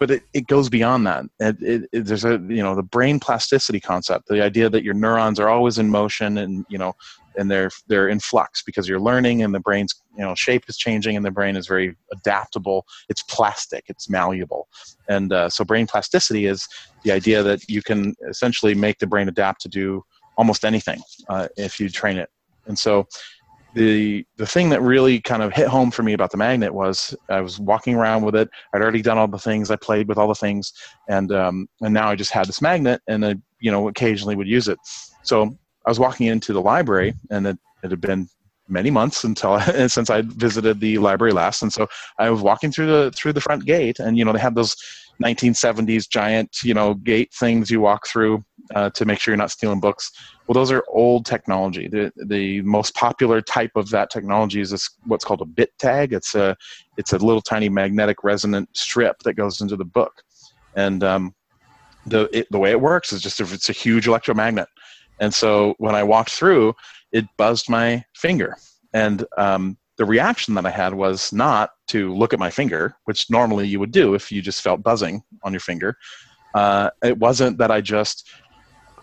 but 0.02 0.10
it, 0.10 0.24
it 0.34 0.48
goes 0.48 0.68
beyond 0.68 1.06
that. 1.06 1.26
It, 1.38 1.88
it, 1.92 2.04
there's 2.04 2.24
a 2.24 2.32
you 2.48 2.60
know 2.60 2.74
the 2.74 2.82
brain 2.82 3.20
plasticity 3.20 3.78
concept, 3.78 4.26
the 4.26 4.42
idea 4.42 4.68
that 4.68 4.82
your 4.82 4.94
neurons 4.94 5.38
are 5.38 5.48
always 5.48 5.78
in 5.78 5.90
motion 5.90 6.38
and 6.38 6.66
you 6.68 6.76
know 6.76 6.94
and 7.36 7.48
they're 7.48 7.70
they're 7.86 8.08
in 8.08 8.18
flux 8.18 8.64
because 8.64 8.88
you're 8.88 8.98
learning 8.98 9.44
and 9.44 9.54
the 9.54 9.60
brain's 9.60 9.94
you 10.18 10.24
know 10.24 10.34
shape 10.34 10.64
is 10.68 10.76
changing 10.76 11.14
and 11.14 11.24
the 11.24 11.30
brain 11.30 11.54
is 11.54 11.68
very 11.68 11.94
adaptable. 12.10 12.84
It's 13.08 13.22
plastic, 13.22 13.84
it's 13.86 14.10
malleable, 14.10 14.66
and 15.08 15.32
uh, 15.32 15.48
so 15.48 15.64
brain 15.64 15.86
plasticity 15.86 16.46
is 16.46 16.66
the 17.04 17.12
idea 17.12 17.44
that 17.44 17.68
you 17.68 17.80
can 17.80 18.16
essentially 18.28 18.74
make 18.74 18.98
the 18.98 19.06
brain 19.06 19.28
adapt 19.28 19.60
to 19.60 19.68
do 19.68 20.04
almost 20.36 20.64
anything 20.64 21.00
uh, 21.28 21.46
if 21.56 21.78
you 21.78 21.88
train 21.88 22.16
it. 22.16 22.28
And 22.66 22.76
so 22.76 23.06
the 23.74 24.24
the 24.36 24.46
thing 24.46 24.68
that 24.70 24.82
really 24.82 25.20
kind 25.20 25.42
of 25.42 25.52
hit 25.52 25.68
home 25.68 25.90
for 25.90 26.02
me 26.02 26.12
about 26.12 26.30
the 26.30 26.36
magnet 26.36 26.74
was 26.74 27.14
I 27.28 27.40
was 27.40 27.58
walking 27.58 27.94
around 27.94 28.22
with 28.22 28.34
it. 28.34 28.50
I'd 28.74 28.82
already 28.82 29.02
done 29.02 29.18
all 29.18 29.28
the 29.28 29.38
things. 29.38 29.70
I 29.70 29.76
played 29.76 30.08
with 30.08 30.18
all 30.18 30.28
the 30.28 30.34
things, 30.34 30.72
and 31.08 31.32
um, 31.32 31.68
and 31.80 31.94
now 31.94 32.08
I 32.08 32.16
just 32.16 32.32
had 32.32 32.46
this 32.46 32.60
magnet, 32.60 33.00
and 33.08 33.24
I 33.24 33.34
you 33.60 33.70
know 33.70 33.88
occasionally 33.88 34.36
would 34.36 34.48
use 34.48 34.68
it. 34.68 34.78
So 35.22 35.56
I 35.86 35.90
was 35.90 35.98
walking 35.98 36.26
into 36.26 36.52
the 36.52 36.60
library, 36.60 37.14
and 37.30 37.46
it, 37.46 37.58
it 37.82 37.90
had 37.90 38.00
been 38.00 38.28
many 38.68 38.90
months 38.90 39.24
until 39.24 39.60
since 39.88 40.10
I 40.10 40.22
visited 40.22 40.80
the 40.80 40.98
library 40.98 41.32
last, 41.32 41.62
and 41.62 41.72
so 41.72 41.88
I 42.18 42.30
was 42.30 42.42
walking 42.42 42.72
through 42.72 42.86
the 42.86 43.10
through 43.12 43.32
the 43.32 43.40
front 43.40 43.64
gate, 43.64 43.98
and 43.98 44.18
you 44.18 44.24
know 44.24 44.32
they 44.32 44.38
had 44.38 44.54
those 44.54 44.76
1970s 45.22 46.08
giant 46.08 46.58
you 46.62 46.74
know 46.74 46.94
gate 46.94 47.32
things 47.34 47.70
you 47.70 47.80
walk 47.80 48.06
through 48.06 48.42
uh, 48.74 48.90
to 48.90 49.04
make 49.04 49.18
sure 49.18 49.32
you're 49.32 49.38
not 49.38 49.50
stealing 49.50 49.80
books. 49.80 50.10
Well, 50.46 50.54
those 50.54 50.72
are 50.72 50.84
old 50.88 51.26
technology. 51.26 51.88
The 51.88 52.12
the 52.26 52.62
most 52.62 52.94
popular 52.94 53.40
type 53.40 53.72
of 53.76 53.90
that 53.90 54.10
technology 54.10 54.60
is 54.60 54.70
this, 54.70 54.88
what's 55.04 55.24
called 55.24 55.40
a 55.40 55.46
bit 55.46 55.70
tag. 55.78 56.12
It's 56.12 56.34
a 56.34 56.56
it's 56.96 57.12
a 57.12 57.18
little 57.18 57.42
tiny 57.42 57.68
magnetic 57.68 58.24
resonant 58.24 58.68
strip 58.76 59.16
that 59.24 59.34
goes 59.34 59.60
into 59.60 59.76
the 59.76 59.84
book, 59.84 60.22
and 60.74 61.02
um, 61.04 61.34
the 62.06 62.28
it, 62.36 62.46
the 62.50 62.58
way 62.58 62.70
it 62.70 62.80
works 62.80 63.12
is 63.12 63.22
just 63.22 63.40
if 63.40 63.52
it's 63.52 63.68
a 63.68 63.72
huge 63.74 64.06
electromagnet. 64.06 64.68
And 65.20 65.32
so 65.32 65.74
when 65.78 65.94
I 65.94 66.02
walked 66.02 66.30
through, 66.30 66.74
it 67.12 67.26
buzzed 67.36 67.68
my 67.68 68.04
finger, 68.16 68.56
and 68.92 69.24
um, 69.38 69.76
the 70.02 70.06
reaction 70.06 70.54
that 70.54 70.66
I 70.66 70.70
had 70.70 70.94
was 70.94 71.32
not 71.32 71.70
to 71.86 72.12
look 72.12 72.32
at 72.32 72.40
my 72.40 72.50
finger, 72.50 72.96
which 73.04 73.30
normally 73.30 73.68
you 73.68 73.78
would 73.78 73.92
do 73.92 74.14
if 74.14 74.32
you 74.32 74.42
just 74.42 74.60
felt 74.60 74.82
buzzing 74.82 75.22
on 75.44 75.52
your 75.52 75.60
finger. 75.60 75.96
Uh, 76.54 76.90
it 77.04 77.16
wasn't 77.18 77.56
that 77.58 77.70
I 77.70 77.80
just 77.80 78.28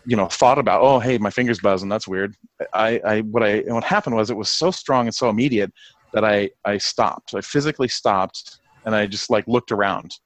you 0.05 0.17
know 0.17 0.27
thought 0.27 0.59
about 0.59 0.81
oh 0.81 0.99
hey 0.99 1.17
my 1.17 1.29
fingers 1.29 1.61
buzzing 1.61 1.87
that's 1.87 2.05
weird. 2.05 2.35
I 2.73 2.99
i 3.05 3.21
what 3.21 3.43
i 3.43 3.59
what 3.67 3.85
happened 3.85 4.17
was 4.17 4.29
it 4.29 4.35
was 4.35 4.49
so 4.49 4.71
strong 4.71 5.07
and 5.07 5.15
so 5.15 5.29
immediate 5.29 5.71
that 6.13 6.25
i 6.25 6.49
i 6.65 6.77
stopped. 6.77 7.33
I 7.33 7.39
physically 7.39 7.87
stopped 7.87 8.59
and 8.83 8.93
i 8.93 9.07
just 9.07 9.29
like 9.29 9.45
looked 9.47 9.71
around 9.71 10.17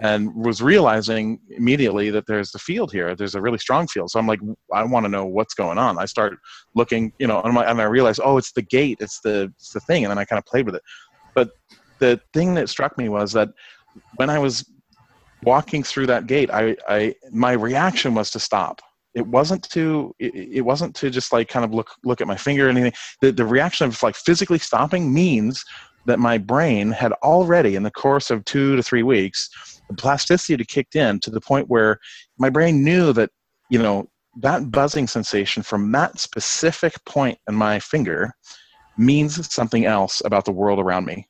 and 0.00 0.32
was 0.34 0.62
realizing 0.62 1.40
immediately 1.50 2.10
that 2.10 2.26
there's 2.26 2.52
the 2.52 2.58
field 2.58 2.92
here 2.92 3.14
there's 3.14 3.34
a 3.34 3.40
really 3.40 3.58
strong 3.58 3.86
field. 3.86 4.10
So 4.10 4.18
i'm 4.18 4.26
like 4.26 4.40
i 4.72 4.84
want 4.84 5.04
to 5.04 5.10
know 5.10 5.24
what's 5.24 5.54
going 5.54 5.78
on. 5.78 5.98
I 5.98 6.04
start 6.04 6.38
looking 6.74 7.12
you 7.18 7.26
know 7.26 7.40
and, 7.42 7.56
and 7.56 7.80
i 7.80 7.84
realize, 7.84 8.20
oh 8.22 8.38
it's 8.38 8.52
the 8.52 8.62
gate 8.62 8.98
it's 9.00 9.20
the 9.20 9.52
it's 9.56 9.72
the 9.72 9.80
thing 9.80 10.04
and 10.04 10.10
then 10.10 10.18
i 10.18 10.24
kind 10.24 10.38
of 10.38 10.46
played 10.46 10.66
with 10.66 10.74
it. 10.74 10.82
But 11.34 11.50
the 11.98 12.20
thing 12.32 12.54
that 12.54 12.68
struck 12.68 12.96
me 12.96 13.08
was 13.08 13.32
that 13.32 13.48
when 14.16 14.30
i 14.30 14.38
was 14.38 14.64
walking 15.42 15.82
through 15.82 16.06
that 16.06 16.26
gate 16.26 16.50
i 16.52 16.76
i 16.88 17.14
my 17.32 17.52
reaction 17.52 18.14
was 18.14 18.30
to 18.30 18.38
stop. 18.38 18.80
It 19.14 19.26
wasn't 19.26 19.68
to 19.70 20.14
it, 20.20 20.34
it, 20.58 20.60
wasn't 20.60 20.94
to 20.96 21.10
just 21.10 21.32
like 21.32 21.48
kind 21.48 21.64
of 21.64 21.72
look 21.72 21.90
look 22.04 22.20
at 22.20 22.28
my 22.28 22.36
finger 22.36 22.66
or 22.66 22.70
anything. 22.70 22.92
The, 23.20 23.32
the 23.32 23.44
reaction 23.44 23.86
of 23.88 24.00
like 24.02 24.14
physically 24.14 24.58
stopping 24.58 25.12
means 25.12 25.64
that 26.08 26.18
my 26.18 26.36
brain 26.38 26.90
had 26.90 27.12
already 27.22 27.76
in 27.76 27.84
the 27.84 27.90
course 27.90 28.30
of 28.30 28.44
two 28.44 28.76
to 28.76 28.82
three 28.82 29.02
weeks 29.02 29.48
the 29.88 29.94
plasticity 29.94 30.54
had 30.54 30.68
kicked 30.68 30.96
in 30.96 31.20
to 31.20 31.30
the 31.30 31.40
point 31.40 31.68
where 31.68 31.98
my 32.38 32.50
brain 32.50 32.84
knew 32.84 33.12
that 33.12 33.30
you 33.70 33.78
know 33.78 34.08
that 34.40 34.70
buzzing 34.70 35.06
sensation 35.06 35.62
from 35.62 35.90
that 35.92 36.18
specific 36.18 36.94
point 37.04 37.38
in 37.48 37.54
my 37.54 37.78
finger 37.78 38.32
means 38.96 39.52
something 39.52 39.84
else 39.84 40.20
about 40.24 40.44
the 40.44 40.52
world 40.52 40.78
around 40.78 41.04
me 41.04 41.26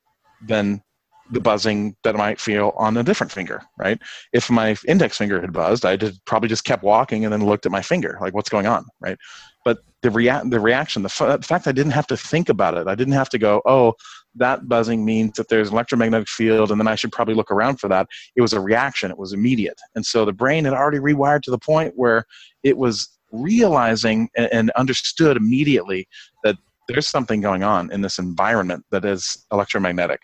than 0.47 0.83
the 1.31 1.41
buzzing 1.41 1.95
that 2.05 2.15
I 2.15 2.19
might 2.19 2.41
feel 2.41 2.73
on 2.77 2.97
a 2.97 3.03
different 3.03 3.31
finger, 3.31 3.63
right? 3.77 4.01
If 4.33 4.51
my 4.51 4.77
index 4.87 5.19
finger 5.19 5.41
had 5.41 5.53
buzzed, 5.53 5.85
I 5.85 5.93
would 5.93 6.19
probably 6.25 6.49
just 6.49 6.65
kept 6.65 6.83
walking 6.83 7.25
and 7.25 7.33
then 7.33 7.45
looked 7.45 7.67
at 7.67 7.73
my 7.73 7.83
finger, 7.83 8.17
like 8.21 8.35
what's 8.35 8.49
going 8.49 8.67
on, 8.67 8.87
right? 9.01 9.19
But 9.65 9.79
the 10.03 10.11
rea- 10.11 10.41
the 10.45 10.61
reaction, 10.61 11.03
the, 11.03 11.11
f- 11.11 11.41
the 11.41 11.47
fact 11.47 11.67
I 11.67 11.73
didn't 11.73 11.93
have 11.93 12.07
to 12.07 12.17
think 12.17 12.49
about 12.49 12.79
it, 12.79 12.89
I 12.89 12.95
didn't 12.95 13.13
have 13.13 13.29
to 13.31 13.39
go, 13.39 13.61
oh, 13.67 13.95
that 14.39 14.69
buzzing 14.69 15.05
means 15.05 15.37
that 15.37 15.49
there's 15.49 15.69
an 15.69 15.75
electromagnetic 15.75 16.29
field 16.29 16.71
and 16.71 16.81
then 16.81 16.89
I 16.89 16.95
should 16.95 17.13
probably 17.13 17.35
look 17.35 17.51
around 17.51 17.79
for 17.79 17.89
that. 17.89 18.07
It 18.37 18.43
was 18.43 18.53
a 18.53 18.61
reaction, 18.61 19.11
it 19.11 19.19
was 19.19 19.33
immediate. 19.33 19.81
And 19.95 20.05
so 20.05 20.25
the 20.25 20.33
brain 20.33 20.65
had 20.65 20.75
already 20.75 20.99
rewired 20.99 21.43
to 21.43 21.51
the 21.51 21.59
point 21.59 21.95
where 21.97 22.25
it 22.63 22.77
was 22.77 23.09
realizing 23.33 24.29
and, 24.37 24.71
understood 24.71 25.37
immediately 25.37 26.09
that 26.45 26.57
there's 26.89 27.07
something 27.07 27.41
going 27.41 27.63
on 27.63 27.93
in 27.93 28.01
this 28.01 28.19
environment 28.19 28.85
that 28.91 29.05
is 29.05 29.47
electromagnetic. 29.53 30.21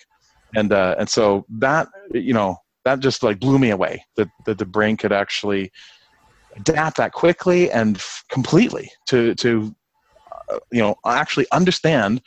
And, 0.55 0.73
uh, 0.73 0.95
and 0.99 1.09
so 1.09 1.45
that, 1.59 1.89
you 2.13 2.33
know, 2.33 2.57
that 2.85 3.01
just 3.01 3.23
like 3.23 3.41
blew 3.41 3.59
me 3.59 3.71
away 3.71 4.05
that, 4.17 4.29
that 4.47 4.59
the 4.59 4.67
brain 4.67 4.97
could 4.97 5.13
actually 5.13 5.71
adapt 6.57 6.97
that 6.97 7.13
quickly 7.13 7.71
and 7.71 7.97
f- 7.97 8.25
completely 8.31 8.91
to, 9.09 9.35
to 9.37 9.75
uh, 10.51 10.59
you 10.71 10.81
know, 10.81 10.95
actually 11.07 11.47
understand 11.53 12.23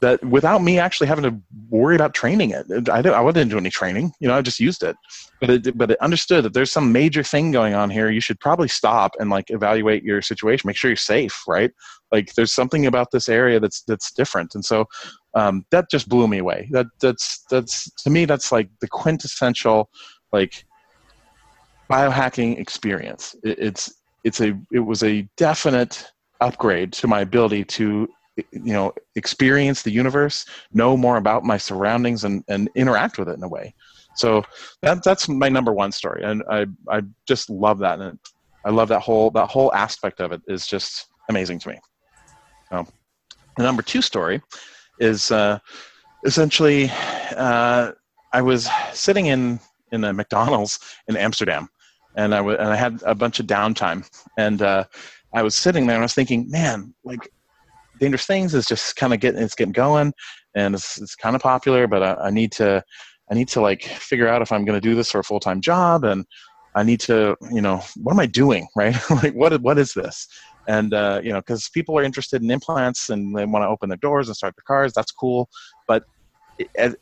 that 0.00 0.22
without 0.24 0.62
me 0.62 0.78
actually 0.78 1.06
having 1.06 1.24
to 1.24 1.40
worry 1.70 1.94
about 1.94 2.14
training 2.14 2.50
it. 2.50 2.66
I, 2.88 3.02
didn't, 3.02 3.14
I 3.14 3.20
wasn't 3.20 3.50
doing 3.50 3.62
any 3.62 3.70
training, 3.70 4.12
you 4.20 4.28
know, 4.28 4.34
I 4.34 4.42
just 4.42 4.60
used 4.60 4.82
it. 4.82 4.96
But 5.40 5.50
it, 5.50 5.78
but 5.78 5.90
it 5.90 5.98
understood 6.00 6.44
that 6.44 6.54
there's 6.54 6.72
some 6.72 6.92
major 6.92 7.22
thing 7.22 7.52
going 7.52 7.74
on 7.74 7.90
here. 7.90 8.10
You 8.10 8.20
should 8.20 8.40
probably 8.40 8.68
stop 8.68 9.12
and 9.18 9.30
like 9.30 9.50
evaluate 9.50 10.02
your 10.02 10.22
situation, 10.22 10.68
make 10.68 10.76
sure 10.76 10.90
you're 10.90 10.96
safe, 10.96 11.42
right? 11.46 11.70
Like 12.12 12.34
there's 12.34 12.52
something 12.52 12.86
about 12.86 13.10
this 13.10 13.28
area 13.28 13.60
that's 13.60 13.82
that's 13.82 14.12
different. 14.12 14.54
And 14.54 14.64
so 14.64 14.86
um, 15.34 15.64
that 15.70 15.90
just 15.90 16.08
blew 16.08 16.28
me 16.28 16.38
away. 16.38 16.68
That 16.70 16.86
that's 17.00 17.44
that's 17.50 17.90
to 18.02 18.10
me 18.10 18.24
that's 18.24 18.52
like 18.52 18.68
the 18.80 18.88
quintessential 18.88 19.90
like 20.32 20.64
biohacking 21.90 22.58
experience. 22.58 23.34
It, 23.42 23.58
it's 23.58 23.92
it's 24.22 24.40
a 24.40 24.58
it 24.72 24.80
was 24.80 25.02
a 25.02 25.28
definite 25.36 26.06
upgrade 26.40 26.92
to 26.92 27.06
my 27.06 27.20
ability 27.20 27.64
to 27.64 28.08
you 28.36 28.72
know 28.72 28.92
experience 29.14 29.82
the 29.82 29.90
universe 29.90 30.44
know 30.72 30.96
more 30.96 31.16
about 31.16 31.44
my 31.44 31.56
surroundings 31.56 32.24
and, 32.24 32.42
and 32.48 32.68
interact 32.74 33.18
with 33.18 33.28
it 33.28 33.36
in 33.36 33.42
a 33.42 33.48
way. 33.48 33.74
So 34.14 34.44
that 34.82 35.02
that's 35.02 35.28
my 35.28 35.48
number 35.48 35.72
one 35.72 35.92
story 35.92 36.22
and 36.24 36.42
i 36.48 36.66
i 36.88 37.02
just 37.26 37.50
love 37.50 37.78
that 37.80 38.00
and 38.00 38.18
i 38.64 38.70
love 38.70 38.88
that 38.88 39.00
whole 39.00 39.30
that 39.32 39.50
whole 39.50 39.72
aspect 39.74 40.20
of 40.20 40.32
it 40.32 40.40
is 40.46 40.66
just 40.66 41.08
amazing 41.28 41.58
to 41.60 41.68
me. 41.70 41.78
So 42.70 42.86
the 43.56 43.62
number 43.62 43.82
two 43.82 44.02
story 44.02 44.40
is 44.98 45.30
uh, 45.30 45.58
essentially 46.24 46.90
uh, 47.36 47.92
i 48.32 48.42
was 48.42 48.68
sitting 48.92 49.26
in 49.26 49.60
in 49.92 50.04
a 50.04 50.12
mcdonald's 50.12 50.78
in 51.08 51.16
amsterdam 51.16 51.68
and 52.16 52.32
I, 52.32 52.38
w- 52.38 52.56
and 52.56 52.68
I 52.68 52.76
had 52.76 53.02
a 53.04 53.14
bunch 53.14 53.40
of 53.40 53.46
downtime 53.46 54.08
and 54.36 54.62
uh, 54.62 54.84
i 55.34 55.42
was 55.42 55.56
sitting 55.56 55.86
there 55.86 55.96
and 55.96 56.02
i 56.02 56.04
was 56.04 56.14
thinking 56.14 56.50
man 56.50 56.94
like 57.04 57.28
Dangerous 57.98 58.26
Things 58.26 58.54
is 58.54 58.66
just 58.66 58.96
kind 58.96 59.12
of 59.14 59.20
getting 59.20 59.42
it's 59.42 59.54
getting 59.54 59.72
going, 59.72 60.12
and 60.54 60.74
it's, 60.74 61.00
it's 61.00 61.14
kind 61.14 61.36
of 61.36 61.42
popular. 61.42 61.86
But 61.86 62.02
I, 62.02 62.14
I, 62.26 62.30
need 62.30 62.52
to 62.52 62.82
I 63.30 63.34
need 63.34 63.48
to 63.48 63.60
like 63.60 63.82
figure 63.82 64.28
out 64.28 64.42
if 64.42 64.52
I'm 64.52 64.64
going 64.64 64.80
to 64.80 64.88
do 64.88 64.94
this 64.94 65.10
for 65.10 65.20
a 65.20 65.24
full 65.24 65.40
time 65.40 65.60
job, 65.60 66.04
and 66.04 66.24
I 66.74 66.82
need 66.82 67.00
to 67.00 67.36
you 67.50 67.60
know 67.60 67.80
what 67.96 68.12
am 68.12 68.20
I 68.20 68.26
doing 68.26 68.66
right? 68.76 68.96
like 69.10 69.34
what 69.34 69.60
what 69.62 69.78
is 69.78 69.92
this? 69.92 70.26
And 70.66 70.94
uh, 70.94 71.20
you 71.22 71.32
know 71.32 71.40
because 71.40 71.68
people 71.68 71.98
are 71.98 72.02
interested 72.02 72.42
in 72.42 72.50
implants 72.50 73.10
and 73.10 73.36
they 73.36 73.44
want 73.44 73.62
to 73.62 73.68
open 73.68 73.88
their 73.88 73.98
doors 73.98 74.28
and 74.28 74.36
start 74.36 74.54
their 74.56 74.64
cars. 74.66 74.92
That's 74.92 75.12
cool, 75.12 75.48
but 75.86 76.04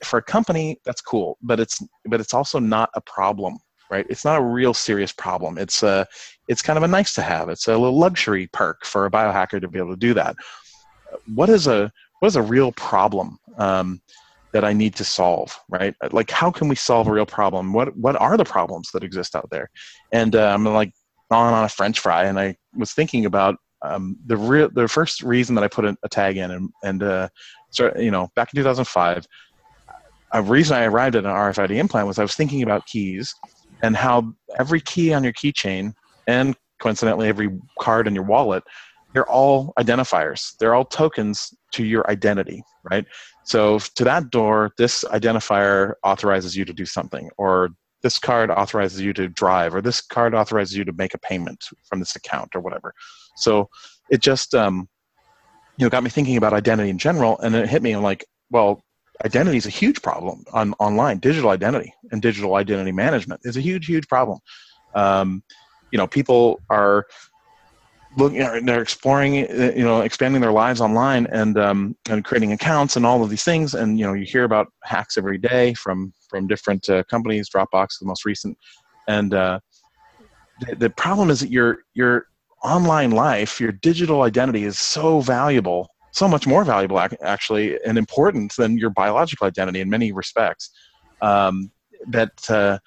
for 0.03 0.18
a 0.18 0.22
company 0.22 0.80
that's 0.84 1.01
cool 1.01 1.36
but 1.43 1.61
it's 1.61 1.82
but 2.07 2.20
it's 2.20 2.34
also 2.34 2.59
not 2.59 2.90
a 2.95 3.01
problem 3.01 3.59
right 3.90 4.07
it's 4.09 4.24
not 4.24 4.38
a 4.38 4.45
real 4.45 4.72
serious 4.72 5.12
problem 5.12 5.59
it's 5.59 5.82
a 5.82 6.07
it's 6.49 6.62
kind 6.62 6.76
of 6.76 6.82
a 6.82 6.88
nice 6.88 7.14
to 7.14 7.22
have 7.22 7.49
it's 7.49 7.68
a 7.68 7.76
little 7.76 7.99
luxury 7.99 8.49
perk 8.53 8.84
for 8.84 9.05
a 9.07 9.11
biohacker 9.11 9.61
to 9.61 9.68
be 9.68 9.78
able 9.78 9.90
to 9.90 9.97
do 9.97 10.14
that 10.14 10.34
what 11.35 11.49
is 11.49 11.67
a 11.67 11.93
what 12.21 12.29
is 12.29 12.37
a 12.37 12.43
real 12.43 12.73
problem 12.73 13.39
um, 13.59 14.01
that 14.53 14.65
I 14.65 14.73
need 14.73 14.95
to 14.97 15.05
solve, 15.05 15.59
right? 15.69 15.95
Like, 16.13 16.31
how 16.31 16.51
can 16.51 16.69
we 16.69 16.77
solve 16.77 17.09
a 17.09 17.13
real 17.13 17.27
problem? 17.27 17.73
What 17.73 17.97
what 17.97 18.17
are 18.17 18.37
the 18.37 18.45
problems 18.45 18.91
that 18.93 19.03
exist 19.03 19.35
out 19.35 19.49
there? 19.51 19.71
And 20.13 20.37
uh, 20.37 20.49
I'm 20.49 20.65
like 20.65 20.93
on 21.31 21.53
on 21.53 21.65
a 21.65 21.69
French 21.69 22.01
fry, 22.01 22.25
and 22.25 22.39
I 22.39 22.57
was 22.77 22.93
thinking 22.93 23.27
about 23.27 23.57
um, 23.83 24.17
the 24.27 24.37
real 24.37 24.69
the 24.71 24.89
first 24.89 25.23
reason 25.23 25.55
that 25.57 25.65
I 25.65 25.69
put 25.69 25.85
a, 25.85 25.97
a 26.03 26.09
tag 26.09 26.37
in, 26.37 26.51
and 26.51 26.71
and 26.83 27.03
uh, 27.03 27.29
start, 27.71 27.99
you 27.99 28.11
know, 28.11 28.29
back 28.37 28.51
in 28.55 28.59
2005, 28.59 29.27
a 30.33 30.43
reason 30.43 30.77
I 30.77 30.85
arrived 30.85 31.17
at 31.17 31.25
an 31.25 31.31
RFID 31.31 31.77
implant 31.77 32.07
was 32.07 32.19
I 32.19 32.23
was 32.23 32.35
thinking 32.35 32.63
about 32.63 32.87
keys 32.87 33.35
and 33.83 33.97
how 33.97 34.33
every 34.59 34.81
key 34.81 35.13
on 35.13 35.25
your 35.25 35.33
keychain 35.33 35.93
and 36.27 36.57
coincidentally 36.81 37.29
every 37.29 37.51
card 37.81 38.07
in 38.07 38.15
your 38.15 38.25
wallet 38.25 38.63
they're 39.13 39.29
all 39.29 39.73
identifiers. 39.79 40.57
They're 40.59 40.75
all 40.75 40.85
tokens 40.85 41.53
to 41.73 41.85
your 41.85 42.09
identity, 42.11 42.63
right? 42.91 43.05
So 43.45 43.79
to 43.79 44.05
that 44.05 44.31
door, 44.31 44.73
this 44.79 45.05
identifier 45.05 45.95
authorizes 46.05 46.57
you 46.57 46.65
to 46.65 46.73
do 46.73 46.87
something, 46.87 47.31
or 47.37 47.71
this 48.03 48.19
card 48.19 48.51
authorizes 48.51 49.01
you 49.01 49.13
to 49.15 49.29
drive, 49.29 49.75
or 49.75 49.81
this 49.81 50.01
card 50.01 50.35
authorizes 50.35 50.77
you 50.77 50.85
to 50.85 50.93
make 50.93 51.15
a 51.15 51.19
payment 51.19 51.65
from 51.89 51.99
this 51.99 52.17
account, 52.17 52.51
or 52.55 52.61
whatever. 52.61 52.95
So 53.37 53.69
it 54.11 54.21
just, 54.21 54.55
um, 54.55 54.89
you 55.77 55.85
know, 55.85 55.91
got 55.91 56.03
me 56.03 56.11
thinking 56.11 56.37
about 56.37 56.53
identity 56.53 56.91
in 56.91 56.99
general, 56.99 57.39
and 57.41 57.55
it 57.55 57.69
hit 57.69 57.83
me. 57.83 57.93
I'm 57.93 58.03
like, 58.03 58.25
well, 58.51 58.83
identity 59.25 59.57
is 59.57 59.67
a 59.67 59.71
huge 59.71 60.03
problem 60.03 60.45
on 60.53 60.75
online. 60.75 61.19
Digital 61.19 61.51
identity 61.51 61.93
and 62.11 62.23
digital 62.23 62.55
identity 62.57 62.93
management 62.93 63.41
is 63.45 63.57
a 63.57 63.61
huge, 63.61 63.87
huge 63.87 64.09
problem. 64.09 64.39
Um, 64.95 65.43
you 65.91 65.99
know, 65.99 66.07
people 66.07 66.61
are 66.71 67.07
looking 68.17 68.67
they're 68.67 68.83
exploring 68.83 69.51
uh, 69.51 69.73
you 69.75 69.85
know 69.85 70.01
expanding 70.01 70.41
their 70.41 70.53
lives 70.53 70.81
online 70.81 71.27
and 71.27 71.59
um, 71.59 71.97
and 72.09 72.25
creating 72.25 72.53
accounts 72.53 72.97
and 72.97 73.07
all 73.07 73.23
of 73.23 73.31
these 73.31 73.45
things. 73.45 73.75
And 73.75 73.99
you 73.99 74.07
know 74.07 74.13
you 74.13 74.25
hear 74.25 74.45
about 74.45 74.69
hacks 74.85 75.17
every 75.17 75.39
day 75.39 75.75
from 75.75 76.13
from 76.29 76.47
different 76.47 76.89
uh, 76.89 77.03
companies 77.05 77.49
dropbox 77.49 77.99
the 78.01 78.07
most 78.07 78.25
recent. 78.25 78.57
And 79.09 79.35
uh, 79.35 79.61
the, 80.61 80.77
the 80.77 80.91
problem 80.91 81.31
is 81.31 81.41
that 81.41 81.51
your 81.51 81.79
your 81.95 82.27
online 82.63 83.11
life 83.11 83.61
your 83.61 83.73
digital 83.73 84.23
identity 84.23 84.63
is 84.63 84.79
so 84.79 85.21
valuable 85.21 85.89
so 86.13 86.29
much 86.29 86.47
more 86.47 86.65
valuable 86.65 87.01
actually 87.23 87.77
and 87.85 87.99
important 87.99 88.55
than 88.57 88.79
your 88.79 88.91
biological 88.91 89.47
identity 89.47 89.81
in 89.81 89.91
many 89.91 90.13
respects 90.13 90.71
um, 91.23 91.73
that 92.07 92.31
uh, 92.49 92.79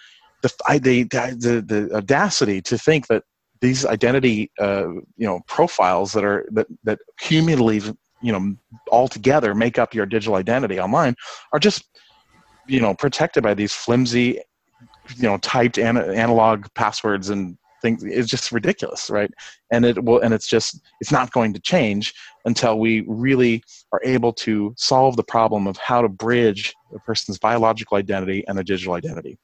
the, 0.42 0.50
the, 0.80 1.04
the, 1.04 1.62
the 1.62 1.96
audacity 1.96 2.62
to 2.62 2.78
think 2.78 3.08
that 3.08 3.24
these 3.62 3.86
identity 3.86 4.52
uh, 4.60 4.88
you 5.18 5.26
know 5.28 5.42
profiles 5.48 6.12
that 6.14 6.24
are 6.24 6.48
that 6.52 6.68
that 6.84 7.00
cumulatively 7.20 7.96
you 8.22 8.32
know 8.32 8.56
all 8.92 9.08
together 9.08 9.54
make 9.54 9.78
up 9.78 9.94
your 9.94 10.06
digital 10.06 10.36
identity 10.36 10.80
online 10.80 11.16
are 11.54 11.60
just 11.60 11.90
you 12.68 12.80
know 12.80 12.94
protected 12.94 13.44
by 13.44 13.54
these 13.54 13.74
flimsy 13.74 14.40
you 15.16 15.24
know 15.24 15.38
typed 15.38 15.78
an- 15.78 15.98
analog 15.98 16.66
passwords 16.76 17.30
and 17.30 17.58
things. 17.82 18.04
It's 18.04 18.30
just 18.30 18.52
ridiculous 18.52 19.10
right? 19.10 19.32
And 19.72 19.86
it 19.86 20.04
will 20.04 20.20
and 20.20 20.34
it's 20.34 20.48
just 20.48 20.82
it's 21.02 21.12
not 21.12 21.32
going 21.32 21.54
to 21.54 21.60
change 21.60 22.14
until 22.46 22.80
we 22.80 23.04
really 23.08 23.64
are 23.92 24.02
able 24.04 24.34
to 24.34 24.74
solve 24.78 25.16
the 25.16 25.24
problem 25.24 25.68
of 25.68 25.78
how 25.78 26.02
to 26.02 26.10
bridge 26.10 26.74
a 26.94 27.00
person's 27.00 27.38
biological 27.38 27.98
identity 27.98 28.44
and 28.48 28.60
a 28.60 28.64
digital 28.64 28.94
identity 28.94 29.38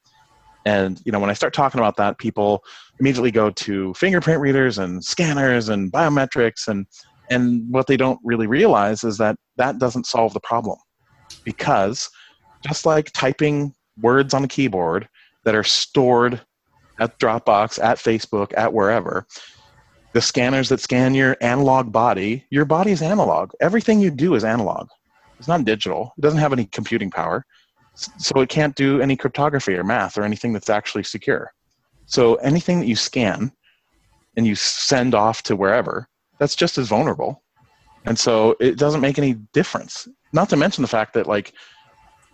and 0.64 1.00
you 1.04 1.12
know, 1.12 1.18
when 1.18 1.30
I 1.30 1.34
start 1.34 1.54
talking 1.54 1.80
about 1.80 1.96
that, 1.96 2.18
people 2.18 2.62
immediately 3.00 3.30
go 3.30 3.50
to 3.50 3.94
fingerprint 3.94 4.40
readers 4.40 4.78
and 4.78 5.04
scanners 5.04 5.68
and 5.68 5.92
biometrics, 5.92 6.68
and 6.68 6.86
and 7.30 7.64
what 7.70 7.86
they 7.86 7.96
don't 7.96 8.20
really 8.24 8.46
realize 8.46 9.04
is 9.04 9.18
that 9.18 9.36
that 9.56 9.78
doesn't 9.78 10.06
solve 10.06 10.34
the 10.34 10.40
problem, 10.40 10.78
because 11.44 12.08
just 12.64 12.86
like 12.86 13.10
typing 13.12 13.74
words 14.00 14.34
on 14.34 14.44
a 14.44 14.48
keyboard 14.48 15.08
that 15.44 15.54
are 15.54 15.64
stored 15.64 16.40
at 17.00 17.18
Dropbox, 17.18 17.82
at 17.82 17.98
Facebook, 17.98 18.52
at 18.56 18.72
wherever, 18.72 19.26
the 20.12 20.20
scanners 20.20 20.68
that 20.68 20.80
scan 20.80 21.14
your 21.14 21.36
analog 21.40 21.90
body, 21.90 22.46
your 22.50 22.64
body 22.64 22.92
is 22.92 23.02
analog. 23.02 23.50
Everything 23.60 24.00
you 24.00 24.10
do 24.10 24.34
is 24.34 24.44
analog. 24.44 24.88
It's 25.38 25.48
not 25.48 25.64
digital. 25.64 26.12
It 26.16 26.20
doesn't 26.20 26.38
have 26.38 26.52
any 26.52 26.66
computing 26.66 27.10
power 27.10 27.44
so 27.94 28.40
it 28.40 28.48
can't 28.48 28.74
do 28.74 29.00
any 29.00 29.16
cryptography 29.16 29.74
or 29.74 29.84
math 29.84 30.16
or 30.16 30.22
anything 30.22 30.52
that's 30.52 30.70
actually 30.70 31.04
secure. 31.04 31.52
So 32.06 32.36
anything 32.36 32.80
that 32.80 32.86
you 32.86 32.96
scan 32.96 33.52
and 34.36 34.46
you 34.46 34.54
send 34.54 35.14
off 35.14 35.42
to 35.44 35.56
wherever, 35.56 36.08
that's 36.38 36.56
just 36.56 36.78
as 36.78 36.88
vulnerable. 36.88 37.42
And 38.04 38.18
so 38.18 38.56
it 38.60 38.78
doesn't 38.78 39.00
make 39.00 39.18
any 39.18 39.34
difference. 39.52 40.08
Not 40.32 40.48
to 40.50 40.56
mention 40.56 40.82
the 40.82 40.88
fact 40.88 41.14
that 41.14 41.26
like 41.26 41.52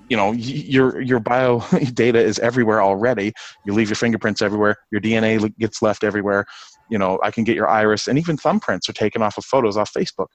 you 0.08 0.16
know 0.16 0.32
your 0.32 1.00
your 1.00 1.20
bio 1.20 1.60
data 1.94 2.18
is 2.18 2.38
everywhere 2.38 2.80
already. 2.80 3.32
You 3.66 3.74
leave 3.74 3.88
your 3.88 3.96
fingerprints 3.96 4.40
everywhere. 4.40 4.76
Your 4.90 5.00
DNA 5.00 5.54
gets 5.58 5.82
left 5.82 6.04
everywhere. 6.04 6.46
You 6.88 6.98
know, 6.98 7.18
I 7.22 7.30
can 7.30 7.44
get 7.44 7.56
your 7.56 7.68
iris 7.68 8.08
and 8.08 8.18
even 8.18 8.38
thumbprints 8.38 8.88
are 8.88 8.94
taken 8.94 9.20
off 9.20 9.36
of 9.36 9.44
photos 9.44 9.76
off 9.76 9.92
Facebook. 9.92 10.28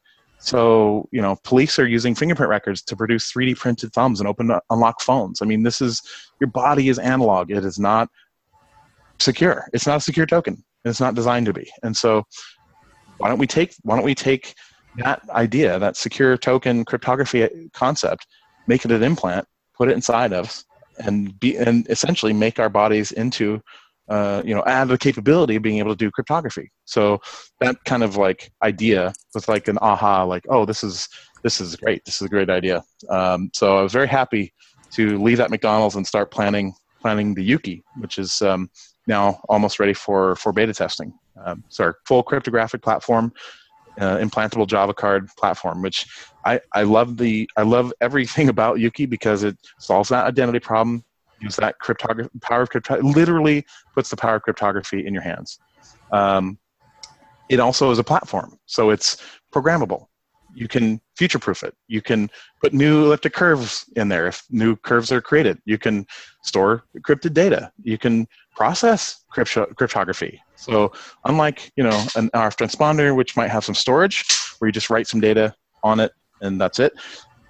So, 0.44 1.08
you 1.14 1.22
know, 1.22 1.38
police 1.46 1.80
are 1.80 1.88
using 1.88 2.16
fingerprint 2.16 2.50
records 2.50 2.82
to 2.84 2.98
produce 2.98 3.32
3D 3.32 3.56
printed 3.56 3.94
thumbs 3.94 4.20
and 4.20 4.28
open 4.28 4.52
unlock 4.70 5.00
phones. 5.00 5.42
I 5.42 5.46
mean, 5.46 5.64
this 5.64 5.80
is 5.80 6.02
your 6.42 6.50
body 6.50 6.90
is 6.90 7.00
analog. 7.00 7.50
It 7.50 7.64
is 7.64 7.80
not 7.80 8.10
secure. 9.20 9.70
It's 9.72 9.88
not 9.88 9.98
a 9.98 10.02
secure 10.02 10.26
token. 10.26 10.62
It's 10.84 11.00
not 11.00 11.16
designed 11.16 11.46
to 11.46 11.54
be. 11.54 11.72
And 11.82 11.96
so, 11.96 12.26
why 13.20 13.30
don't 13.30 13.40
we 13.40 13.48
take 13.48 13.74
why 13.84 13.96
don't 13.96 14.04
we 14.04 14.16
take 14.16 14.54
that 14.98 15.22
idea, 15.30 15.80
that 15.80 15.96
secure 15.96 16.36
token 16.36 16.84
cryptography 16.84 17.48
concept, 17.74 18.28
make 18.68 18.84
it 18.84 18.92
an 18.92 19.02
implant, 19.02 19.48
put 19.78 19.88
it 19.88 19.94
inside 19.94 20.34
of 20.34 20.48
us, 20.48 20.66
and 20.98 21.40
be 21.40 21.56
and 21.56 21.90
essentially 21.90 22.34
make 22.34 22.60
our 22.60 22.70
bodies 22.70 23.14
into 23.14 23.62
uh, 24.10 24.42
you 24.46 24.54
know 24.54 24.64
add 24.66 24.88
the 24.88 24.98
capability 24.98 25.56
of 25.56 25.62
being 25.62 25.80
able 25.80 25.92
to 25.92 25.98
do 25.98 26.12
cryptography. 26.12 26.72
So 26.86 27.20
that 27.60 27.76
kind 27.86 28.04
of 28.04 28.18
like 28.18 28.52
idea 28.62 29.14
was 29.34 29.48
like 29.48 29.68
an 29.68 29.78
aha, 29.82 30.24
like 30.24 30.46
oh 30.50 30.66
this 30.66 30.84
is 30.84 31.08
this 31.44 31.60
is 31.60 31.76
great, 31.76 32.04
this 32.06 32.22
is 32.22 32.26
a 32.26 32.30
great 32.30 32.50
idea. 32.50 32.84
Um, 33.10 33.50
so 33.54 33.78
I 33.78 33.82
was 33.82 33.92
very 33.92 34.08
happy 34.08 34.54
to 34.92 35.22
leave 35.22 35.40
at 35.40 35.50
McDonald's 35.50 35.96
and 35.96 36.06
start 36.06 36.32
planning 36.32 36.74
planning 37.02 37.34
the 37.34 37.44
Yuki, 37.44 37.84
which 37.98 38.18
is 38.18 38.42
um, 38.42 38.70
now 39.08 39.40
almost 39.50 39.80
ready 39.80 39.94
for 39.94 40.36
for 40.36 40.52
beta 40.52 40.74
testing. 40.74 41.14
Um, 41.46 41.64
so 41.70 41.86
our 41.86 41.96
full 42.06 42.24
cryptographic 42.24 42.82
platform, 42.82 43.34
uh, 44.00 44.18
implantable 44.18 44.68
Java 44.68 44.94
card 44.94 45.28
platform, 45.38 45.82
which 45.82 46.06
I, 46.46 46.60
I 46.74 46.84
love 46.84 47.18
the 47.18 47.50
I 47.58 47.64
love 47.64 47.94
everything 48.02 48.50
about 48.56 48.80
Yuki 48.80 49.06
because 49.06 49.44
it 49.44 49.58
solves 49.80 50.10
that 50.10 50.26
identity 50.26 50.60
problem. 50.60 51.04
Use 51.44 51.58
that 51.58 51.78
cryptography 51.80 52.30
power 52.42 52.62
of 52.62 52.70
cryptography 52.70 53.08
literally 53.08 53.66
puts 53.94 54.10
the 54.10 54.16
power 54.16 54.36
of 54.36 54.44
cryptography 54.44 55.06
in 55.06 55.14
your 55.14 55.24
hands. 55.24 55.60
Um, 56.12 56.58
it 57.50 57.60
also 57.60 57.92
is 57.92 58.00
a 58.00 58.04
platform, 58.04 58.58
so 58.66 58.90
it's 58.90 59.18
programmable. 59.54 60.08
You 60.56 60.68
can 60.68 61.02
future 61.18 61.40
proof 61.40 61.64
it. 61.64 61.76
You 61.88 62.02
can 62.02 62.30
put 62.62 62.74
new 62.74 63.06
elliptic 63.06 63.34
curves 63.34 63.86
in 63.96 64.08
there 64.08 64.28
if 64.28 64.44
new 64.50 64.76
curves 64.76 65.12
are 65.12 65.20
created. 65.20 65.60
You 65.66 65.78
can 65.78 66.06
store 66.44 66.86
encrypted 66.98 67.34
data. 67.34 67.72
You 67.84 67.98
can 67.98 68.28
process 68.56 69.26
cryptography. 69.32 70.40
So 70.56 70.94
unlike 71.26 71.72
you 71.76 71.84
know 71.84 72.06
an 72.16 72.30
RF 72.30 72.56
transponder, 72.56 73.16
which 73.16 73.36
might 73.36 73.50
have 73.50 73.66
some 73.66 73.76
storage, 73.76 74.26
where 74.60 74.68
you 74.68 74.72
just 74.72 74.90
write 74.90 75.08
some 75.08 75.20
data 75.20 75.54
on 75.84 76.00
it 76.00 76.14
and 76.42 76.62
that's 76.62 76.80
it, 76.80 76.94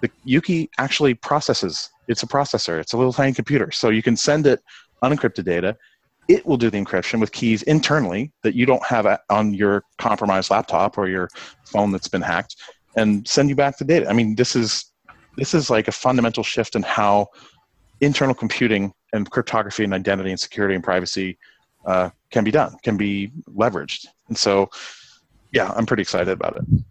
the 0.00 0.10
Yuki 0.24 0.68
actually 0.78 1.14
processes. 1.14 1.90
It's 2.08 2.22
a 2.22 2.26
processor. 2.26 2.78
It's 2.80 2.92
a 2.92 2.96
little 2.96 3.12
tiny 3.12 3.32
computer. 3.32 3.70
So 3.70 3.88
you 3.88 4.02
can 4.02 4.16
send 4.16 4.46
it 4.46 4.60
unencrypted 5.02 5.44
data. 5.44 5.76
It 6.28 6.46
will 6.46 6.56
do 6.56 6.70
the 6.70 6.82
encryption 6.82 7.20
with 7.20 7.32
keys 7.32 7.62
internally 7.64 8.32
that 8.42 8.54
you 8.54 8.64
don't 8.64 8.84
have 8.84 9.06
on 9.28 9.52
your 9.52 9.84
compromised 9.98 10.50
laptop 10.50 10.96
or 10.96 11.08
your 11.08 11.28
phone 11.66 11.92
that's 11.92 12.08
been 12.08 12.22
hacked, 12.22 12.56
and 12.96 13.26
send 13.28 13.50
you 13.50 13.54
back 13.54 13.76
the 13.76 13.84
data. 13.84 14.08
I 14.08 14.14
mean, 14.14 14.34
this 14.34 14.56
is 14.56 14.92
this 15.36 15.52
is 15.52 15.68
like 15.68 15.88
a 15.88 15.92
fundamental 15.92 16.42
shift 16.42 16.76
in 16.76 16.82
how 16.82 17.28
internal 18.00 18.34
computing 18.34 18.92
and 19.12 19.30
cryptography 19.30 19.84
and 19.84 19.92
identity 19.92 20.30
and 20.30 20.40
security 20.40 20.74
and 20.74 20.82
privacy 20.82 21.38
uh, 21.86 22.10
can 22.30 22.44
be 22.44 22.50
done, 22.50 22.76
can 22.82 22.96
be 22.96 23.30
leveraged. 23.48 24.06
And 24.28 24.38
so, 24.38 24.70
yeah, 25.52 25.72
I'm 25.76 25.86
pretty 25.86 26.02
excited 26.02 26.28
about 26.28 26.56
it. 26.56 26.84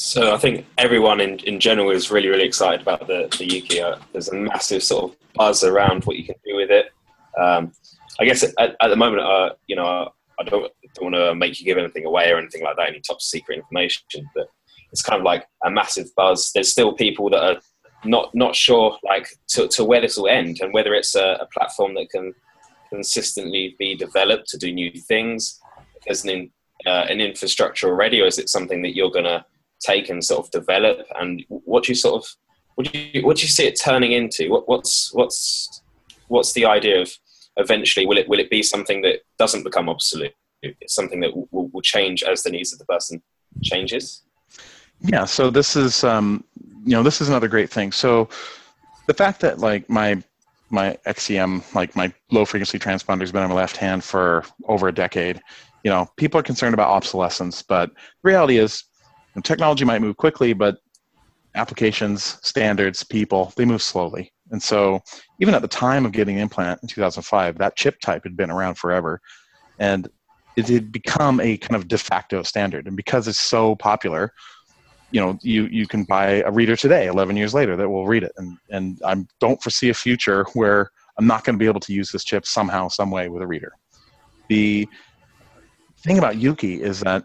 So 0.00 0.32
I 0.32 0.38
think 0.38 0.64
everyone 0.78 1.20
in, 1.20 1.40
in 1.40 1.58
general 1.58 1.90
is 1.90 2.08
really, 2.08 2.28
really 2.28 2.44
excited 2.44 2.82
about 2.82 3.08
the, 3.08 3.34
the 3.36 3.44
Yuki. 3.44 3.80
Uh, 3.80 3.96
there's 4.12 4.28
a 4.28 4.34
massive 4.36 4.80
sort 4.80 5.10
of 5.10 5.16
buzz 5.34 5.64
around 5.64 6.04
what 6.04 6.16
you 6.16 6.24
can 6.24 6.36
do 6.46 6.54
with 6.54 6.70
it. 6.70 6.92
Um, 7.36 7.72
I 8.20 8.24
guess 8.24 8.44
at, 8.44 8.76
at 8.80 8.88
the 8.88 8.94
moment, 8.94 9.22
uh, 9.22 9.54
you 9.66 9.74
know, 9.74 10.08
I 10.38 10.44
don't, 10.44 10.72
don't 10.94 11.12
want 11.12 11.16
to 11.16 11.34
make 11.34 11.58
you 11.58 11.66
give 11.66 11.78
anything 11.78 12.04
away 12.04 12.30
or 12.30 12.38
anything 12.38 12.62
like 12.62 12.76
that, 12.76 12.88
any 12.88 13.00
top 13.00 13.20
secret 13.20 13.58
information, 13.58 14.24
but 14.36 14.46
it's 14.92 15.02
kind 15.02 15.18
of 15.18 15.24
like 15.24 15.48
a 15.64 15.70
massive 15.70 16.14
buzz. 16.14 16.52
There's 16.54 16.70
still 16.70 16.92
people 16.92 17.28
that 17.30 17.42
are 17.42 17.60
not 18.04 18.32
not 18.36 18.54
sure 18.54 18.96
like 19.02 19.26
to, 19.48 19.66
to 19.66 19.82
where 19.82 20.00
this 20.00 20.16
will 20.16 20.28
end 20.28 20.60
and 20.60 20.72
whether 20.72 20.94
it's 20.94 21.16
a, 21.16 21.38
a 21.40 21.46
platform 21.52 21.94
that 21.94 22.08
can 22.10 22.32
consistently 22.88 23.74
be 23.80 23.96
developed 23.96 24.48
to 24.50 24.58
do 24.58 24.72
new 24.72 24.92
things 24.92 25.58
as 26.08 26.24
an, 26.24 26.52
uh, 26.86 27.06
an 27.10 27.20
infrastructure 27.20 27.88
already, 27.88 28.22
or 28.22 28.26
is 28.26 28.38
it 28.38 28.48
something 28.48 28.80
that 28.82 28.94
you're 28.94 29.10
going 29.10 29.24
to 29.24 29.44
take 29.80 30.08
and 30.08 30.24
sort 30.24 30.44
of 30.44 30.50
develop? 30.50 31.06
And 31.18 31.44
what 31.48 31.84
do 31.84 31.92
you 31.92 31.96
sort 31.96 32.22
of 32.22 32.28
what 32.74 32.92
do 32.92 32.98
you 32.98 33.26
what 33.26 33.36
do 33.36 33.42
you 33.42 33.48
see 33.48 33.66
it 33.66 33.80
turning 33.80 34.12
into? 34.12 34.50
What, 34.50 34.68
what's 34.68 35.12
what's 35.12 35.82
what's 36.28 36.52
the 36.52 36.64
idea 36.64 37.00
of 37.00 37.10
eventually? 37.56 38.06
Will 38.06 38.18
it 38.18 38.28
will 38.28 38.38
it 38.38 38.50
be 38.50 38.62
something 38.62 39.02
that 39.02 39.20
doesn't 39.38 39.64
become 39.64 39.88
obsolete? 39.88 40.34
It's 40.62 40.94
something 40.94 41.20
that 41.20 41.34
will, 41.34 41.68
will 41.68 41.82
change 41.82 42.22
as 42.22 42.42
the 42.42 42.50
needs 42.50 42.72
of 42.72 42.78
the 42.78 42.84
person 42.84 43.22
changes. 43.62 44.22
Yeah. 45.00 45.24
So 45.24 45.50
this 45.50 45.76
is 45.76 46.04
um, 46.04 46.44
you 46.84 46.92
know 46.92 47.02
this 47.02 47.20
is 47.20 47.28
another 47.28 47.48
great 47.48 47.70
thing. 47.70 47.92
So 47.92 48.28
the 49.06 49.14
fact 49.14 49.40
that 49.40 49.58
like 49.58 49.88
my 49.88 50.22
my 50.70 50.96
XEM, 51.06 51.62
like 51.74 51.96
my 51.96 52.12
low 52.30 52.44
frequency 52.44 52.78
transponder, 52.78 53.20
has 53.20 53.32
been 53.32 53.42
on 53.42 53.48
my 53.48 53.54
left 53.54 53.76
hand 53.76 54.04
for 54.04 54.44
over 54.66 54.88
a 54.88 54.94
decade. 54.94 55.40
You 55.82 55.90
know, 55.90 56.08
people 56.16 56.38
are 56.38 56.42
concerned 56.42 56.74
about 56.74 56.90
obsolescence, 56.90 57.62
but 57.62 57.90
the 57.90 57.96
reality 58.22 58.58
is, 58.58 58.84
know, 59.38 59.42
technology 59.42 59.84
might 59.84 60.02
move 60.02 60.16
quickly, 60.16 60.52
but 60.52 60.78
applications, 61.54 62.38
standards, 62.42 63.02
people, 63.02 63.52
they 63.56 63.64
move 63.64 63.82
slowly. 63.82 64.32
And 64.50 64.62
so, 64.62 65.00
even 65.40 65.54
at 65.54 65.62
the 65.62 65.68
time 65.68 66.06
of 66.06 66.12
getting 66.12 66.38
implant 66.38 66.80
in 66.82 66.88
2005, 66.88 67.58
that 67.58 67.76
chip 67.76 68.00
type 68.00 68.22
had 68.24 68.36
been 68.36 68.50
around 68.50 68.76
forever, 68.76 69.20
and 69.78 70.08
it 70.56 70.68
had 70.68 70.90
become 70.90 71.40
a 71.40 71.56
kind 71.58 71.76
of 71.76 71.88
de 71.88 71.98
facto 71.98 72.42
standard. 72.42 72.86
And 72.86 72.96
because 72.96 73.28
it's 73.28 73.38
so 73.38 73.76
popular, 73.76 74.32
you 75.10 75.20
know 75.20 75.38
you 75.42 75.66
you 75.66 75.86
can 75.86 76.04
buy 76.04 76.42
a 76.42 76.50
reader 76.50 76.76
today 76.76 77.06
11 77.06 77.36
years 77.36 77.54
later 77.54 77.76
that 77.76 77.88
will 77.88 78.06
read 78.06 78.22
it 78.22 78.32
and 78.36 78.58
and 78.70 79.00
i 79.04 79.16
don't 79.40 79.62
foresee 79.62 79.88
a 79.88 79.94
future 79.94 80.44
where 80.54 80.90
i'm 81.18 81.26
not 81.26 81.44
going 81.44 81.54
to 81.54 81.58
be 81.58 81.66
able 81.66 81.80
to 81.80 81.92
use 81.92 82.10
this 82.10 82.24
chip 82.24 82.46
somehow 82.46 82.88
some 82.88 83.10
way 83.10 83.28
with 83.28 83.42
a 83.42 83.46
reader 83.46 83.72
the 84.48 84.88
thing 86.04 86.18
about 86.18 86.36
yuki 86.36 86.82
is 86.82 87.00
that 87.00 87.24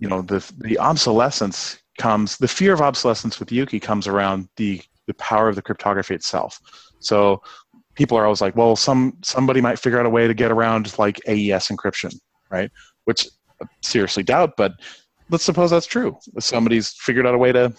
you 0.00 0.08
know 0.08 0.22
the 0.22 0.44
the 0.58 0.78
obsolescence 0.78 1.78
comes 1.98 2.36
the 2.38 2.48
fear 2.48 2.72
of 2.72 2.80
obsolescence 2.80 3.38
with 3.38 3.52
yuki 3.52 3.78
comes 3.78 4.06
around 4.06 4.48
the 4.56 4.80
the 5.06 5.14
power 5.14 5.48
of 5.48 5.54
the 5.54 5.62
cryptography 5.62 6.14
itself 6.14 6.58
so 6.98 7.40
people 7.94 8.16
are 8.16 8.24
always 8.24 8.40
like 8.40 8.56
well 8.56 8.74
some 8.74 9.16
somebody 9.22 9.60
might 9.60 9.78
figure 9.78 10.00
out 10.00 10.06
a 10.06 10.10
way 10.10 10.26
to 10.26 10.34
get 10.34 10.50
around 10.50 10.98
like 10.98 11.20
aes 11.26 11.68
encryption 11.68 12.12
right 12.50 12.70
which 13.04 13.28
I 13.62 13.66
seriously 13.82 14.22
doubt 14.22 14.54
but 14.56 14.72
let's 15.30 15.44
suppose 15.44 15.70
that's 15.70 15.86
true. 15.86 16.18
Somebody's 16.38 16.90
figured 16.90 17.26
out 17.26 17.34
a 17.34 17.38
way 17.38 17.52
to 17.52 17.72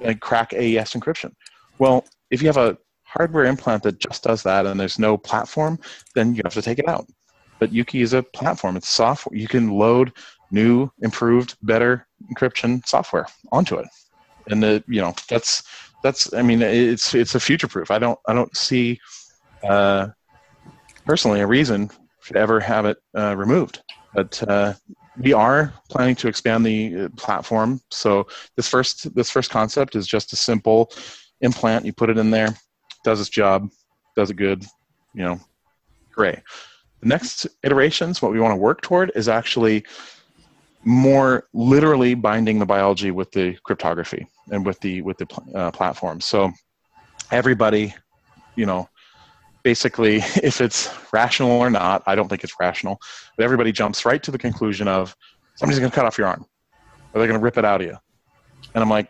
like, 0.00 0.20
crack 0.20 0.54
AES 0.54 0.92
encryption. 0.92 1.32
Well, 1.78 2.04
if 2.30 2.40
you 2.40 2.48
have 2.48 2.56
a 2.56 2.78
hardware 3.02 3.44
implant 3.44 3.82
that 3.82 3.98
just 3.98 4.22
does 4.22 4.42
that 4.44 4.66
and 4.66 4.78
there's 4.78 4.98
no 4.98 5.18
platform, 5.18 5.78
then 6.14 6.34
you 6.34 6.42
have 6.44 6.54
to 6.54 6.62
take 6.62 6.78
it 6.78 6.88
out. 6.88 7.06
But 7.58 7.72
Yuki 7.72 8.02
is 8.02 8.12
a 8.12 8.22
platform. 8.22 8.76
It's 8.76 8.88
software. 8.88 9.36
You 9.36 9.48
can 9.48 9.70
load 9.70 10.12
new, 10.50 10.90
improved, 11.02 11.56
better 11.62 12.06
encryption 12.32 12.86
software 12.86 13.26
onto 13.52 13.76
it, 13.76 13.86
and 14.48 14.62
the 14.62 14.82
you 14.88 15.00
know 15.00 15.14
that's 15.28 15.62
that's. 16.02 16.32
I 16.34 16.42
mean, 16.42 16.62
it's 16.62 17.14
it's 17.14 17.34
a 17.34 17.40
future 17.40 17.68
proof. 17.68 17.90
I 17.90 17.98
don't 17.98 18.18
I 18.26 18.34
don't 18.34 18.56
see 18.56 19.00
uh, 19.62 20.08
personally 21.04 21.40
a 21.40 21.46
reason 21.46 21.90
to 22.26 22.38
ever 22.38 22.60
have 22.60 22.84
it 22.84 22.98
uh, 23.16 23.36
removed. 23.36 23.82
But 24.14 24.42
uh, 24.48 24.74
we 25.18 25.32
are 25.32 25.72
planning 25.90 26.14
to 26.16 26.28
expand 26.28 26.64
the 26.64 27.04
uh, 27.04 27.08
platform. 27.16 27.80
So 27.90 28.26
this 28.56 28.68
first 28.68 29.14
this 29.14 29.30
first 29.30 29.50
concept 29.50 29.96
is 29.96 30.06
just 30.06 30.32
a 30.32 30.36
simple 30.36 30.90
implant. 31.40 31.84
You 31.84 31.92
put 31.92 32.10
it 32.10 32.18
in 32.18 32.30
there, 32.30 32.54
does 33.04 33.20
its 33.20 33.28
job, 33.28 33.68
does 34.16 34.30
it 34.30 34.34
good, 34.34 34.64
you 35.14 35.24
know, 35.24 35.40
great. 36.12 36.38
The 37.00 37.08
next 37.08 37.46
iterations, 37.62 38.20
what 38.20 38.32
we 38.32 38.40
want 38.40 38.52
to 38.52 38.56
work 38.56 38.80
toward 38.80 39.12
is 39.14 39.28
actually 39.28 39.84
more 40.84 41.48
literally 41.52 42.14
binding 42.14 42.58
the 42.58 42.66
biology 42.66 43.10
with 43.10 43.30
the 43.32 43.54
cryptography 43.64 44.26
and 44.50 44.64
with 44.64 44.80
the 44.80 45.02
with 45.02 45.18
the 45.18 45.26
uh, 45.54 45.70
platform. 45.70 46.20
So 46.20 46.52
everybody, 47.30 47.94
you 48.56 48.66
know, 48.66 48.88
basically, 49.62 50.16
if 50.42 50.60
it's 50.60 50.88
rational 51.12 51.50
or 51.50 51.70
not, 51.70 52.02
I 52.06 52.14
don't 52.14 52.28
think 52.28 52.44
it's 52.44 52.54
rational, 52.60 52.98
but 53.36 53.44
everybody 53.44 53.72
jumps 53.72 54.04
right 54.04 54.22
to 54.22 54.30
the 54.30 54.38
conclusion 54.38 54.88
of 54.88 55.16
somebody's 55.56 55.78
going 55.78 55.90
to 55.90 55.94
cut 55.94 56.06
off 56.06 56.18
your 56.18 56.26
arm 56.26 56.46
or 57.12 57.18
they're 57.18 57.28
going 57.28 57.40
to 57.40 57.44
rip 57.44 57.58
it 57.58 57.64
out 57.64 57.80
of 57.80 57.86
you. 57.86 57.96
And 58.74 58.82
I'm 58.82 58.90
like, 58.90 59.08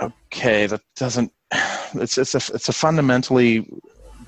okay, 0.00 0.66
that 0.66 0.80
doesn't, 0.96 1.32
it's, 1.94 2.18
it's, 2.18 2.34
a, 2.34 2.54
it's 2.54 2.68
a 2.68 2.72
fundamentally 2.72 3.68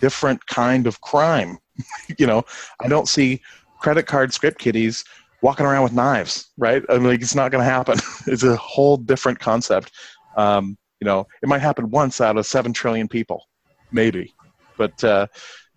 different 0.00 0.46
kind 0.46 0.86
of 0.86 1.00
crime. 1.00 1.58
you 2.18 2.26
know, 2.26 2.44
I 2.80 2.88
don't 2.88 3.08
see 3.08 3.40
credit 3.80 4.04
card 4.04 4.32
script 4.32 4.58
kiddies 4.58 5.04
walking 5.42 5.66
around 5.66 5.82
with 5.82 5.92
knives, 5.92 6.50
right? 6.56 6.82
I 6.88 6.94
mean, 6.94 7.08
like, 7.08 7.22
it's 7.22 7.34
not 7.34 7.52
going 7.52 7.64
to 7.64 7.70
happen. 7.70 7.98
it's 8.26 8.42
a 8.42 8.56
whole 8.56 8.96
different 8.96 9.38
concept. 9.38 9.92
Um, 10.36 10.76
you 11.00 11.04
know, 11.04 11.26
it 11.42 11.48
might 11.48 11.60
happen 11.60 11.90
once 11.90 12.20
out 12.20 12.36
of 12.36 12.46
7 12.46 12.72
trillion 12.72 13.08
people, 13.08 13.44
maybe 13.92 14.34
but 14.78 15.04
uh, 15.04 15.26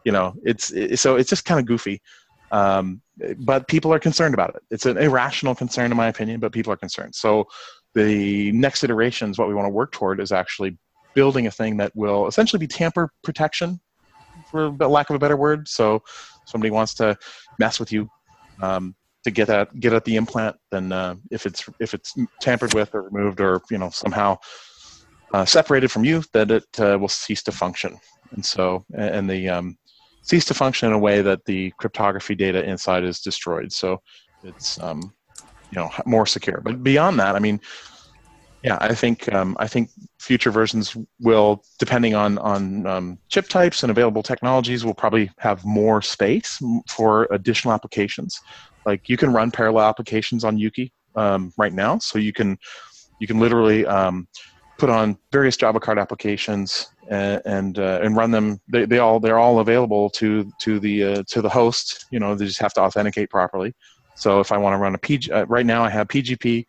you 0.05 0.13
know, 0.13 0.33
it's 0.43 0.71
it, 0.71 0.97
so 0.99 1.17
it's 1.17 1.29
just 1.29 1.43
kind 1.43 1.59
of 1.59 1.65
goofy. 1.65 2.01
Um, 2.51 3.01
but 3.39 3.67
people 3.67 3.93
are 3.93 3.99
concerned 3.99 4.33
about 4.33 4.55
it. 4.55 4.61
It's 4.69 4.85
an 4.85 4.97
irrational 4.97 5.55
concern, 5.55 5.91
in 5.91 5.97
my 5.97 6.07
opinion, 6.07 6.39
but 6.39 6.51
people 6.53 6.71
are 6.71 6.77
concerned. 6.77 7.15
So 7.15 7.45
the 7.93 8.51
next 8.51 8.83
iterations, 8.83 9.37
what 9.37 9.47
we 9.47 9.53
want 9.53 9.65
to 9.65 9.69
work 9.69 9.91
toward 9.91 10.19
is 10.21 10.31
actually 10.31 10.77
building 11.13 11.47
a 11.47 11.51
thing 11.51 11.77
that 11.77 11.91
will 11.95 12.27
essentially 12.27 12.59
be 12.59 12.67
tamper 12.67 13.11
protection, 13.23 13.79
for 14.49 14.69
lack 14.71 15.09
of 15.09 15.15
a 15.15 15.19
better 15.19 15.37
word. 15.37 15.67
So 15.67 16.01
somebody 16.45 16.71
wants 16.71 16.93
to 16.95 17.17
mess 17.59 17.79
with 17.79 17.91
you 17.91 18.09
um, 18.61 18.95
to 19.23 19.31
get 19.31 19.49
at 19.49 19.79
get 19.79 19.93
at 19.93 20.05
the 20.05 20.15
implant, 20.15 20.55
then 20.71 20.91
uh, 20.91 21.15
if 21.29 21.45
it's 21.45 21.69
if 21.79 21.93
it's 21.93 22.15
tampered 22.39 22.73
with 22.73 22.93
or 22.95 23.03
removed 23.03 23.39
or 23.39 23.61
you 23.69 23.77
know 23.77 23.89
somehow 23.89 24.37
uh, 25.33 25.45
separated 25.45 25.89
from 25.89 26.03
you, 26.03 26.23
that 26.33 26.51
it 26.51 26.79
uh, 26.79 26.97
will 26.99 27.07
cease 27.07 27.43
to 27.43 27.51
function. 27.51 27.97
And 28.31 28.45
so, 28.45 28.85
and 28.95 29.29
the 29.29 29.49
um, 29.49 29.77
cease 30.23 30.45
to 30.45 30.53
function 30.53 30.87
in 30.87 30.93
a 30.93 30.99
way 30.99 31.21
that 31.21 31.45
the 31.45 31.71
cryptography 31.77 32.35
data 32.35 32.63
inside 32.63 33.03
is 33.03 33.19
destroyed. 33.19 33.71
So 33.71 34.01
it's 34.43 34.79
um, 34.81 35.13
you 35.71 35.79
know 35.79 35.89
more 36.05 36.25
secure. 36.25 36.61
But 36.61 36.83
beyond 36.83 37.19
that, 37.19 37.35
I 37.35 37.39
mean, 37.39 37.59
yeah, 38.63 38.77
I 38.79 38.93
think 38.93 39.31
um, 39.33 39.57
I 39.59 39.67
think 39.67 39.89
future 40.19 40.51
versions 40.51 40.95
will, 41.19 41.63
depending 41.79 42.13
on 42.13 42.37
on 42.37 42.85
um, 42.85 43.19
chip 43.29 43.47
types 43.47 43.83
and 43.83 43.91
available 43.91 44.23
technologies, 44.23 44.85
will 44.85 44.93
probably 44.93 45.31
have 45.39 45.65
more 45.65 46.01
space 46.01 46.59
for 46.87 47.27
additional 47.31 47.73
applications. 47.73 48.39
Like 48.85 49.09
you 49.09 49.17
can 49.17 49.31
run 49.31 49.51
parallel 49.51 49.87
applications 49.87 50.43
on 50.43 50.57
Yuki 50.57 50.91
um, 51.15 51.53
right 51.57 51.73
now, 51.73 51.99
so 51.99 52.19
you 52.19 52.33
can 52.33 52.57
you 53.19 53.27
can 53.27 53.39
literally 53.39 53.85
um, 53.85 54.27
put 54.77 54.89
on 54.89 55.15
various 55.31 55.55
Java 55.55 55.79
card 55.79 55.99
applications 55.99 56.87
and 57.09 57.41
and, 57.45 57.79
uh, 57.79 57.99
and 58.01 58.15
run 58.15 58.31
them. 58.31 58.59
They, 58.67 58.85
they 58.85 58.97
all 58.97 59.19
they're 59.19 59.37
all 59.37 59.59
available 59.59 60.09
to 60.11 60.51
to 60.61 60.79
the 60.79 61.03
uh, 61.03 61.23
to 61.27 61.41
the 61.41 61.49
host. 61.49 62.05
You 62.11 62.19
know, 62.19 62.33
they 62.33 62.45
just 62.45 62.59
have 62.59 62.73
to 62.73 62.81
authenticate 62.81 63.29
properly. 63.29 63.73
So 64.15 64.39
if 64.39 64.51
I 64.51 64.57
want 64.57 64.73
to 64.73 64.77
run 64.77 64.95
a 64.95 64.97
PG, 64.97 65.31
uh, 65.31 65.45
right 65.45 65.65
now 65.65 65.83
I 65.83 65.89
have 65.89 66.07
PGP, 66.07 66.65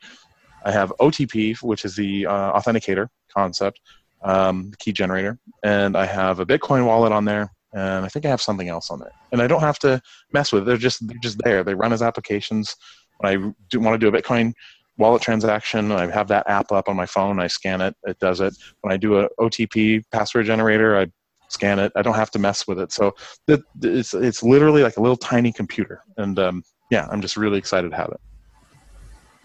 I 0.64 0.70
have 0.70 0.92
OTP, 1.00 1.62
which 1.62 1.84
is 1.84 1.96
the 1.96 2.26
uh, 2.26 2.52
authenticator 2.52 3.08
concept, 3.34 3.80
um, 4.22 4.72
key 4.78 4.92
generator, 4.92 5.38
and 5.62 5.96
I 5.96 6.06
have 6.06 6.38
a 6.38 6.46
Bitcoin 6.46 6.86
wallet 6.86 7.12
on 7.12 7.24
there, 7.24 7.52
and 7.72 8.04
I 8.04 8.08
think 8.08 8.26
I 8.26 8.28
have 8.28 8.42
something 8.42 8.68
else 8.68 8.90
on 8.90 8.98
there. 8.98 9.12
And 9.32 9.40
I 9.40 9.46
don't 9.46 9.60
have 9.60 9.78
to 9.80 10.00
mess 10.32 10.52
with 10.52 10.62
it. 10.62 10.66
They're 10.66 10.76
just 10.76 11.06
they're 11.06 11.18
just 11.18 11.38
there. 11.44 11.64
They 11.64 11.74
run 11.74 11.92
as 11.92 12.02
applications. 12.02 12.74
When 13.18 13.32
I 13.32 13.52
do 13.70 13.80
want 13.80 13.98
to 14.00 14.10
do 14.10 14.14
a 14.14 14.20
Bitcoin 14.20 14.52
wallet 14.98 15.22
transaction, 15.22 15.90
I 15.92 16.10
have 16.10 16.28
that 16.28 16.48
app 16.48 16.70
up 16.72 16.88
on 16.88 16.96
my 16.96 17.06
phone. 17.06 17.40
I 17.40 17.46
scan 17.46 17.80
it. 17.80 17.94
It 18.04 18.18
does 18.18 18.40
it. 18.40 18.54
When 18.82 18.92
I 18.92 18.96
do 18.96 19.20
a 19.20 19.28
OTP 19.40 20.02
password 20.12 20.46
generator, 20.46 20.98
I 20.98 21.06
scan 21.48 21.78
it. 21.78 21.92
I 21.96 22.02
don't 22.02 22.14
have 22.14 22.30
to 22.32 22.38
mess 22.38 22.66
with 22.66 22.78
it. 22.78 22.92
So 22.92 23.12
it's 23.48 24.14
it's 24.14 24.42
literally 24.42 24.82
like 24.82 24.96
a 24.96 25.00
little 25.00 25.16
tiny 25.16 25.52
computer. 25.52 26.02
And 26.16 26.38
um, 26.38 26.62
yeah, 26.90 27.08
I'm 27.10 27.20
just 27.20 27.36
really 27.36 27.58
excited 27.58 27.90
to 27.90 27.96
have 27.96 28.08
it. 28.08 28.20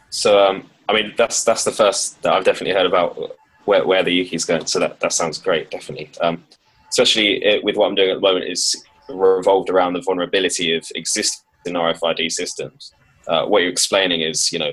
So 0.10 0.40
um, 0.40 0.70
I 0.90 0.94
mean, 0.94 1.14
that's 1.18 1.44
that's 1.44 1.64
the 1.64 1.72
first 1.72 2.22
that 2.24 2.34
I've 2.34 2.46
definitely 2.46 2.74
heard 2.74 2.86
about 2.86 3.18
where 3.66 3.86
where 3.86 4.04
the 4.04 4.12
Yuki's 4.12 4.46
going. 4.46 4.66
So 4.66 4.80
that 4.80 5.00
that 5.00 5.14
sounds 5.14 5.38
great, 5.38 5.70
definitely. 5.70 6.10
Um, 6.22 6.44
especially 6.90 7.44
it, 7.44 7.64
with 7.64 7.76
what 7.76 7.88
I'm 7.88 7.96
doing 7.96 8.10
at 8.10 8.16
the 8.16 8.22
moment 8.22 8.46
is 8.46 8.76
revolved 9.10 9.70
around 9.70 9.94
the 9.94 10.02
vulnerability 10.02 10.76
of 10.76 10.86
existing 10.96 11.44
RFID 11.68 12.32
systems. 12.32 12.94
Uh, 13.28 13.46
what 13.46 13.62
you're 13.62 13.72
explaining 13.72 14.22
is, 14.22 14.52
you 14.52 14.60
know, 14.60 14.72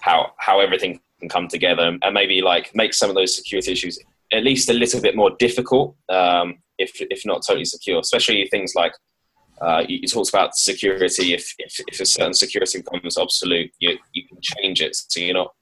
how 0.00 0.32
how 0.38 0.60
everything 0.60 1.00
can 1.20 1.28
come 1.28 1.48
together 1.48 1.96
and 2.02 2.14
maybe 2.14 2.40
like 2.42 2.70
make 2.74 2.94
some 2.94 3.08
of 3.08 3.16
those 3.16 3.34
security 3.34 3.72
issues 3.72 3.98
at 4.32 4.42
least 4.42 4.68
a 4.68 4.72
little 4.72 5.00
bit 5.00 5.16
more 5.16 5.30
difficult, 5.38 5.96
um, 6.08 6.58
if 6.78 7.00
if 7.00 7.24
not 7.24 7.42
totally 7.46 7.64
secure. 7.64 7.98
Especially 8.00 8.46
things 8.50 8.74
like 8.74 8.92
uh, 9.60 9.82
you, 9.88 9.98
you, 10.02 10.08
talked 10.08 10.28
about 10.28 10.56
security. 10.56 11.32
If, 11.32 11.54
if, 11.58 11.80
if 11.86 12.00
a 12.00 12.06
certain 12.06 12.34
security 12.34 12.82
becomes 12.82 13.16
obsolete, 13.16 13.72
you 13.78 13.96
you 14.12 14.26
can 14.28 14.38
change 14.40 14.80
it. 14.80 14.96
So 14.96 15.20
you're 15.20 15.34
not 15.34 15.54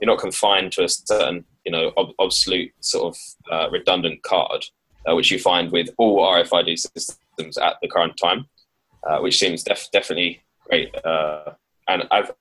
you're 0.00 0.10
not 0.10 0.20
confined 0.20 0.72
to 0.72 0.84
a 0.84 0.88
certain 0.88 1.44
you 1.64 1.72
know 1.72 1.92
ob- 1.96 2.14
obsolete 2.18 2.72
sort 2.80 3.14
of 3.14 3.16
uh, 3.50 3.70
redundant 3.70 4.22
card, 4.22 4.64
uh, 5.08 5.14
which 5.14 5.30
you 5.30 5.38
find 5.38 5.70
with 5.72 5.88
all 5.98 6.26
RFID 6.26 6.78
systems 6.78 7.58
at 7.58 7.76
the 7.82 7.88
current 7.88 8.16
time, 8.16 8.46
uh, 9.06 9.18
which 9.18 9.38
seems 9.38 9.62
def- 9.62 9.90
definitely 9.92 10.42
great 10.68 10.94
uh, 11.04 11.52
and 11.88 12.04
I've 12.10 12.32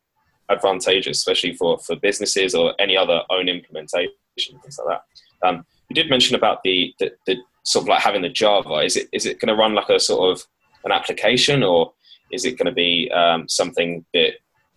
advantageous, 0.51 1.17
especially 1.17 1.53
for, 1.53 1.79
for 1.79 1.95
businesses 1.95 2.53
or 2.53 2.73
any 2.79 2.97
other 2.97 3.21
own 3.29 3.47
implementation, 3.47 4.11
things 4.37 4.79
like 4.85 4.97
that. 4.97 5.47
Um, 5.47 5.65
you 5.89 5.95
did 5.95 6.09
mention 6.09 6.35
about 6.35 6.61
the, 6.63 6.93
the, 6.99 7.11
the, 7.25 7.37
sort 7.63 7.83
of 7.83 7.89
like 7.89 8.01
having 8.01 8.21
the 8.21 8.29
Java. 8.29 8.79
Is 8.79 8.95
it 8.95 9.07
is 9.11 9.27
it 9.27 9.39
going 9.39 9.49
to 9.49 9.55
run 9.55 9.75
like 9.75 9.89
a 9.89 9.99
sort 9.99 10.31
of 10.31 10.43
an 10.83 10.91
application, 10.91 11.61
or 11.61 11.93
is 12.31 12.43
it 12.43 12.57
going 12.57 12.65
to 12.65 12.71
be 12.71 13.09
um, 13.11 13.47
something 13.47 14.03
that 14.13 14.31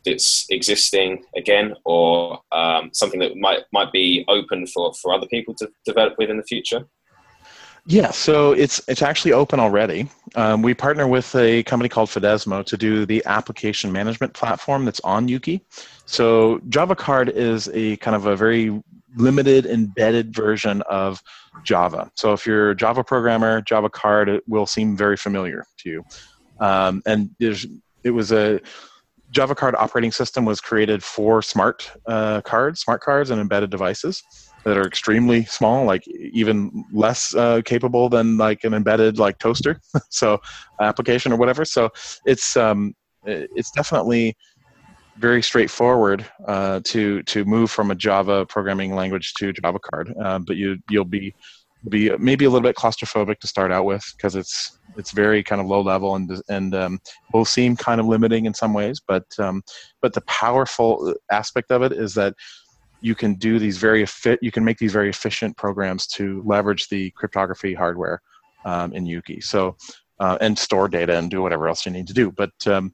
that's 0.05 0.47
existing 0.51 1.25
again, 1.35 1.75
or 1.85 2.41
um, 2.53 2.91
something 2.93 3.21
that 3.21 3.37
might 3.37 3.61
might 3.73 3.91
be 3.91 4.25
open 4.29 4.67
for, 4.67 4.93
for 4.95 5.15
other 5.15 5.27
people 5.27 5.55
to 5.55 5.71
develop 5.87 6.19
with 6.19 6.29
in 6.29 6.37
the 6.37 6.43
future? 6.43 6.85
Yeah, 7.87 8.13
so 8.13 8.53
it's 8.53 8.81
it's 8.89 9.03
actually 9.03 9.33
open 9.33 9.61
already. 9.61 10.09
Um, 10.37 10.63
we 10.63 10.73
partner 10.73 11.07
with 11.07 11.35
a 11.35 11.63
company 11.65 11.91
called 11.91 12.09
Fidesmo 12.09 12.65
to 12.65 12.77
do 12.79 13.05
the 13.05 13.23
application 13.27 13.93
management 13.93 14.33
platform 14.33 14.87
that's 14.87 15.01
on 15.01 15.29
Yuki. 15.29 15.61
So 16.07 16.61
Java 16.71 16.97
Card 16.97 17.29
is 17.29 17.69
a 17.75 17.97
kind 17.99 18.17
of 18.17 18.25
a 18.25 18.37
very 18.37 18.83
limited 19.17 19.67
embedded 19.67 20.35
version 20.35 20.83
of 20.83 21.23
Java. 21.63 22.11
So 22.15 22.33
if 22.33 22.47
you're 22.47 22.71
a 22.71 22.77
Java 22.77 23.05
programmer, 23.05 23.61
Java 23.61 23.91
Card 23.91 24.41
will 24.49 24.67
seem 24.67 24.97
very 24.97 25.19
familiar 25.19 25.67
to 25.79 25.91
you. 25.91 26.05
Um, 26.61 27.03
and 27.05 27.31
it 27.39 28.11
was 28.11 28.33
a 28.33 28.61
Java 29.31 29.55
Card 29.55 29.75
operating 29.75 30.13
system 30.13 30.47
was 30.47 30.59
created 30.59 31.03
for 31.03 31.43
smart 31.43 31.91
uh, 32.07 32.41
cards, 32.41 32.81
smart 32.81 33.03
cards, 33.03 33.29
and 33.29 33.41
embedded 33.41 33.69
devices 33.69 34.23
that 34.65 34.79
are 34.79 34.87
extremely 34.87 35.45
small, 35.45 35.85
like 35.85 36.07
even 36.09 36.85
less 36.93 37.35
uh, 37.35 37.61
capable 37.65 38.09
than 38.09 38.37
like 38.37 38.65
an 38.65 38.75
embedded 38.75 39.19
like 39.19 39.39
toaster, 39.39 39.81
so 40.11 40.41
application 40.81 41.33
or 41.33 41.37
whatever. 41.37 41.65
So 41.65 41.91
it's 42.25 42.57
um, 42.57 42.95
it's 43.25 43.71
definitely 43.71 44.37
very 45.19 45.43
straightforward 45.43 46.27
uh, 46.47 46.81
to 46.85 47.23
to 47.25 47.45
move 47.45 47.71
from 47.71 47.91
a 47.91 47.95
Java 47.95 48.47
programming 48.47 48.95
language 48.95 49.35
to 49.35 49.53
Java 49.53 49.79
card, 49.79 50.13
uh, 50.23 50.39
but 50.41 50.57
you 50.57 50.79
you'll 50.91 51.05
be 51.05 51.35
be 51.89 52.11
maybe 52.19 52.47
a 52.47 52.51
little 52.51 52.67
bit 52.67 52.77
claustrophobic 52.77 53.39
to 53.41 53.47
start 53.47 53.71
out 53.71 53.85
with 53.85 54.05
because 54.17 54.37
it's 54.37 54.79
it's 54.97 55.11
very 55.11 55.43
kind 55.43 55.61
of 55.61 55.67
low 55.67 55.81
level 55.81 56.15
and 56.17 56.31
and 56.49 56.75
um, 56.75 56.99
will 57.33 57.45
seem 57.45 57.77
kind 57.77 58.01
of 58.01 58.07
limiting 58.07 58.47
in 58.47 58.55
some 58.55 58.73
ways, 58.73 59.01
but 59.07 59.25
um, 59.39 59.63
but 60.01 60.15
the 60.15 60.23
powerful 60.23 61.15
aspect 61.31 61.71
of 61.71 61.83
it 61.83 61.93
is 61.93 62.15
that 62.15 62.35
you 63.05 63.15
can 63.15 63.35
do 63.35 63.59
these 63.59 63.77
very 63.77 64.05
fit 64.07 64.39
you 64.43 64.51
can 64.51 64.65
make 64.65 64.79
these 64.79 64.93
very 64.93 65.11
efficient 65.11 65.57
programs 65.57 66.07
to 66.07 66.43
leverage 66.47 66.89
the 66.89 67.11
cryptography 67.11 67.75
hardware 67.75 68.21
um, 68.65 68.93
in 68.93 69.07
Yuki. 69.07 69.41
So 69.41 69.77
uh, 70.21 70.39
and 70.41 70.59
store 70.59 70.89
data 70.89 71.17
and 71.19 71.31
do 71.31 71.43
whatever 71.43 71.69
else 71.69 71.85
you 71.85 71.93
need 71.93 72.07
to 72.07 72.15
do. 72.15 72.31
But 72.31 72.53
um, 72.67 72.93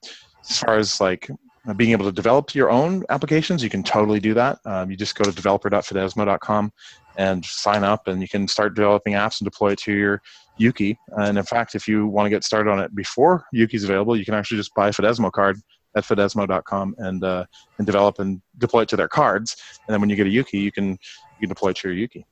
as 0.48 0.58
far 0.58 0.76
as 0.76 1.00
like 1.00 1.28
being 1.76 1.92
able 1.92 2.06
to 2.06 2.12
develop 2.12 2.54
your 2.54 2.70
own 2.70 3.04
applications, 3.10 3.62
you 3.62 3.70
can 3.70 3.82
totally 3.82 4.20
do 4.20 4.34
that. 4.34 4.58
Um, 4.64 4.90
you 4.90 4.96
just 4.96 5.14
go 5.14 5.24
to 5.24 5.32
developer.fidesmo.com 5.32 6.72
and 7.16 7.44
sign 7.44 7.84
up, 7.84 8.08
and 8.08 8.22
you 8.22 8.28
can 8.28 8.48
start 8.48 8.74
developing 8.74 9.12
apps 9.12 9.40
and 9.40 9.44
deploy 9.44 9.72
it 9.72 9.78
to 9.80 9.92
your 9.92 10.22
Yuki. 10.56 10.98
And 11.08 11.36
in 11.36 11.44
fact, 11.44 11.74
if 11.74 11.86
you 11.86 12.06
want 12.06 12.26
to 12.26 12.30
get 12.30 12.44
started 12.44 12.70
on 12.70 12.80
it 12.80 12.94
before 12.94 13.44
Yuki's 13.52 13.84
available, 13.84 14.16
you 14.16 14.24
can 14.24 14.34
actually 14.34 14.56
just 14.56 14.74
buy 14.74 14.88
a 14.88 14.92
Fidesmo 14.92 15.30
card 15.30 15.58
at 15.96 16.04
fidesmo.com 16.04 16.94
and 16.98 17.24
uh, 17.24 17.44
and 17.78 17.86
develop 17.86 18.18
and 18.18 18.40
deploy 18.58 18.82
it 18.82 18.88
to 18.88 18.96
their 18.96 19.08
cards. 19.08 19.56
And 19.86 19.92
then 19.92 20.00
when 20.00 20.10
you 20.10 20.16
get 20.16 20.26
a 20.26 20.30
Yuki, 20.30 20.58
you 20.58 20.72
can 20.72 20.90
you 20.90 21.40
can 21.40 21.48
deploy 21.48 21.70
it 21.70 21.76
to 21.76 21.88
your 21.88 21.96
Yuki. 21.96 22.26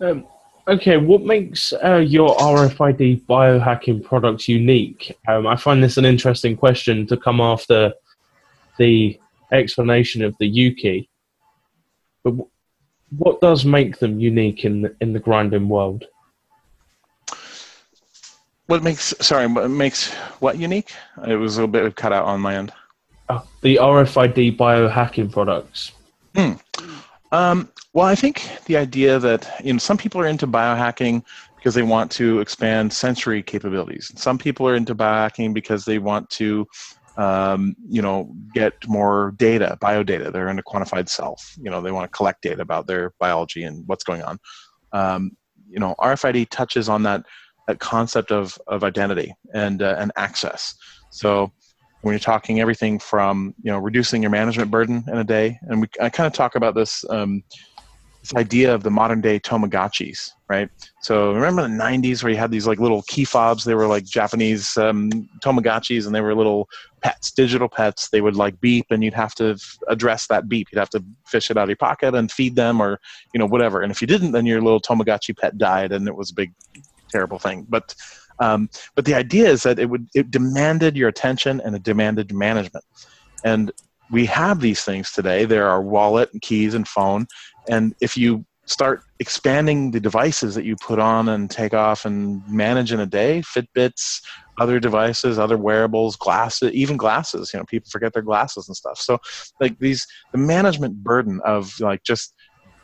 Um, 0.00 0.26
okay, 0.66 0.96
what 0.96 1.22
makes 1.22 1.72
uh, 1.72 1.96
your 1.96 2.36
RFID 2.36 3.24
biohacking 3.26 4.02
products 4.02 4.48
unique? 4.48 5.16
Um, 5.28 5.46
I 5.46 5.56
find 5.56 5.82
this 5.82 5.96
an 5.96 6.04
interesting 6.04 6.56
question 6.56 7.06
to 7.06 7.16
come 7.16 7.40
after 7.40 7.92
the 8.78 9.18
explanation 9.52 10.24
of 10.24 10.34
the 10.38 10.46
Yuki. 10.46 11.08
But 12.24 12.30
w- 12.30 12.50
what 13.16 13.40
does 13.40 13.64
make 13.64 13.98
them 13.98 14.18
unique 14.18 14.64
in 14.64 14.82
the, 14.82 14.96
in 15.00 15.12
the 15.12 15.20
grinding 15.20 15.68
world? 15.68 16.06
What 18.66 18.82
makes 18.82 19.14
sorry? 19.20 19.46
What 19.46 19.70
makes 19.70 20.12
what 20.40 20.58
unique? 20.58 20.92
It 21.26 21.36
was 21.36 21.56
a 21.56 21.60
little 21.60 21.72
bit 21.72 21.96
cut 21.96 22.12
out 22.12 22.24
on 22.24 22.40
my 22.40 22.56
end. 22.56 22.72
Oh, 23.28 23.46
the 23.60 23.76
RFID 23.76 24.56
biohacking 24.56 25.32
products. 25.32 25.92
Hmm. 26.34 26.52
Um, 27.32 27.70
well, 27.92 28.06
I 28.06 28.14
think 28.14 28.48
the 28.66 28.76
idea 28.76 29.18
that 29.18 29.60
you 29.64 29.72
know 29.72 29.78
some 29.78 29.96
people 29.96 30.20
are 30.20 30.26
into 30.26 30.46
biohacking 30.46 31.24
because 31.62 31.74
they 31.74 31.82
want 31.82 32.10
to 32.10 32.40
expand 32.40 32.92
sensory 32.92 33.40
capabilities. 33.40 34.10
Some 34.16 34.36
people 34.36 34.66
are 34.66 34.74
into 34.74 34.96
biohacking 34.96 35.54
because 35.54 35.84
they 35.84 35.98
want 35.98 36.28
to, 36.30 36.66
um, 37.16 37.76
you 37.88 38.02
know, 38.02 38.34
get 38.52 38.74
more 38.88 39.32
data, 39.36 39.78
biodata. 39.80 40.32
They're 40.32 40.48
into 40.48 40.64
quantified 40.64 41.08
self. 41.08 41.54
You 41.62 41.70
know, 41.70 41.80
they 41.80 41.92
want 41.92 42.10
to 42.10 42.16
collect 42.16 42.42
data 42.42 42.62
about 42.62 42.88
their 42.88 43.12
biology 43.20 43.62
and 43.62 43.86
what's 43.86 44.02
going 44.02 44.22
on. 44.22 44.38
Um, 44.92 45.36
you 45.68 45.78
know, 45.78 45.94
RFID 46.00 46.48
touches 46.50 46.88
on 46.88 47.04
that 47.04 47.24
that 47.68 47.78
concept 47.78 48.32
of, 48.32 48.58
of 48.66 48.84
identity 48.84 49.34
and, 49.54 49.82
uh, 49.82 49.96
and 49.98 50.12
access. 50.16 50.74
So 51.10 51.52
when 52.02 52.12
you're 52.12 52.20
talking 52.20 52.60
everything 52.60 52.98
from 52.98 53.54
you 53.62 53.70
know 53.70 53.78
reducing 53.78 54.22
your 54.22 54.30
management 54.30 54.70
burden 54.70 55.04
in 55.08 55.18
a 55.18 55.24
day, 55.24 55.58
and 55.62 55.80
we, 55.80 55.88
I 56.00 56.10
kind 56.10 56.26
of 56.26 56.32
talk 56.32 56.56
about 56.56 56.74
this 56.74 57.04
um, 57.08 57.42
this 58.20 58.34
idea 58.34 58.72
of 58.74 58.82
the 58.82 58.90
modern 58.90 59.20
day 59.20 59.38
Tamagotchis, 59.40 60.30
right? 60.48 60.68
So 61.00 61.32
remember 61.32 61.62
the 61.62 61.68
'90s 61.68 62.22
where 62.22 62.32
you 62.32 62.38
had 62.38 62.50
these 62.50 62.66
like 62.66 62.80
little 62.80 63.02
key 63.02 63.24
fobs? 63.24 63.64
They 63.64 63.74
were 63.74 63.86
like 63.86 64.04
Japanese 64.04 64.76
um, 64.76 65.10
Tamagotchis, 65.44 66.06
and 66.06 66.14
they 66.14 66.20
were 66.20 66.34
little 66.34 66.68
pets, 67.02 67.32
digital 67.32 67.68
pets. 67.68 68.08
They 68.10 68.20
would 68.20 68.36
like 68.36 68.60
beep, 68.60 68.86
and 68.90 69.02
you'd 69.02 69.14
have 69.14 69.34
to 69.36 69.56
address 69.88 70.26
that 70.26 70.48
beep. 70.48 70.68
You'd 70.72 70.80
have 70.80 70.90
to 70.90 71.04
fish 71.26 71.50
it 71.50 71.56
out 71.56 71.64
of 71.64 71.68
your 71.68 71.76
pocket 71.76 72.14
and 72.14 72.30
feed 72.30 72.56
them, 72.56 72.80
or 72.80 72.98
you 73.32 73.38
know 73.38 73.46
whatever. 73.46 73.82
And 73.82 73.92
if 73.92 74.00
you 74.00 74.08
didn't, 74.08 74.32
then 74.32 74.46
your 74.46 74.60
little 74.60 74.80
Tamagotchi 74.80 75.38
pet 75.38 75.56
died, 75.56 75.92
and 75.92 76.08
it 76.08 76.16
was 76.16 76.32
a 76.32 76.34
big, 76.34 76.52
terrible 77.12 77.38
thing. 77.38 77.66
But 77.68 77.94
um, 78.38 78.68
but 78.94 79.04
the 79.04 79.14
idea 79.14 79.48
is 79.48 79.62
that 79.62 79.78
it 79.78 79.86
would 79.86 80.08
it 80.14 80.30
demanded 80.30 80.96
your 80.96 81.08
attention 81.08 81.60
and 81.60 81.76
it 81.76 81.82
demanded 81.82 82.32
management. 82.32 82.84
And 83.44 83.70
we 84.10 84.26
have 84.26 84.60
these 84.60 84.82
things 84.82 85.12
today. 85.12 85.44
There 85.44 85.68
are 85.68 85.80
wallet 85.80 86.32
and 86.32 86.42
keys 86.42 86.74
and 86.74 86.86
phone, 86.88 87.26
and 87.68 87.94
if 88.00 88.16
you 88.16 88.44
start 88.66 89.02
expanding 89.18 89.90
the 89.90 90.00
devices 90.00 90.54
that 90.54 90.64
you 90.64 90.76
put 90.76 90.98
on 90.98 91.28
and 91.28 91.50
take 91.50 91.74
off 91.74 92.04
and 92.04 92.46
manage 92.48 92.92
in 92.92 93.00
a 93.00 93.06
day 93.06 93.42
fitbits 93.42 94.22
other 94.58 94.78
devices 94.78 95.38
other 95.38 95.58
wearables 95.58 96.14
glasses 96.16 96.70
even 96.72 96.96
glasses 96.96 97.50
you 97.52 97.58
know 97.58 97.64
people 97.64 97.90
forget 97.90 98.12
their 98.12 98.22
glasses 98.22 98.68
and 98.68 98.76
stuff 98.76 98.98
so 98.98 99.18
like 99.60 99.76
these 99.80 100.06
the 100.30 100.38
management 100.38 100.94
burden 101.02 101.40
of 101.44 101.78
like 101.80 102.02
just 102.04 102.34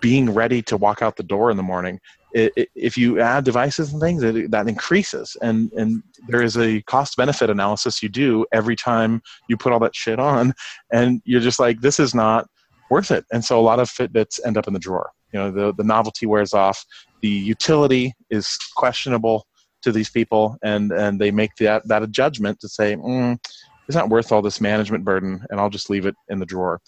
being 0.01 0.31
ready 0.31 0.63
to 0.63 0.77
walk 0.77 1.01
out 1.01 1.17
the 1.17 1.23
door 1.23 1.51
in 1.51 1.57
the 1.57 1.63
morning 1.63 2.01
it, 2.35 2.53
it, 2.57 2.69
if 2.75 2.97
you 2.97 3.21
add 3.21 3.45
devices 3.45 3.93
and 3.93 4.03
things 4.03 4.23
it, 4.23 4.51
that 4.51 4.69
increases 4.69 5.37
and 5.41 5.73
and 5.73 6.03
there 6.27 6.43
is 6.43 6.59
a 6.59 6.83
cost 6.83 7.17
benefit 7.17 7.49
analysis 7.49 8.03
you 8.03 8.09
do 8.09 8.45
every 8.53 8.77
time 8.77 9.23
you 9.49 9.57
put 9.57 9.73
all 9.73 9.79
that 9.79 9.97
shit 9.97 10.19
on 10.19 10.53
and 10.93 11.23
you're 11.25 11.41
just 11.41 11.59
like 11.59 11.81
this 11.81 11.99
is 11.99 12.15
not 12.15 12.47
worth 12.91 13.11
it. 13.11 13.25
And 13.33 13.45
so 13.45 13.59
a 13.59 13.63
lot 13.63 13.81
of 13.81 13.89
Fitbits 13.89 14.41
end 14.45 14.57
up 14.57 14.67
in 14.67 14.73
the 14.73 14.79
drawer. 14.79 15.11
You 15.33 15.41
know, 15.41 15.51
the, 15.51 15.75
the 15.75 15.85
novelty 15.85 16.27
wears 16.27 16.55
off. 16.55 16.85
The 17.21 17.29
utility 17.29 18.15
is 18.31 18.57
questionable 18.77 19.47
to 19.83 19.93
these 19.93 20.11
people, 20.11 20.57
and, 20.63 20.91
and 20.91 21.21
they 21.21 21.31
make 21.31 21.55
that, 21.57 21.87
that 21.87 22.03
a 22.03 22.07
judgment 22.07 22.59
to 22.61 22.69
say, 22.69 22.97
mm, 22.97 23.39
it's 23.87 23.97
not 23.97 24.09
worth 24.09 24.33
all 24.33 24.43
this 24.43 24.61
management 24.61 25.05
burden, 25.05 25.45
and 25.51 25.61
I'll 25.61 25.71
just 25.71 25.91
leave 25.91 26.07
it 26.07 26.15
in 26.29 26.39
the 26.39 26.47
drawer. 26.47 26.81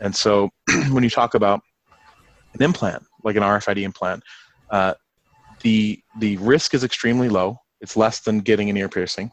And 0.00 0.14
so 0.14 0.50
when 0.90 1.04
you 1.04 1.10
talk 1.10 1.34
about 1.34 1.60
an 2.54 2.62
implant, 2.62 3.04
like 3.24 3.36
an 3.36 3.42
RFID 3.42 3.82
implant, 3.82 4.22
uh, 4.72 4.94
the, 5.62 6.02
the 6.18 6.36
risk 6.38 6.74
is 6.74 6.82
extremely 6.82 7.28
low. 7.28 7.58
It's 7.80 7.96
less 7.96 8.20
than 8.20 8.40
getting 8.40 8.68
an 8.70 8.76
ear 8.76 8.88
piercing. 8.88 9.30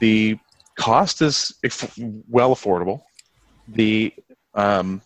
The 0.00 0.38
cost 0.76 1.22
is 1.22 1.52
well 2.28 2.54
affordable. 2.54 3.02
The 3.68 4.12
um, 4.54 5.02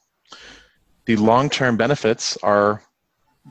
the 1.07 1.17
long-term 1.17 1.77
benefits 1.77 2.37
are 2.43 2.83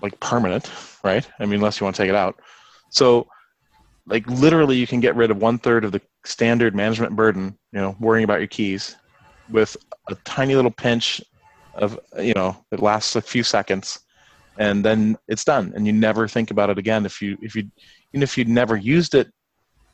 like 0.01 0.19
permanent, 0.19 0.71
right? 1.03 1.27
I 1.39 1.45
mean, 1.45 1.55
unless 1.55 1.79
you 1.79 1.85
want 1.85 1.95
to 1.95 2.01
take 2.01 2.09
it 2.09 2.15
out. 2.15 2.39
So, 2.89 3.27
like 4.05 4.25
literally, 4.27 4.77
you 4.77 4.87
can 4.87 4.99
get 4.99 5.15
rid 5.15 5.31
of 5.31 5.37
one 5.37 5.59
third 5.59 5.83
of 5.83 5.91
the 5.91 6.01
standard 6.25 6.75
management 6.75 7.15
burden. 7.15 7.57
You 7.71 7.81
know, 7.81 7.95
worrying 7.99 8.23
about 8.23 8.39
your 8.39 8.47
keys, 8.47 8.95
with 9.49 9.75
a 10.09 10.15
tiny 10.25 10.55
little 10.55 10.71
pinch 10.71 11.21
of 11.75 11.99
you 12.19 12.33
know 12.33 12.57
it 12.71 12.79
lasts 12.81 13.15
a 13.15 13.21
few 13.21 13.43
seconds, 13.43 13.99
and 14.59 14.85
then 14.85 15.17
it's 15.27 15.43
done, 15.43 15.73
and 15.75 15.87
you 15.87 15.93
never 15.93 16.27
think 16.27 16.51
about 16.51 16.69
it 16.69 16.77
again. 16.77 17.05
If 17.05 17.21
you 17.21 17.37
if 17.41 17.55
you 17.55 17.69
even 18.13 18.23
if 18.23 18.37
you'd 18.37 18.47
never 18.47 18.77
used 18.77 19.15
it 19.15 19.31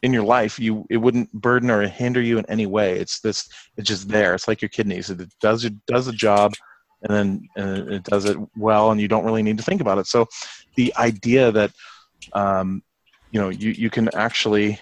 in 0.01 0.11
your 0.11 0.23
life, 0.23 0.59
you 0.59 0.85
it 0.89 0.97
wouldn't 0.97 1.31
burden 1.31 1.71
or 1.71 1.87
hinder 1.87 2.21
you 2.21 2.37
in 2.37 2.45
any 2.49 2.65
way. 2.65 2.99
It's 2.99 3.21
this 3.21 3.47
it's 3.77 3.87
just 3.87 4.09
there. 4.09 4.33
It's 4.33 4.47
like 4.47 4.61
your 4.61 4.69
kidneys. 4.69 5.09
It 5.09 5.21
does 5.39 5.63
it 5.63 5.73
does 5.85 6.07
the 6.07 6.11
job 6.11 6.53
and 7.07 7.15
then 7.15 7.49
uh, 7.57 7.93
it 7.93 8.03
does 8.03 8.25
it 8.25 8.37
well 8.57 8.91
and 8.91 8.99
you 8.99 9.07
don't 9.07 9.25
really 9.25 9.43
need 9.43 9.57
to 9.57 9.63
think 9.63 9.81
about 9.81 9.97
it 9.97 10.07
so 10.07 10.25
the 10.75 10.93
idea 10.97 11.51
that 11.51 11.71
um, 12.33 12.81
you 13.31 13.39
know 13.39 13.49
you, 13.49 13.71
you 13.71 13.89
can 13.89 14.13
actually 14.15 14.79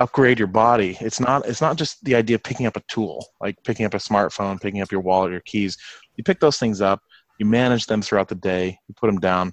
upgrade 0.00 0.38
your 0.38 0.48
body 0.48 0.96
it's 1.00 1.20
not 1.20 1.46
it's 1.46 1.60
not 1.60 1.76
just 1.76 2.02
the 2.04 2.14
idea 2.14 2.34
of 2.34 2.42
picking 2.42 2.66
up 2.66 2.76
a 2.76 2.82
tool 2.88 3.24
like 3.40 3.56
picking 3.64 3.86
up 3.86 3.94
a 3.94 3.98
smartphone 3.98 4.60
picking 4.60 4.82
up 4.82 4.90
your 4.90 5.00
wallet 5.00 5.30
your 5.30 5.40
keys 5.42 5.78
you 6.16 6.24
pick 6.24 6.40
those 6.40 6.58
things 6.58 6.80
up 6.80 7.00
you 7.42 7.46
manage 7.46 7.86
them 7.86 8.00
throughout 8.00 8.28
the 8.28 8.36
day 8.36 8.78
you 8.86 8.94
put 8.94 9.08
them 9.08 9.18
down. 9.18 9.52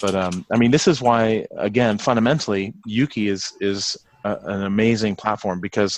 But 0.00 0.14
um, 0.14 0.44
i 0.52 0.56
mean 0.60 0.70
this 0.70 0.86
is 0.86 1.00
why 1.00 1.46
again 1.70 1.98
fundamentally 1.98 2.64
yuki 2.96 3.24
is 3.28 3.42
is 3.60 3.96
a, 4.24 4.32
an 4.54 4.62
amazing 4.62 5.16
platform 5.16 5.60
because 5.60 5.92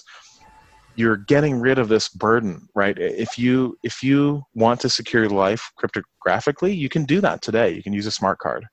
you're 0.94 1.18
getting 1.34 1.54
rid 1.68 1.78
of 1.78 1.88
this 1.88 2.08
burden 2.08 2.52
right? 2.74 2.96
If 2.98 3.38
you 3.44 3.76
if 3.90 4.02
you 4.02 4.42
want 4.54 4.78
to 4.80 4.88
secure 4.98 5.24
your 5.24 5.36
life 5.46 5.62
cryptographically 5.78 6.72
you 6.84 6.88
can 6.88 7.04
do 7.04 7.20
that 7.26 7.42
today. 7.42 7.68
You 7.76 7.82
can 7.82 7.92
use 8.00 8.06
a 8.06 8.18
smart 8.20 8.38
card. 8.38 8.64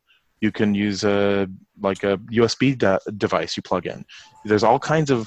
You 0.46 0.52
can 0.52 0.70
use 0.88 1.04
a 1.04 1.48
like 1.88 2.04
a 2.04 2.14
usb 2.42 2.62
de- 2.84 3.06
device 3.26 3.52
you 3.58 3.64
plug 3.64 3.86
in. 3.94 4.00
There's 4.46 4.68
all 4.70 4.80
kinds 4.96 5.10
of 5.16 5.20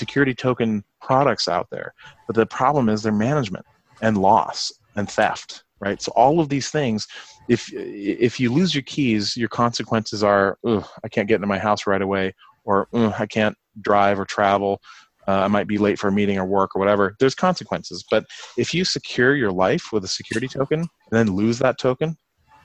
security 0.00 0.34
token 0.46 0.70
products 1.08 1.46
out 1.56 1.68
there 1.70 1.92
but 2.26 2.36
the 2.36 2.46
problem 2.60 2.88
is 2.88 3.02
their 3.02 3.20
management 3.28 3.66
and 4.00 4.16
loss 4.16 4.72
and 4.96 5.06
theft 5.18 5.64
right 5.80 6.00
so 6.02 6.12
all 6.16 6.40
of 6.40 6.48
these 6.48 6.70
things 6.70 7.06
if 7.48 7.72
if 7.72 8.38
you 8.38 8.52
lose 8.52 8.74
your 8.74 8.82
keys 8.82 9.36
your 9.36 9.48
consequences 9.48 10.22
are 10.22 10.58
i 11.04 11.08
can't 11.08 11.28
get 11.28 11.36
into 11.36 11.46
my 11.46 11.58
house 11.58 11.86
right 11.86 12.02
away 12.02 12.32
or 12.64 12.88
i 13.18 13.26
can't 13.26 13.56
drive 13.82 14.18
or 14.18 14.24
travel 14.24 14.80
uh, 15.28 15.42
I 15.44 15.48
might 15.48 15.68
be 15.68 15.78
late 15.78 15.98
for 15.98 16.08
a 16.08 16.12
meeting 16.12 16.38
or 16.38 16.44
work 16.44 16.74
or 16.74 16.80
whatever. 16.80 17.14
There's 17.20 17.34
consequences. 17.34 18.04
But 18.10 18.24
if 18.56 18.74
you 18.74 18.84
secure 18.84 19.36
your 19.36 19.52
life 19.52 19.92
with 19.92 20.02
a 20.04 20.08
security 20.08 20.48
token 20.48 20.80
and 20.80 20.88
then 21.12 21.36
lose 21.36 21.58
that 21.60 21.78
token 21.78 22.16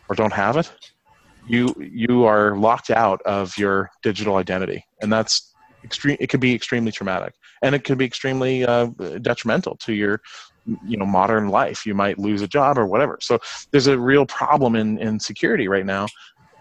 or 0.09 0.15
don't 0.15 0.33
have 0.33 0.57
it, 0.57 0.71
you 1.47 1.75
you 1.77 2.25
are 2.25 2.57
locked 2.57 2.89
out 2.89 3.21
of 3.23 3.55
your 3.57 3.91
digital 4.01 4.37
identity, 4.37 4.83
and 5.01 5.13
that's 5.13 5.53
extreme. 5.83 6.17
It 6.19 6.27
could 6.27 6.39
be 6.39 6.55
extremely 6.55 6.91
traumatic, 6.91 7.33
and 7.61 7.75
it 7.75 7.83
could 7.83 7.99
be 7.99 8.05
extremely 8.05 8.65
uh, 8.65 8.87
detrimental 9.21 9.77
to 9.81 9.93
your 9.93 10.21
you 10.85 10.97
know 10.97 11.05
modern 11.05 11.49
life. 11.49 11.85
You 11.85 11.93
might 11.93 12.19
lose 12.19 12.41
a 12.41 12.47
job 12.47 12.77
or 12.77 12.85
whatever. 12.85 13.17
So 13.21 13.39
there's 13.71 13.87
a 13.87 13.97
real 13.97 14.25
problem 14.25 14.75
in 14.75 14.97
in 14.97 15.19
security 15.19 15.67
right 15.67 15.85
now 15.85 16.07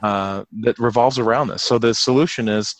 uh, 0.02 0.44
that 0.60 0.78
revolves 0.78 1.18
around 1.18 1.48
this. 1.48 1.62
So 1.62 1.78
the 1.78 1.94
solution 1.94 2.48
is, 2.48 2.74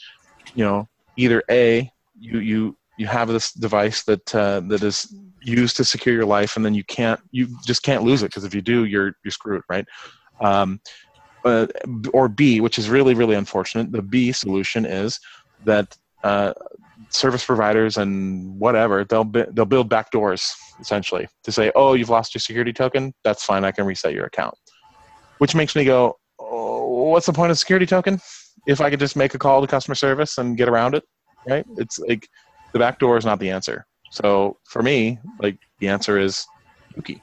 you 0.55 0.65
know, 0.65 0.89
either 1.17 1.43
a 1.51 1.91
you 2.19 2.39
you 2.39 2.77
you 2.97 3.07
have 3.07 3.29
this 3.29 3.53
device 3.53 4.05
that 4.05 4.35
uh, 4.35 4.61
that 4.69 4.83
is 4.83 5.15
used 5.43 5.77
to 5.77 5.85
secure 5.85 6.15
your 6.15 6.27
life, 6.27 6.57
and 6.57 6.65
then 6.65 6.75
you 6.75 6.85
can't 6.85 7.21
you 7.31 7.49
just 7.65 7.83
can't 7.83 8.03
lose 8.03 8.23
it 8.23 8.27
because 8.27 8.45
if 8.45 8.55
you 8.55 8.63
do, 8.63 8.85
you're 8.85 9.15
you're 9.25 9.33
screwed, 9.33 9.63
right? 9.69 9.87
Um, 10.41 10.81
uh, 11.45 11.67
or 12.13 12.29
B, 12.29 12.61
which 12.61 12.79
is 12.79 12.89
really 12.89 13.15
really 13.15 13.37
unfortunate. 13.37 13.93
The 13.93 14.03
B 14.03 14.33
solution 14.33 14.87
is 14.87 15.19
that 15.65 15.97
uh, 16.23 16.53
service 17.15 17.45
providers 17.45 17.97
and 17.97 18.59
whatever 18.59 19.05
they'll 19.05 19.25
they'll 19.25 19.65
build 19.65 19.89
backdoors 19.89 20.53
essentially 20.81 21.29
to 21.45 21.53
say, 21.53 21.71
oh, 21.77 21.95
you've 21.95 22.11
lost 22.11 22.35
your 22.35 22.41
security 22.41 22.73
token. 22.73 23.13
That's 23.23 23.45
fine. 23.45 23.65
I 23.65 23.71
can 23.71 23.87
reset 23.87 24.13
your 24.13 24.27
account. 24.27 24.55
Which 25.39 25.55
makes 25.55 25.77
me 25.77 25.85
go, 25.85 26.19
oh, 26.41 27.11
what's 27.11 27.27
the 27.27 27.33
point 27.33 27.51
of 27.51 27.59
security 27.59 27.87
token 27.87 28.21
if 28.67 28.81
I 28.81 28.91
could 28.91 29.01
just 29.01 29.17
make 29.17 29.35
a 29.35 29.39
call 29.39 29.61
to 29.61 29.67
customer 29.67 29.95
service 29.95 30.39
and 30.39 30.57
get 30.57 30.69
around 30.69 30.95
it? 30.95 31.05
Right? 31.49 31.65
It's 31.77 31.99
like 31.99 32.29
the 32.73 32.79
back 32.79 32.99
door 32.99 33.17
is 33.17 33.25
not 33.25 33.39
the 33.39 33.51
answer. 33.51 33.87
So 34.11 34.59
for 34.65 34.83
me, 34.83 35.19
like 35.41 35.59
the 35.79 35.89
answer 35.89 36.19
is 36.19 36.45
Yuki. 36.97 37.23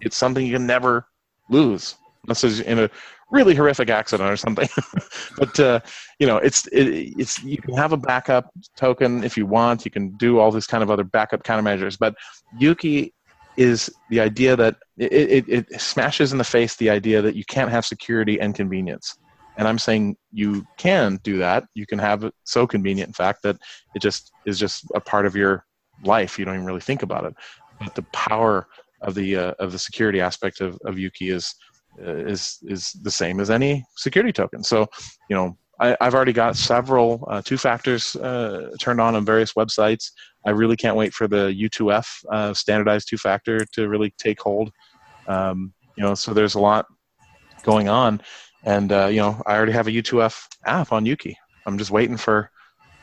It's 0.00 0.16
something 0.16 0.44
you 0.44 0.54
can 0.54 0.66
never 0.66 1.06
lose 1.48 1.96
unless 2.24 2.44
it's 2.44 2.60
in 2.60 2.78
a 2.78 2.90
really 3.30 3.54
horrific 3.54 3.90
accident 3.90 4.30
or 4.30 4.36
something. 4.36 4.68
but 5.38 5.58
uh, 5.60 5.80
you 6.18 6.26
know, 6.26 6.36
it's 6.38 6.66
it, 6.68 6.88
it's 7.18 7.42
you 7.42 7.58
can 7.58 7.74
have 7.74 7.92
a 7.92 7.96
backup 7.96 8.50
token 8.76 9.24
if 9.24 9.36
you 9.36 9.46
want. 9.46 9.84
You 9.84 9.90
can 9.90 10.16
do 10.16 10.38
all 10.38 10.50
these 10.50 10.66
kind 10.66 10.82
of 10.82 10.90
other 10.90 11.04
backup 11.04 11.42
countermeasures. 11.42 11.98
But 11.98 12.14
Yuki 12.58 13.14
is 13.56 13.90
the 14.08 14.20
idea 14.20 14.56
that 14.56 14.76
it, 14.96 15.12
it, 15.12 15.44
it 15.48 15.80
smashes 15.80 16.32
in 16.32 16.38
the 16.38 16.44
face 16.44 16.76
the 16.76 16.90
idea 16.90 17.20
that 17.20 17.34
you 17.34 17.44
can't 17.44 17.70
have 17.70 17.84
security 17.84 18.40
and 18.40 18.54
convenience. 18.54 19.16
And 19.56 19.66
I'm 19.68 19.78
saying 19.78 20.16
you 20.32 20.64
can 20.78 21.18
do 21.22 21.38
that. 21.38 21.64
You 21.74 21.84
can 21.84 21.98
have 21.98 22.24
it 22.24 22.34
so 22.44 22.66
convenient, 22.66 23.08
in 23.08 23.12
fact, 23.12 23.42
that 23.42 23.56
it 23.94 24.00
just 24.00 24.32
is 24.46 24.58
just 24.58 24.84
a 24.94 25.00
part 25.00 25.26
of 25.26 25.36
your 25.36 25.66
life. 26.04 26.38
You 26.38 26.44
don't 26.44 26.54
even 26.54 26.66
really 26.66 26.80
think 26.80 27.02
about 27.02 27.24
it. 27.24 27.34
But 27.78 27.94
the 27.94 28.06
power 28.12 28.66
of 29.02 29.14
the 29.14 29.36
uh, 29.36 29.52
of 29.58 29.72
the 29.72 29.78
security 29.78 30.20
aspect 30.20 30.60
of, 30.60 30.78
of 30.84 30.98
Yuki 30.98 31.30
is 31.30 31.54
is 31.98 32.58
is 32.62 32.92
the 33.02 33.10
same 33.10 33.40
as 33.40 33.50
any 33.50 33.84
security 33.96 34.32
token. 34.32 34.62
So, 34.62 34.86
you 35.28 35.36
know, 35.36 35.56
I, 35.80 35.96
have 36.00 36.14
already 36.14 36.32
got 36.32 36.56
several 36.56 37.26
uh, 37.30 37.42
two 37.42 37.58
factors 37.58 38.16
uh, 38.16 38.70
turned 38.80 39.00
on 39.00 39.14
on 39.14 39.24
various 39.24 39.54
websites. 39.54 40.10
I 40.46 40.50
really 40.50 40.76
can't 40.76 40.96
wait 40.96 41.12
for 41.12 41.28
the 41.28 41.54
U2F 41.58 42.06
uh, 42.30 42.54
standardized 42.54 43.08
two 43.08 43.18
factor 43.18 43.64
to 43.72 43.88
really 43.88 44.14
take 44.18 44.40
hold. 44.40 44.72
Um, 45.26 45.72
you 45.96 46.02
know, 46.02 46.14
so 46.14 46.32
there's 46.32 46.54
a 46.54 46.60
lot 46.60 46.86
going 47.62 47.88
on 47.88 48.20
and 48.64 48.92
uh, 48.92 49.06
you 49.06 49.20
know, 49.20 49.42
I 49.46 49.56
already 49.56 49.72
have 49.72 49.86
a 49.86 49.90
U2F 49.90 50.46
app 50.66 50.92
on 50.92 51.06
Yuki. 51.06 51.36
I'm 51.66 51.78
just 51.78 51.90
waiting 51.90 52.16
for 52.16 52.50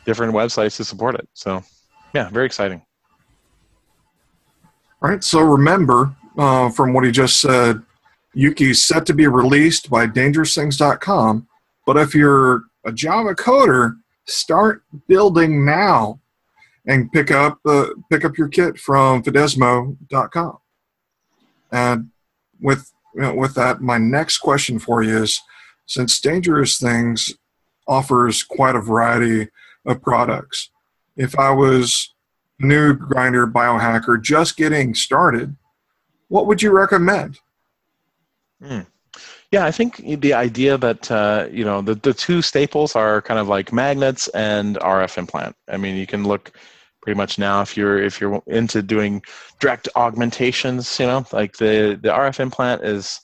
different 0.06 0.34
websites 0.34 0.78
to 0.78 0.84
support 0.84 1.16
it. 1.16 1.28
So, 1.34 1.64
yeah, 2.14 2.30
very 2.30 2.46
exciting. 2.46 2.84
All 5.02 5.10
right. 5.10 5.24
So 5.24 5.42
remember, 5.42 6.16
uh, 6.38 6.70
from 6.70 6.94
what 6.94 7.04
he 7.04 7.12
just 7.12 7.40
said, 7.40 7.82
Yuki's 8.38 8.88
set 8.88 9.04
to 9.08 9.16
be 9.16 9.26
released 9.26 9.90
by 9.90 10.06
dangerousthings.com, 10.06 11.48
but 11.88 11.98
if 11.98 12.14
you're 12.14 12.66
a 12.86 12.92
Java 12.92 13.34
coder, 13.34 13.98
start 14.26 14.84
building 15.08 15.66
now 15.66 16.20
and 16.86 17.12
pick 17.12 17.32
up 17.32 17.58
uh, 17.66 17.88
pick 18.12 18.24
up 18.24 18.38
your 18.38 18.48
kit 18.48 18.78
from 18.78 19.24
fidesmo.com. 19.24 20.60
And 21.72 22.12
with 22.62 22.92
you 23.16 23.22
know, 23.22 23.34
with 23.34 23.56
that, 23.56 23.82
my 23.82 23.98
next 23.98 24.38
question 24.38 24.78
for 24.78 25.02
you 25.02 25.24
is: 25.24 25.42
since 25.88 26.22
Dangerous 26.22 26.78
Things 26.78 27.34
offers 27.88 28.44
quite 28.44 28.76
a 28.76 28.82
variety 28.82 29.50
of 29.84 30.00
products, 30.04 30.70
if 31.16 31.40
I 31.40 31.50
was 31.50 32.14
new 32.60 32.94
grinder 32.94 33.48
biohacker 33.48 34.22
just 34.22 34.58
getting 34.58 34.94
started, 34.94 35.56
what 36.28 36.46
would 36.46 36.62
you 36.62 36.72
recommend? 36.72 37.40
Hmm. 38.62 38.82
Yeah, 39.51 39.66
I 39.66 39.72
think 39.72 39.97
the 40.22 40.34
idea 40.34 40.78
that 40.78 41.10
uh, 41.10 41.47
you 41.51 41.64
know 41.64 41.82
the 41.82 41.95
the 41.95 42.14
two 42.14 42.41
staples 42.41 42.95
are 42.95 43.22
kind 43.22 43.39
of 43.39 43.47
like 43.47 43.74
magnets 43.74 44.28
and 44.30 44.78
RF 44.78 45.18
implant. 45.18 45.55
I 45.70 45.78
mean, 45.78 45.95
you 45.95 46.05
can 46.05 46.24
look 46.24 46.51
pretty 47.01 47.18
much 47.18 47.39
now 47.39 47.62
if 47.62 47.78
you're 47.78 48.03
if 48.03 48.20
you're 48.20 48.41
into 48.47 48.82
doing 48.84 49.24
direct 49.60 49.88
augmentations, 49.95 50.99
you 50.99 51.05
know, 51.05 51.26
like 51.32 51.58
the 51.58 51.97
the 52.01 52.10
RF 52.10 52.39
implant 52.39 52.84
is 52.84 53.20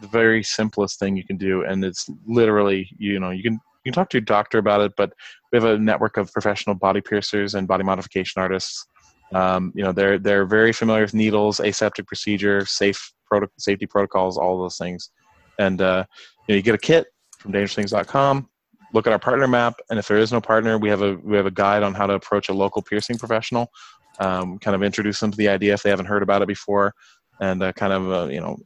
the 0.00 0.08
very 0.08 0.42
simplest 0.42 0.98
thing 0.98 1.16
you 1.16 1.24
can 1.24 1.36
do, 1.38 1.64
and 1.64 1.84
it's 1.84 2.08
literally 2.26 2.88
you 2.98 3.18
know 3.18 3.30
you 3.30 3.42
can 3.42 3.54
you 3.54 3.92
can 3.92 3.92
talk 3.92 4.10
to 4.10 4.18
your 4.18 4.22
doctor 4.22 4.58
about 4.58 4.82
it, 4.82 4.92
but 4.96 5.12
we 5.50 5.56
have 5.56 5.64
a 5.64 5.78
network 5.78 6.18
of 6.18 6.30
professional 6.32 6.74
body 6.74 7.00
piercers 7.00 7.54
and 7.54 7.66
body 7.66 7.82
modification 7.82 8.42
artists. 8.42 8.86
Um, 9.32 9.72
you 9.74 9.82
know, 9.82 9.92
they're 9.92 10.18
they're 10.18 10.46
very 10.46 10.72
familiar 10.72 11.02
with 11.02 11.14
needles, 11.14 11.60
aseptic 11.60 12.06
procedure, 12.06 12.66
safe 12.66 13.12
product 13.30 13.60
safety 13.60 13.86
protocols, 13.86 14.36
all 14.36 14.60
those 14.60 14.76
things. 14.76 15.10
And 15.58 15.80
uh, 15.80 16.04
you 16.46 16.52
know, 16.52 16.56
you 16.56 16.62
get 16.62 16.74
a 16.74 16.78
kit 16.78 17.06
from 17.38 17.52
dangerousthings.com. 17.52 18.48
Look 18.92 19.06
at 19.06 19.12
our 19.12 19.18
partner 19.18 19.46
map, 19.46 19.74
and 19.88 19.98
if 19.98 20.08
there 20.08 20.18
is 20.18 20.32
no 20.32 20.40
partner, 20.40 20.76
we 20.76 20.88
have 20.88 21.02
a 21.02 21.14
we 21.22 21.36
have 21.36 21.46
a 21.46 21.50
guide 21.50 21.84
on 21.84 21.94
how 21.94 22.06
to 22.06 22.14
approach 22.14 22.48
a 22.48 22.52
local 22.52 22.82
piercing 22.82 23.18
professional. 23.18 23.70
Um, 24.18 24.58
kind 24.58 24.74
of 24.74 24.82
introduce 24.82 25.20
them 25.20 25.30
to 25.30 25.36
the 25.36 25.48
idea 25.48 25.72
if 25.74 25.82
they 25.82 25.90
haven't 25.90 26.06
heard 26.06 26.24
about 26.24 26.42
it 26.42 26.48
before, 26.48 26.92
and 27.40 27.62
uh, 27.62 27.72
kind 27.72 27.92
of 27.92 28.10
uh, 28.10 28.32
you 28.32 28.40
know 28.40 28.58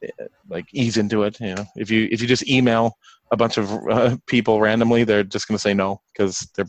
like 0.49 0.65
ease 0.73 0.97
into 0.97 1.25
it. 1.25 1.39
You 1.41 1.57
know, 1.57 1.67
if 1.77 1.91
you 1.91 2.09
if 2.11 2.23
you 2.23 2.27
just 2.27 2.49
email 2.49 2.97
a 3.33 3.37
bunch 3.37 3.59
of 3.59 3.71
uh, 3.91 4.17
people 4.27 4.61
randomly, 4.61 5.05
they're 5.05 5.25
just 5.25 5.47
going 5.47 5.57
to 5.57 5.62
say 5.62 5.75
no 5.75 6.01
because 6.15 6.49
they're 6.57 6.67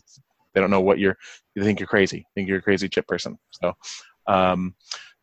they 0.55 0.61
don't 0.61 0.71
know 0.71 0.81
what 0.81 0.97
you're. 0.97 1.17
They 1.55 1.63
think 1.63 1.79
you're 1.79 1.87
crazy. 1.87 2.25
Think 2.33 2.47
you're 2.47 2.59
a 2.59 2.63
crazy 2.63 2.89
chip 2.89 3.07
person. 3.07 3.37
So, 3.51 3.73
um, 4.27 4.73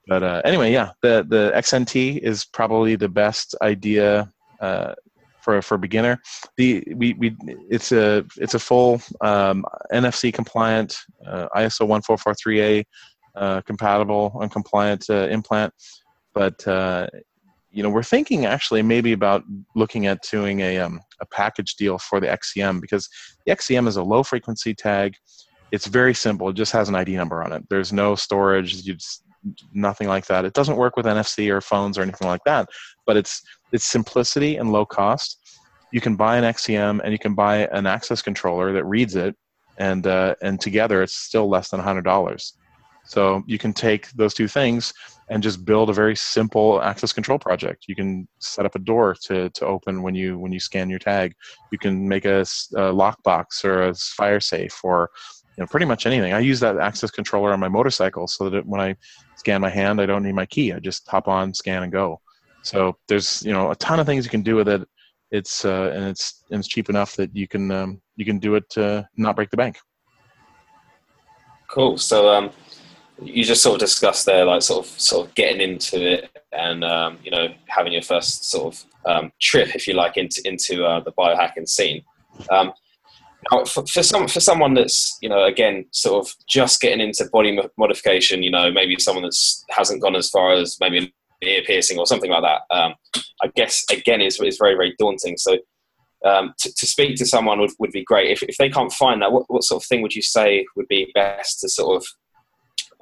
but 0.07 0.23
uh, 0.23 0.43
anyway, 0.45 0.73
yeah, 0.73 0.91
the 1.03 1.25
the 1.29 1.53
XNT 1.55 2.19
is 2.19 2.45
probably 2.45 2.97
the 2.97 3.09
best 3.09 3.55
idea 3.63 4.33
uh, 4.61 4.95
for 5.43 5.63
for 5.63 5.75
a 5.75 5.79
beginner. 5.79 6.21
The 6.57 6.85
we, 6.95 7.15
we 7.15 7.37
it's 7.71 7.93
a 7.93 8.25
it's 8.37 8.55
a 8.55 8.59
full 8.59 9.01
um, 9.21 9.65
NFC 9.93 10.33
compliant 10.33 10.97
uh, 11.27 11.49
ISO 11.57 11.87
14443A 11.87 12.85
uh, 13.37 13.61
compatible 13.63 14.37
and 14.41 14.51
compliant 14.51 15.07
uh, 15.09 15.29
implant, 15.29 15.73
but 16.35 16.67
uh, 16.67 17.07
you 17.71 17.83
know 17.83 17.91
we're 17.91 18.03
thinking 18.03 18.45
actually 18.45 18.83
maybe 18.83 19.13
about 19.13 19.45
looking 19.77 20.07
at 20.07 20.23
doing 20.29 20.61
a 20.61 20.79
um, 20.79 21.01
a 21.21 21.27
package 21.27 21.77
deal 21.77 21.99
for 21.99 22.21
the 22.21 22.27
XEM 22.27 22.81
because 22.81 23.09
the 23.47 23.53
XEM 23.53 23.87
is 23.87 23.97
a 23.97 24.03
low 24.03 24.23
frequency 24.23 24.75
tag. 24.75 25.15
It's 25.71 25.87
very 25.87 26.13
simple. 26.13 26.49
It 26.51 26.57
just 26.57 26.73
has 26.73 26.89
an 26.89 26.95
ID 26.95 27.17
number 27.17 27.43
on 27.43 27.53
it. 27.53 27.63
There's 27.71 27.95
no 27.95 28.15
storage. 28.15 28.75
You 28.85 28.95
just, 28.95 29.25
nothing 29.73 30.09
like 30.09 30.27
that. 30.27 30.45
It 30.45 30.53
doesn't 30.55 30.77
work 30.77 30.97
with 30.97 31.07
NFC 31.07 31.51
or 31.51 31.61
phones 31.61 31.99
or 31.99 32.03
anything 32.03 32.29
like 32.29 32.43
that. 32.47 32.69
But 33.07 33.17
it's 33.17 33.43
it's 33.73 33.85
simplicity 33.85 34.57
and 34.57 34.73
low 34.73 34.87
cost. 34.87 35.39
You 35.93 36.01
can 36.01 36.17
buy 36.17 36.39
an 36.39 36.45
XEM 36.45 37.01
and 37.03 37.13
you 37.13 37.19
can 37.19 37.35
buy 37.35 37.67
an 37.67 37.87
access 37.87 38.23
controller 38.23 38.73
that 38.73 38.85
reads 38.85 39.17
it, 39.17 39.35
and 39.79 40.07
uh, 40.07 40.35
and 40.43 40.61
together 40.61 41.03
it's 41.03 41.15
still 41.15 41.49
less 41.49 41.71
than 41.71 41.81
hundred 41.81 42.05
dollars. 42.05 42.55
So 43.07 43.43
you 43.47 43.59
can 43.59 43.73
take 43.73 44.11
those 44.13 44.33
two 44.33 44.49
things 44.49 44.93
and 45.29 45.43
just 45.43 45.65
build 45.65 45.91
a 45.91 45.93
very 45.93 46.15
simple 46.15 46.81
access 46.83 47.13
control 47.13 47.39
project. 47.39 47.87
You 47.89 47.97
can 47.97 48.29
set 48.39 48.67
up 48.67 48.75
a 48.75 48.79
door 48.79 49.17
to, 49.25 49.51
to 49.51 49.67
open 49.67 50.03
when 50.03 50.15
you 50.15 50.39
when 50.39 50.53
you 50.53 50.61
scan 50.61 50.91
your 50.91 50.99
tag. 50.99 51.35
You 51.71 51.79
can 51.79 52.07
make 52.07 52.25
a, 52.25 52.41
a 52.41 52.93
lockbox 52.93 53.65
or 53.65 53.83
a 53.83 53.95
fire 53.95 54.41
safe 54.41 54.79
or 54.85 55.11
you 55.57 55.63
know 55.63 55.67
pretty 55.67 55.87
much 55.87 56.07
anything. 56.07 56.33
I 56.33 56.41
use 56.41 56.61
that 56.61 56.79
access 56.79 57.11
controller 57.11 57.53
on 57.53 57.61
my 57.61 57.69
motorcycle 57.69 58.27
so 58.29 58.51
that 58.51 58.67
when 58.67 58.81
I 58.81 58.95
scan 59.43 59.61
my 59.61 59.69
hand, 59.69 60.01
I 60.01 60.07
don't 60.07 60.23
need 60.23 60.37
my 60.37 60.47
key. 60.47 60.73
I 60.73 60.79
just 60.79 61.09
hop 61.09 61.27
on, 61.27 61.53
scan, 61.53 61.83
and 61.83 61.91
go. 61.91 62.21
So 62.63 62.97
there's 63.09 63.43
you 63.43 63.53
know 63.53 63.73
a 63.73 63.77
ton 63.77 63.99
of 63.99 64.07
things 64.07 64.25
you 64.25 64.31
can 64.31 64.43
do 64.43 64.55
with 64.55 64.69
it. 64.69 64.89
It's 65.33 65.65
uh, 65.65 65.91
and 65.95 66.05
it's 66.05 66.45
and 66.51 66.61
it's 66.61 66.69
cheap 66.69 66.89
enough 66.89 67.17
that 67.17 67.35
you 67.35 67.49
can 67.49 67.71
um, 67.73 68.01
you 68.15 68.25
can 68.25 68.39
do 68.39 68.55
it 68.55 68.71
to 68.71 69.09
not 69.17 69.35
break 69.35 69.51
the 69.51 69.57
bank. 69.57 69.79
Cool. 71.69 71.99
So 71.99 72.29
um, 72.29 72.51
you 73.21 73.43
just 73.43 73.63
sort 73.63 73.75
of 73.75 73.81
discussed 73.81 74.27
there, 74.27 74.45
like 74.45 74.63
sort 74.63 74.87
of 74.87 75.01
sort 75.01 75.27
of 75.27 75.35
getting 75.35 75.61
into 75.61 75.97
it 76.15 76.31
and 76.53 76.85
um, 76.85 77.19
you 77.25 77.33
know 77.33 77.49
having 77.67 77.93
your 77.93 78.03
first 78.03 78.49
sort 78.49 78.75
of 78.75 78.85
um, 79.11 79.33
trip, 79.41 79.75
if 79.75 79.89
you 79.89 79.95
like, 79.95 80.17
into 80.17 80.41
into 80.45 80.85
uh, 80.85 81.01
the 81.01 81.13
biohacking 81.13 81.69
scene. 81.69 82.05
Um, 82.49 82.73
now, 83.51 83.65
for, 83.65 83.87
for, 83.87 84.03
some 84.03 84.29
for 84.29 84.41
someone 84.41 84.75
that's 84.75 85.19
you 85.21 85.29
know 85.29 85.45
again 85.45 85.87
sort 85.91 86.25
of 86.25 86.33
just 86.47 86.81
getting 86.81 87.01
into 87.01 87.29
body 87.33 87.59
modification, 87.77 88.43
you 88.43 88.51
know 88.51 88.71
maybe 88.71 88.99
someone 88.99 89.25
that's 89.25 89.65
hasn't 89.71 90.03
gone 90.03 90.17
as 90.17 90.31
far 90.31 90.53
as 90.53 90.77
maybe 90.81 91.13
ear 91.43 91.63
piercing 91.67 91.99
or 91.99 92.07
something 92.07 92.31
like 92.31 92.43
that. 92.43 92.75
Um, 92.75 92.95
I 93.43 93.49
guess 93.55 93.85
again 93.91 94.21
is 94.21 94.41
is 94.41 94.59
very 94.59 94.75
very 94.75 94.95
daunting. 94.99 95.37
So 95.37 95.59
um, 96.25 96.55
to, 96.59 96.73
to, 96.73 96.87
speak 96.87 97.17
to 97.17 97.27
someone 97.27 97.59
would, 97.59 97.73
would 97.81 97.91
be 97.91 98.05
great. 98.05 98.31
If, 98.31 98.45
if 98.45 98.57
they 98.57 98.71
can't 98.71 98.93
find 98.93 99.21
that, 99.21 99.33
what, 99.33 99.45
what 99.49 99.65
sort 99.65 99.83
of 99.83 99.87
thing 99.89 100.03
would 100.03 100.15
you 100.15 100.23
say 100.23 100.65
would 100.77 100.87
be 100.87 101.11
best 101.17 101.59
to 101.61 101.69
sort 101.69 101.97
of 101.97 102.07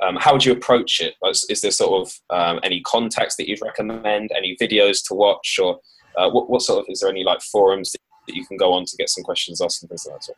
um, 0.03 0.17
how 0.17 0.33
would 0.33 0.45
you 0.45 0.53
approach 0.53 1.01
it? 1.01 1.15
Is 1.51 1.61
there 1.61 1.71
sort 1.71 2.07
of 2.07 2.15
um, 2.31 2.61
any 2.63 2.81
contacts 2.81 3.37
that 3.37 3.49
you'd 3.49 3.61
recommend, 3.61 4.31
any 4.35 4.57
videos 4.61 5.07
to 5.09 5.15
watch, 5.15 5.59
or 5.63 5.79
uh, 6.17 6.31
what, 6.31 6.49
what, 6.49 6.63
sort 6.63 6.81
of 6.81 6.87
is 6.89 7.01
there 7.01 7.11
any 7.11 7.23
like 7.23 7.43
forums 7.43 7.93
that 7.93 8.01
you 8.35 8.47
can 8.47 8.57
go 8.57 8.73
on 8.73 8.85
to 8.85 8.97
get 8.97 9.09
some 9.09 9.25
questions 9.25 9.61
asked 9.61 9.83
and 9.83 9.89
things 9.89 10.07
like 10.11 10.21
that? 10.21 10.35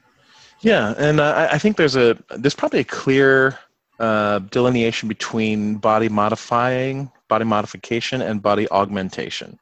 Yeah, 0.61 0.95
and 0.97 1.21
uh, 1.21 1.49
I 1.51 1.59
think 1.59 1.77
there's 1.77 1.97
a 1.97 2.17
there's 2.37 2.55
probably 2.55 2.81
a 2.81 2.85
clear 2.85 3.59
uh, 3.99 4.41
delineation 4.51 5.09
between 5.09 5.77
body 5.77 6.09
modifying, 6.09 7.11
body 7.29 7.45
modification, 7.45 8.23
and 8.23 8.43
body 8.43 8.69
augmentation. 8.71 9.59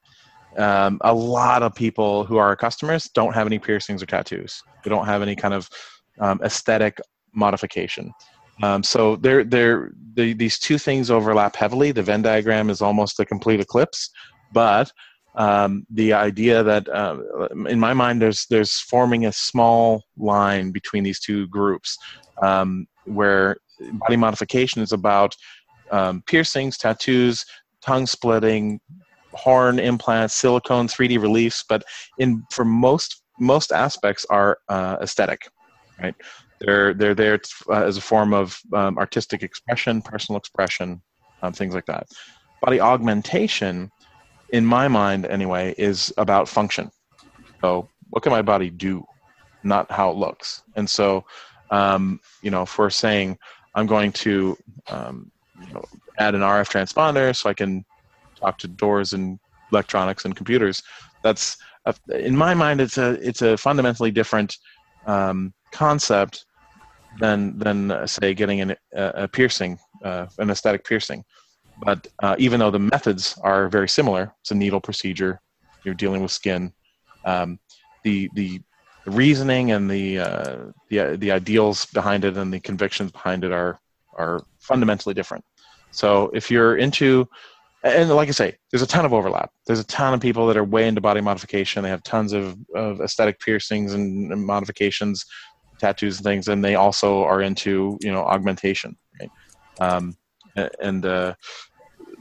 Um, 0.56 0.98
a 1.02 1.14
lot 1.14 1.62
of 1.62 1.74
people 1.74 2.24
who 2.24 2.36
are 2.36 2.54
customers 2.56 3.08
don't 3.14 3.34
have 3.34 3.46
any 3.46 3.58
piercings 3.58 4.02
or 4.02 4.06
tattoos. 4.06 4.62
They 4.82 4.90
don't 4.90 5.06
have 5.06 5.22
any 5.22 5.36
kind 5.36 5.54
of 5.54 5.68
um, 6.18 6.40
aesthetic 6.42 7.00
modification. 7.34 8.12
Um, 8.62 8.82
so 8.82 9.16
they're, 9.16 9.44
they're, 9.44 9.92
they, 10.14 10.32
these 10.32 10.58
two 10.58 10.76
things 10.76 11.10
overlap 11.10 11.56
heavily. 11.56 11.92
The 11.92 12.02
Venn 12.02 12.22
diagram 12.22 12.68
is 12.68 12.82
almost 12.82 13.20
a 13.20 13.24
complete 13.24 13.60
eclipse, 13.60 14.10
but 14.52 14.92
um, 15.36 15.86
the 15.90 16.12
idea 16.12 16.62
that, 16.62 16.88
uh, 16.88 17.18
in 17.68 17.78
my 17.78 17.94
mind, 17.94 18.20
there's 18.20 18.46
there's 18.50 18.80
forming 18.80 19.26
a 19.26 19.32
small 19.32 20.02
line 20.16 20.72
between 20.72 21.04
these 21.04 21.20
two 21.20 21.46
groups, 21.48 21.96
um, 22.42 22.86
where 23.04 23.56
body 23.92 24.16
modification 24.16 24.82
is 24.82 24.92
about 24.92 25.34
um, 25.90 26.22
piercings, 26.26 26.76
tattoos, 26.76 27.44
tongue 27.80 28.06
splitting, 28.06 28.80
horn 29.32 29.78
implants, 29.78 30.34
silicone, 30.34 30.86
3D 30.86 31.20
reliefs, 31.20 31.64
but 31.68 31.82
in 32.18 32.44
for 32.50 32.64
most 32.64 33.22
most 33.38 33.72
aspects 33.72 34.26
are 34.30 34.58
uh, 34.68 34.96
aesthetic, 35.00 35.48
right? 36.00 36.14
They're 36.60 36.94
they're 36.94 37.14
there 37.14 37.40
uh, 37.70 37.84
as 37.84 37.96
a 37.96 38.02
form 38.02 38.34
of 38.34 38.58
um, 38.74 38.98
artistic 38.98 39.42
expression, 39.42 40.02
personal 40.02 40.38
expression, 40.38 41.00
um, 41.42 41.52
things 41.52 41.74
like 41.74 41.86
that. 41.86 42.06
Body 42.60 42.80
augmentation, 42.80 43.90
in 44.52 44.64
my 44.64 44.88
mind 44.88 45.26
anyway, 45.26 45.74
is 45.78 46.12
about 46.16 46.48
function. 46.48 46.90
So 47.60 47.88
what 48.10 48.22
can 48.22 48.32
my 48.32 48.42
body 48.42 48.70
do, 48.70 49.04
not 49.62 49.90
how 49.90 50.10
it 50.10 50.16
looks. 50.16 50.62
And 50.76 50.88
so, 50.88 51.24
um, 51.70 52.20
you 52.42 52.50
know, 52.50 52.66
we're 52.78 52.90
saying 52.90 53.38
I'm 53.74 53.86
going 53.86 54.12
to 54.12 54.56
um, 54.88 55.30
you 55.66 55.74
know, 55.74 55.84
add 56.18 56.34
an 56.34 56.40
RF 56.40 56.70
transponder 56.70 57.36
so 57.36 57.48
I 57.48 57.54
can 57.54 57.84
talk 58.40 58.58
to 58.58 58.68
doors 58.68 59.12
and 59.12 59.38
electronics 59.72 60.24
and 60.24 60.34
computers, 60.34 60.82
that's 61.22 61.56
a, 61.86 61.94
in 62.10 62.36
my 62.36 62.54
mind 62.54 62.80
it's 62.80 62.98
a 62.98 63.12
it's 63.26 63.42
a 63.42 63.56
fundamentally 63.56 64.10
different 64.10 64.56
um, 65.06 65.52
concept 65.72 66.44
than 67.18 67.58
than 67.58 67.90
uh, 67.90 68.06
say 68.06 68.34
getting 68.34 68.60
an, 68.60 68.76
a 68.94 69.28
piercing, 69.28 69.78
uh, 70.04 70.26
an 70.38 70.50
aesthetic 70.50 70.84
piercing. 70.84 71.24
But 71.84 72.08
uh, 72.22 72.36
even 72.38 72.60
though 72.60 72.70
the 72.70 72.78
methods 72.78 73.38
are 73.42 73.68
very 73.68 73.88
similar, 73.88 74.34
it's 74.40 74.50
a 74.50 74.54
needle 74.54 74.80
procedure. 74.80 75.40
You're 75.84 75.94
dealing 75.94 76.22
with 76.22 76.30
skin. 76.30 76.72
Um, 77.24 77.58
the 78.04 78.30
the 78.34 78.60
reasoning 79.06 79.72
and 79.72 79.90
the 79.90 80.18
uh, 80.18 80.56
the 80.88 81.16
the 81.16 81.32
ideals 81.32 81.86
behind 81.86 82.24
it 82.24 82.36
and 82.36 82.52
the 82.52 82.60
convictions 82.60 83.12
behind 83.12 83.44
it 83.44 83.52
are 83.52 83.78
are 84.16 84.42
fundamentally 84.58 85.14
different. 85.14 85.44
So 85.90 86.30
if 86.34 86.50
you're 86.50 86.76
into 86.76 87.28
and 87.82 88.10
like 88.10 88.28
I 88.28 88.32
say, 88.32 88.56
there's 88.70 88.82
a 88.82 88.86
ton 88.86 89.06
of 89.06 89.14
overlap. 89.14 89.50
There's 89.66 89.80
a 89.80 89.86
ton 89.86 90.12
of 90.12 90.20
people 90.20 90.46
that 90.48 90.56
are 90.56 90.64
way 90.64 90.86
into 90.86 91.00
body 91.00 91.22
modification. 91.22 91.82
They 91.82 91.88
have 91.88 92.02
tons 92.02 92.34
of, 92.34 92.58
of 92.74 93.00
aesthetic 93.00 93.40
piercings 93.40 93.94
and, 93.94 94.30
and 94.30 94.44
modifications, 94.44 95.24
tattoos 95.78 96.18
and 96.18 96.24
things, 96.24 96.48
and 96.48 96.62
they 96.62 96.74
also 96.74 97.24
are 97.24 97.40
into 97.40 97.98
you 98.02 98.12
know 98.12 98.22
augmentation. 98.22 98.96
Right? 99.18 99.30
Um, 99.80 100.14
and 100.80 101.06
uh, 101.06 101.34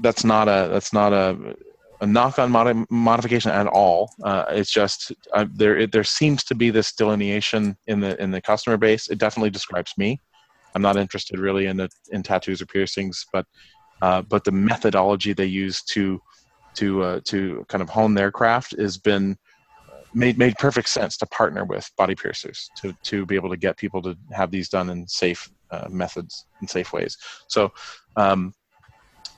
that's 0.02 0.24
not 0.24 0.48
a 0.48 0.70
that's 0.72 0.94
not 0.94 1.14
a, 1.14 1.56
a 2.02 2.08
knock 2.08 2.40
on 2.40 2.52
modi- 2.52 2.86
modification 2.90 3.52
at 3.52 3.68
all. 3.68 4.12
Uh, 4.24 4.46
it's 4.50 4.72
just 4.72 5.12
uh, 5.34 5.46
there 5.54 5.78
it, 5.78 5.92
there 5.92 6.04
seems 6.04 6.44
to 6.46 6.56
be 6.56 6.70
this 6.70 6.94
delineation 6.94 7.76
in 7.88 8.00
the 8.00 8.22
in 8.22 8.32
the 8.32 8.42
customer 8.42 8.78
base. 8.78 9.10
It 9.10 9.20
definitely 9.20 9.50
describes 9.50 9.94
me. 9.98 10.22
I'm 10.76 10.82
not 10.82 10.98
interested 10.98 11.40
really 11.40 11.66
in 11.66 11.78
the, 11.78 11.90
in 12.12 12.22
tattoos 12.24 12.62
or 12.62 12.68
piercings, 12.68 13.26
but 13.34 13.46
uh, 14.02 14.22
but 14.22 14.44
the 14.44 14.52
methodology 14.52 15.34
they 15.34 15.46
use 15.46 15.84
to 15.84 16.20
to 16.76 17.04
uh, 17.04 17.20
to 17.26 17.66
kind 17.68 17.82
of 17.82 17.90
hone 17.90 18.14
their 18.14 18.32
craft 18.32 18.80
has 18.80 18.98
been 18.98 19.36
made 20.14 20.38
made 20.38 20.56
perfect 20.58 20.90
sense 20.90 21.18
to 21.18 21.26
partner 21.28 21.66
with 21.66 21.90
body 21.98 22.16
piercers 22.16 22.70
to 22.78 22.94
to 23.04 23.26
be 23.26 23.36
able 23.36 23.50
to 23.50 23.58
get 23.58 23.78
people 23.78 24.02
to 24.02 24.16
have 24.32 24.52
these 24.52 24.70
done 24.70 24.90
in 24.90 25.08
safe 25.08 25.50
uh, 25.72 25.88
methods 25.90 26.46
and 26.62 26.70
safe 26.70 26.94
ways. 26.94 27.18
So. 27.48 27.72
Um, 28.16 28.54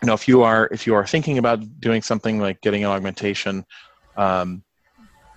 you 0.01 0.07
know, 0.07 0.13
if 0.13 0.27
you 0.27 0.43
are 0.43 0.67
if 0.71 0.87
you 0.87 0.95
are 0.95 1.05
thinking 1.05 1.37
about 1.37 1.79
doing 1.79 2.01
something 2.01 2.39
like 2.39 2.61
getting 2.61 2.83
an 2.83 2.89
augmentation, 2.89 3.65
um, 4.17 4.63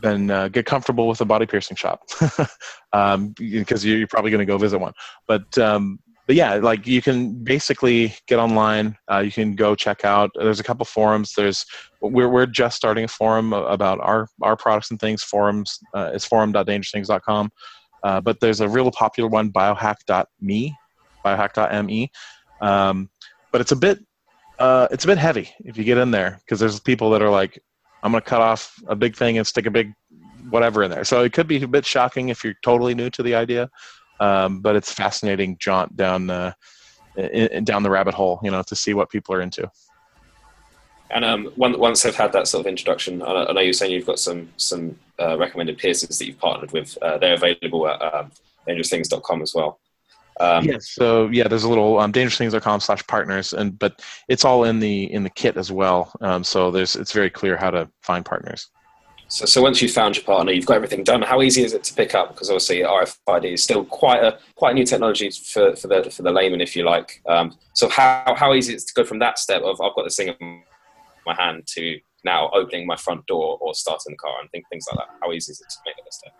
then 0.02 0.30
uh, 0.30 0.48
get 0.48 0.66
comfortable 0.66 1.08
with 1.08 1.20
a 1.20 1.24
body 1.24 1.46
piercing 1.46 1.76
shop 1.76 2.02
um, 2.92 3.34
because 3.38 3.84
you're 3.84 4.06
probably 4.06 4.30
going 4.30 4.40
to 4.40 4.50
go 4.50 4.56
visit 4.56 4.78
one. 4.78 4.92
But 5.26 5.56
um, 5.58 5.98
but 6.26 6.36
yeah, 6.36 6.54
like 6.54 6.86
you 6.86 7.02
can 7.02 7.44
basically 7.44 8.14
get 8.26 8.38
online. 8.38 8.96
Uh, 9.10 9.18
you 9.18 9.30
can 9.30 9.54
go 9.54 9.74
check 9.74 10.04
out. 10.04 10.30
There's 10.34 10.60
a 10.60 10.64
couple 10.64 10.86
forums. 10.86 11.34
There's 11.36 11.66
we're 12.00 12.28
we're 12.28 12.46
just 12.46 12.76
starting 12.76 13.04
a 13.04 13.08
forum 13.08 13.52
about 13.52 14.00
our 14.00 14.28
our 14.42 14.56
products 14.56 14.90
and 14.90 14.98
things. 14.98 15.22
Forums 15.22 15.78
uh, 15.94 16.12
is 16.14 16.24
forum.dangerousthings.com. 16.24 17.50
Uh, 18.02 18.20
but 18.20 18.40
there's 18.40 18.60
a 18.60 18.68
real 18.68 18.90
popular 18.90 19.28
one, 19.28 19.50
biohack.me, 19.50 20.76
biohack.me. 21.24 22.10
Um, 22.60 23.10
but 23.50 23.60
it's 23.60 23.72
a 23.72 23.76
bit 23.76 23.98
uh, 24.58 24.88
it's 24.90 25.04
a 25.04 25.06
bit 25.08 25.18
heavy 25.18 25.50
if 25.64 25.76
you 25.76 25.84
get 25.84 25.98
in 25.98 26.10
there 26.10 26.40
because 26.44 26.60
there's 26.60 26.80
people 26.80 27.10
that 27.10 27.22
are 27.22 27.30
like, 27.30 27.62
I'm 28.02 28.12
going 28.12 28.22
to 28.22 28.28
cut 28.28 28.40
off 28.40 28.74
a 28.86 28.94
big 28.96 29.16
thing 29.16 29.38
and 29.38 29.46
stick 29.46 29.66
a 29.66 29.70
big 29.70 29.92
whatever 30.50 30.82
in 30.82 30.90
there. 30.90 31.04
So 31.04 31.22
it 31.22 31.32
could 31.32 31.48
be 31.48 31.62
a 31.62 31.68
bit 31.68 31.86
shocking 31.86 32.28
if 32.28 32.44
you're 32.44 32.54
totally 32.62 32.94
new 32.94 33.10
to 33.10 33.22
the 33.22 33.34
idea 33.34 33.70
um, 34.20 34.60
but 34.60 34.76
it's 34.76 34.92
fascinating 34.92 35.56
jaunt 35.58 35.96
down 35.96 36.26
the 36.26 36.54
in, 37.16 37.64
down 37.64 37.82
the 37.82 37.90
rabbit 37.90 38.14
hole, 38.14 38.40
you 38.42 38.50
know, 38.50 38.62
to 38.62 38.74
see 38.74 38.94
what 38.94 39.10
people 39.10 39.34
are 39.34 39.40
into. 39.40 39.70
And 41.10 41.24
um, 41.24 41.52
once 41.56 42.02
they've 42.02 42.14
had 42.14 42.32
that 42.32 42.48
sort 42.48 42.62
of 42.62 42.66
introduction, 42.66 43.22
I 43.22 43.52
know 43.52 43.60
you're 43.60 43.72
saying 43.72 43.92
you've 43.92 44.06
got 44.06 44.18
some 44.18 44.50
some 44.56 44.98
uh, 45.20 45.38
recommended 45.38 45.78
piercings 45.78 46.18
that 46.18 46.26
you've 46.26 46.38
partnered 46.38 46.72
with. 46.72 46.96
Uh, 47.00 47.18
they're 47.18 47.34
available 47.34 47.86
at 47.86 48.02
um, 48.02 48.32
dangerousthings.com 48.66 49.42
as 49.42 49.54
well. 49.54 49.78
Um, 50.40 50.64
yes. 50.64 50.90
So 50.90 51.28
yeah, 51.28 51.48
there's 51.48 51.64
a 51.64 51.68
little 51.68 51.98
um, 51.98 52.12
dangerousthings.com 52.12 52.80
slash 52.80 53.06
partners, 53.06 53.52
and 53.52 53.78
but 53.78 54.02
it's 54.28 54.44
all 54.44 54.64
in 54.64 54.80
the 54.80 55.12
in 55.12 55.22
the 55.22 55.30
kit 55.30 55.56
as 55.56 55.70
well. 55.70 56.12
Um, 56.20 56.42
so 56.44 56.70
there's 56.70 56.96
it's 56.96 57.12
very 57.12 57.30
clear 57.30 57.56
how 57.56 57.70
to 57.70 57.88
find 58.02 58.24
partners. 58.24 58.68
So, 59.28 59.46
so 59.46 59.62
once 59.62 59.80
you've 59.80 59.92
found 59.92 60.16
your 60.16 60.24
partner, 60.24 60.52
you've 60.52 60.66
got 60.66 60.74
everything 60.74 61.02
done. 61.02 61.22
How 61.22 61.42
easy 61.42 61.64
is 61.64 61.72
it 61.72 61.82
to 61.84 61.94
pick 61.94 62.14
up? 62.14 62.28
Because 62.34 62.50
obviously 62.50 62.80
RFID 62.80 63.54
is 63.54 63.62
still 63.62 63.84
quite 63.84 64.22
a 64.22 64.38
quite 64.54 64.72
a 64.72 64.74
new 64.74 64.84
technology 64.84 65.30
for, 65.30 65.74
for 65.76 65.88
the 65.88 66.10
for 66.10 66.22
the 66.22 66.32
layman, 66.32 66.60
if 66.60 66.76
you 66.76 66.84
like. 66.84 67.22
Um, 67.28 67.56
so 67.74 67.88
how 67.88 68.34
how 68.36 68.54
easy 68.54 68.74
is 68.74 68.84
it 68.84 68.88
to 68.88 68.94
go 68.94 69.04
from 69.04 69.18
that 69.20 69.38
step 69.38 69.62
of 69.62 69.80
I've 69.80 69.94
got 69.94 70.04
this 70.04 70.16
thing 70.16 70.28
in 70.28 70.62
my 71.26 71.34
hand 71.34 71.66
to 71.68 71.98
now 72.24 72.50
opening 72.54 72.86
my 72.86 72.96
front 72.96 73.26
door 73.26 73.58
or 73.60 73.74
starting 73.74 74.12
the 74.12 74.16
car 74.16 74.40
and 74.40 74.50
think, 74.50 74.64
things 74.68 74.86
like 74.90 74.98
that? 74.98 75.14
How 75.22 75.32
easy 75.32 75.52
is 75.52 75.60
it 75.60 75.70
to 75.70 75.76
make 75.86 75.96
that 75.96 76.12
step? 76.12 76.32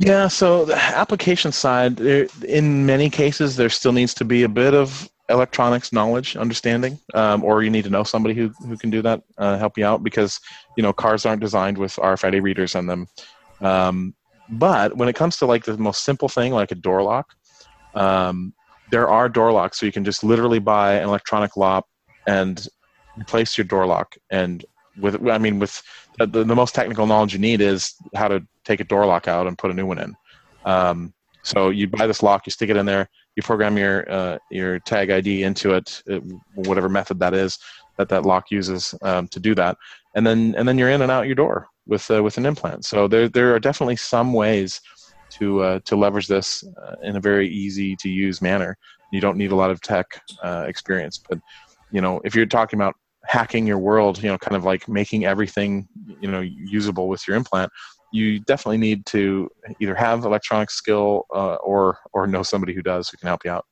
Yeah, 0.00 0.28
so 0.28 0.64
the 0.64 0.76
application 0.76 1.52
side, 1.52 2.00
in 2.00 2.86
many 2.86 3.10
cases, 3.10 3.56
there 3.56 3.68
still 3.68 3.92
needs 3.92 4.14
to 4.14 4.24
be 4.24 4.44
a 4.44 4.48
bit 4.48 4.72
of 4.72 5.10
electronics 5.28 5.92
knowledge, 5.92 6.36
understanding, 6.36 6.98
um, 7.12 7.44
or 7.44 7.62
you 7.62 7.68
need 7.68 7.84
to 7.84 7.90
know 7.90 8.02
somebody 8.02 8.34
who, 8.34 8.48
who 8.66 8.78
can 8.78 8.88
do 8.88 9.02
that, 9.02 9.22
uh, 9.36 9.58
help 9.58 9.76
you 9.76 9.84
out 9.84 10.02
because 10.02 10.40
you 10.74 10.82
know 10.82 10.94
cars 10.94 11.26
aren't 11.26 11.42
designed 11.42 11.76
with 11.76 11.96
RFID 11.96 12.42
readers 12.42 12.74
on 12.74 12.86
them. 12.86 13.06
Um, 13.60 14.14
but 14.48 14.96
when 14.96 15.10
it 15.10 15.16
comes 15.16 15.36
to 15.36 15.46
like 15.46 15.66
the 15.66 15.76
most 15.76 16.02
simple 16.02 16.30
thing, 16.30 16.54
like 16.54 16.72
a 16.72 16.76
door 16.76 17.02
lock, 17.02 17.34
um, 17.94 18.54
there 18.90 19.06
are 19.06 19.28
door 19.28 19.52
locks, 19.52 19.78
so 19.78 19.84
you 19.84 19.92
can 19.92 20.04
just 20.04 20.24
literally 20.24 20.60
buy 20.60 20.94
an 20.94 21.10
electronic 21.10 21.58
lock 21.58 21.86
and 22.26 22.66
replace 23.18 23.58
your 23.58 23.66
door 23.66 23.84
lock. 23.84 24.16
And 24.30 24.64
with, 24.98 25.28
I 25.28 25.38
mean, 25.38 25.58
with 25.58 25.82
the, 26.18 26.26
the, 26.26 26.44
the 26.44 26.54
most 26.54 26.74
technical 26.74 27.06
knowledge 27.06 27.32
you 27.32 27.38
need 27.38 27.60
is 27.60 27.94
how 28.14 28.28
to 28.28 28.46
take 28.64 28.80
a 28.80 28.84
door 28.84 29.06
lock 29.06 29.28
out 29.28 29.46
and 29.46 29.56
put 29.56 29.70
a 29.70 29.74
new 29.74 29.86
one 29.86 29.98
in. 29.98 30.16
Um, 30.64 31.14
so 31.42 31.70
you 31.70 31.88
buy 31.88 32.06
this 32.06 32.22
lock, 32.22 32.46
you 32.46 32.52
stick 32.52 32.70
it 32.70 32.76
in 32.76 32.86
there, 32.86 33.08
you 33.36 33.42
program 33.42 33.78
your 33.78 34.10
uh, 34.10 34.38
your 34.50 34.78
tag 34.80 35.10
ID 35.10 35.42
into 35.42 35.72
it, 35.72 36.02
uh, 36.10 36.20
whatever 36.54 36.88
method 36.88 37.18
that 37.20 37.34
is 37.34 37.58
that 37.96 38.08
that 38.08 38.26
lock 38.26 38.50
uses 38.50 38.94
um, 39.02 39.28
to 39.28 39.40
do 39.40 39.54
that, 39.54 39.76
and 40.14 40.26
then 40.26 40.54
and 40.56 40.68
then 40.68 40.76
you're 40.76 40.90
in 40.90 41.02
and 41.02 41.10
out 41.10 41.26
your 41.26 41.34
door 41.34 41.68
with 41.86 42.10
uh, 42.10 42.22
with 42.22 42.36
an 42.36 42.46
implant. 42.46 42.84
So 42.84 43.08
there 43.08 43.28
there 43.28 43.54
are 43.54 43.60
definitely 43.60 43.96
some 43.96 44.32
ways 44.32 44.80
to 45.30 45.62
uh, 45.62 45.80
to 45.84 45.96
leverage 45.96 46.26
this 46.26 46.64
uh, 46.82 46.96
in 47.02 47.16
a 47.16 47.20
very 47.20 47.48
easy 47.48 47.96
to 47.96 48.08
use 48.08 48.42
manner. 48.42 48.76
You 49.12 49.20
don't 49.20 49.36
need 49.36 49.52
a 49.52 49.56
lot 49.56 49.70
of 49.70 49.80
tech 49.80 50.06
uh, 50.42 50.64
experience, 50.68 51.18
but 51.18 51.38
you 51.90 52.00
know 52.00 52.20
if 52.24 52.34
you're 52.34 52.46
talking 52.46 52.78
about 52.78 52.94
hacking 53.24 53.66
your 53.66 53.78
world, 53.78 54.22
you 54.22 54.28
know, 54.28 54.38
kind 54.38 54.56
of 54.56 54.64
like 54.64 54.88
making 54.88 55.24
everything 55.24 55.88
you 56.20 56.30
know 56.30 56.40
usable 56.40 57.08
with 57.08 57.26
your 57.26 57.36
implant 57.36 57.70
you 58.12 58.40
definitely 58.40 58.78
need 58.78 59.06
to 59.06 59.50
either 59.78 59.94
have 59.94 60.24
electronic 60.24 60.70
skill 60.70 61.26
uh, 61.34 61.54
or 61.56 61.98
or 62.12 62.26
know 62.26 62.42
somebody 62.42 62.74
who 62.74 62.82
does 62.82 63.08
who 63.08 63.16
can 63.16 63.28
help 63.28 63.44
you 63.44 63.50
out. 63.50 63.66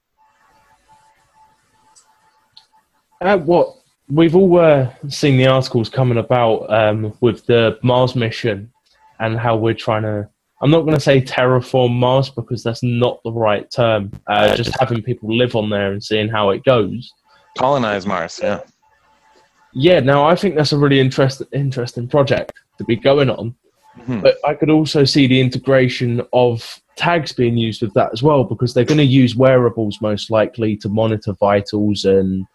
Uh, 3.20 3.36
what 3.36 3.74
we've 4.08 4.36
all 4.36 4.58
uh, 4.58 4.92
seen 5.08 5.36
the 5.36 5.46
articles 5.46 5.88
coming 5.88 6.18
about 6.18 6.70
um, 6.72 7.16
with 7.20 7.44
the 7.46 7.78
Mars 7.82 8.14
mission 8.14 8.72
and 9.20 9.38
how 9.38 9.56
we're 9.56 9.74
trying 9.74 10.02
to. 10.02 10.28
I'm 10.60 10.72
not 10.72 10.80
going 10.80 10.94
to 10.94 11.00
say 11.00 11.20
terraform 11.20 11.94
Mars 11.94 12.30
because 12.30 12.64
that's 12.64 12.82
not 12.82 13.20
the 13.22 13.30
right 13.30 13.70
term. 13.70 14.10
Uh, 14.26 14.56
just 14.56 14.76
having 14.80 15.02
people 15.02 15.36
live 15.36 15.54
on 15.54 15.70
there 15.70 15.92
and 15.92 16.02
seeing 16.02 16.28
how 16.28 16.50
it 16.50 16.64
goes. 16.64 17.12
Colonize 17.56 18.06
Mars, 18.06 18.40
yeah. 18.42 18.60
Yeah, 19.74 20.00
now 20.00 20.26
I 20.26 20.34
think 20.34 20.54
that's 20.54 20.72
a 20.72 20.78
really 20.78 21.00
interesting 21.00 21.46
interesting 21.52 22.08
project 22.08 22.52
to 22.78 22.84
be 22.84 22.96
going 22.96 23.30
on. 23.30 23.54
Mm-hmm. 23.98 24.20
But 24.20 24.36
I 24.46 24.54
could 24.54 24.70
also 24.70 25.04
see 25.04 25.26
the 25.26 25.40
integration 25.40 26.22
of 26.32 26.80
tags 26.96 27.32
being 27.32 27.56
used 27.56 27.82
with 27.82 27.94
that 27.94 28.12
as 28.12 28.22
well, 28.22 28.44
because 28.44 28.74
they're 28.74 28.84
going 28.84 28.98
to 28.98 29.04
use 29.04 29.36
wearables 29.36 30.00
most 30.00 30.30
likely 30.30 30.76
to 30.78 30.88
monitor 30.88 31.32
vitals 31.32 32.04
and 32.04 32.46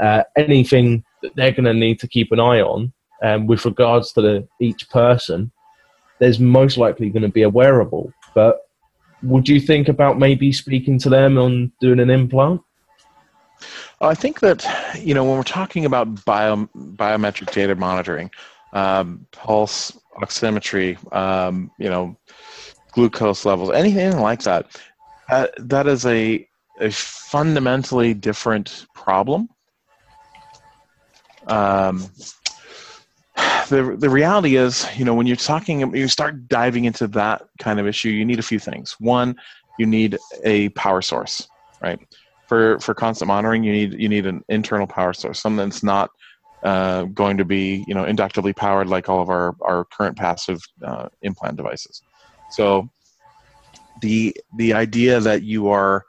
uh, 0.00 0.22
anything 0.36 1.04
that 1.22 1.34
they're 1.36 1.52
going 1.52 1.64
to 1.64 1.74
need 1.74 1.98
to 2.00 2.08
keep 2.08 2.32
an 2.32 2.40
eye 2.40 2.60
on. 2.60 2.92
Um, 3.22 3.46
with 3.46 3.64
regards 3.64 4.12
to 4.12 4.20
the, 4.20 4.48
each 4.60 4.90
person, 4.90 5.50
there's 6.18 6.38
most 6.38 6.76
likely 6.76 7.08
going 7.08 7.22
to 7.22 7.28
be 7.28 7.42
a 7.42 7.48
wearable. 7.48 8.12
But 8.34 8.60
would 9.22 9.48
you 9.48 9.60
think 9.60 9.88
about 9.88 10.18
maybe 10.18 10.52
speaking 10.52 10.98
to 10.98 11.08
them 11.08 11.38
on 11.38 11.72
doing 11.80 12.00
an 12.00 12.10
implant? 12.10 12.60
I 14.08 14.14
think 14.14 14.40
that 14.40 14.66
you 14.98 15.14
know 15.14 15.24
when 15.24 15.36
we're 15.36 15.42
talking 15.42 15.84
about 15.84 16.24
bio, 16.24 16.68
biometric 16.76 17.50
data 17.52 17.74
monitoring, 17.74 18.30
um, 18.72 19.26
pulse 19.32 19.92
oximetry, 20.20 20.96
um, 21.14 21.70
you 21.78 21.88
know, 21.88 22.16
glucose 22.92 23.44
levels, 23.44 23.70
anything 23.72 24.18
like 24.18 24.42
that. 24.42 24.66
Uh, 25.30 25.46
that 25.58 25.86
is 25.86 26.04
a, 26.06 26.46
a 26.80 26.90
fundamentally 26.90 28.14
different 28.14 28.86
problem. 28.94 29.48
Um, 31.46 32.10
the 33.68 33.96
the 33.98 34.10
reality 34.10 34.56
is, 34.56 34.86
you 34.96 35.04
know, 35.04 35.14
when 35.14 35.26
you're 35.26 35.36
talking, 35.36 35.94
you 35.94 36.08
start 36.08 36.48
diving 36.48 36.84
into 36.84 37.06
that 37.08 37.42
kind 37.58 37.80
of 37.80 37.86
issue, 37.86 38.10
you 38.10 38.24
need 38.24 38.38
a 38.38 38.42
few 38.42 38.58
things. 38.58 38.96
One, 38.98 39.36
you 39.78 39.86
need 39.86 40.18
a 40.44 40.68
power 40.70 41.02
source, 41.02 41.48
right? 41.80 41.98
For 42.48 42.78
for 42.80 42.94
constant 42.94 43.28
monitoring, 43.28 43.64
you 43.64 43.72
need 43.72 43.94
you 43.94 44.08
need 44.08 44.26
an 44.26 44.42
internal 44.48 44.86
power 44.86 45.12
source, 45.12 45.40
something 45.40 45.68
that's 45.68 45.82
not 45.82 46.10
uh, 46.62 47.04
going 47.04 47.36
to 47.36 47.44
be 47.44 47.84
you 47.86 47.94
know 47.94 48.04
inductively 48.04 48.52
powered 48.52 48.88
like 48.88 49.08
all 49.08 49.20
of 49.20 49.30
our, 49.30 49.54
our 49.62 49.84
current 49.86 50.16
passive 50.16 50.60
uh, 50.84 51.08
implant 51.22 51.56
devices. 51.56 52.02
So 52.50 52.88
the 54.00 54.36
the 54.56 54.74
idea 54.74 55.20
that 55.20 55.42
you 55.42 55.68
are 55.68 56.04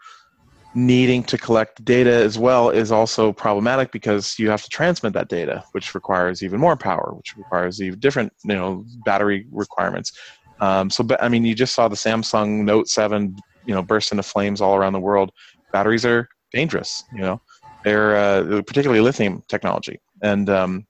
needing 0.76 1.24
to 1.24 1.38
collect 1.38 1.84
data 1.86 2.12
as 2.12 2.38
well 2.38 2.70
is 2.70 2.92
also 2.92 3.32
problematic 3.32 3.94
because 3.94 4.38
you 4.38 4.50
have 4.50 4.62
to 4.62 4.70
transmit 4.70 5.14
that 5.14 5.30
data, 5.30 5.64
which 5.72 5.96
requires 5.96 6.44
even 6.44 6.60
more 6.60 6.76
power, 6.76 7.14
which 7.16 7.36
requires 7.38 7.82
even 7.82 8.00
different 8.00 8.32
you 8.44 8.56
know 8.56 8.86
battery 9.06 9.48
requirements. 9.52 10.12
Um, 10.60 10.90
so, 10.90 11.06
I 11.20 11.30
mean, 11.30 11.46
you 11.46 11.56
just 11.56 11.76
saw 11.76 11.88
the 11.88 11.96
Samsung 11.96 12.64
Note 12.64 12.88
Seven, 12.88 13.36
you 13.66 13.74
know, 13.74 13.82
burst 13.82 14.12
into 14.12 14.24
flames 14.24 14.62
all 14.62 14.76
around 14.76 14.94
the 14.94 15.00
world. 15.00 15.32
Batteries 15.78 16.06
are 16.06 16.30
dangerous, 16.54 17.04
you 17.14 17.20
know. 17.20 17.42
They're 17.84 18.16
uh, 18.16 18.62
particularly 18.62 19.02
lithium 19.02 19.44
technology. 19.50 20.00
And 20.22 20.50
um, 20.50 20.88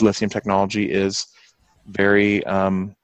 lithium 0.00 0.30
technology 0.30 0.90
is 0.90 1.26
very 1.86 2.42
um, 2.46 2.96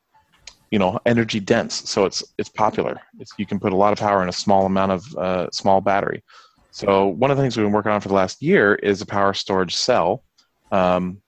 you 0.71 0.79
know 0.79 0.99
energy 1.05 1.41
dense 1.41 1.75
so 1.93 2.07
it's 2.07 2.21
it's 2.39 2.49
popular. 2.49 2.95
It's, 3.21 3.33
you 3.37 3.45
can 3.45 3.59
put 3.61 3.75
a 3.75 3.77
lot 3.77 3.93
of 3.93 3.99
power 3.99 4.23
in 4.23 4.31
a 4.31 4.39
small 4.45 4.65
amount 4.65 4.93
of 4.93 5.17
uh, 5.17 5.47
small 5.53 5.83
battery. 5.83 6.23
So 6.71 7.09
one 7.09 7.31
of 7.31 7.37
the 7.37 7.43
things 7.43 7.57
we've 7.57 7.67
been 7.67 7.73
working 7.73 7.93
on 7.93 8.01
for 8.01 8.09
the 8.09 8.21
last 8.23 8.41
year 8.41 8.77
is 8.77 9.03
a 9.03 9.07
power 9.07 9.35
storage 9.35 9.77
cell 9.77 10.25
um, 10.73 11.21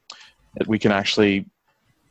that 0.57 0.67
we 0.67 0.79
can 0.79 0.93
actually 0.93 1.47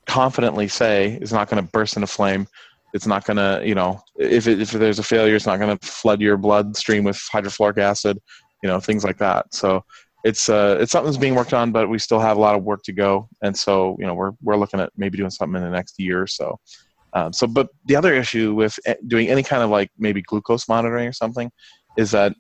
confidently 0.06 0.68
say 0.68 1.18
is 1.22 1.34
not 1.34 1.50
going 1.50 1.64
to 1.64 1.72
burst 1.72 1.96
into 1.98 2.08
flame 2.08 2.48
it's 2.94 3.08
not 3.08 3.26
going 3.26 3.38
to 3.38 3.62
you 3.68 3.76
know 3.76 4.02
if, 4.18 4.48
it, 4.48 4.62
if 4.62 4.72
there's 4.72 5.00
a 5.00 5.04
failure 5.04 5.36
it's 5.36 5.46
not 5.46 5.60
going 5.60 5.78
to 5.78 5.88
flood 5.88 6.22
your 6.22 6.38
bloodstream 6.38 7.04
with 7.04 7.18
hydrofluoric 7.32 7.78
acid 7.78 8.20
you 8.62 8.70
know 8.70 8.80
things 8.80 9.04
like 9.04 9.18
that. 9.18 9.54
So 9.54 9.84
it's 10.26 10.50
uh 10.50 10.78
it's 10.82 10.92
something 10.92 11.10
that's 11.10 11.18
being 11.18 11.36
worked 11.36 11.54
on 11.54 11.72
but 11.72 11.88
we 11.88 11.98
still 11.98 12.20
have 12.20 12.36
a 12.38 12.40
lot 12.40 12.56
of 12.56 12.64
work 12.64 12.84
to 12.84 12.92
go. 12.92 13.30
And 13.42 13.56
so 13.56 13.96
you 14.00 14.06
know 14.06 14.14
we're 14.14 14.32
we're 14.42 14.58
looking 14.58 14.80
at 14.80 14.92
maybe 14.98 15.18
doing 15.18 15.30
something 15.30 15.56
in 15.56 15.64
the 15.64 15.76
next 15.76 16.00
year 16.00 16.22
or 16.22 16.28
so. 16.28 16.60
Um, 17.14 17.34
so 17.34 17.48
but 17.48 17.70
the 17.86 17.96
other 17.96 18.14
issue 18.14 18.54
with 18.54 18.78
doing 19.08 19.30
any 19.30 19.44
kind 19.44 19.64
of 19.64 19.70
like 19.70 19.90
maybe 19.98 20.22
glucose 20.22 20.68
monitoring 20.68 21.08
or 21.08 21.14
something 21.14 21.52
is 21.98 22.12
that 22.12 22.34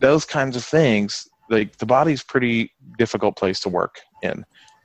those 0.00 0.24
kinds 0.24 0.56
of 0.56 0.64
things 0.64 1.26
like 1.50 1.76
the 1.76 1.86
body's 1.86 2.22
pretty 2.22 2.72
difficult 2.98 3.36
place 3.36 3.60
to 3.60 3.68
work 3.68 3.96
in 4.22 4.44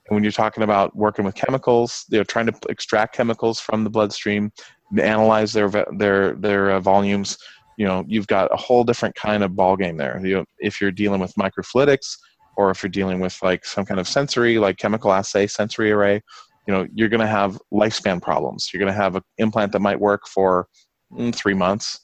and 0.09 0.15
when 0.15 0.23
you're 0.23 0.31
talking 0.31 0.63
about 0.63 0.95
working 0.95 1.23
with 1.23 1.35
chemicals 1.35 2.05
they're 2.09 2.23
trying 2.23 2.47
to 2.47 2.53
extract 2.69 3.15
chemicals 3.15 3.59
from 3.59 3.83
the 3.83 3.89
bloodstream 3.89 4.51
analyze 4.97 5.53
their 5.53 5.69
their 5.97 6.33
their 6.33 6.71
uh, 6.71 6.79
volumes. 6.79 7.37
You 7.77 7.85
know 7.85 8.03
you've 8.07 8.27
got 8.27 8.51
a 8.51 8.57
whole 8.57 8.83
different 8.83 9.15
kind 9.15 9.43
of 9.43 9.55
ball 9.55 9.77
game 9.77 9.97
there. 9.97 10.19
You 10.23 10.37
know, 10.37 10.45
if 10.57 10.81
you're 10.81 10.91
dealing 10.91 11.21
with 11.21 11.33
microfluidics 11.35 12.17
or 12.57 12.71
if 12.71 12.83
you're 12.83 12.89
dealing 12.89 13.19
with 13.19 13.37
like 13.41 13.65
some 13.65 13.85
kind 13.85 13.99
of 13.99 14.07
sensory 14.07 14.57
like 14.59 14.77
chemical 14.77 15.13
assay 15.13 15.47
sensory 15.47 15.91
array 15.91 16.21
you 16.67 16.73
know 16.73 16.85
you're 16.93 17.09
going 17.09 17.19
to 17.19 17.27
have 17.27 17.59
lifespan 17.73 18.21
problems. 18.21 18.69
You're 18.71 18.79
going 18.79 18.93
to 18.93 19.01
have 19.01 19.15
an 19.15 19.23
implant 19.37 19.71
that 19.71 19.79
might 19.79 19.99
work 19.99 20.27
for 20.27 20.67
mm, 21.11 21.33
three 21.33 21.53
months 21.53 22.01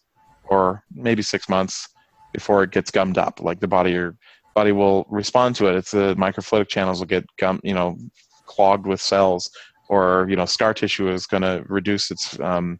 or 0.49 0.83
maybe 0.93 1.21
six 1.21 1.49
months 1.49 1.87
before 2.33 2.63
it 2.63 2.71
gets 2.71 2.91
gummed 2.91 3.17
up 3.17 3.41
like 3.41 3.59
the 3.59 3.67
body 3.67 3.91
your 3.91 4.15
body 4.55 4.71
will 4.71 5.05
respond 5.09 5.55
to 5.57 5.67
it. 5.67 5.75
It's 5.75 5.91
the 5.91 6.15
microfluidic 6.15 6.69
channels 6.69 6.99
will 6.99 7.07
get 7.07 7.25
gum 7.37 7.59
you 7.63 7.73
know 7.73 7.97
clogged 8.45 8.87
with 8.87 9.01
cells 9.01 9.51
or 9.89 10.25
you 10.29 10.35
know 10.35 10.45
scar 10.45 10.73
tissue 10.73 11.09
is 11.09 11.27
going 11.27 11.43
to 11.43 11.63
reduce 11.67 12.09
its 12.09 12.39
um, 12.39 12.79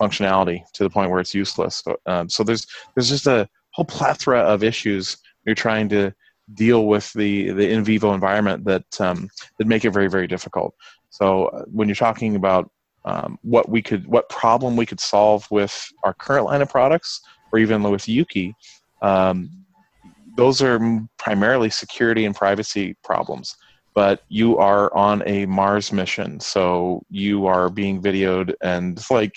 functionality 0.00 0.60
to 0.74 0.84
the 0.84 0.90
point 0.90 1.10
where 1.10 1.20
it's 1.20 1.34
useless. 1.34 1.82
So, 1.84 1.96
um, 2.06 2.28
so 2.28 2.44
there's 2.44 2.66
there's 2.94 3.08
just 3.08 3.26
a 3.26 3.48
whole 3.72 3.84
plethora 3.84 4.40
of 4.40 4.62
issues 4.62 5.16
you're 5.44 5.54
trying 5.54 5.88
to 5.88 6.12
deal 6.52 6.86
with 6.86 7.12
the 7.14 7.50
the 7.52 7.70
in 7.70 7.82
vivo 7.82 8.12
environment 8.12 8.64
that 8.66 9.00
um, 9.00 9.28
that 9.58 9.66
make 9.66 9.84
it 9.84 9.90
very 9.90 10.08
very 10.08 10.28
difficult. 10.28 10.74
So 11.10 11.46
uh, 11.46 11.64
when 11.72 11.88
you're 11.88 11.96
talking 11.96 12.36
about 12.36 12.70
um, 13.04 13.38
what 13.42 13.68
we 13.68 13.82
could 13.82 14.06
what 14.06 14.28
problem 14.28 14.76
we 14.76 14.86
could 14.86 15.00
solve 15.00 15.46
with 15.50 15.74
our 16.04 16.14
current 16.14 16.46
line 16.46 16.62
of 16.62 16.68
products 16.68 17.20
or 17.52 17.58
even 17.58 17.82
with 17.82 18.08
Yuki 18.08 18.54
um, 19.02 19.63
those 20.36 20.62
are 20.62 20.80
primarily 21.18 21.70
security 21.70 22.24
and 22.24 22.34
privacy 22.34 22.96
problems 23.04 23.56
but 23.94 24.22
you 24.28 24.58
are 24.58 24.94
on 24.94 25.22
a 25.24 25.46
Mars 25.46 25.92
mission, 25.92 26.40
so 26.40 27.02
you 27.08 27.46
are 27.46 27.70
being 27.70 28.02
videoed, 28.02 28.52
and 28.60 28.98
it's 28.98 29.10
like 29.10 29.34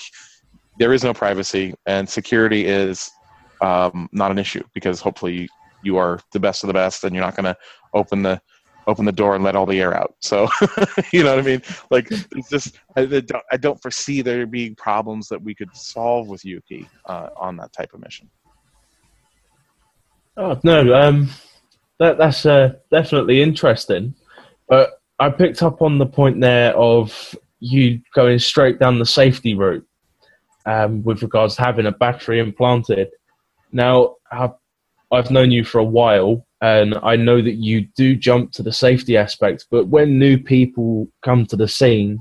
there 0.79 0.93
is 0.93 1.03
no 1.03 1.13
privacy, 1.13 1.75
and 1.85 2.09
security 2.09 2.65
is 2.65 3.09
um, 3.61 4.09
not 4.11 4.31
an 4.31 4.39
issue 4.39 4.63
because 4.73 4.99
hopefully 4.99 5.47
you 5.83 5.97
are 5.97 6.19
the 6.33 6.39
best 6.39 6.63
of 6.63 6.67
the 6.67 6.73
best, 6.73 7.03
and 7.03 7.15
you're 7.15 7.23
not 7.23 7.35
going 7.35 7.45
to 7.45 7.55
open 7.93 8.23
the 8.23 8.41
open 8.87 9.03
the 9.03 9.11
door 9.11 9.35
and 9.35 9.43
let 9.43 9.55
all 9.55 9.65
the 9.65 9.81
air 9.81 9.93
out. 9.93 10.15
So 10.21 10.47
you 11.11 11.21
know 11.21 11.35
what 11.35 11.39
I 11.39 11.47
mean? 11.47 11.61
Like 11.91 12.07
it's 12.09 12.49
just 12.49 12.79
I, 12.95 13.05
don't, 13.05 13.43
I 13.51 13.57
don't 13.57 13.81
foresee 13.81 14.21
there 14.21 14.47
being 14.47 14.75
problems 14.75 15.27
that 15.27 15.41
we 15.41 15.53
could 15.53 15.75
solve 15.75 16.29
with 16.29 16.45
Yuki 16.45 16.87
uh, 17.05 17.29
on 17.35 17.57
that 17.57 17.73
type 17.73 17.93
of 17.93 17.99
mission. 17.99 18.29
Oh 20.37 20.59
no, 20.63 20.93
um, 20.93 21.29
that 21.99 22.19
that's 22.19 22.45
uh, 22.45 22.73
definitely 22.91 23.41
interesting. 23.41 24.13
But 24.69 25.01
I 25.19 25.29
picked 25.29 25.63
up 25.63 25.81
on 25.81 25.97
the 25.97 26.05
point 26.05 26.39
there 26.41 26.75
of 26.75 27.35
you 27.59 27.99
going 28.13 28.37
straight 28.37 28.79
down 28.79 28.99
the 28.99 29.05
safety 29.05 29.55
route 29.55 29.85
um, 30.67 31.03
with 31.03 31.23
regards 31.23 31.55
to 31.55 31.63
having 31.63 31.87
a 31.87 31.91
battery 31.91 32.39
implanted. 32.39 33.09
Now, 33.71 34.15
I've, 34.31 34.51
I've 35.11 35.31
known 35.31 35.49
you 35.49 35.63
for 35.63 35.79
a 35.79 35.83
while, 35.83 36.45
and 36.61 36.95
I 37.01 37.15
know 37.15 37.41
that 37.41 37.55
you 37.55 37.87
do 37.95 38.15
jump 38.15 38.51
to 38.53 38.63
the 38.63 38.71
safety 38.71 39.17
aspect. 39.17 39.65
But 39.71 39.87
when 39.87 40.19
new 40.19 40.37
people 40.37 41.07
come 41.23 41.47
to 41.47 41.55
the 41.55 41.67
scene, 41.67 42.19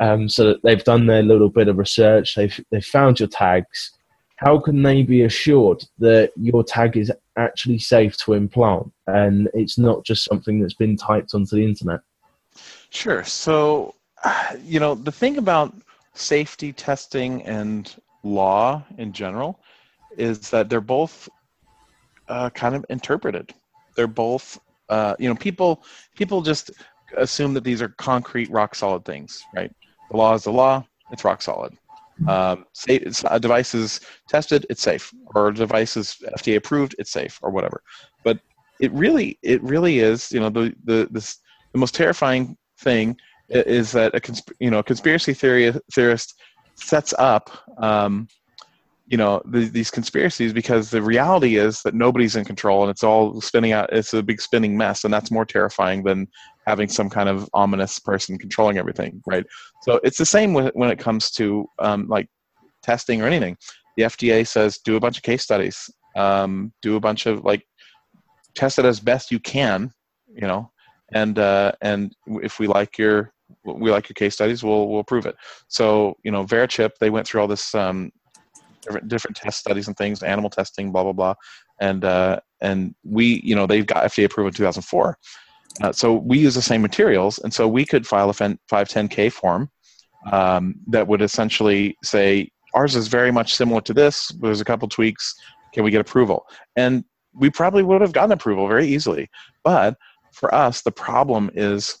um, 0.00 0.28
so 0.28 0.44
that 0.48 0.62
they've 0.64 0.82
done 0.82 1.06
their 1.06 1.22
little 1.22 1.50
bit 1.50 1.68
of 1.68 1.78
research, 1.78 2.34
they've 2.34 2.58
they've 2.72 2.84
found 2.84 3.20
your 3.20 3.28
tags. 3.28 3.92
How 4.36 4.58
can 4.58 4.82
they 4.82 5.02
be 5.02 5.22
assured 5.22 5.84
that 5.98 6.32
your 6.36 6.64
tag 6.64 6.96
is 6.96 7.12
actually 7.36 7.78
safe 7.78 8.16
to 8.18 8.32
implant 8.32 8.90
and 9.06 9.48
it's 9.54 9.78
not 9.78 10.04
just 10.04 10.24
something 10.24 10.60
that's 10.60 10.74
been 10.74 10.96
typed 10.96 11.34
onto 11.34 11.56
the 11.56 11.64
internet? 11.64 12.00
Sure. 12.90 13.24
So, 13.24 13.94
you 14.64 14.80
know, 14.80 14.94
the 14.94 15.12
thing 15.12 15.38
about 15.38 15.74
safety 16.14 16.72
testing 16.72 17.42
and 17.42 17.94
law 18.22 18.82
in 18.98 19.12
general 19.12 19.60
is 20.16 20.50
that 20.50 20.68
they're 20.68 20.80
both 20.80 21.28
uh, 22.28 22.50
kind 22.50 22.74
of 22.74 22.84
interpreted. 22.88 23.52
They're 23.96 24.06
both, 24.06 24.58
uh, 24.88 25.14
you 25.18 25.28
know, 25.28 25.34
people 25.34 25.84
people 26.14 26.42
just 26.42 26.70
assume 27.16 27.54
that 27.54 27.64
these 27.64 27.82
are 27.82 27.88
concrete, 27.90 28.50
rock 28.50 28.74
solid 28.74 29.04
things, 29.04 29.44
right? 29.54 29.70
The 30.10 30.16
law 30.16 30.34
is 30.34 30.44
the 30.44 30.52
law; 30.52 30.84
it's 31.10 31.24
rock 31.24 31.42
solid. 31.42 31.76
Um, 32.28 32.64
say 32.72 32.96
it's 32.96 33.24
a 33.28 33.40
device 33.40 33.74
is 33.74 34.00
tested, 34.28 34.66
it's 34.70 34.82
safe, 34.82 35.12
or 35.34 35.48
a 35.48 35.54
device 35.54 35.96
is 35.96 36.16
FDA 36.38 36.56
approved, 36.56 36.94
it's 36.98 37.10
safe, 37.10 37.38
or 37.42 37.50
whatever. 37.50 37.82
But 38.22 38.38
it 38.80 38.92
really, 38.92 39.38
it 39.42 39.62
really 39.62 39.98
is. 39.98 40.30
You 40.32 40.40
know, 40.40 40.50
the 40.50 40.74
the 40.84 41.08
this, 41.10 41.38
the 41.72 41.78
most 41.78 41.94
terrifying 41.94 42.56
thing 42.80 43.16
is 43.48 43.92
that 43.92 44.14
a 44.14 44.20
consp- 44.20 44.52
you 44.60 44.70
know 44.70 44.78
a 44.78 44.82
conspiracy 44.82 45.34
theory 45.34 45.72
theorist 45.92 46.34
sets 46.76 47.12
up 47.18 47.50
um, 47.78 48.28
you 49.06 49.18
know 49.18 49.42
the, 49.44 49.66
these 49.66 49.90
conspiracies 49.90 50.52
because 50.52 50.90
the 50.90 51.02
reality 51.02 51.56
is 51.56 51.82
that 51.82 51.94
nobody's 51.94 52.36
in 52.36 52.44
control 52.44 52.82
and 52.82 52.90
it's 52.90 53.04
all 53.04 53.40
spinning 53.40 53.72
out 53.72 53.92
it's 53.92 54.14
a 54.14 54.22
big 54.22 54.40
spinning 54.40 54.76
mess 54.76 55.04
and 55.04 55.12
that's 55.12 55.30
more 55.30 55.44
terrifying 55.44 56.02
than 56.02 56.26
having 56.66 56.88
some 56.88 57.10
kind 57.10 57.28
of 57.28 57.48
ominous 57.52 57.98
person 57.98 58.38
controlling 58.38 58.78
everything 58.78 59.22
right? 59.26 59.44
So 59.82 60.00
it's 60.02 60.16
the 60.16 60.24
same 60.26 60.54
with, 60.54 60.72
when 60.74 60.90
it 60.90 60.98
comes 60.98 61.30
to 61.32 61.68
um, 61.78 62.06
like 62.08 62.28
testing 62.82 63.20
or 63.20 63.26
anything. 63.26 63.56
The 63.96 64.04
fda 64.04 64.46
says 64.46 64.78
do 64.84 64.96
a 64.96 65.00
bunch 65.00 65.18
of 65.18 65.22
case 65.22 65.42
studies 65.42 65.90
um, 66.16 66.72
do 66.82 66.96
a 66.96 67.00
bunch 67.00 67.26
of 67.26 67.44
like 67.44 67.66
test 68.54 68.78
it 68.78 68.84
as 68.84 69.00
best 69.00 69.30
you 69.30 69.40
can 69.40 69.90
you 70.34 70.46
know 70.46 70.70
and 71.12 71.38
uh, 71.38 71.72
and 71.82 72.14
if 72.26 72.58
we 72.58 72.66
like 72.66 72.96
your 72.98 73.32
we 73.64 73.90
like 73.90 74.08
your 74.08 74.14
case 74.14 74.34
studies 74.34 74.64
we'll 74.64 74.88
we'll 74.88 75.00
approve 75.00 75.26
it. 75.26 75.36
So 75.68 76.16
you 76.24 76.30
know 76.30 76.44
VeriChip 76.44 76.92
they 77.00 77.10
went 77.10 77.26
through 77.26 77.42
all 77.42 77.48
this 77.48 77.74
um, 77.74 78.10
different 78.84 79.08
different 79.08 79.36
test 79.36 79.58
studies 79.58 79.88
and 79.88 79.96
things, 79.96 80.22
animal 80.22 80.50
testing, 80.50 80.92
blah 80.92 81.02
blah 81.02 81.12
blah, 81.12 81.34
and 81.80 82.04
uh, 82.04 82.40
and 82.60 82.94
we 83.04 83.40
you 83.44 83.54
know 83.54 83.66
they've 83.66 83.86
got 83.86 84.04
FDA 84.04 84.24
approval 84.24 84.48
in 84.48 84.54
2004. 84.54 85.18
Uh, 85.82 85.92
so 85.92 86.14
we 86.14 86.38
use 86.38 86.54
the 86.54 86.62
same 86.62 86.82
materials, 86.82 87.38
and 87.38 87.52
so 87.52 87.66
we 87.66 87.84
could 87.84 88.06
file 88.06 88.30
a 88.30 88.32
510k 88.32 89.32
form 89.32 89.68
um, 90.30 90.76
that 90.86 91.06
would 91.06 91.22
essentially 91.22 91.96
say 92.02 92.48
ours 92.74 92.96
is 92.96 93.08
very 93.08 93.30
much 93.30 93.54
similar 93.54 93.80
to 93.82 93.94
this. 93.94 94.28
There's 94.40 94.60
a 94.60 94.64
couple 94.64 94.88
tweaks. 94.88 95.34
Can 95.72 95.84
we 95.84 95.90
get 95.90 96.00
approval? 96.00 96.46
And 96.76 97.04
we 97.34 97.50
probably 97.50 97.82
would 97.82 98.00
have 98.00 98.12
gotten 98.12 98.32
approval 98.32 98.68
very 98.68 98.86
easily. 98.86 99.28
But 99.64 99.96
for 100.32 100.54
us, 100.54 100.82
the 100.82 100.92
problem 100.92 101.50
is 101.54 101.98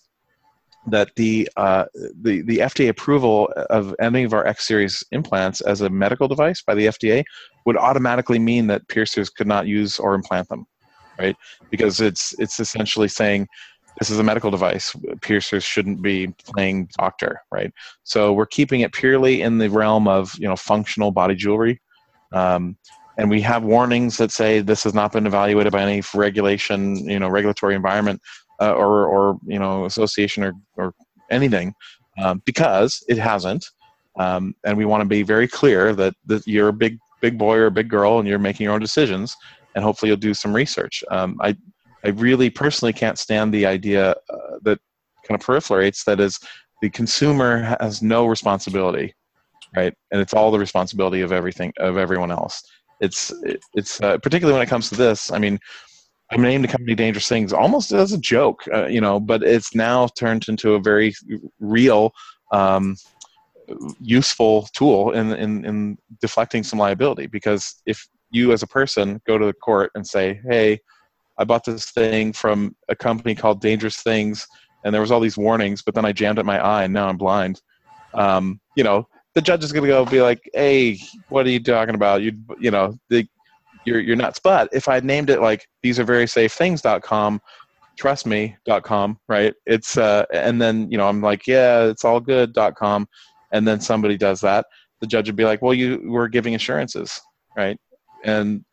that 0.86 1.10
the 1.16 1.48
uh, 1.56 1.86
the 2.20 2.42
the 2.42 2.58
FDA 2.58 2.88
approval 2.88 3.52
of 3.70 3.94
any 4.00 4.24
of 4.24 4.34
our 4.34 4.46
X 4.46 4.66
series 4.66 5.02
implants 5.12 5.60
as 5.62 5.80
a 5.80 5.88
medical 5.88 6.28
device 6.28 6.62
by 6.62 6.74
the 6.74 6.86
FDA 6.86 7.24
would 7.64 7.76
automatically 7.76 8.38
mean 8.38 8.66
that 8.66 8.86
piercers 8.88 9.30
could 9.30 9.46
not 9.46 9.66
use 9.66 9.98
or 9.98 10.14
implant 10.14 10.48
them, 10.48 10.66
right? 11.18 11.36
Because 11.70 12.00
it's 12.00 12.34
it's 12.38 12.60
essentially 12.60 13.08
saying 13.08 13.46
this 13.98 14.10
is 14.10 14.18
a 14.18 14.24
medical 14.24 14.50
device. 14.50 14.94
Piercers 15.22 15.64
shouldn't 15.64 16.02
be 16.02 16.34
playing 16.52 16.88
doctor, 16.98 17.40
right? 17.50 17.72
So 18.02 18.32
we're 18.32 18.46
keeping 18.46 18.80
it 18.80 18.92
purely 18.92 19.40
in 19.40 19.58
the 19.58 19.70
realm 19.70 20.06
of 20.06 20.34
you 20.38 20.48
know 20.48 20.56
functional 20.56 21.12
body 21.12 21.34
jewelry. 21.34 21.80
Um, 22.32 22.76
and 23.16 23.30
we 23.30 23.40
have 23.42 23.62
warnings 23.62 24.16
that 24.16 24.32
say 24.32 24.60
this 24.60 24.82
has 24.82 24.92
not 24.92 25.12
been 25.12 25.26
evaluated 25.26 25.72
by 25.72 25.82
any 25.82 26.02
regulation, 26.14 26.96
you 27.08 27.20
know, 27.20 27.28
regulatory 27.28 27.76
environment 27.76 28.20
uh, 28.60 28.72
or 28.72 29.06
or 29.06 29.38
you 29.46 29.58
know 29.58 29.84
association 29.84 30.44
or 30.44 30.52
or 30.76 30.94
anything 31.30 31.74
um, 32.22 32.42
because 32.44 33.02
it 33.08 33.18
hasn't. 33.18 33.64
Um, 34.16 34.54
and 34.64 34.78
we 34.78 34.84
want 34.84 35.00
to 35.00 35.08
be 35.08 35.24
very 35.24 35.48
clear 35.48 35.92
that, 35.94 36.14
that 36.26 36.46
you're 36.46 36.68
a 36.68 36.72
big 36.72 36.98
big 37.20 37.36
boy 37.36 37.56
or 37.56 37.66
a 37.66 37.70
big 37.70 37.88
girl 37.88 38.20
and 38.20 38.28
you're 38.28 38.38
making 38.38 38.64
your 38.64 38.74
own 38.74 38.80
decisions 38.80 39.34
and 39.74 39.82
hopefully 39.82 40.08
you'll 40.08 40.16
do 40.16 40.34
some 40.34 40.54
research 40.54 41.02
um, 41.10 41.36
i 41.40 41.56
I 42.04 42.10
really 42.10 42.50
personally 42.50 42.92
can't 42.92 43.18
stand 43.18 43.52
the 43.52 43.64
idea 43.66 44.10
uh, 44.10 44.58
that 44.62 44.78
kind 45.26 45.40
of 45.40 45.46
proliferates 45.46 46.04
that 46.04 46.20
is 46.20 46.38
the 46.82 46.90
consumer 46.90 47.76
has 47.80 48.02
no 48.02 48.26
responsibility, 48.26 49.14
right? 49.74 49.94
And 50.10 50.20
it's 50.20 50.34
all 50.34 50.50
the 50.50 50.58
responsibility 50.58 51.22
of 51.22 51.32
everything 51.32 51.72
of 51.78 51.96
everyone 51.96 52.30
else. 52.30 52.62
It's 53.00 53.32
it's 53.72 54.00
uh, 54.02 54.18
particularly 54.18 54.52
when 54.52 54.66
it 54.66 54.68
comes 54.68 54.90
to 54.90 54.96
this. 54.96 55.32
I 55.32 55.38
mean, 55.38 55.58
I 56.32 56.36
named 56.36 56.64
the 56.64 56.68
company 56.68 56.94
Dangerous 56.94 57.28
Things 57.28 57.52
almost 57.52 57.92
as 57.92 58.12
a 58.12 58.18
joke, 58.18 58.64
uh, 58.72 58.86
you 58.86 59.00
know, 59.00 59.20
but 59.20 59.42
it's 59.42 59.74
now 59.74 60.08
turned 60.18 60.46
into 60.48 60.74
a 60.74 60.80
very 60.80 61.14
real, 61.60 62.12
um, 62.52 62.96
useful 64.00 64.68
tool 64.74 65.12
in, 65.12 65.32
in 65.32 65.64
in 65.64 65.98
deflecting 66.20 66.62
some 66.62 66.78
liability. 66.78 67.26
Because 67.26 67.82
if 67.86 68.06
you 68.30 68.52
as 68.52 68.62
a 68.62 68.66
person 68.66 69.20
go 69.26 69.38
to 69.38 69.46
the 69.46 69.52
court 69.52 69.90
and 69.94 70.06
say, 70.06 70.40
"Hey," 70.48 70.80
I 71.38 71.44
bought 71.44 71.64
this 71.64 71.90
thing 71.90 72.32
from 72.32 72.74
a 72.88 72.96
company 72.96 73.34
called 73.34 73.60
Dangerous 73.60 74.02
Things, 74.02 74.46
and 74.84 74.94
there 74.94 75.00
was 75.00 75.10
all 75.10 75.20
these 75.20 75.38
warnings, 75.38 75.82
but 75.82 75.94
then 75.94 76.04
I 76.04 76.12
jammed 76.12 76.38
at 76.38 76.46
my 76.46 76.58
eye, 76.58 76.84
and 76.84 76.92
now 76.92 77.08
I'm 77.08 77.16
blind. 77.16 77.60
Um, 78.14 78.60
you 78.76 78.84
know, 78.84 79.08
the 79.34 79.42
judge 79.42 79.64
is 79.64 79.72
going 79.72 79.84
to 79.84 79.88
go 79.88 80.04
be 80.04 80.22
like, 80.22 80.40
"Hey, 80.54 80.98
what 81.28 81.46
are 81.46 81.50
you 81.50 81.60
talking 81.60 81.94
about? 81.94 82.22
You, 82.22 82.32
you 82.58 82.70
know, 82.70 82.96
the, 83.10 83.26
you're 83.84 84.00
you're 84.00 84.16
nuts." 84.16 84.40
But 84.42 84.68
if 84.72 84.88
I 84.88 85.00
named 85.00 85.30
it 85.30 85.40
like 85.40 85.66
these 85.82 85.98
are 85.98 86.04
very 86.04 86.26
safe 86.26 86.52
things.com, 86.52 87.40
trust 87.96 88.26
me.com, 88.26 89.18
right? 89.28 89.54
It's 89.66 89.96
uh, 89.96 90.24
and 90.32 90.60
then 90.60 90.90
you 90.90 90.98
know 90.98 91.08
I'm 91.08 91.20
like, 91.20 91.46
yeah, 91.46 91.84
it's 91.84 92.04
all 92.04 92.20
good.com, 92.20 93.08
and 93.52 93.66
then 93.66 93.80
somebody 93.80 94.16
does 94.16 94.40
that, 94.40 94.66
the 95.00 95.06
judge 95.06 95.28
would 95.28 95.36
be 95.36 95.44
like, 95.44 95.62
well, 95.62 95.74
you 95.74 96.02
were 96.06 96.28
giving 96.28 96.54
assurances, 96.54 97.20
right? 97.56 97.78
And 98.24 98.64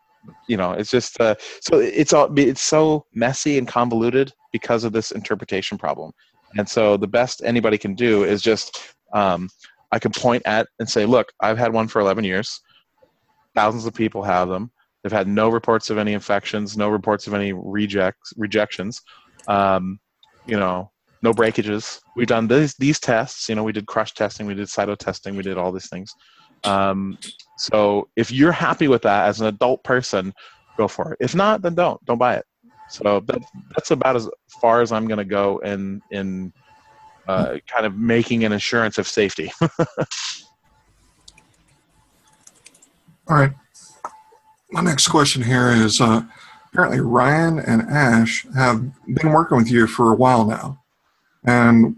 you 0.47 0.57
know 0.57 0.71
it's 0.71 0.91
just 0.91 1.19
uh, 1.19 1.35
so 1.61 1.79
it's 1.79 2.13
all 2.13 2.29
it's 2.37 2.61
so 2.61 3.05
messy 3.13 3.57
and 3.57 3.67
convoluted 3.67 4.31
because 4.51 4.83
of 4.83 4.93
this 4.93 5.11
interpretation 5.11 5.77
problem 5.77 6.11
and 6.57 6.67
so 6.67 6.97
the 6.97 7.07
best 7.07 7.41
anybody 7.43 7.77
can 7.77 7.95
do 7.95 8.23
is 8.23 8.41
just 8.41 8.93
um, 9.13 9.49
i 9.91 9.99
can 9.99 10.11
point 10.11 10.43
at 10.45 10.67
and 10.79 10.87
say 10.87 11.05
look 11.05 11.31
i've 11.41 11.57
had 11.57 11.73
one 11.73 11.87
for 11.87 11.99
11 12.01 12.23
years 12.23 12.61
thousands 13.55 13.85
of 13.85 13.93
people 13.93 14.21
have 14.21 14.47
them 14.47 14.71
they've 15.03 15.11
had 15.11 15.27
no 15.27 15.49
reports 15.49 15.89
of 15.89 15.97
any 15.97 16.13
infections 16.13 16.77
no 16.77 16.89
reports 16.89 17.27
of 17.27 17.33
any 17.33 17.53
rejects 17.53 18.33
rejections 18.37 19.01
um, 19.47 19.99
you 20.45 20.57
know 20.57 20.91
no 21.23 21.33
breakages 21.33 21.99
we've 22.15 22.27
done 22.27 22.47
these 22.47 22.73
these 22.75 22.99
tests 22.99 23.47
you 23.47 23.55
know 23.55 23.63
we 23.63 23.71
did 23.71 23.85
crush 23.85 24.13
testing 24.13 24.47
we 24.47 24.55
did 24.55 24.67
cyto 24.67 24.97
testing 24.97 25.35
we 25.35 25.43
did 25.43 25.57
all 25.57 25.71
these 25.71 25.89
things 25.89 26.13
um, 26.63 27.17
so 27.57 28.09
if 28.15 28.31
you're 28.31 28.51
happy 28.51 28.87
with 28.87 29.01
that 29.03 29.27
as 29.27 29.41
an 29.41 29.47
adult 29.47 29.83
person, 29.83 30.33
go 30.77 30.87
for 30.87 31.13
it. 31.13 31.17
If 31.21 31.35
not, 31.35 31.61
then 31.61 31.75
don't. 31.75 32.03
Don't 32.05 32.17
buy 32.17 32.35
it. 32.35 32.45
So 32.89 33.21
that, 33.27 33.41
that's 33.75 33.91
about 33.91 34.15
as 34.15 34.29
far 34.61 34.81
as 34.81 34.91
I'm 34.91 35.07
going 35.07 35.17
to 35.17 35.25
go 35.25 35.59
in 35.59 36.01
in 36.11 36.51
uh, 37.27 37.57
kind 37.67 37.85
of 37.85 37.95
making 37.95 38.43
an 38.43 38.53
assurance 38.53 38.97
of 38.97 39.07
safety. 39.07 39.51
All 43.27 43.37
right. 43.37 43.51
My 44.71 44.81
next 44.81 45.09
question 45.09 45.43
here 45.43 45.69
is 45.71 45.99
uh, 45.99 46.21
apparently 46.71 47.01
Ryan 47.01 47.59
and 47.59 47.81
Ash 47.89 48.47
have 48.55 48.81
been 49.05 49.33
working 49.33 49.57
with 49.57 49.69
you 49.69 49.85
for 49.85 50.13
a 50.13 50.15
while 50.15 50.45
now, 50.45 50.81
and 51.43 51.97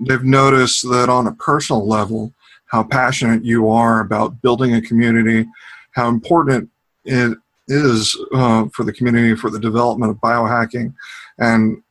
they've 0.00 0.24
noticed 0.24 0.88
that 0.88 1.10
on 1.10 1.26
a 1.26 1.34
personal 1.34 1.86
level, 1.86 2.32
how 2.66 2.84
passionate 2.84 3.44
you 3.44 3.68
are 3.68 4.00
about 4.00 4.40
building 4.40 4.74
a 4.74 4.80
community, 4.80 5.46
how 5.90 6.08
important 6.08 6.70
it 7.04 7.36
is 7.68 8.18
uh, 8.34 8.64
for 8.72 8.84
the 8.84 8.94
community 8.94 9.36
for 9.36 9.50
the 9.50 9.60
development 9.60 10.10
of 10.10 10.16
biohacking, 10.16 10.94
and 11.38 11.82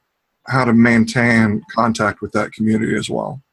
how 0.47 0.65
to 0.65 0.73
maintain 0.73 1.61
contact 1.71 2.21
with 2.21 2.31
that 2.31 2.51
community 2.51 2.95
as 2.95 3.11
well. 3.11 3.43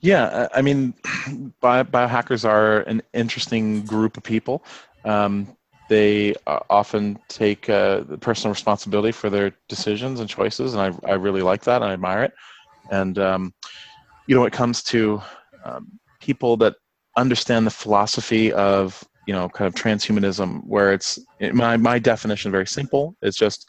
Yeah, 0.00 0.48
I 0.54 0.62
mean, 0.62 0.94
bio, 1.60 1.82
biohackers 1.82 2.48
are 2.48 2.80
an 2.82 3.02
interesting 3.14 3.82
group 3.82 4.16
of 4.16 4.22
people. 4.22 4.62
Um, 5.06 5.56
they 5.88 6.34
uh, 6.46 6.60
often 6.68 7.18
take 7.28 7.70
uh, 7.70 8.02
personal 8.20 8.52
responsibility 8.52 9.12
for 9.12 9.30
their 9.30 9.52
decisions 9.68 10.20
and 10.20 10.28
choices, 10.28 10.74
and 10.74 10.82
I, 10.82 11.08
I 11.08 11.14
really 11.14 11.42
like 11.42 11.62
that. 11.62 11.80
and 11.80 11.84
I 11.90 11.92
admire 11.92 12.24
it. 12.24 12.32
And 12.90 13.18
um, 13.18 13.54
you 14.26 14.34
know, 14.34 14.40
when 14.42 14.48
it 14.48 14.52
comes 14.52 14.82
to 14.84 15.22
um, 15.64 15.98
people 16.20 16.56
that 16.58 16.74
understand 17.16 17.66
the 17.66 17.70
philosophy 17.70 18.52
of 18.52 19.02
you 19.26 19.32
know 19.32 19.48
kind 19.48 19.66
of 19.66 19.74
transhumanism 19.74 20.60
where 20.64 20.92
it's 20.92 21.18
my, 21.52 21.76
my 21.76 21.98
definition 21.98 22.52
very 22.52 22.66
simple 22.66 23.16
it's 23.22 23.36
just 23.36 23.68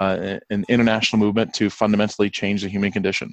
uh, 0.00 0.38
an 0.50 0.64
international 0.68 1.18
movement 1.18 1.52
to 1.54 1.68
fundamentally 1.68 2.30
change 2.30 2.62
the 2.62 2.68
human 2.68 2.92
condition 2.92 3.32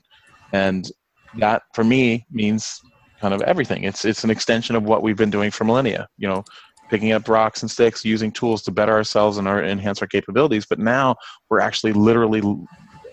and 0.53 0.91
that 1.37 1.61
for 1.73 1.83
me 1.83 2.25
means 2.31 2.79
kind 3.21 3.33
of 3.33 3.41
everything 3.43 3.83
it's 3.83 4.05
it's 4.05 4.23
an 4.23 4.29
extension 4.29 4.75
of 4.75 4.83
what 4.83 5.03
we've 5.03 5.17
been 5.17 5.29
doing 5.29 5.51
for 5.51 5.63
millennia 5.63 6.07
you 6.17 6.27
know 6.27 6.43
picking 6.89 7.11
up 7.11 7.27
rocks 7.29 7.61
and 7.61 7.69
sticks 7.69 8.03
using 8.03 8.31
tools 8.31 8.61
to 8.63 8.71
better 8.71 8.93
ourselves 8.93 9.37
and 9.37 9.47
our, 9.47 9.63
enhance 9.63 10.01
our 10.01 10.07
capabilities 10.07 10.65
but 10.69 10.79
now 10.79 11.15
we're 11.49 11.59
actually 11.59 11.93
literally 11.93 12.41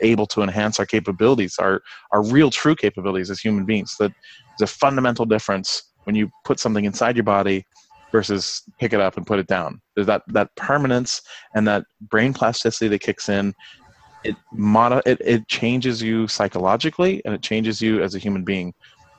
able 0.01 0.27
to 0.27 0.43
enhance 0.43 0.79
our 0.79 0.87
capabilities, 0.87 1.57
our 1.59 1.83
our 2.13 2.25
real 2.25 2.51
true 2.51 2.75
capabilities 2.75 3.31
as 3.31 3.41
human 3.41 3.65
beings. 3.65 3.97
That 3.99 4.13
a 4.61 4.67
fundamental 4.67 5.25
difference 5.25 5.83
when 6.05 6.17
you 6.17 6.31
put 6.45 6.61
something 6.61 6.85
inside 6.85 7.17
your 7.17 7.25
body 7.25 7.65
versus 8.13 8.63
pick 8.79 8.93
it 8.93 9.01
up 9.01 9.17
and 9.17 9.27
put 9.27 9.39
it 9.39 9.47
down. 9.47 9.81
There's 9.95 10.07
that 10.07 10.23
that 10.29 10.51
permanence 10.57 11.21
and 11.55 11.67
that 11.69 11.85
brain 12.01 12.33
plasticity 12.33 12.89
that 12.89 13.01
kicks 13.01 13.29
in. 13.29 13.55
It 14.25 14.35
mono, 14.53 15.03
it, 15.07 15.21
it 15.21 15.47
changes 15.49 16.03
you 16.03 16.27
psychologically 16.27 17.23
and 17.25 17.35
it 17.35 17.43
changes 17.43 17.81
you 17.81 18.03
as 18.03 18.15
a 18.15 18.19
human 18.19 18.45
being. 18.45 18.73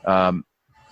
Um, 0.05 0.43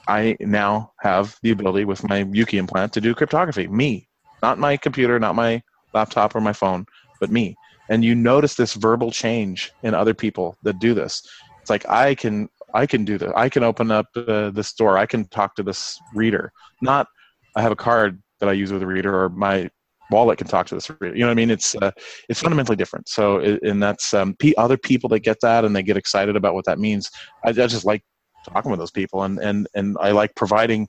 I 0.08 0.38
now 0.40 0.92
have 1.02 1.38
the 1.42 1.52
ability 1.52 1.86
with 1.86 2.08
my 2.08 2.26
Yuki 2.32 2.58
implant 2.58 2.94
to 2.94 3.02
do 3.02 3.16
cryptography. 3.16 3.68
Me, 3.68 4.08
not 4.42 4.60
my 4.60 4.78
computer, 4.78 5.20
not 5.20 5.36
my 5.36 5.62
laptop 5.94 6.36
or 6.36 6.42
my 6.42 6.54
phone, 6.54 6.86
but 7.20 7.32
me. 7.32 7.56
And 7.90 8.04
you 8.04 8.16
notice 8.16 8.56
this 8.56 8.74
verbal 8.74 9.12
change 9.12 9.72
in 9.84 9.94
other 9.94 10.14
people 10.14 10.58
that 10.64 10.80
do 10.80 10.94
this. 10.94 11.22
It's 11.62 11.70
like 11.70 11.88
i 11.90 12.14
can 12.14 12.48
i 12.76 12.86
can 12.86 13.06
do 13.06 13.18
this 13.18 13.32
i 13.36 13.50
can 13.50 13.64
open 13.64 13.90
up 13.90 14.06
uh, 14.16 14.52
this 14.52 14.74
door 14.74 15.00
i 15.00 15.08
can 15.08 15.28
talk 15.30 15.56
to 15.56 15.64
this 15.64 15.98
reader. 16.14 16.52
Not 16.82 17.08
i 17.56 17.62
have 17.62 17.72
a 17.72 17.76
card 17.76 18.22
that 18.40 18.50
i 18.50 18.52
use 18.52 18.72
with 18.72 18.84
a 18.84 18.88
reader 18.88 19.24
or 19.24 19.30
my 19.30 19.70
wallet 20.12 20.38
can 20.38 20.48
talk 20.48 20.68
to 20.68 20.76
this 20.76 20.90
reader. 20.90 21.16
You 21.16 21.22
know 21.22 21.28
what 21.28 21.32
i 21.32 21.36
mean? 21.36 21.50
It's 21.50 21.74
uh, 21.76 21.92
it's 22.30 22.40
fundamentally 22.42 22.76
different. 22.76 23.10
So 23.10 23.40
and 23.40 23.82
that's 23.82 24.14
um, 24.14 24.36
other 24.58 24.78
people 24.78 25.10
that 25.10 25.22
get 25.22 25.40
that 25.42 25.66
and 25.66 25.76
they 25.76 25.82
get 25.82 25.98
excited 25.98 26.36
about 26.36 26.54
what 26.54 26.66
that 26.66 26.78
means. 26.78 27.10
I, 27.44 27.50
I 27.50 27.54
just 27.54 27.86
like 27.86 28.04
talking 28.46 28.72
with 28.72 28.80
those 28.80 28.92
people 28.92 29.24
and 29.24 29.40
and 29.40 29.68
and 29.76 29.98
i 30.00 30.12
like 30.12 30.34
providing 30.36 30.88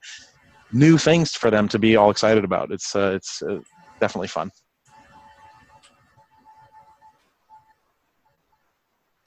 new 0.73 0.99
things 0.99 1.33
for 1.33 1.51
them 1.51 1.69
to 1.69 1.78
be 1.78 1.97
all 1.97 2.11
excited 2.11 2.45
about 2.45 2.70
it's 2.70 2.95
uh, 2.95 3.12
it's 3.15 3.43
uh, 3.43 3.59
definitely 4.01 4.28
fun 4.28 4.51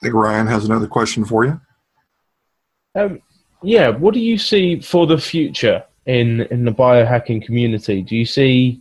I 0.00 0.06
think 0.06 0.14
Ryan 0.14 0.46
has 0.46 0.64
another 0.64 0.86
question 0.86 1.26
for 1.26 1.44
you. 1.44 1.60
Um, 2.94 3.20
yeah, 3.62 3.88
what 3.88 4.14
do 4.14 4.20
you 4.20 4.38
see 4.38 4.80
for 4.80 5.06
the 5.06 5.18
future 5.18 5.84
in 6.06 6.42
in 6.50 6.64
the 6.64 6.72
biohacking 6.72 7.44
community? 7.44 8.02
Do 8.02 8.16
you 8.16 8.24
see 8.24 8.80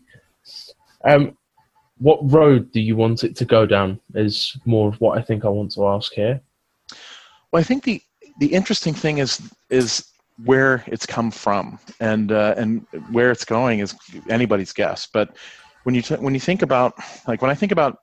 um, 1.04 1.38
what 1.98 2.20
road 2.32 2.72
do 2.72 2.80
you 2.80 2.96
want 2.96 3.24
it 3.26 3.36
to 3.36 3.46
go 3.46 3.66
down? 3.66 4.00
Is 4.16 4.58
more 4.66 4.88
of 4.88 5.00
what 5.02 5.18
I 5.18 5.22
think 5.22 5.44
I 5.44 5.50
want 5.50 5.74
to 5.74 5.88
ask 5.88 6.14
here. 6.14 6.40
Well, 7.52 7.60
I 7.60 7.64
think 7.64 7.84
the 7.84 8.02
the 8.40 8.48
interesting 8.48 8.94
thing 8.94 9.20
is 9.20 9.42
is 9.70 10.06
where 10.46 10.84
it's 10.88 11.06
come 11.06 11.32
from, 11.32 11.80
and 12.00 12.32
uh, 12.32 12.56
and 12.58 12.86
where 13.12 13.32
it's 13.32 13.46
going 13.46 13.80
is 13.80 13.96
anybody's 14.30 14.74
guess. 14.74 15.08
But 15.12 15.36
when 15.84 15.96
you 15.96 16.02
t- 16.02 16.16
when 16.16 16.34
you 16.34 16.40
think 16.40 16.62
about 16.62 16.94
like 17.28 17.42
when 17.42 17.52
I 17.52 17.56
think 17.56 17.72
about 17.72 18.00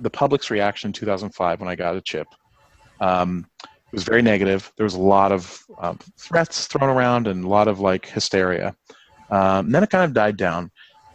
the 0.00 0.10
public's 0.10 0.50
reaction 0.50 0.88
in 0.88 0.92
2005 0.92 1.60
when 1.60 1.68
I 1.68 1.76
got 1.76 1.94
a 1.94 2.00
chip 2.00 2.26
um, 3.00 3.46
it 3.62 3.92
was 3.92 4.04
very 4.04 4.22
negative. 4.22 4.72
There 4.76 4.84
was 4.84 4.94
a 4.94 5.00
lot 5.00 5.32
of 5.32 5.62
um, 5.78 5.98
threats 6.18 6.66
thrown 6.66 6.90
around 6.90 7.26
and 7.26 7.44
a 7.44 7.48
lot 7.48 7.68
of 7.68 7.80
like 7.80 8.06
hysteria. 8.06 8.74
Um, 9.30 9.70
then 9.70 9.82
it 9.82 9.90
kind 9.90 10.04
of 10.04 10.12
died 10.12 10.36
down, 10.36 10.70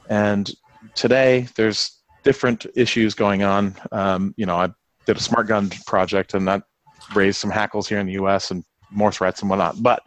and 0.10 0.50
today 0.96 1.48
there's 1.56 2.00
different 2.24 2.66
issues 2.76 3.14
going 3.14 3.44
on. 3.44 3.76
Um, 3.92 4.34
you 4.38 4.46
know, 4.46 4.58
I 4.58 4.70
did 5.06 5.18
a 5.18 5.22
smart 5.22 5.48
gun 5.48 5.70
project, 5.86 6.34
and 6.34 6.48
that 6.48 6.64
raised 7.16 7.40
some 7.40 7.50
hackles 7.50 7.88
here 7.88 8.00
in 8.00 8.08
the 8.08 8.14
U.S. 8.14 8.52
and 8.52 8.64
more 8.90 9.12
threats 9.12 9.42
and 9.42 9.50
whatnot. 9.50 9.82
But 9.82 10.04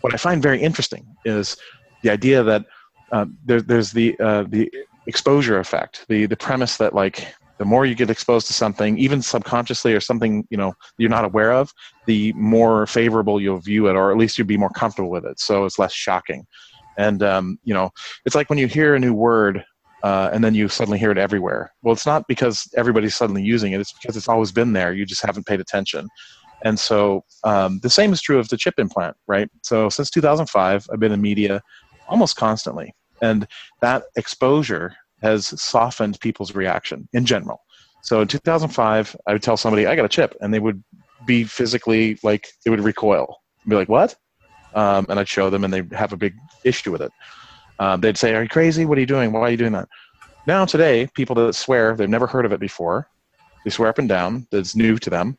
what 0.00 0.14
I 0.14 0.16
find 0.16 0.42
very 0.42 0.60
interesting 0.60 1.06
is 1.24 1.56
the 2.02 2.10
idea 2.10 2.42
that 2.42 2.64
uh, 3.12 3.26
there, 3.44 3.62
there's 3.62 3.92
the 3.92 4.18
uh, 4.20 4.44
the 4.48 4.70
exposure 5.06 5.58
effect, 5.58 6.04
the 6.08 6.26
the 6.26 6.36
premise 6.36 6.76
that 6.76 6.94
like 6.94 7.26
the 7.58 7.64
more 7.64 7.84
you 7.84 7.94
get 7.94 8.08
exposed 8.10 8.46
to 8.46 8.52
something 8.52 8.96
even 8.98 9.20
subconsciously 9.20 9.92
or 9.92 10.00
something 10.00 10.46
you 10.48 10.56
know 10.56 10.72
you're 10.96 11.10
not 11.10 11.24
aware 11.24 11.52
of 11.52 11.72
the 12.06 12.32
more 12.34 12.86
favorable 12.86 13.40
you'll 13.40 13.58
view 13.58 13.88
it 13.88 13.96
or 13.96 14.10
at 14.10 14.16
least 14.16 14.38
you'll 14.38 14.46
be 14.46 14.56
more 14.56 14.70
comfortable 14.70 15.10
with 15.10 15.24
it 15.24 15.38
so 15.38 15.64
it's 15.64 15.78
less 15.78 15.92
shocking 15.92 16.46
and 16.96 17.22
um, 17.22 17.58
you 17.64 17.74
know 17.74 17.90
it's 18.24 18.34
like 18.34 18.48
when 18.48 18.58
you 18.58 18.66
hear 18.66 18.94
a 18.94 19.00
new 19.00 19.12
word 19.12 19.64
uh, 20.02 20.30
and 20.32 20.44
then 20.44 20.54
you 20.54 20.68
suddenly 20.68 20.98
hear 20.98 21.10
it 21.10 21.18
everywhere. 21.18 21.72
Well, 21.82 21.92
it's 21.92 22.06
not 22.06 22.26
because 22.28 22.68
everybody's 22.76 23.14
suddenly 23.14 23.42
using 23.42 23.72
it; 23.72 23.80
it's 23.80 23.92
because 23.92 24.16
it's 24.16 24.28
always 24.28 24.52
been 24.52 24.72
there. 24.72 24.92
You 24.92 25.04
just 25.04 25.24
haven't 25.24 25.46
paid 25.46 25.60
attention. 25.60 26.08
And 26.64 26.78
so 26.78 27.24
um, 27.44 27.78
the 27.82 27.90
same 27.90 28.12
is 28.12 28.20
true 28.20 28.38
of 28.38 28.48
the 28.48 28.56
chip 28.56 28.74
implant, 28.78 29.16
right? 29.26 29.48
So 29.62 29.88
since 29.88 30.10
2005, 30.10 30.88
I've 30.92 31.00
been 31.00 31.12
in 31.12 31.20
media 31.20 31.62
almost 32.08 32.36
constantly, 32.36 32.94
and 33.22 33.46
that 33.80 34.04
exposure 34.16 34.96
has 35.22 35.60
softened 35.60 36.18
people's 36.20 36.54
reaction 36.54 37.08
in 37.12 37.26
general. 37.26 37.60
So 38.02 38.20
in 38.20 38.28
2005, 38.28 39.16
I 39.26 39.32
would 39.32 39.42
tell 39.42 39.56
somebody 39.56 39.86
I 39.86 39.96
got 39.96 40.04
a 40.04 40.08
chip, 40.08 40.36
and 40.40 40.52
they 40.52 40.60
would 40.60 40.82
be 41.26 41.44
physically 41.44 42.18
like 42.22 42.48
they 42.64 42.70
would 42.70 42.80
recoil, 42.80 43.40
be 43.66 43.76
like, 43.76 43.88
"What?" 43.88 44.16
Um, 44.74 45.06
and 45.08 45.18
I'd 45.18 45.28
show 45.28 45.50
them, 45.50 45.64
and 45.64 45.72
they'd 45.72 45.92
have 45.92 46.12
a 46.12 46.16
big 46.16 46.34
issue 46.64 46.92
with 46.92 47.02
it. 47.02 47.12
Um, 47.78 48.00
they'd 48.00 48.16
say, 48.16 48.34
"Are 48.34 48.42
you 48.42 48.48
crazy? 48.48 48.84
What 48.84 48.98
are 48.98 49.00
you 49.00 49.06
doing? 49.06 49.32
Why 49.32 49.40
are 49.40 49.50
you 49.50 49.56
doing 49.56 49.72
that?" 49.72 49.88
Now 50.46 50.64
today, 50.64 51.08
people 51.14 51.36
that 51.36 51.54
swear 51.54 51.94
they've 51.94 52.08
never 52.08 52.26
heard 52.26 52.46
of 52.46 52.52
it 52.52 52.60
before, 52.60 53.08
they 53.64 53.70
swear 53.70 53.88
up 53.88 53.98
and 53.98 54.08
down 54.08 54.46
that 54.50 54.58
it's 54.58 54.74
new 54.74 54.98
to 54.98 55.10
them. 55.10 55.36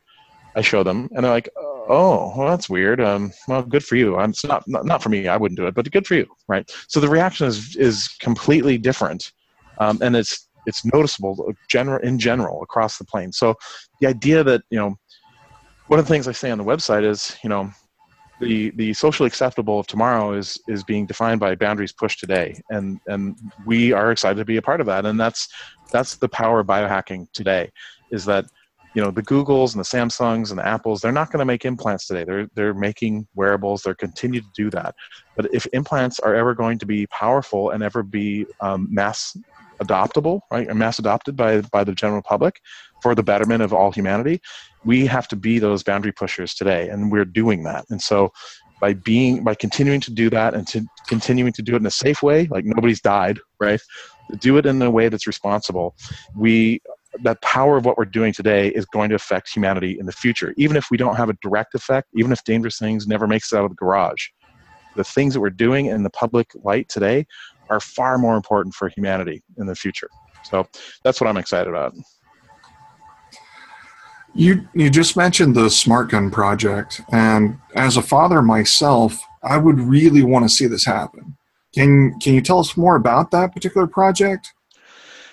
I 0.56 0.62
show 0.62 0.82
them, 0.82 1.08
and 1.12 1.24
they're 1.24 1.32
like, 1.32 1.48
"Oh, 1.88 2.32
well, 2.36 2.48
that's 2.48 2.68
weird. 2.68 3.00
Um, 3.00 3.32
well, 3.46 3.62
good 3.62 3.84
for 3.84 3.96
you. 3.96 4.16
I'm, 4.16 4.30
it's 4.30 4.44
not, 4.44 4.64
not 4.66 4.84
not 4.84 5.02
for 5.02 5.08
me. 5.08 5.28
I 5.28 5.36
wouldn't 5.36 5.58
do 5.58 5.66
it, 5.66 5.74
but 5.74 5.90
good 5.90 6.06
for 6.06 6.14
you, 6.14 6.26
right?" 6.48 6.68
So 6.88 7.00
the 7.00 7.08
reaction 7.08 7.46
is 7.46 7.76
is 7.76 8.08
completely 8.20 8.78
different, 8.78 9.32
um, 9.78 9.98
and 10.02 10.16
it's 10.16 10.48
it's 10.66 10.84
noticeable 10.84 11.52
general 11.68 12.02
in 12.02 12.18
general 12.18 12.62
across 12.62 12.98
the 12.98 13.04
plane. 13.04 13.32
So 13.32 13.54
the 14.00 14.06
idea 14.06 14.44
that 14.44 14.62
you 14.70 14.78
know, 14.78 14.96
one 15.88 15.98
of 15.98 16.06
the 16.06 16.12
things 16.12 16.28
I 16.28 16.32
say 16.32 16.50
on 16.50 16.58
the 16.58 16.64
website 16.64 17.04
is 17.04 17.36
you 17.42 17.50
know 17.50 17.70
the 18.40 18.70
the 18.70 18.92
socially 18.94 19.26
acceptable 19.26 19.78
of 19.78 19.86
tomorrow 19.86 20.32
is 20.32 20.58
is 20.68 20.82
being 20.82 21.06
defined 21.06 21.40
by 21.40 21.54
boundaries 21.54 21.92
pushed 21.92 22.20
today. 22.20 22.60
And 22.70 23.00
and 23.06 23.36
we 23.66 23.92
are 23.92 24.10
excited 24.10 24.38
to 24.38 24.44
be 24.44 24.56
a 24.56 24.62
part 24.62 24.80
of 24.80 24.86
that. 24.86 25.06
And 25.06 25.20
that's 25.20 25.48
that's 25.92 26.16
the 26.16 26.28
power 26.28 26.60
of 26.60 26.66
biohacking 26.66 27.26
today 27.32 27.70
is 28.10 28.24
that 28.24 28.46
you 28.94 29.02
know 29.02 29.10
the 29.10 29.22
googles 29.22 29.74
and 29.74 29.80
the 29.80 29.88
samsungs 29.88 30.50
and 30.50 30.58
the 30.58 30.66
apples 30.66 31.00
they're 31.00 31.12
not 31.12 31.30
going 31.30 31.38
to 31.38 31.44
make 31.44 31.64
implants 31.64 32.06
today. 32.06 32.24
They're 32.24 32.48
they're 32.54 32.74
making 32.74 33.28
wearables. 33.34 33.82
They're 33.82 33.94
continue 33.94 34.40
to 34.40 34.50
do 34.54 34.70
that. 34.70 34.94
But 35.36 35.52
if 35.54 35.66
implants 35.72 36.18
are 36.18 36.34
ever 36.34 36.54
going 36.54 36.78
to 36.80 36.86
be 36.86 37.06
powerful 37.06 37.70
and 37.70 37.82
ever 37.82 38.02
be 38.02 38.46
um, 38.60 38.88
mass 38.90 39.36
adoptable 39.80 40.40
right 40.50 40.68
and 40.68 40.78
mass 40.78 40.98
adopted 40.98 41.36
by 41.36 41.62
by 41.72 41.82
the 41.84 41.92
general 41.92 42.22
public 42.22 42.60
for 43.02 43.14
the 43.14 43.22
betterment 43.22 43.62
of 43.62 43.72
all 43.72 43.90
humanity 43.90 44.40
we 44.84 45.06
have 45.06 45.28
to 45.28 45.36
be 45.36 45.58
those 45.58 45.82
boundary 45.82 46.12
pushers 46.12 46.54
today 46.54 46.88
and 46.88 47.12
we're 47.12 47.24
doing 47.24 47.62
that. 47.64 47.84
And 47.90 48.00
so 48.00 48.32
by 48.80 48.94
being 48.94 49.44
by 49.44 49.54
continuing 49.54 50.00
to 50.00 50.10
do 50.10 50.30
that 50.30 50.54
and 50.54 50.66
to 50.68 50.86
continuing 51.06 51.52
to 51.52 51.62
do 51.62 51.74
it 51.74 51.80
in 51.80 51.86
a 51.86 51.90
safe 51.90 52.22
way 52.22 52.46
like 52.50 52.64
nobody's 52.64 53.00
died 53.00 53.38
right? 53.60 53.80
Do 54.38 54.56
it 54.56 54.66
in 54.66 54.80
a 54.80 54.90
way 54.90 55.08
that's 55.08 55.26
responsible. 55.26 55.94
We 56.34 56.80
that 57.22 57.42
power 57.42 57.76
of 57.76 57.84
what 57.84 57.98
we're 57.98 58.04
doing 58.04 58.32
today 58.32 58.68
is 58.68 58.86
going 58.86 59.08
to 59.10 59.16
affect 59.16 59.52
humanity 59.52 59.98
in 59.98 60.06
the 60.06 60.12
future. 60.12 60.54
Even 60.56 60.76
if 60.76 60.86
we 60.90 60.96
don't 60.96 61.16
have 61.16 61.28
a 61.28 61.36
direct 61.42 61.74
effect 61.74 62.08
even 62.14 62.32
if 62.32 62.42
dangerous 62.44 62.78
things 62.78 63.06
never 63.06 63.26
makes 63.26 63.52
it 63.52 63.56
out 63.56 63.64
of 63.64 63.70
the 63.70 63.76
garage 63.76 64.28
the 64.96 65.04
things 65.04 65.34
that 65.34 65.40
we're 65.40 65.50
doing 65.50 65.86
in 65.86 66.02
the 66.02 66.10
public 66.10 66.50
light 66.64 66.88
today 66.88 67.24
are 67.68 67.80
far 67.80 68.18
more 68.18 68.34
important 68.34 68.74
for 68.74 68.88
humanity 68.88 69.40
in 69.58 69.66
the 69.66 69.74
future. 69.74 70.08
So 70.44 70.66
that's 71.04 71.20
what 71.20 71.28
i'm 71.28 71.36
excited 71.36 71.68
about 71.68 71.94
you 74.34 74.68
you 74.74 74.90
just 74.90 75.16
mentioned 75.16 75.54
the 75.54 75.70
smart 75.70 76.10
gun 76.10 76.30
project, 76.30 77.00
and 77.12 77.58
as 77.74 77.96
a 77.96 78.02
father 78.02 78.42
myself, 78.42 79.20
I 79.42 79.56
would 79.56 79.80
really 79.80 80.22
want 80.22 80.44
to 80.44 80.48
see 80.48 80.66
this 80.66 80.84
happen. 80.84 81.36
Can 81.74 82.18
can 82.20 82.34
you 82.34 82.40
tell 82.40 82.58
us 82.58 82.76
more 82.76 82.96
about 82.96 83.30
that 83.30 83.52
particular 83.52 83.86
project? 83.86 84.52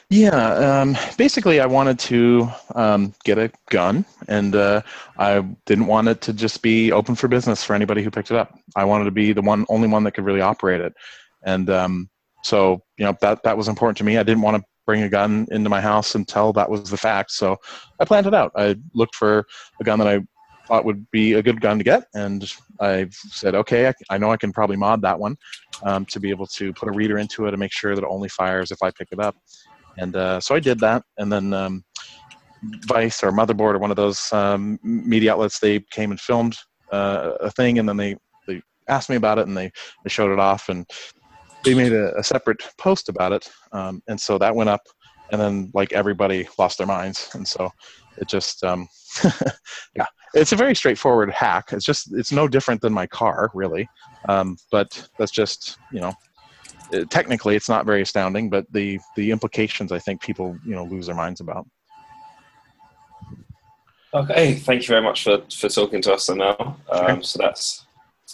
Yeah, 0.10 0.54
um, 0.54 0.96
basically, 1.18 1.60
I 1.60 1.66
wanted 1.66 2.00
to 2.00 2.50
um, 2.76 3.14
get 3.26 3.38
a 3.38 3.52
gun, 3.70 4.06
and 4.30 4.56
uh, 4.56 4.82
I 5.18 5.42
didn't 5.66 5.88
want 5.88 6.08
it 6.08 6.22
to 6.22 6.34
just 6.34 6.62
be 6.62 6.94
open 6.94 7.14
for 7.16 7.28
business 7.28 7.62
for 7.62 7.76
anybody 7.76 8.04
who 8.04 8.10
picked 8.10 8.32
it 8.32 8.38
up. 8.38 8.58
I 8.78 8.86
wanted 8.86 9.04
to 9.06 9.12
be 9.12 9.34
the 9.34 9.42
one, 9.42 9.66
only 9.68 9.90
one 9.90 10.06
that 10.06 10.14
could 10.14 10.24
really 10.24 10.40
operate 10.40 10.80
it, 10.80 10.94
and 11.44 11.70
um, 11.70 12.10
so 12.44 12.82
you 12.98 13.06
know 13.06 13.18
that 13.20 13.44
that 13.44 13.58
was 13.58 13.68
important 13.68 13.98
to 13.98 14.06
me. 14.06 14.18
I 14.18 14.24
didn't 14.24 14.44
want 14.44 14.58
to 14.58 14.64
bring 14.88 15.04
a 15.04 15.10
gun 15.10 15.46
into 15.52 15.70
my 15.70 15.82
house 15.82 16.16
until 16.16 16.52
that 16.54 16.70
was 16.70 16.90
the 16.90 16.98
fact. 16.98 17.30
So 17.32 17.58
I 18.00 18.06
planned 18.06 18.26
it 18.26 18.34
out. 18.34 18.52
I 18.56 18.76
looked 18.96 19.16
for 19.16 19.46
a 19.80 19.84
gun 19.84 20.00
that 20.00 20.08
I 20.08 20.22
thought 20.68 20.86
would 20.86 21.06
be 21.12 21.34
a 21.34 21.44
good 21.44 21.62
gun 21.62 21.78
to 21.78 21.84
get, 21.84 22.06
and 22.14 22.50
I 22.82 23.08
said, 23.12 23.54
okay, 23.56 23.88
I, 23.90 23.94
I 24.10 24.18
know 24.18 24.32
I 24.32 24.38
can 24.38 24.52
probably 24.52 24.78
mod 24.78 25.02
that 25.04 25.20
one 25.20 25.36
um, 25.84 26.06
to 26.08 26.20
be 26.20 26.30
able 26.30 26.48
to 26.48 26.74
put 26.74 26.90
a 26.90 26.92
reader 26.92 27.18
into 27.20 27.46
it 27.46 27.54
and 27.54 27.60
make 27.60 27.72
sure 27.72 27.96
that 27.96 28.04
it 28.04 28.08
only 28.10 28.30
fires 28.30 28.72
if 28.72 28.80
I 28.82 28.92
pick 28.92 29.10
it 29.12 29.20
up. 29.20 29.36
And 29.98 30.16
uh, 30.16 30.40
so 30.40 30.56
I 30.56 30.60
did 30.60 30.80
that, 30.80 31.04
and 31.18 31.32
then 31.32 31.54
um, 31.54 31.84
Vice 32.86 33.24
or 33.24 33.32
Motherboard 33.32 33.76
or 33.76 33.80
one 33.80 33.92
of 33.92 33.98
those 33.98 34.32
um, 34.32 34.80
media 34.84 35.34
outlets 35.34 35.60
they 35.60 35.80
came 35.92 36.12
and 36.12 36.20
filmed 36.20 36.58
uh, 36.92 37.34
a 37.40 37.52
thing, 37.52 37.80
and 37.80 37.88
then 37.88 37.98
they 37.98 38.16
they 38.48 38.62
asked 38.88 39.10
me 39.10 39.16
about 39.16 39.40
it, 39.40 39.48
and 39.48 39.58
they, 39.58 39.72
they 40.04 40.10
showed 40.10 40.32
it 40.32 40.40
off, 40.40 40.70
and 40.70 40.86
they 41.64 41.74
made 41.74 41.94
a, 41.94 42.18
a 42.18 42.24
separate 42.24 42.62
post 42.78 43.10
about 43.10 43.32
it, 43.32 43.50
um, 43.72 44.02
and 44.08 44.20
so 44.20 44.38
that 44.38 44.56
went 44.56 44.70
up, 44.70 44.82
and 45.32 45.40
then 45.40 45.72
like 45.74 45.94
everybody 45.94 46.48
lost 46.58 46.78
their 46.78 46.88
minds, 46.88 47.30
and 47.34 47.48
so 47.48 47.72
it 48.18 48.28
just 48.28 48.64
um, 48.64 48.88
yeah, 49.96 50.06
it's 50.34 50.52
a 50.52 50.56
very 50.56 50.76
straightforward 50.76 51.32
hack. 51.32 51.72
It's 51.72 51.86
just 51.86 52.14
it's 52.14 52.32
no 52.32 52.48
different 52.48 52.82
than 52.82 52.94
my 52.94 53.08
car 53.08 53.52
really, 53.54 53.90
um, 54.30 54.58
but 54.72 55.08
that's 55.18 55.32
just 55.32 55.78
you 55.92 56.00
know 56.00 56.14
it, 56.92 57.10
technically 57.10 57.56
it's 57.56 57.70
not 57.70 57.86
very 57.86 58.02
astounding, 58.02 58.50
but 58.50 58.66
the 58.72 59.00
the 59.16 59.32
implications 59.32 59.92
I 59.92 60.00
think 60.00 60.22
people 60.22 60.58
you 60.66 60.76
know 60.76 60.86
lose 60.86 61.08
their 61.08 61.16
minds 61.16 61.42
about. 61.42 61.68
Okay, 64.14 64.56
thank 64.56 64.82
you 64.84 64.88
very 64.88 65.02
much 65.02 65.24
for, 65.24 65.42
for 65.54 65.70
talking 65.70 66.02
to 66.04 66.14
us 66.14 66.30
now. 66.30 66.78
Um, 66.90 67.22
so 67.22 67.40
that's 67.40 67.86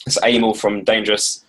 it's 0.06 0.18
Amal 0.24 0.54
from 0.54 0.84
Dangerous 0.84 1.43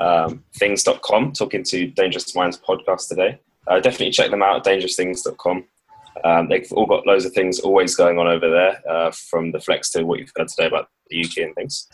um, 0.00 0.42
things.com, 0.56 1.32
talking 1.32 1.62
to 1.64 1.86
Dangerous 1.88 2.34
Minds 2.34 2.58
podcast 2.58 3.08
today. 3.08 3.38
Uh, 3.68 3.78
definitely 3.78 4.10
check 4.10 4.30
them 4.30 4.42
out 4.42 4.64
dangerousthings.com. 4.64 5.64
Um, 6.24 6.48
they've 6.48 6.70
all 6.72 6.86
got 6.86 7.06
loads 7.06 7.24
of 7.24 7.32
things 7.32 7.60
always 7.60 7.94
going 7.94 8.18
on 8.18 8.26
over 8.26 8.50
there, 8.50 8.80
uh, 8.90 9.10
from 9.10 9.52
the 9.52 9.60
flex 9.60 9.90
to 9.90 10.02
what 10.02 10.18
you've 10.18 10.32
heard 10.36 10.48
today 10.48 10.66
about 10.66 10.88
the 11.08 11.24
UK 11.24 11.38
and 11.38 11.54
things. 11.54 11.88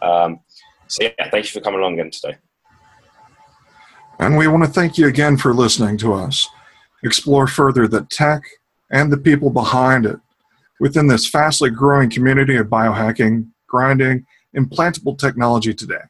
Um, 0.00 0.40
so, 0.86 1.02
yeah, 1.04 1.30
thank 1.30 1.44
you 1.44 1.50
for 1.50 1.60
coming 1.60 1.80
along 1.80 1.94
again 1.94 2.10
today. 2.10 2.36
And 4.18 4.36
we 4.36 4.48
want 4.48 4.64
to 4.64 4.70
thank 4.70 4.96
you 4.96 5.08
again 5.08 5.36
for 5.36 5.52
listening 5.52 5.98
to 5.98 6.14
us. 6.14 6.48
Explore 7.02 7.46
further 7.46 7.88
the 7.88 8.02
tech 8.10 8.42
and 8.90 9.12
the 9.12 9.16
people 9.16 9.50
behind 9.50 10.06
it 10.06 10.18
within 10.78 11.06
this 11.06 11.26
fastly 11.26 11.70
growing 11.70 12.10
community 12.10 12.56
of 12.56 12.68
biohacking, 12.68 13.48
grinding, 13.66 14.26
implantable 14.56 15.18
technology 15.18 15.72
today 15.74 16.02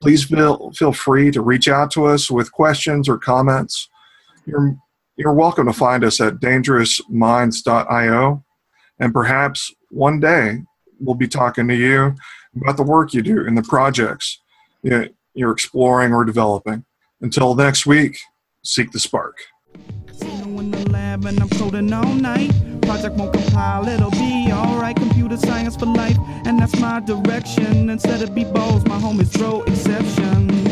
please 0.00 0.24
feel, 0.24 0.72
feel 0.72 0.92
free 0.92 1.30
to 1.30 1.42
reach 1.42 1.68
out 1.68 1.90
to 1.92 2.06
us 2.06 2.30
with 2.30 2.52
questions 2.52 3.08
or 3.08 3.18
comments. 3.18 3.88
You're, 4.46 4.76
you're 5.16 5.32
welcome 5.32 5.66
to 5.66 5.72
find 5.72 6.04
us 6.04 6.20
at 6.20 6.34
dangerousminds.io, 6.34 8.44
and 9.00 9.12
perhaps 9.12 9.74
one 9.90 10.20
day 10.20 10.58
we'll 11.00 11.16
be 11.16 11.28
talking 11.28 11.68
to 11.68 11.74
you 11.74 12.14
about 12.60 12.76
the 12.76 12.82
work 12.82 13.14
you 13.14 13.22
do 13.22 13.46
and 13.46 13.56
the 13.56 13.62
projects 13.62 14.40
you're 14.82 15.52
exploring 15.52 16.12
or 16.12 16.24
developing. 16.24 16.84
Until 17.20 17.54
next 17.54 17.86
week, 17.86 18.18
seek 18.62 18.92
the 18.92 19.00
spark 19.00 19.38
lab 20.62 21.24
and 21.24 21.40
I'm 21.40 21.48
coding 21.50 21.92
all 21.92 22.14
night. 22.14 22.50
Project 22.82 23.16
won't 23.16 23.32
compile, 23.32 23.86
it'll 23.88 24.10
be 24.10 24.50
alright. 24.50 24.96
Computer 24.96 25.36
science 25.36 25.76
for 25.76 25.86
life, 25.86 26.16
and 26.44 26.58
that's 26.58 26.78
my 26.80 27.00
direction. 27.00 27.90
Instead 27.90 28.22
of 28.22 28.34
be 28.34 28.44
balls, 28.44 28.84
my 28.86 28.98
home 28.98 29.20
is 29.20 29.28
throw 29.30 29.62
exception. 29.62 30.67